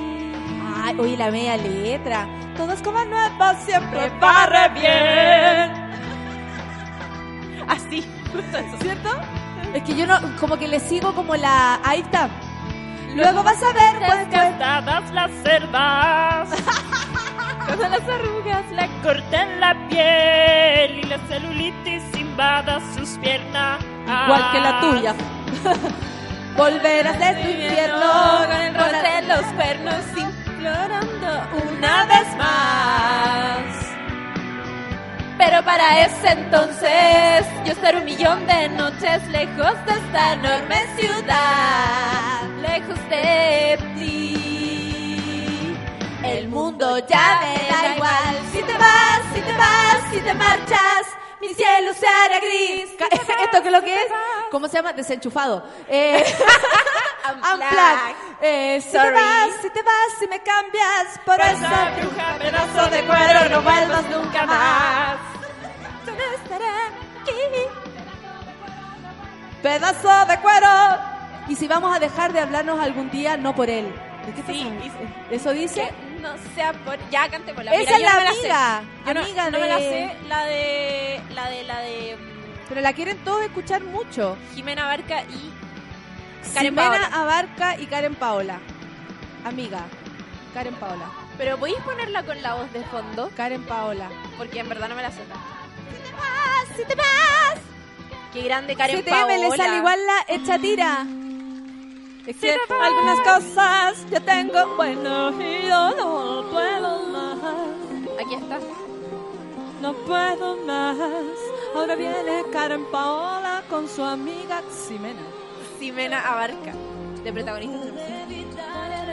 Ay, 0.83 0.97
oye, 0.99 1.17
la 1.17 1.31
media 1.31 1.57
letra. 1.57 2.29
Todos 2.57 2.81
como 2.83 3.05
nuevos 3.05 3.57
siempre 3.65 4.11
barre 4.21 4.69
bien. 4.81 5.85
Así, 7.69 8.05
justo 8.33 8.59
eso. 8.59 8.77
¿Cierto? 8.81 9.11
Es 9.75 9.83
que 9.83 9.97
yo 9.97 10.07
no, 10.07 10.19
como 10.39 10.57
que 10.57 10.69
le 10.69 10.79
sigo 10.81 11.15
como 11.15 11.35
la. 11.37 11.81
Ahí 11.83 12.01
está. 12.01 12.29
Luego 13.15 13.43
vas 13.45 13.63
a 13.63 13.73
ver 13.73 14.07
pues, 14.07 14.31
Desgastadas 14.31 15.11
las 15.13 15.31
cerdas. 15.43 16.49
Cuando 17.67 17.89
las 17.89 18.03
arrugas 18.03 18.71
le 18.73 18.89
corten 19.03 19.61
la 19.61 19.75
piel 19.89 20.99
y 20.99 21.03
la 21.05 21.19
celulitis 21.29 22.03
invada 22.19 22.81
sus 22.95 23.11
piernas. 23.19 23.81
igual 24.03 24.51
que 24.53 24.61
la 24.61 24.81
tuya. 24.81 25.15
Volverás 26.57 27.19
de 27.19 27.43
tu 27.43 27.49
infierno 27.49 28.47
con 28.47 28.57
el 28.57 28.75
rol 28.75 28.93
de 28.93 29.23
los 29.29 29.43
cuernos 29.55 30.05
implorando 30.17 31.29
una 31.73 32.05
vez 32.07 32.37
más. 32.37 33.94
Pero 35.47 35.63
para 35.63 36.07
ese 36.07 36.31
entonces 36.31 37.45
yo 37.67 37.73
estaré 37.73 37.99
un 37.99 38.07
millón 38.07 38.47
de 38.47 38.71
noches 38.71 39.29
lejos 39.29 39.75
de 39.85 39.93
esta 39.93 40.33
enorme 40.33 40.87
ciudad, 40.97 42.49
lejos 42.63 42.99
de 43.11 43.79
ti. 43.95 45.77
El 46.25 46.49
mundo 46.49 46.99
ya 47.07 47.41
me 47.43 47.57
da 47.69 47.95
igual. 47.95 48.37
Si 48.53 48.63
te 48.63 48.73
vas, 48.73 49.21
si 49.35 49.41
te 49.43 49.53
vas, 49.53 49.99
si 50.11 50.21
te 50.21 50.33
marchas, 50.33 51.09
mi 51.47 51.55
cielo 51.55 51.93
se 51.95 52.07
hará 52.07 52.41
gris. 52.41 52.91
¿Esto 53.43 53.63
qué 53.63 53.69
es 53.69 53.73
lo 53.73 53.83
que 53.83 53.95
es? 53.95 54.07
¿Cómo 54.51 54.69
se 54.69 54.77
llama? 54.77 54.93
Desenchufado. 54.93 55.65
Eh, 55.89 56.25
unplugged. 57.53 58.17
Eh, 58.41 58.81
si 58.83 58.91
te 58.91 59.11
vas, 59.11 59.49
si 59.63 59.71
te 59.71 59.83
vas, 59.83 60.09
si 60.19 60.27
me 60.27 60.41
cambias 60.43 61.19
por 61.25 61.41
esa 61.41 61.93
bruja, 61.99 62.37
pedazo 62.39 62.91
de 62.91 63.05
cuero, 63.05 63.49
no 63.51 63.63
vuelvas 63.63 64.05
nunca 64.11 64.47
más. 64.47 65.17
¿Dónde 66.05 66.23
estaré? 66.43 66.65
Aquí. 67.23 67.69
pedazo 69.63 70.27
de 70.27 70.39
cuero. 70.41 70.69
Y 71.49 71.57
si 71.57 71.69
vamos 71.69 71.95
a 71.95 71.99
dejar 71.99 72.33
de 72.33 72.41
hablarnos 72.41 72.81
algún 72.81 73.11
día, 73.11 73.37
no 73.37 73.55
por 73.55 73.69
él. 73.69 73.95
¿De 74.27 74.33
qué 74.33 74.53
Sí, 74.53 74.65
pasa? 74.79 75.31
¿Eso 75.31 75.51
dice? 75.53 75.91
Que 76.25 76.39
no 76.39 76.55
sea 76.55 76.73
por... 76.73 76.99
Ya 77.11 77.29
cantémosla. 77.29 77.73
Esa 77.75 77.97
Mira, 77.97 77.97
es 77.97 78.01
yo 78.01 78.07
la 78.07 78.15
no 78.15 78.21
me 78.21 78.35
sé. 78.35 78.51
amiga, 78.53 78.83
Yo 79.07 79.15
no, 79.15 79.21
amiga 79.21 79.51
no 79.51 79.59
me 79.61 79.69
la 79.69 79.79
sé. 79.79 80.17
La 80.29 80.45
de... 80.45 81.21
La 81.35 81.49
de... 81.51 81.65
La 81.65 81.79
de... 81.81 82.17
mm, 82.17 82.69
Pero 82.69 82.81
la 82.81 82.93
quieren 82.93 83.19
todos 83.25 83.43
escuchar 83.43 83.83
mucho. 83.83 84.37
Jimena 84.55 84.87
Barca 84.87 85.23
y... 85.23 85.53
Karen 86.55 86.75
Paola. 86.75 87.07
Abarca 87.13 87.79
y 87.79 87.87
Karen 87.87 88.15
Paola. 88.15 88.59
Amiga. 89.45 89.81
Karen 90.55 90.75
Paola. 90.75 91.11
Pero 91.37 91.59
¿podéis 91.59 91.79
ponerla 91.81 92.23
con 92.23 92.41
la 92.43 92.55
voz 92.55 92.73
de 92.73 92.83
fondo? 92.85 93.31
Karen 93.37 93.65
Paola. 93.65 94.09
Porque 94.39 94.61
en 94.61 94.69
verdad 94.69 94.89
no 94.89 94.95
me 94.95 95.03
la 95.03 95.11
sé. 95.11 95.23
Si 96.77 96.85
te 96.85 96.95
vas, 96.95 97.59
Qué 98.33 98.43
grande 98.43 98.75
Karen 98.77 99.05
7M 99.05 99.05
le 99.05 99.11
Paola. 99.49 99.57
sale 99.57 99.77
igual 99.79 99.99
la 100.07 100.35
hecha 100.35 100.59
tira. 100.59 101.07
Es 102.27 102.37
que 102.37 102.57
algunas 102.81 103.21
cosas 103.21 104.07
yo 104.11 104.23
tengo 104.23 104.77
bueno 104.77 105.31
y 105.43 105.67
yo 105.67 105.95
no 105.97 106.51
puedo 106.51 107.03
más. 107.09 107.39
Aquí 108.25 108.35
está. 108.35 108.59
No 109.83 109.93
puedo 109.93 110.57
más. 110.65 110.97
Ahora 111.75 111.95
viene 111.97 112.45
Karen 112.53 112.87
Paola 112.87 113.63
con 113.69 113.87
su 113.89 114.03
amiga 114.03 114.63
Ximena. 114.71 115.21
Ximena 115.79 116.21
Abarca, 116.33 116.73
de 117.23 117.33
protagonista. 117.33 117.77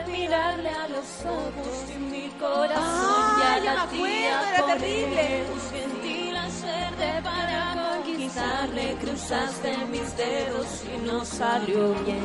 Mirarle 0.06 0.68
a 0.70 0.88
los 0.88 1.26
ojos 1.26 1.90
y 1.94 1.98
mi 1.98 2.28
corazón 2.40 2.78
Ah, 2.82 3.58
ya 3.58 3.64
ya 3.64 3.74
me 3.74 3.80
acuerdo, 3.80 4.46
era 4.54 4.66
terrible. 4.66 5.44
Hacerte 7.02 7.22
para 7.22 7.74
conquistarle, 7.74 8.96
cruzaste 9.00 9.76
mis 9.90 10.16
dedos 10.16 10.66
y 10.94 10.98
no 11.06 11.24
salió 11.24 11.94
bien. 12.04 12.22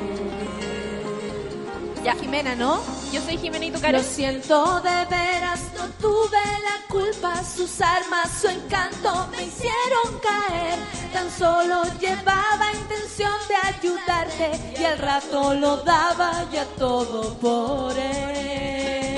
Ya, 2.04 2.14
Jimena, 2.16 2.56
¿no? 2.56 2.82
Yo 3.12 3.22
soy 3.22 3.38
Jimena 3.38 3.66
y 3.66 3.72
tu 3.72 3.80
Lo 3.92 4.04
siento 4.04 4.80
de 4.82 5.06
veras, 5.10 5.60
no 5.76 5.88
tuve 6.00 6.40
la 6.64 6.88
culpa. 6.88 7.44
Sus 7.44 7.82
armas, 7.82 8.30
su 8.42 8.48
encanto 8.48 9.28
me 9.32 9.44
hicieron 9.44 10.20
caer. 10.22 10.80
Tan 11.12 11.30
solo 11.32 11.84
llevaba 12.00 12.72
intención 12.74 13.34
de 13.50 13.56
ayudarte 13.78 14.52
y 14.80 14.84
al 14.86 14.98
rato 15.00 15.54
lo 15.56 15.78
daba 15.78 16.46
ya 16.52 16.64
todo 16.78 17.34
por 17.40 17.92
él. 17.98 19.18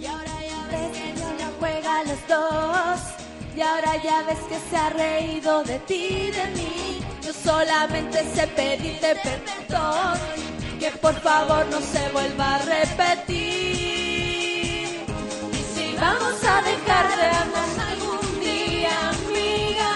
Y 0.00 0.06
ahora 0.06 0.40
ya 0.48 0.66
ves 0.70 0.96
que 0.96 1.10
ella 1.10 1.50
juega 1.58 1.98
a 1.98 2.04
los 2.04 2.28
dos. 2.28 3.21
Y 3.54 3.60
ahora 3.60 3.96
ya 4.02 4.22
ves 4.22 4.38
que 4.48 4.58
se 4.70 4.76
ha 4.76 4.88
reído 4.90 5.62
de 5.62 5.78
ti 5.80 6.06
y 6.28 6.30
de 6.30 6.46
mí. 6.56 7.04
Yo 7.22 7.32
solamente 7.34 8.24
sé 8.34 8.46
pedirte 8.48 9.14
perdón. 9.16 10.18
Que 10.80 10.90
por 10.92 11.14
favor 11.20 11.66
no 11.66 11.80
se 11.80 12.08
vuelva 12.12 12.54
a 12.54 12.58
repetir. 12.58 13.36
Y 15.52 15.62
si 15.74 15.94
vamos 16.00 16.42
a 16.44 16.62
dejar 16.62 17.16
de 17.16 17.26
hablar 17.40 17.68
algún 17.90 18.40
día, 18.40 19.10
amiga, 19.10 19.90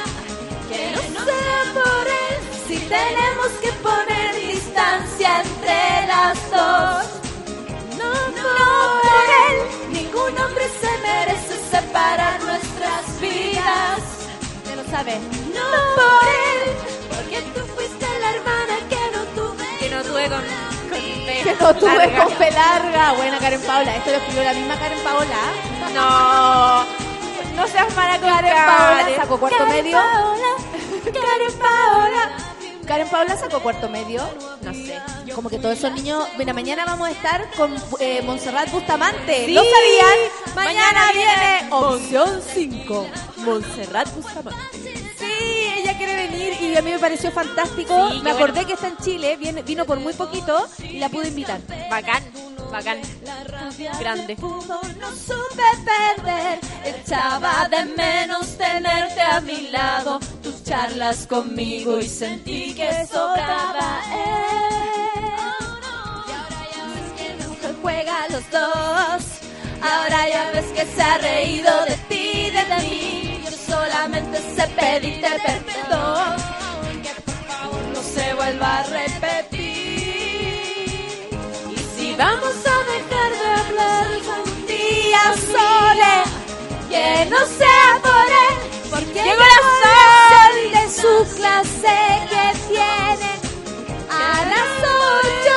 que 0.69 0.93
no 0.95 1.24
sea 1.24 1.62
por 1.74 2.07
él. 2.07 2.37
Si 2.69 2.77
tenemos 2.77 3.49
que 3.62 3.73
poner 3.89 4.35
distancia 4.53 5.43
entre 5.43 6.07
las 6.07 6.51
dos. 6.51 7.07
No, 7.99 8.12
por 8.43 9.27
él, 9.49 9.57
ningún 9.93 10.39
hombre 10.39 10.65
se 10.81 10.91
merece 10.99 11.45
separar 11.97 12.43
nuestras 12.44 13.20
vidas. 13.20 14.01
Ya 14.66 14.77
lo 14.77 14.85
sabes. 14.90 15.18
No 15.55 15.66
por 15.97 16.28
él, 16.28 16.77
porque 17.09 17.40
tú 17.55 17.60
fuiste 17.74 18.06
la 18.20 18.31
hermana 18.35 18.74
que 18.89 19.16
no 19.16 19.23
tuve. 19.35 19.64
Que 19.78 19.89
no 19.89 20.02
tuve 20.02 20.28
con, 20.28 20.40
con 20.90 21.01
P 21.01 21.40
Que 21.43 21.56
no 21.59 21.74
tuve 21.74 21.97
larga. 21.97 22.24
con 22.24 22.32
P 22.35 22.51
larga. 22.51 23.12
Buena 23.12 23.39
Karen 23.39 23.60
Paola. 23.62 23.97
Esto 23.97 24.10
lo 24.10 24.16
escribió 24.18 24.44
la 24.44 24.52
misma 24.52 24.78
Karen 24.78 24.98
Paola. 25.02 25.40
No, 25.94 26.85
no 27.55 27.66
seas 27.68 27.94
mala 27.97 28.18
con 28.18 28.28
Karen 28.28 28.52
Paola 28.55 29.06
sacó 29.16 29.40
cuarto 29.40 29.59
Karen 29.59 29.85
medio. 29.85 29.98
Paola, 29.98 30.48
Karen 31.05 31.59
Paola. 31.59 32.31
Karen 32.86 33.09
Paola 33.09 33.36
sacó 33.36 33.60
cuarto 33.60 33.89
medio. 33.89 34.23
No 34.62 34.73
sé. 34.74 35.01
Como 35.35 35.48
que 35.51 35.59
todos 35.59 35.77
esos 35.78 35.93
niños. 35.93 36.24
Mira, 36.39 36.53
mañana 36.53 36.85
vamos 36.85 37.09
a 37.09 37.11
estar 37.11 37.51
con 37.57 37.74
eh, 38.01 38.23
Montserrat 38.23 38.70
Bustamante. 38.70 39.47
Sí. 39.47 39.53
¿Lo 39.53 39.62
sabían? 39.62 40.55
Mañana, 40.55 41.07
Mañana 41.07 41.12
viene 41.12 41.69
opción 41.70 42.40
5. 42.55 43.07
Montserrat 43.39 44.15
Bustamante. 44.15 44.94
Sí, 45.19 45.69
ella 45.78 45.97
quiere 45.97 46.16
venir 46.28 46.55
y 46.61 46.77
a 46.77 46.82
mí 46.82 46.90
me 46.90 46.98
pareció 46.98 47.31
fantástico. 47.31 48.11
Sí, 48.11 48.20
me 48.23 48.31
acordé 48.31 48.53
bueno. 48.53 48.66
que 48.69 48.73
está 48.74 48.89
en 48.89 48.97
Chile, 48.98 49.36
viene, 49.36 49.62
vino 49.62 49.85
por 49.85 49.98
muy 50.01 50.12
poquito 50.15 50.66
y 50.81 50.98
la 50.98 51.09
pude 51.09 51.28
invitar. 51.28 51.61
Bacán, 51.90 52.23
bacán. 52.71 53.01
Grande. 54.01 54.37
No 54.37 55.11
supe 55.15 55.69
perder. 55.85 56.59
Echaba 56.85 57.69
de 57.69 57.85
menos 57.85 58.57
tenerte 58.57 59.21
a 59.21 59.41
mi 59.41 59.69
lado. 59.69 60.21
Tus 60.43 60.63
charlas 60.65 61.27
conmigo 61.27 61.99
y 61.99 62.09
sentí 62.09 62.75
que 62.75 63.07
sobraba 63.07 64.03
él. 64.13 65.25
Y 66.27 66.33
ahora 66.33 66.61
ya 66.73 66.83
ves 66.93 67.13
que 67.17 67.29
nos 67.35 67.77
juega 67.83 68.25
a 68.25 68.29
los 68.29 68.51
dos. 68.51 69.25
Ahora 69.83 70.29
ya 70.29 70.51
ves 70.53 70.67
que 70.75 70.85
se 70.87 71.03
ha 71.03 71.19
reído 71.19 71.85
de 71.85 71.97
ti 72.09 72.47
y 72.47 72.51
de 72.51 72.65
mí. 72.83 73.41
Yo 73.45 73.51
solamente 73.75 74.39
sé 74.55 74.67
pedirte 74.69 75.29
perdón. 75.45 76.37
Que 77.03 77.13
por 77.23 77.35
favor 77.47 77.83
no 77.95 78.03
se 78.03 78.35
vuelva 78.35 78.79
a 78.79 78.83
repetir. 78.85 79.76
Vamos 82.19 82.55
a 82.65 82.77
dejar 82.93 83.31
de 83.31 83.47
hablar 83.61 84.07
algún 84.07 84.67
día 84.67 85.23
sole, 85.53 86.17
que 86.89 87.27
no 87.27 87.41
sea 87.47 88.01
por 88.03 88.27
él, 88.47 88.57
porque 88.91 89.23
Llegó 89.23 89.45
la 89.45 89.61
sol 90.33 90.57
de 90.73 90.85
su 90.91 91.13
clase 91.37 91.97
que 92.31 92.45
tiene 92.69 93.31
a 94.09 94.45
las 94.47 94.71
ocho 94.89 95.57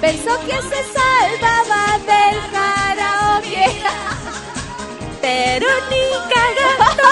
pensó 0.00 0.32
que 0.40 0.56
se 0.62 0.80
salvaba 0.98 1.82
del 1.98 2.36
karaoke. 2.50 3.66
Pero 5.20 5.66
ni 5.90 6.04
cagando. 6.34 7.08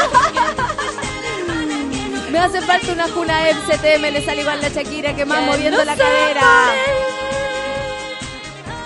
Me 2.33 2.39
hace 2.39 2.61
falta 2.63 2.93
una 2.93 3.09
juna 3.09 3.35
MCTM, 3.53 4.03
le 4.13 4.25
sale 4.25 4.41
igual 4.41 4.61
la 4.61 4.69
Shakira 4.69 5.15
que 5.15 5.25
más 5.25 5.41
moviendo 5.43 5.79
no 5.79 5.85
la 5.85 5.97
cadera. 5.97 6.75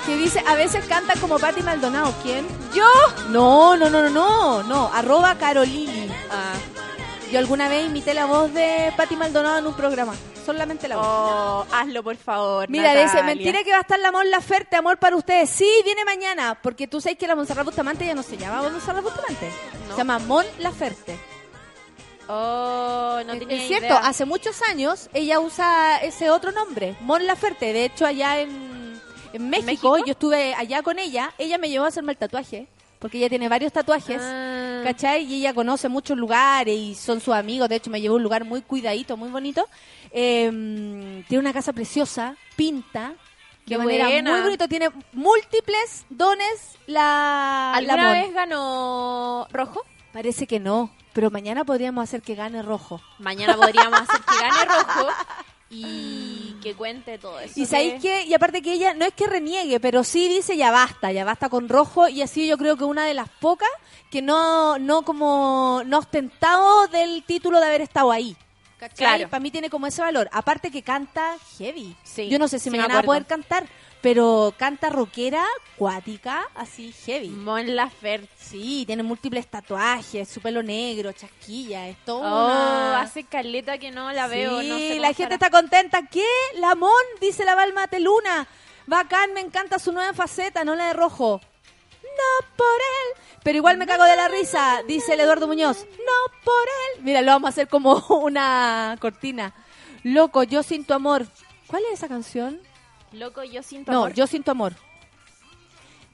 Que 0.06 0.16
dice, 0.16 0.42
a 0.46 0.54
veces 0.54 0.84
canta 0.86 1.14
como 1.20 1.38
Patti 1.38 1.62
Maldonado. 1.62 2.12
¿Quién? 2.22 2.46
¿Yo? 2.74 2.84
No, 3.28 3.76
no, 3.76 3.88
no, 3.88 4.02
no, 4.02 4.10
no, 4.10 4.62
no. 4.64 4.90
Arroba 4.92 5.36
Carolini. 5.36 6.08
Ah. 6.30 6.54
Yo 7.30 7.38
alguna 7.38 7.68
vez 7.68 7.86
imité 7.86 8.12
la 8.12 8.26
voz 8.26 8.52
de 8.52 8.92
Patti 8.96 9.16
Maldonado 9.16 9.58
en 9.58 9.66
un 9.66 9.74
programa. 9.74 10.12
Solamente 10.44 10.88
la 10.88 10.96
voz. 10.96 11.06
Oh, 11.08 11.66
hazlo 11.72 12.02
por 12.02 12.16
favor. 12.16 12.68
Mira, 12.68 12.88
Natalia. 12.88 13.12
dice, 13.12 13.22
mentira 13.22 13.62
que 13.62 13.70
va 13.70 13.78
a 13.78 13.82
estar 13.82 13.98
la 14.00 14.10
Mon 14.10 14.28
Laferte, 14.28 14.74
amor 14.74 14.98
para 14.98 15.14
ustedes. 15.14 15.48
Sí, 15.48 15.70
viene 15.84 16.04
mañana, 16.04 16.58
porque 16.60 16.88
tú 16.88 17.00
sabes 17.00 17.16
que 17.16 17.28
la 17.28 17.36
Montserrat 17.36 17.64
Bustamante 17.64 18.04
ya 18.04 18.14
no 18.14 18.24
se 18.24 18.36
llama 18.36 18.60
Montserrat 18.62 19.04
Bustamante. 19.04 19.50
No. 19.86 19.92
Se 19.94 19.98
llama 19.98 20.18
Mon 20.18 20.44
Laferte. 20.58 21.16
Oh, 22.28 23.20
no 23.24 23.38
tenía 23.38 23.56
es 23.56 23.68
cierto, 23.68 23.86
idea. 23.86 23.98
hace 23.98 24.24
muchos 24.24 24.60
años 24.62 25.08
ella 25.12 25.38
usa 25.40 25.98
ese 25.98 26.28
otro 26.30 26.50
nombre, 26.50 26.96
Mon 27.00 27.24
Laferte. 27.26 27.72
De 27.72 27.84
hecho, 27.84 28.04
allá 28.04 28.40
en, 28.40 28.81
en 29.32 29.50
México, 29.50 29.66
México? 29.66 29.98
yo 29.98 30.12
estuve 30.12 30.54
allá 30.54 30.82
con 30.82 30.98
ella. 30.98 31.32
Ella 31.38 31.58
me 31.58 31.68
llevó 31.68 31.84
a 31.84 31.88
hacerme 31.88 32.12
el 32.12 32.18
tatuaje, 32.18 32.66
porque 32.98 33.18
ella 33.18 33.28
tiene 33.28 33.48
varios 33.48 33.72
tatuajes. 33.72 34.20
Ah. 34.22 34.80
¿Cachai? 34.84 35.24
Y 35.24 35.36
ella 35.40 35.54
conoce 35.54 35.88
muchos 35.88 36.16
lugares 36.18 36.76
y 36.76 36.94
son 36.94 37.20
sus 37.20 37.34
amigos. 37.34 37.68
De 37.68 37.76
hecho, 37.76 37.90
me 37.90 38.00
llevó 38.00 38.14
a 38.14 38.16
un 38.16 38.22
lugar 38.24 38.44
muy 38.44 38.62
cuidadito, 38.62 39.16
muy 39.16 39.30
bonito. 39.30 39.66
Eh, 40.10 40.48
tiene 41.28 41.40
una 41.40 41.52
casa 41.52 41.72
preciosa, 41.72 42.36
pinta. 42.56 43.12
Qué 43.66 43.74
de 43.74 43.78
manera 43.78 44.06
buena. 44.08 44.32
muy 44.32 44.40
bonito. 44.40 44.66
Tiene 44.68 44.90
múltiples 45.12 46.04
dones 46.10 46.76
la, 46.86 47.00
la 47.00 47.74
¿Alguna 47.74 47.96
Mon. 48.08 48.12
vez 48.12 48.34
ganó 48.34 49.46
rojo? 49.52 49.82
Parece 50.12 50.46
que 50.48 50.58
no, 50.58 50.90
pero 51.12 51.30
mañana 51.30 51.64
podríamos 51.64 52.02
hacer 52.02 52.22
que 52.22 52.34
gane 52.34 52.60
rojo. 52.62 53.00
Mañana 53.20 53.56
podríamos 53.56 54.00
hacer 54.00 54.20
que 54.20 54.36
gane 54.36 54.64
rojo 54.64 55.08
y 55.74 56.54
que 56.62 56.74
cuente 56.74 57.18
todo 57.18 57.40
eso. 57.40 57.58
Y 57.58 57.64
sabéis 57.64 58.00
que, 58.00 58.24
y 58.24 58.34
aparte 58.34 58.60
que 58.60 58.74
ella 58.74 58.92
no 58.92 59.06
es 59.06 59.14
que 59.14 59.26
reniegue, 59.26 59.80
pero 59.80 60.04
sí 60.04 60.28
dice 60.28 60.56
ya 60.56 60.70
basta, 60.70 61.10
ya 61.12 61.24
basta 61.24 61.48
con 61.48 61.68
rojo, 61.68 62.08
y 62.08 62.20
así 62.20 62.46
yo 62.46 62.58
creo 62.58 62.76
que 62.76 62.84
una 62.84 63.06
de 63.06 63.14
las 63.14 63.28
pocas 63.28 63.70
que 64.10 64.20
no, 64.20 64.78
no 64.78 65.02
como, 65.02 65.82
no 65.86 65.96
ha 65.96 66.00
ostentado 66.00 66.86
del 66.88 67.24
título 67.24 67.58
de 67.58 67.66
haber 67.66 67.80
estado 67.80 68.12
ahí. 68.12 68.36
¿Cachai? 68.78 68.96
Claro. 68.96 69.30
Para 69.30 69.40
mí 69.40 69.50
tiene 69.50 69.70
como 69.70 69.86
ese 69.86 70.02
valor. 70.02 70.28
Aparte 70.32 70.70
que 70.70 70.82
canta 70.82 71.36
heavy. 71.56 71.96
Sí, 72.02 72.28
yo 72.28 72.38
no 72.38 72.48
sé 72.48 72.58
si 72.58 72.64
sí 72.64 72.70
me 72.70 72.78
mañana 72.78 72.94
va 72.94 73.00
a 73.00 73.04
poder 73.04 73.24
cantar, 73.24 73.64
pero 74.02 74.52
canta 74.58 74.90
rockera, 74.90 75.44
cuática, 75.76 76.48
así 76.54 76.92
heavy. 77.06 77.28
Mon 77.28 77.74
Laferte. 77.76 78.28
Sí, 78.36 78.84
tiene 78.86 79.02
múltiples 79.02 79.46
tatuajes, 79.46 80.28
su 80.28 80.40
pelo 80.40 80.62
negro, 80.62 81.12
chasquilla, 81.12 81.88
es 81.88 81.96
todo 82.04 82.18
Oh, 82.20 82.44
una- 82.46 83.00
hace 83.00 83.24
caleta 83.24 83.78
que 83.78 83.90
no 83.90 84.12
la 84.12 84.26
veo. 84.26 84.60
Sí, 84.60 84.68
no 84.68 84.76
sé 84.76 84.98
la 84.98 85.06
gente 85.14 85.22
estará. 85.22 85.34
está 85.36 85.50
contenta. 85.50 86.02
¿Qué? 86.08 86.26
Lamón, 86.56 86.90
dice 87.20 87.44
la 87.44 87.54
Balma 87.54 87.86
Teluna. 87.88 88.46
Bacán, 88.86 89.32
me 89.32 89.40
encanta 89.40 89.78
su 89.78 89.92
nueva 89.92 90.12
faceta, 90.12 90.64
no 90.64 90.74
la 90.74 90.88
de 90.88 90.92
rojo. 90.94 91.40
No 92.02 92.46
por 92.56 92.66
él. 92.66 93.22
Pero 93.44 93.56
igual 93.58 93.78
me 93.78 93.86
cago 93.86 94.04
de 94.04 94.16
la 94.16 94.28
risa, 94.28 94.82
dice 94.86 95.14
el 95.14 95.20
Eduardo 95.20 95.46
Muñoz. 95.46 95.86
No 95.98 96.40
por 96.44 96.64
él. 96.96 97.02
Mira, 97.04 97.22
lo 97.22 97.32
vamos 97.32 97.46
a 97.46 97.50
hacer 97.50 97.68
como 97.68 97.94
una 98.10 98.96
cortina. 99.00 99.54
Loco, 100.02 100.42
yo 100.42 100.62
sin 100.64 100.84
tu 100.84 100.92
amor. 100.94 101.26
¿Cuál 101.68 101.84
es 101.86 101.94
esa 101.94 102.08
canción? 102.08 102.60
Loco, 103.12 103.44
yo 103.44 103.62
siento 103.62 103.92
No, 103.92 103.98
amor. 104.04 104.14
yo 104.14 104.26
sin 104.26 104.42
tu 104.42 104.50
amor. 104.50 104.74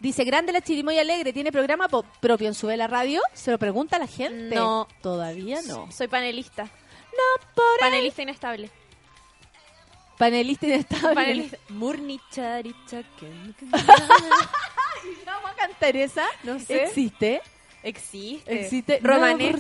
Dice, 0.00 0.22
grande 0.24 0.52
la 0.52 0.60
chirimoya 0.60 1.00
alegre, 1.00 1.32
¿tiene 1.32 1.50
programa 1.50 1.88
propio 1.88 2.46
en 2.46 2.54
su 2.54 2.68
vela 2.68 2.86
radio? 2.86 3.20
¿Se 3.32 3.50
lo 3.50 3.58
pregunta 3.58 3.96
a 3.96 3.98
la 3.98 4.06
gente? 4.06 4.54
No. 4.54 4.86
Todavía 5.02 5.60
no. 5.62 5.90
Soy 5.90 6.06
panelista. 6.06 6.64
No 6.64 7.46
por 7.54 7.64
ahí. 7.82 7.90
Panelista 7.90 8.22
inestable. 8.22 8.70
Panelista 10.16 10.66
inestable. 10.66 11.14
Panelista. 11.14 11.58
Murni 11.70 12.20
chari 12.30 12.74
chaken. 12.86 13.56
¿Vamos 15.26 15.50
a 15.50 15.54
cantar 15.56 15.96
esa? 15.96 16.26
No 16.44 16.60
sé. 16.60 16.84
¿Existe? 16.84 17.42
Existe. 17.82 18.60
Existe. 18.60 19.00
Romané. 19.02 19.52
No, 19.52 19.58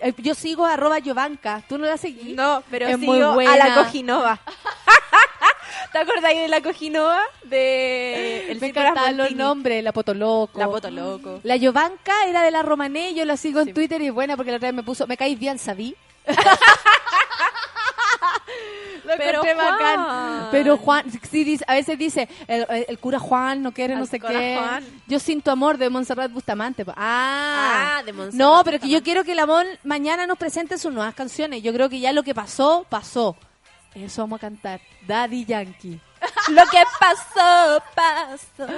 eh, 0.00 0.14
Yo 0.18 0.34
sigo 0.34 0.64
arroba 0.64 0.98
Yovanka. 0.98 1.62
¿Tú 1.68 1.78
no 1.78 1.86
la 1.86 1.96
seguís? 1.96 2.36
No, 2.36 2.62
pero 2.70 2.86
Es 2.86 2.98
sigo 3.00 3.32
muy 3.32 3.46
a 3.46 3.56
la 3.56 3.74
Cojinova. 3.74 4.40
¿Te 5.92 5.98
acordáis 5.98 6.40
de 6.40 6.48
la 6.48 6.60
Cojinova? 6.60 7.20
De 7.44 8.50
el 8.50 8.60
Me 8.60 8.68
encantaban 8.68 9.16
los 9.16 9.30
nombres. 9.32 9.82
La 9.82 9.92
Potoloco. 9.92 10.58
La 10.58 10.66
Potoloco. 10.66 11.40
La 11.42 11.56
Yovanka 11.56 12.26
era 12.26 12.42
de 12.42 12.50
la 12.50 12.62
Romané. 12.62 13.14
Yo 13.14 13.24
la 13.24 13.36
sigo 13.36 13.60
en 13.60 13.72
Twitter 13.72 14.02
y 14.02 14.06
es 14.08 14.12
buena 14.12 14.36
porque 14.36 14.50
la 14.50 14.56
otra 14.58 14.68
vez 14.68 14.74
me 14.74 14.82
puso... 14.82 15.06
Me 15.06 15.16
caís 15.16 15.38
bien, 15.38 15.58
sabí. 15.58 15.96
Lo 19.04 19.12
Pero 19.16 19.42
bacán. 19.42 20.04
Juan. 20.04 20.48
Pero 20.50 20.76
Juan, 20.78 21.04
sí, 21.30 21.44
dice- 21.44 21.64
a 21.68 21.74
veces 21.74 21.98
dice, 21.98 22.28
el, 22.46 22.66
el 22.88 22.98
cura 22.98 23.18
Juan 23.18 23.62
no 23.62 23.72
quiere 23.72 23.94
no 23.96 24.06
sé 24.06 24.18
qué. 24.20 24.56
Juan. 24.58 24.84
Yo 25.06 25.18
sin 25.18 25.42
tu 25.42 25.50
amor 25.50 25.78
de 25.78 25.90
Montserrat 25.90 26.30
Bustamante. 26.32 26.84
Ah, 26.96 27.96
Ah, 27.98 28.02
de 28.02 28.12
Montserrat 28.12 28.38
No, 28.38 28.62
pero 28.64 28.78
que 28.80 28.88
yo 28.88 29.02
quiero 29.02 29.24
que 29.24 29.32
el 29.32 29.38
amor 29.38 29.66
mañana 29.84 30.26
nos 30.26 30.38
presente 30.38 30.78
sus 30.78 30.92
nuevas 30.92 31.14
canciones. 31.14 31.62
Yo 31.62 31.72
creo 31.72 31.88
que 31.88 32.00
ya 32.00 32.12
lo 32.12 32.22
que 32.22 32.34
pasó, 32.34 32.86
pasó. 32.88 33.36
Eso 33.94 34.22
vamos 34.22 34.38
a 34.38 34.40
cantar. 34.40 34.80
Daddy 35.06 35.44
Yankee. 35.44 36.00
Lo 36.48 36.62
que 36.66 36.82
pasó, 37.00 37.82
pasó. 37.94 38.72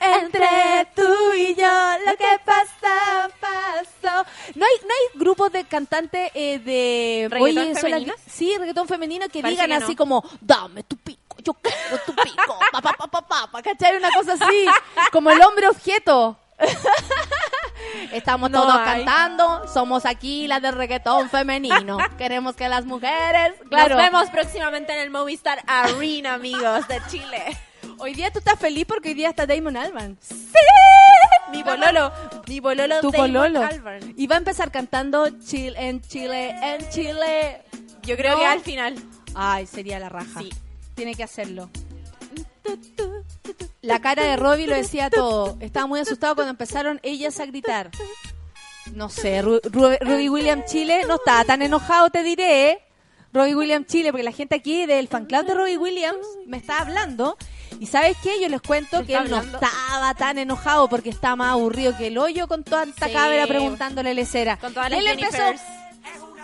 Entre 0.00 0.88
tú 0.94 1.32
y 1.36 1.54
yo, 1.54 1.68
lo 2.06 2.16
que 2.16 2.40
pasó, 2.44 3.32
pasó. 3.40 4.26
¿No 4.54 4.64
hay, 4.66 4.74
no 4.82 4.88
hay 4.90 5.18
grupos 5.18 5.52
de 5.52 5.64
cantantes 5.64 6.30
eh, 6.34 6.58
de... 6.58 7.28
¿Reggaetón 7.30 7.74
son 7.74 7.82
femeninos? 7.82 8.16
las- 8.24 8.32
sí, 8.32 8.56
reggaetón 8.58 8.88
femenino 8.88 9.28
que 9.28 9.40
Parece 9.42 9.62
digan 9.62 9.78
que 9.78 9.84
así 9.84 9.92
no. 9.92 9.96
como, 9.98 10.24
dame 10.40 10.82
tu 10.84 10.96
pico, 10.96 11.36
yo 11.42 11.54
quiero 11.54 11.98
tu 12.04 12.14
pico, 12.14 12.58
pa, 12.72 12.80
pa, 12.80 12.92
pa, 12.92 13.06
pa, 13.06 13.22
pa, 13.22 13.46
pa, 13.50 13.62
¿cachai? 13.62 13.96
Una 13.96 14.10
cosa 14.12 14.34
así, 14.34 14.66
como 15.12 15.30
el 15.30 15.42
hombre 15.42 15.68
objeto. 15.68 16.36
Estamos 18.12 18.50
No 18.50 18.62
todos 18.62 18.76
hay. 18.76 19.04
cantando, 19.04 19.66
somos 19.68 20.06
aquí 20.06 20.46
las 20.46 20.62
de 20.62 20.70
reggaetón 20.70 21.28
femenino. 21.30 21.98
Queremos 22.18 22.56
que 22.56 22.68
las 22.68 22.84
mujeres, 22.84 23.54
claro. 23.68 23.96
Nos 23.96 24.04
vemos 24.04 24.30
próximamente 24.30 24.92
en 24.92 25.00
el 25.00 25.10
Movistar 25.10 25.62
Arena, 25.66 26.34
amigos 26.34 26.86
de 26.88 27.00
Chile. 27.08 27.56
Hoy 27.98 28.14
día 28.14 28.30
tú 28.30 28.38
estás 28.40 28.58
feliz 28.58 28.84
porque 28.86 29.08
hoy 29.10 29.14
día 29.14 29.30
está 29.30 29.46
Damon 29.46 29.76
Alban. 29.76 30.18
Mi 31.50 31.62
bololo, 31.62 32.12
mi 32.46 32.60
bololo 32.60 33.00
Tu 33.00 33.10
Damon 33.10 33.32
pololo. 33.32 33.62
Albarn. 33.62 34.14
Y 34.16 34.26
va 34.26 34.34
a 34.34 34.38
empezar 34.38 34.70
cantando 34.70 35.28
Chill 35.40 35.74
en 35.76 36.00
Chile, 36.02 36.54
en 36.62 36.88
Chile. 36.90 37.62
Yo 38.02 38.16
creo 38.16 38.34
¿No? 38.34 38.40
que 38.40 38.46
al 38.46 38.60
final. 38.60 38.94
Ay, 39.34 39.66
sería 39.66 39.98
la 39.98 40.08
raja. 40.08 40.40
Sí. 40.40 40.50
Tiene 40.94 41.14
que 41.14 41.22
hacerlo. 41.24 41.70
La 43.86 44.00
cara 44.00 44.22
de 44.24 44.36
Robbie 44.36 44.66
lo 44.66 44.74
decía 44.74 45.10
todo. 45.10 45.56
Estaba 45.60 45.86
muy 45.86 46.00
asustado 46.00 46.34
cuando 46.34 46.50
empezaron 46.50 47.00
ellas 47.02 47.38
a 47.40 47.46
gritar. 47.46 47.90
No 48.94 49.08
sé, 49.08 49.42
Ru- 49.42 49.60
Ru- 49.62 49.98
Robbie 50.00 50.30
Williams 50.30 50.64
Chile 50.66 51.02
no 51.08 51.16
estaba 51.16 51.44
tan 51.44 51.62
enojado, 51.62 52.10
te 52.10 52.22
diré. 52.22 52.70
¿eh? 52.70 52.78
Robbie 53.32 53.54
Williams 53.56 53.86
Chile, 53.88 54.10
porque 54.12 54.22
la 54.22 54.32
gente 54.32 54.54
aquí 54.54 54.86
del 54.86 55.08
fan 55.08 55.26
club 55.26 55.44
de 55.44 55.54
Robbie 55.54 55.76
Williams 55.76 56.26
me 56.46 56.56
está 56.56 56.78
hablando. 56.78 57.36
Y 57.80 57.86
¿sabes 57.86 58.16
qué? 58.22 58.40
Yo 58.40 58.48
les 58.48 58.62
cuento 58.62 59.00
¿Me 59.00 59.06
que 59.06 59.14
él 59.16 59.28
no 59.28 59.38
estaba 59.42 60.14
tan 60.14 60.38
enojado 60.38 60.88
porque 60.88 61.10
está 61.10 61.36
más 61.36 61.52
aburrido 61.52 61.96
que 61.98 62.06
el 62.06 62.16
hoyo 62.16 62.48
con 62.48 62.64
toda 62.64 62.84
esta 62.84 63.06
Sí. 63.08 63.12
cabra 63.12 63.46
preguntándole 63.46 64.14
lecera. 64.14 64.56
Con 64.56 64.72
todas 64.72 64.88
Y 64.90 64.92
las 64.92 65.00
él 65.00 65.06
empezó. 65.08 65.42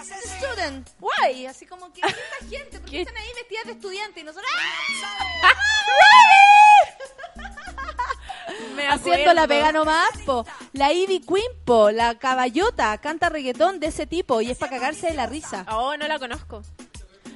Student, 0.05 0.89
why? 1.01 1.47
Así 1.47 1.67
como 1.67 1.93
que 1.93 2.01
esta 2.01 2.47
gente, 2.51 2.81
¿por 2.81 2.91
qué 2.91 3.01
están 3.03 3.17
ahí 3.17 3.29
vestidas 3.35 3.65
de 3.67 3.73
estudiante 3.73 4.21
y 4.21 4.25
nosotros 4.25 4.51
Me 8.77 8.87
haciendo 8.87 9.35
la 9.35 9.47
pega 9.47 9.73
nomás, 9.73 10.11
po. 10.27 10.47
La 10.73 10.93
Ivy 10.93 11.21
Queen, 11.21 11.51
po, 11.65 11.91
la 11.91 12.19
caballota, 12.19 12.97
canta 12.99 13.29
reggaetón 13.29 13.81
de 13.81 13.89
ese 13.89 14.07
tipo 14.07 14.41
y 14.41 14.51
es 14.51 14.59
para 14.59 14.73
cagarse 14.73 15.09
de 15.09 15.15
la 15.15 15.27
risa. 15.27 15.67
Oh, 15.71 15.97
no 15.97 16.07
la 16.07 16.19
conozco. 16.19 16.63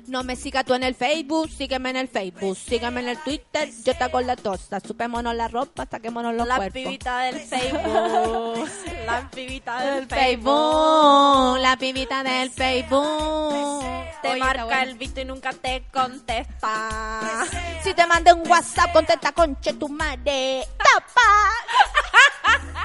No 0.08 0.22
me 0.22 0.36
sigas 0.36 0.64
tú 0.64 0.74
en 0.74 0.84
el 0.84 0.94
Facebook, 0.94 1.50
sígueme 1.50 1.90
en 1.90 1.96
el 1.96 2.08
Facebook, 2.08 2.56
sígueme 2.56 3.00
en 3.00 3.08
el 3.08 3.18
Twitter, 3.18 3.68
yo 3.84 3.96
te 3.96 4.04
hago 4.04 4.20
la 4.20 4.36
tosta, 4.36 4.78
supémonos 4.80 5.34
la 5.34 5.48
ropa, 5.48 5.84
saquémonos 5.90 6.32
los 6.34 6.46
La 6.46 6.56
cuerpos. 6.56 6.72
pibita 6.82 7.18
del 7.20 7.40
Facebook. 7.40 8.68
la 9.04 9.28
pibita 9.30 9.80
del 9.80 9.98
El 10.02 10.08
Facebook. 10.08 11.58
La 11.58 11.76
pibita 11.76 12.22
del 12.22 12.50
Facebook. 12.50 13.84
Te 14.22 14.28
Oye, 14.30 14.40
marca 14.40 14.82
el 14.82 14.94
visto 14.96 15.20
y 15.20 15.24
nunca 15.24 15.52
te 15.52 15.84
contesta. 15.92 17.44
Si 17.82 17.92
te 17.92 18.06
mandé 18.06 18.32
un 18.32 18.48
WhatsApp, 18.48 18.92
contesta 18.92 19.32
conche 19.32 19.72
tu 19.74 19.88
madre. 19.88 20.66
¡Tapa! 20.78 21.30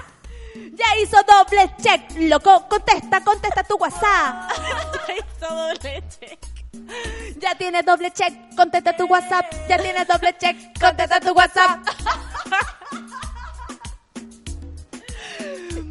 Ya 0.74 0.86
hizo 1.02 1.18
doble 1.24 1.72
check, 1.82 2.02
loco. 2.30 2.68
Contesta, 2.68 3.22
contesta 3.24 3.64
tu 3.64 3.76
WhatsApp. 3.76 4.52
Hizo 5.38 5.54
doble 5.56 6.04
check. 6.20 6.40
Ya 7.40 7.56
tienes 7.56 7.86
doble 7.86 8.12
check, 8.12 8.34
contesta 8.56 8.96
tu 8.96 9.06
WhatsApp. 9.06 9.46
Ya 9.68 9.78
tienes 9.78 10.08
doble 10.08 10.36
check, 10.38 10.58
contesta 10.80 11.20
tu 11.20 11.32
WhatsApp. 11.34 11.80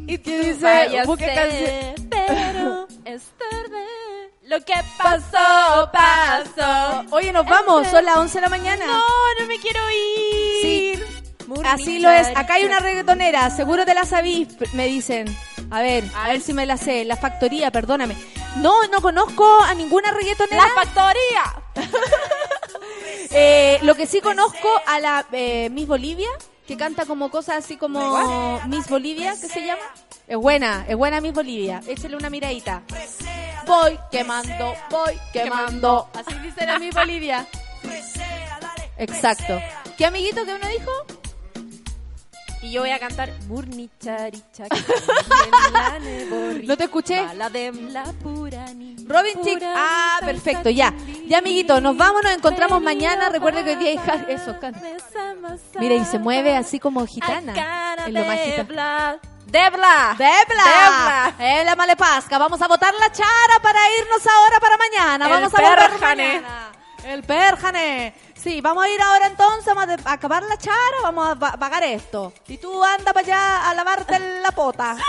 ¿Y 0.07 0.17
qué 0.17 0.39
dice? 0.39 0.59
Sé, 0.59 1.05
canción. 1.35 2.09
pero 2.09 2.87
es 3.05 3.23
tarde. 3.37 3.85
Lo 4.43 4.59
que 4.65 4.73
pasó, 4.97 5.89
pasó. 5.93 7.05
Oye, 7.11 7.31
nos 7.31 7.45
vamos, 7.45 7.87
son 7.87 8.03
las 8.03 8.17
11 8.17 8.37
de 8.37 8.41
la 8.41 8.49
mañana. 8.49 8.85
No, 8.85 9.01
no 9.39 9.47
me 9.47 9.57
quiero 9.59 9.79
ir. 9.89 10.61
Sí, 10.61 10.99
así 11.63 11.99
lo 11.99 12.09
es. 12.09 12.27
Acá 12.35 12.55
hay 12.55 12.65
una 12.65 12.79
reggaetonera, 12.79 13.49
seguro 13.49 13.85
te 13.85 13.93
la 13.93 14.05
sabís, 14.05 14.49
me 14.73 14.87
dicen. 14.87 15.27
A 15.69 15.81
ver, 15.81 16.03
a 16.15 16.27
ver 16.27 16.41
si 16.41 16.53
me 16.53 16.65
la 16.65 16.75
sé. 16.75 17.05
La 17.05 17.15
factoría, 17.15 17.71
perdóname. 17.71 18.15
No, 18.57 18.85
no 18.87 19.01
conozco 19.01 19.61
a 19.61 19.73
ninguna 19.73 20.11
reggaetonera. 20.11 20.67
La 20.67 20.73
factoría. 20.73 21.43
Eh, 23.33 23.79
lo 23.83 23.95
que 23.95 24.07
sí 24.07 24.19
conozco 24.19 24.67
a 24.85 24.99
la 24.99 25.25
eh, 25.31 25.69
Miss 25.69 25.87
Bolivia, 25.87 26.27
que 26.67 26.75
canta 26.75 27.05
como 27.05 27.31
cosas 27.31 27.63
así 27.63 27.77
como 27.77 28.59
Miss 28.67 28.89
Bolivia, 28.89 29.31
que 29.39 29.47
se 29.47 29.65
llama. 29.65 29.81
Es 30.27 30.35
buena, 30.35 30.85
es 30.85 30.97
buena 30.97 31.21
Miss 31.21 31.31
Bolivia. 31.31 31.81
Échale 31.87 32.17
una 32.17 32.29
miradita. 32.29 32.81
Voy 33.65 33.97
quemando, 34.11 34.73
voy 34.89 35.17
quemando. 35.31 36.09
Así 36.13 36.33
dice 36.39 36.65
la 36.65 36.77
Miss 36.77 36.93
Bolivia. 36.93 37.47
Exacto. 38.97 39.61
¿Qué 39.97 40.05
amiguito 40.05 40.43
que 40.43 40.53
uno 40.53 40.67
dijo? 40.67 40.91
Y 42.63 42.71
yo 42.71 42.81
voy 42.81 42.91
a 42.91 42.99
cantar 42.99 43.31
Murni 43.47 43.89
charicha. 43.99 44.65
No 46.63 46.77
te 46.77 46.83
escuché. 46.85 47.25
Robin 49.07 49.33
Chick. 49.43 49.63
Ah, 49.63 50.19
perfecto, 50.23 50.69
ya. 50.69 50.93
Ya, 51.27 51.39
amiguito, 51.39 51.81
nos 51.81 51.97
vamos, 51.97 52.23
nos 52.23 52.33
encontramos 52.33 52.81
mañana. 52.81 53.29
Recuerde 53.29 53.63
que 53.63 53.71
hoy 53.71 53.75
día 53.77 53.89
hay 53.89 53.97
ja- 53.97 54.25
eso, 54.29 54.59
canta. 54.59 54.79
Mira, 55.79 55.95
y 55.95 56.05
se 56.05 56.19
mueve 56.19 56.55
así 56.55 56.79
como 56.79 57.05
gitana. 57.05 57.53
Es 58.07 58.13
lo 58.13 58.23
más 58.25 58.39
gitana. 58.39 59.17
Debla. 59.47 60.15
¡Debla! 60.15 60.15
Debla. 60.17 61.35
¡Debla 61.37 61.75
Malepasca! 61.75 62.37
Vamos 62.37 62.61
a 62.61 62.67
botar 62.69 62.93
la 62.99 63.11
chara 63.11 63.59
para 63.61 63.79
irnos 63.99 64.25
ahora 64.25 64.59
para 64.61 64.77
mañana. 64.77 65.25
El 65.25 65.31
vamos 65.31 65.53
a 65.53 65.57
votar 65.61 65.91
Perjane. 65.91 66.27
mañana. 66.27 66.71
El 67.03 67.23
perjane. 67.23 68.13
Sí, 68.41 68.59
vamos 68.61 68.83
a 68.83 68.89
ir 68.89 68.99
ahora 69.01 69.27
entonces, 69.27 69.73
vamos 69.75 69.95
a 70.03 70.11
acabar 70.13 70.41
la 70.43 70.57
chara, 70.57 70.97
vamos 71.03 71.29
a 71.29 71.35
pa- 71.35 71.57
pagar 71.57 71.83
esto. 71.83 72.33
Y 72.47 72.57
tú 72.57 72.83
anda 72.83 73.13
para 73.13 73.23
allá 73.25 73.69
a 73.69 73.73
lavarte 73.75 74.17
la 74.41 74.51
pota. 74.51 74.97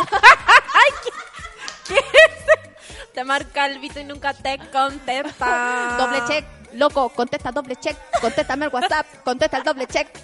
Te 3.14 3.24
marca 3.24 3.66
el 3.66 3.78
vito 3.78 4.00
y 4.00 4.04
nunca 4.04 4.32
te 4.34 4.58
contesta. 4.70 5.96
Doble 5.98 6.22
check, 6.26 6.44
loco, 6.74 7.08
contesta 7.10 7.52
doble 7.52 7.76
check, 7.76 7.96
contéstame 8.20 8.66
el 8.66 8.72
WhatsApp, 8.72 9.06
contesta 9.22 9.58
el 9.58 9.62
doble 9.64 9.86
check. 9.86 10.08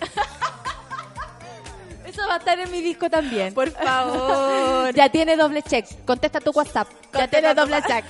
Eso 2.06 2.26
va 2.26 2.36
a 2.36 2.38
estar 2.38 2.58
en 2.58 2.70
mi 2.70 2.80
disco 2.80 3.10
también. 3.10 3.52
Por 3.52 3.70
favor. 3.70 4.94
Ya 4.94 5.10
tiene 5.10 5.36
doble 5.36 5.62
check, 5.62 5.86
contesta 6.06 6.40
tu 6.40 6.50
WhatsApp. 6.52 6.88
ya 7.12 7.28
tiene 7.28 7.52
doble 7.54 7.82
check. 7.82 8.04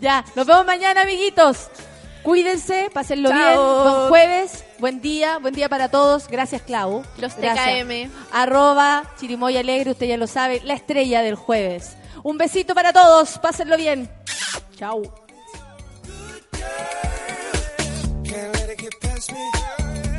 ya, 0.00 0.22
nos 0.34 0.46
vemos 0.46 0.66
mañana, 0.66 1.00
amiguitos. 1.02 1.68
Cuídense, 2.26 2.90
pásenlo 2.92 3.28
Chao. 3.28 3.38
bien. 3.38 3.56
Buen 3.56 4.08
jueves, 4.08 4.64
buen 4.80 5.00
día, 5.00 5.38
buen 5.38 5.54
día 5.54 5.68
para 5.68 5.88
todos. 5.92 6.26
Gracias, 6.26 6.60
Clau. 6.62 7.04
Los 7.18 7.36
Gracias. 7.36 7.84
TKM. 7.86 8.10
Arroba 8.32 9.04
Chirimoy 9.20 9.56
Alegre, 9.56 9.92
usted 9.92 10.06
ya 10.06 10.16
lo 10.16 10.26
sabe, 10.26 10.60
la 10.64 10.74
estrella 10.74 11.22
del 11.22 11.36
jueves. 11.36 11.96
Un 12.24 12.36
besito 12.36 12.74
para 12.74 12.92
todos, 12.92 13.38
pásenlo 13.38 13.76
bien. 13.76 14.10
Chao. 14.76 15.02
Can't 18.24 18.54
let 18.56 18.72
it 18.72 18.78
get 18.80 19.00
past 19.00 19.30
me. 19.30 19.38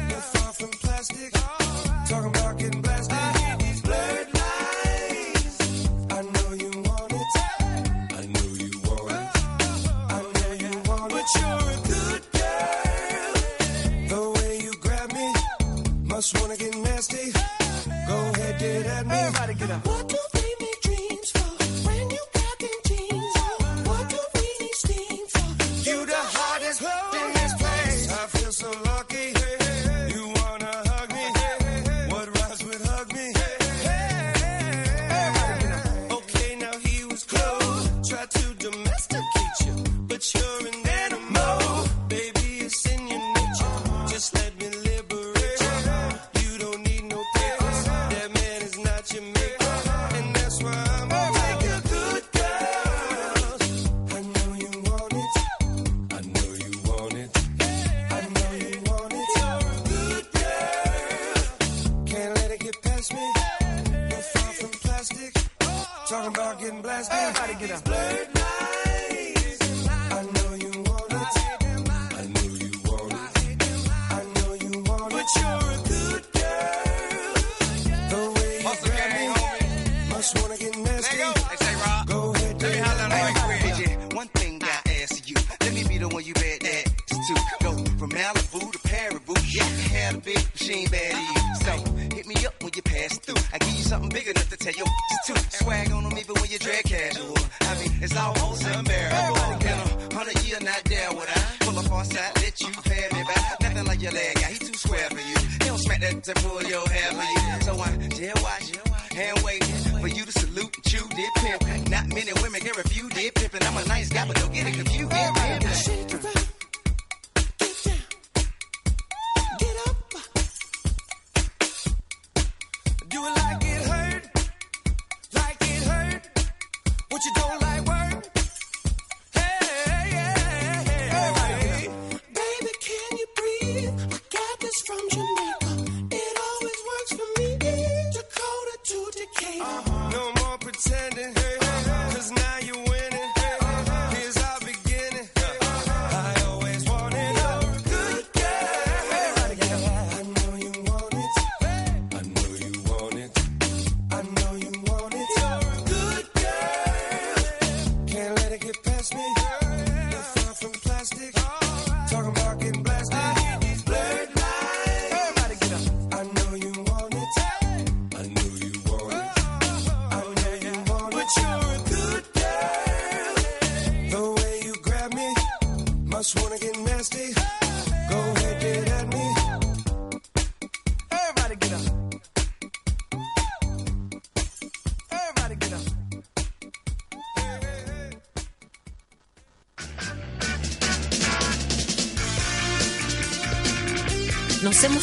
You're 0.07 0.21
far 0.21 0.53
from 0.53 0.69
plastic. 0.81 1.36